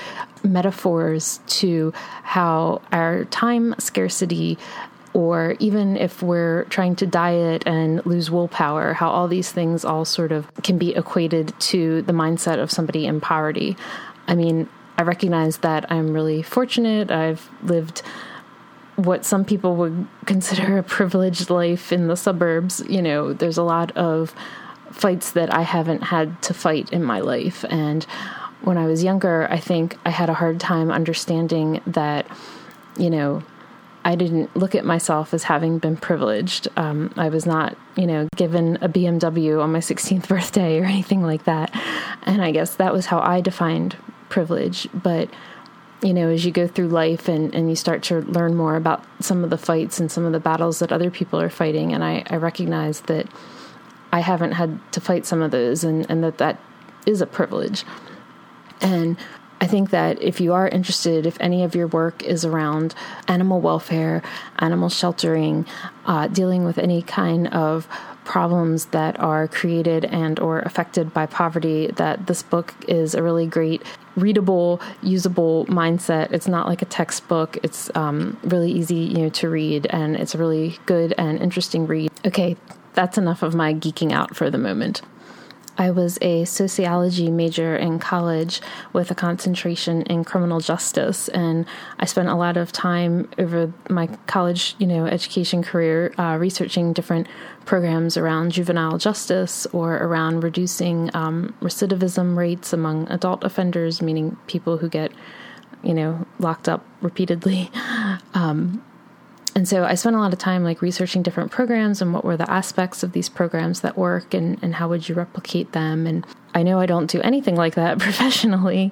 metaphors 0.44 1.40
to 1.46 1.92
how 2.22 2.80
our 2.92 3.24
time 3.24 3.74
scarcity, 3.78 4.56
or 5.14 5.56
even 5.58 5.96
if 5.96 6.22
we're 6.22 6.64
trying 6.64 6.94
to 6.96 7.06
diet 7.06 7.64
and 7.66 8.04
lose 8.06 8.30
willpower, 8.30 8.92
how 8.92 9.08
all 9.08 9.26
these 9.26 9.50
things 9.50 9.84
all 9.84 10.04
sort 10.04 10.30
of 10.30 10.46
can 10.62 10.78
be 10.78 10.94
equated 10.94 11.58
to 11.58 12.02
the 12.02 12.12
mindset 12.12 12.60
of 12.62 12.70
somebody 12.70 13.06
in 13.06 13.20
poverty. 13.20 13.76
I 14.28 14.36
mean, 14.36 14.68
I 14.96 15.02
recognize 15.02 15.56
that 15.58 15.90
I'm 15.90 16.12
really 16.12 16.42
fortunate. 16.42 17.10
I've 17.10 17.50
lived 17.64 18.02
what 18.96 19.24
some 19.24 19.44
people 19.44 19.76
would 19.76 20.06
consider 20.26 20.78
a 20.78 20.82
privileged 20.82 21.50
life 21.50 21.92
in 21.92 22.06
the 22.06 22.16
suburbs, 22.16 22.82
you 22.88 23.02
know, 23.02 23.32
there's 23.32 23.58
a 23.58 23.62
lot 23.62 23.96
of 23.96 24.34
fights 24.90 25.32
that 25.32 25.52
I 25.52 25.62
haven't 25.62 26.02
had 26.02 26.40
to 26.42 26.54
fight 26.54 26.92
in 26.92 27.02
my 27.02 27.20
life. 27.20 27.64
And 27.68 28.04
when 28.62 28.78
I 28.78 28.86
was 28.86 29.02
younger, 29.02 29.48
I 29.50 29.58
think 29.58 29.98
I 30.04 30.10
had 30.10 30.30
a 30.30 30.34
hard 30.34 30.60
time 30.60 30.90
understanding 30.90 31.80
that, 31.86 32.26
you 32.96 33.10
know, 33.10 33.42
I 34.04 34.16
didn't 34.16 34.54
look 34.54 34.74
at 34.74 34.84
myself 34.84 35.32
as 35.32 35.44
having 35.44 35.78
been 35.78 35.96
privileged. 35.96 36.68
Um, 36.76 37.12
I 37.16 37.30
was 37.30 37.46
not, 37.46 37.76
you 37.96 38.06
know, 38.06 38.28
given 38.36 38.76
a 38.76 38.88
BMW 38.88 39.62
on 39.62 39.72
my 39.72 39.78
16th 39.80 40.28
birthday 40.28 40.80
or 40.80 40.84
anything 40.84 41.22
like 41.22 41.44
that. 41.44 41.70
And 42.22 42.42
I 42.42 42.52
guess 42.52 42.76
that 42.76 42.92
was 42.92 43.06
how 43.06 43.18
I 43.20 43.40
defined 43.40 43.96
privilege. 44.28 44.88
But, 44.94 45.30
you 46.02 46.12
know, 46.12 46.28
as 46.28 46.44
you 46.44 46.52
go 46.52 46.66
through 46.66 46.88
life 46.88 47.28
and, 47.28 47.54
and 47.54 47.70
you 47.70 47.76
start 47.76 48.02
to 48.04 48.20
learn 48.20 48.54
more 48.54 48.76
about 48.76 49.04
some 49.20 49.44
of 49.44 49.50
the 49.50 49.58
fights 49.58 50.00
and 50.00 50.10
some 50.10 50.24
of 50.24 50.32
the 50.32 50.40
battles 50.40 50.78
that 50.80 50.92
other 50.92 51.10
people 51.10 51.40
are 51.40 51.50
fighting, 51.50 51.92
and 51.92 52.04
I, 52.04 52.24
I 52.28 52.36
recognize 52.36 53.00
that 53.02 53.26
I 54.12 54.20
haven't 54.20 54.52
had 54.52 54.80
to 54.92 55.00
fight 55.00 55.26
some 55.26 55.42
of 55.42 55.50
those 55.50 55.82
and, 55.82 56.08
and 56.10 56.22
that 56.22 56.38
that 56.38 56.60
is 57.06 57.20
a 57.20 57.26
privilege. 57.26 57.84
And 58.80 59.16
I 59.60 59.66
think 59.66 59.90
that 59.90 60.20
if 60.20 60.40
you 60.40 60.52
are 60.52 60.68
interested, 60.68 61.26
if 61.26 61.40
any 61.40 61.62
of 61.62 61.74
your 61.74 61.86
work 61.86 62.22
is 62.22 62.44
around 62.44 62.94
animal 63.28 63.60
welfare, 63.60 64.22
animal 64.58 64.88
sheltering, 64.88 65.64
uh, 66.04 66.28
dealing 66.28 66.64
with 66.64 66.76
any 66.76 67.02
kind 67.02 67.48
of 67.48 67.88
problems 68.24 68.86
that 68.86 69.18
are 69.20 69.48
created 69.48 70.04
and 70.04 70.38
or 70.38 70.60
affected 70.60 71.14
by 71.14 71.26
poverty 71.26 71.86
that 71.96 72.26
this 72.26 72.42
book 72.42 72.74
is 72.88 73.14
a 73.14 73.22
really 73.22 73.46
great 73.46 73.82
readable 74.16 74.80
usable 75.02 75.66
mindset. 75.66 76.32
It's 76.32 76.48
not 76.48 76.66
like 76.66 76.82
a 76.82 76.86
textbook. 76.86 77.58
It's 77.62 77.90
um, 77.94 78.38
really 78.44 78.70
easy 78.70 78.96
you 78.96 79.18
know 79.18 79.28
to 79.30 79.48
read 79.48 79.86
and 79.90 80.16
it's 80.16 80.34
a 80.34 80.38
really 80.38 80.78
good 80.86 81.14
and 81.18 81.40
interesting 81.40 81.86
read. 81.86 82.10
Okay 82.24 82.56
that's 82.94 83.18
enough 83.18 83.42
of 83.42 83.54
my 83.54 83.74
geeking 83.74 84.12
out 84.12 84.34
for 84.34 84.50
the 84.50 84.58
moment 84.58 85.02
I 85.76 85.90
was 85.90 86.18
a 86.22 86.44
sociology 86.44 87.30
major 87.30 87.76
in 87.76 87.98
college 87.98 88.60
with 88.92 89.10
a 89.10 89.14
concentration 89.14 90.02
in 90.02 90.24
criminal 90.24 90.60
justice, 90.60 91.28
and 91.28 91.66
I 91.98 92.04
spent 92.04 92.28
a 92.28 92.34
lot 92.34 92.56
of 92.56 92.70
time 92.72 93.28
over 93.38 93.72
my 93.90 94.06
college, 94.26 94.76
you 94.78 94.86
know, 94.86 95.06
education 95.06 95.62
career 95.62 96.14
uh, 96.18 96.36
researching 96.38 96.92
different 96.92 97.26
programs 97.64 98.16
around 98.16 98.52
juvenile 98.52 98.98
justice 98.98 99.66
or 99.72 99.96
around 99.96 100.44
reducing 100.44 101.10
um, 101.14 101.54
recidivism 101.60 102.36
rates 102.36 102.72
among 102.72 103.10
adult 103.10 103.42
offenders, 103.42 104.00
meaning 104.00 104.36
people 104.46 104.78
who 104.78 104.88
get, 104.88 105.10
you 105.82 105.94
know, 105.94 106.26
locked 106.38 106.68
up 106.68 106.84
repeatedly. 107.00 107.70
Um, 108.36 108.82
and 109.54 109.68
so 109.68 109.84
I 109.84 109.94
spent 109.94 110.16
a 110.16 110.18
lot 110.18 110.32
of 110.32 110.38
time 110.38 110.64
like 110.64 110.82
researching 110.82 111.22
different 111.22 111.52
programs 111.52 112.02
and 112.02 112.12
what 112.12 112.24
were 112.24 112.36
the 112.36 112.50
aspects 112.50 113.04
of 113.04 113.12
these 113.12 113.28
programs 113.28 113.82
that 113.82 113.96
work 113.96 114.34
and, 114.34 114.58
and 114.62 114.74
how 114.74 114.88
would 114.88 115.08
you 115.08 115.14
replicate 115.14 115.70
them. 115.72 116.08
And 116.08 116.26
I 116.54 116.64
know 116.64 116.80
I 116.80 116.86
don't 116.86 117.08
do 117.08 117.20
anything 117.20 117.54
like 117.54 117.76
that 117.76 117.98
professionally. 118.00 118.90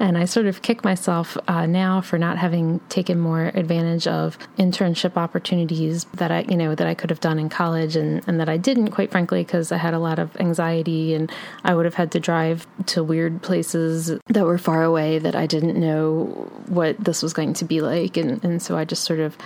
And 0.00 0.18
I 0.18 0.24
sort 0.24 0.46
of 0.46 0.62
kick 0.62 0.82
myself 0.82 1.36
uh, 1.46 1.66
now 1.66 2.00
for 2.00 2.18
not 2.18 2.38
having 2.38 2.80
taken 2.88 3.20
more 3.20 3.52
advantage 3.54 4.08
of 4.08 4.36
internship 4.58 5.16
opportunities 5.16 6.04
that 6.14 6.32
I, 6.32 6.40
you 6.48 6.56
know, 6.56 6.74
that 6.74 6.88
I 6.88 6.94
could 6.94 7.10
have 7.10 7.20
done 7.20 7.38
in 7.38 7.48
college 7.48 7.94
and, 7.94 8.26
and 8.26 8.40
that 8.40 8.48
I 8.48 8.56
didn't, 8.56 8.90
quite 8.90 9.12
frankly, 9.12 9.44
because 9.44 9.70
I 9.70 9.76
had 9.76 9.94
a 9.94 10.00
lot 10.00 10.18
of 10.18 10.36
anxiety 10.40 11.14
and 11.14 11.30
I 11.62 11.74
would 11.74 11.84
have 11.84 11.94
had 11.94 12.10
to 12.12 12.20
drive 12.20 12.66
to 12.86 13.04
weird 13.04 13.42
places 13.42 14.18
that 14.26 14.44
were 14.44 14.58
far 14.58 14.82
away 14.82 15.20
that 15.20 15.36
I 15.36 15.46
didn't 15.46 15.78
know 15.78 16.50
what 16.66 16.98
this 16.98 17.22
was 17.22 17.32
going 17.32 17.52
to 17.54 17.64
be 17.64 17.80
like. 17.80 18.16
And, 18.16 18.42
and 18.42 18.60
so 18.60 18.76
I 18.76 18.84
just 18.84 19.04
sort 19.04 19.20
of 19.20 19.36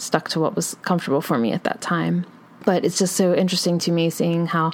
stuck 0.00 0.28
to 0.30 0.40
what 0.40 0.56
was 0.56 0.76
comfortable 0.82 1.20
for 1.20 1.38
me 1.38 1.52
at 1.52 1.64
that 1.64 1.80
time. 1.80 2.26
But 2.64 2.84
it's 2.84 2.98
just 2.98 3.16
so 3.16 3.34
interesting 3.34 3.78
to 3.80 3.92
me 3.92 4.10
seeing 4.10 4.46
how 4.46 4.72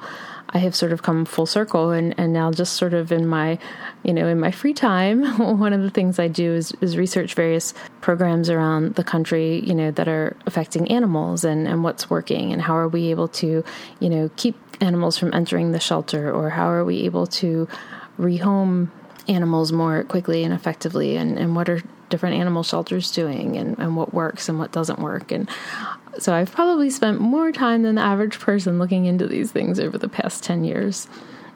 I 0.51 0.59
have 0.59 0.75
sort 0.75 0.93
of 0.93 1.03
come 1.03 1.25
full 1.25 1.47
circle 1.47 1.91
and, 1.91 2.15
and 2.19 2.33
now 2.33 2.53
just 2.53 2.75
sort 2.75 2.95
of 2.95 3.11
in 3.11 3.27
my 3.27 3.59
you 4.05 4.13
know 4.13 4.29
in 4.29 4.39
my 4.39 4.51
free 4.51 4.75
time 4.75 5.25
one 5.59 5.73
of 5.73 5.83
the 5.83 5.91
things 5.91 6.19
I 6.19 6.29
do 6.29 6.55
is, 6.55 6.73
is 6.81 6.97
research 6.97 7.35
various 7.35 7.75
programs 8.01 8.49
around 8.49 8.95
the 8.95 9.05
country 9.05 9.61
you 9.67 9.75
know 9.75 9.91
that 9.91 10.09
are 10.09 10.37
affecting 10.47 10.91
animals 10.91 11.45
and, 11.45 11.67
and 11.67 11.83
what's 11.83 12.09
working 12.09 12.53
and 12.53 12.63
how 12.63 12.77
are 12.77 12.89
we 12.89 13.11
able 13.11 13.29
to 13.29 13.65
you 14.01 14.09
know 14.09 14.31
keep 14.37 14.57
animals 14.81 15.19
from 15.19 15.35
entering 15.35 15.73
the 15.73 15.81
shelter 15.81 16.33
or 16.33 16.51
how 16.51 16.69
are 16.71 16.85
we 16.85 17.03
able 17.03 17.27
to 17.27 17.67
rehome 18.19 18.89
animals 19.29 19.73
more 19.73 20.05
quickly 20.05 20.45
and 20.45 20.55
effectively 20.55 21.17
and, 21.17 21.39
and 21.39 21.57
what 21.57 21.69
are 21.69 21.83
different 22.09 22.37
animal 22.37 22.63
shelters 22.63 23.11
doing 23.11 23.57
and, 23.57 23.79
and 23.79 23.97
what 23.97 24.15
works 24.15 24.49
and 24.49 24.59
what 24.59 24.73
doesn't 24.73 24.99
work. 24.99 25.33
And 25.33 25.49
so 26.19 26.35
I've 26.35 26.53
probably 26.53 26.91
spent 26.91 27.21
more 27.21 27.53
time 27.53 27.83
than 27.83 27.97
the 27.97 28.03
average 28.03 28.39
person 28.39 28.79
looking 28.79 29.07
into 29.07 29.27
these 29.27 29.53
things 29.53 29.79
over 29.79 29.99
the 29.99 30.09
past 30.09 30.43
10 30.45 30.65
years. 30.65 31.09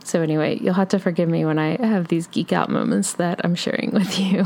So, 0.03 0.23
anyway, 0.23 0.59
you'll 0.59 0.75
have 0.75 0.89
to 0.89 0.99
forgive 0.99 1.29
me 1.29 1.45
when 1.45 1.59
I 1.59 1.77
have 1.85 2.09
these 2.09 2.27
geek 2.27 2.53
out 2.53 2.71
moments 2.71 3.13
that 3.15 3.41
I'm 3.45 3.55
sharing 3.55 3.91
with 3.93 4.19
you. 4.19 4.45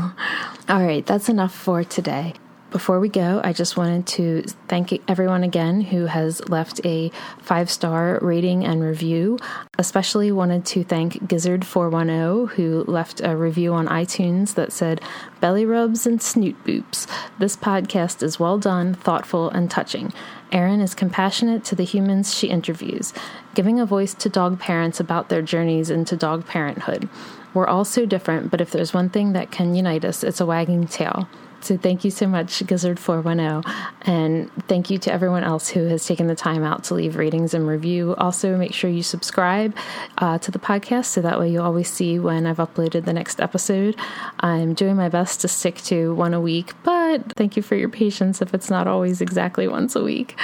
All 0.67 0.83
right, 0.83 1.05
that's 1.05 1.29
enough 1.29 1.55
for 1.55 1.83
today. 1.83 2.33
Before 2.75 2.99
we 2.99 3.07
go, 3.07 3.39
I 3.41 3.53
just 3.53 3.77
wanted 3.77 4.05
to 4.05 4.43
thank 4.67 5.01
everyone 5.09 5.45
again 5.45 5.79
who 5.79 6.07
has 6.07 6.45
left 6.49 6.81
a 6.83 7.09
five 7.39 7.71
star 7.71 8.19
rating 8.21 8.65
and 8.65 8.83
review. 8.83 9.39
Especially 9.77 10.29
wanted 10.29 10.65
to 10.65 10.83
thank 10.83 11.13
Gizzard410 11.25 12.49
who 12.49 12.83
left 12.83 13.21
a 13.23 13.37
review 13.37 13.73
on 13.73 13.87
iTunes 13.87 14.55
that 14.55 14.73
said, 14.73 14.99
Belly 15.39 15.65
rubs 15.65 16.05
and 16.05 16.21
snoot 16.21 16.61
boops. 16.65 17.07
This 17.39 17.55
podcast 17.55 18.21
is 18.21 18.41
well 18.41 18.57
done, 18.57 18.93
thoughtful, 18.93 19.49
and 19.51 19.71
touching. 19.71 20.11
Erin 20.51 20.81
is 20.81 20.93
compassionate 20.93 21.63
to 21.63 21.75
the 21.75 21.85
humans 21.85 22.35
she 22.35 22.47
interviews, 22.47 23.13
giving 23.53 23.79
a 23.79 23.85
voice 23.85 24.13
to 24.15 24.27
dog 24.27 24.59
parents 24.59 24.99
about 24.99 25.29
their 25.29 25.41
journeys 25.41 25.89
into 25.89 26.17
dog 26.17 26.45
parenthood. 26.45 27.07
We're 27.53 27.67
all 27.67 27.85
so 27.85 28.05
different, 28.05 28.51
but 28.51 28.59
if 28.59 28.71
there's 28.71 28.93
one 28.93 29.09
thing 29.09 29.31
that 29.31 29.49
can 29.49 29.75
unite 29.75 30.03
us, 30.03 30.25
it's 30.25 30.41
a 30.41 30.45
wagging 30.45 30.87
tail. 30.87 31.29
So 31.65 31.77
thank 31.77 32.05
you 32.05 32.11
so 32.11 32.27
much, 32.27 32.59
Gizzard410. 32.63 33.65
And 34.03 34.51
thank 34.67 34.91
you 34.91 34.99
to 34.99 35.11
everyone 35.11 35.43
else 35.43 35.67
who 35.67 35.85
has 35.87 36.05
taken 36.05 36.27
the 36.27 36.35
time 36.35 36.63
out 36.63 36.83
to 36.85 36.93
leave 36.93 37.15
ratings 37.15 37.55
and 37.55 37.67
review. 37.67 38.13
Also, 38.17 38.55
make 38.55 38.71
sure 38.71 38.87
you 38.87 39.01
subscribe 39.01 39.75
uh, 40.19 40.37
to 40.37 40.51
the 40.51 40.59
podcast 40.59 41.05
so 41.05 41.21
that 41.21 41.39
way 41.39 41.49
you'll 41.49 41.65
always 41.65 41.89
see 41.89 42.19
when 42.19 42.45
I've 42.45 42.57
uploaded 42.57 43.05
the 43.05 43.13
next 43.13 43.41
episode. 43.41 43.95
I'm 44.41 44.75
doing 44.75 44.95
my 44.95 45.09
best 45.09 45.41
to 45.41 45.47
stick 45.47 45.77
to 45.85 46.13
one 46.13 46.35
a 46.35 46.39
week, 46.39 46.73
but 46.83 47.33
thank 47.35 47.57
you 47.57 47.63
for 47.63 47.73
your 47.73 47.89
patience 47.89 48.43
if 48.43 48.53
it's 48.53 48.69
not 48.69 48.85
always 48.85 49.19
exactly 49.19 49.67
once 49.67 49.95
a 49.95 50.03
week. 50.03 50.37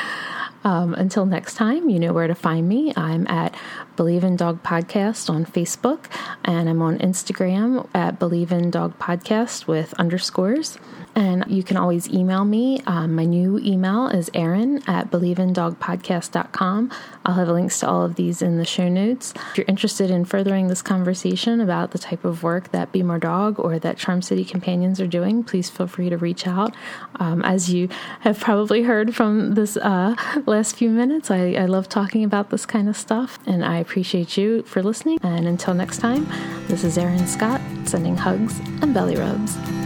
Um, 0.64 0.96
until 0.96 1.28
next 1.28 1.54
time, 1.54 1.90
you 1.90 2.00
know 2.00 2.14
where 2.14 2.28
to 2.28 2.36
find 2.36 2.68
me. 2.68 2.94
I'm 2.96 3.28
at 3.28 3.54
Believe 3.96 4.24
in 4.24 4.36
Dog 4.36 4.64
Podcast 4.64 5.30
on 5.30 5.46
Facebook, 5.46 6.06
and 6.46 6.68
I'm 6.68 6.82
on 6.82 6.98
Instagram 7.00 7.88
at 7.94 8.18
Believe 8.18 8.52
in 8.52 8.72
Dog 8.72 8.98
Podcast 8.98 9.68
with 9.68 9.94
underscores. 9.96 10.78
And 11.16 11.44
you 11.48 11.64
can 11.64 11.78
always 11.78 12.10
email 12.10 12.46
me. 12.46 12.82
Um, 12.88 13.16
my 13.16 13.26
new 13.26 13.60
email 13.60 14.08
is 14.08 14.30
Erin 14.34 14.82
at 14.88 15.12
believeindogpodcast.com. 15.12 16.92
I'll 17.26 17.34
have 17.36 17.50
links 17.50 17.80
to 17.80 17.90
all 17.90 18.04
of 18.04 18.16
these 18.16 18.42
in 18.42 18.58
the 18.58 18.66
show 18.66 18.88
notes. 18.88 19.34
If 19.52 19.58
you're 19.58 19.66
interested 19.68 20.10
in 20.10 20.26
furthering 20.26 20.68
this 20.68 20.82
conversation 20.82 21.60
about 21.60 21.92
the 21.92 22.00
type 22.00 22.24
of 22.24 22.44
work 22.44 22.72
that 22.72 22.92
BmoreDog 22.92 23.60
or 23.60 23.78
that 23.80 23.98
Charm 23.98 24.22
City 24.22 24.46
Companions 24.46 25.00
are 25.02 25.08
doing, 25.08 25.44
please 25.44 25.70
feel 25.70 25.88
free 25.88 26.10
to 26.10 26.18
reach 26.18 26.48
out. 26.48 26.74
Um, 27.16 27.42
as 27.44 27.72
you 27.72 27.90
have 28.22 28.40
probably 28.40 28.84
heard 28.84 29.16
from 29.16 29.56
this 29.56 29.78
uh, 29.78 30.16
last 30.46 30.76
few 30.76 30.90
minutes, 30.90 31.30
I, 31.30 31.54
I 31.54 31.66
love 31.66 31.90
talking 31.90 32.24
about 32.24 32.50
this 32.50 32.66
kind 32.66 32.88
of 32.88 32.98
stuff, 32.98 33.38
and 33.46 33.64
I 33.66 33.78
appreciate 33.78 34.38
you 34.38 34.64
for 34.64 34.82
listening. 34.82 35.20
And 35.22 35.48
until 35.48 35.74
next 35.74 35.98
time, 35.98 36.28
this 36.68 36.84
is 36.84 36.98
Erin 36.98 37.28
Scott 37.28 37.62
sending 37.86 38.16
hugs 38.16 38.60
and 38.82 38.94
belly 38.94 39.16
rubs. 39.16 39.81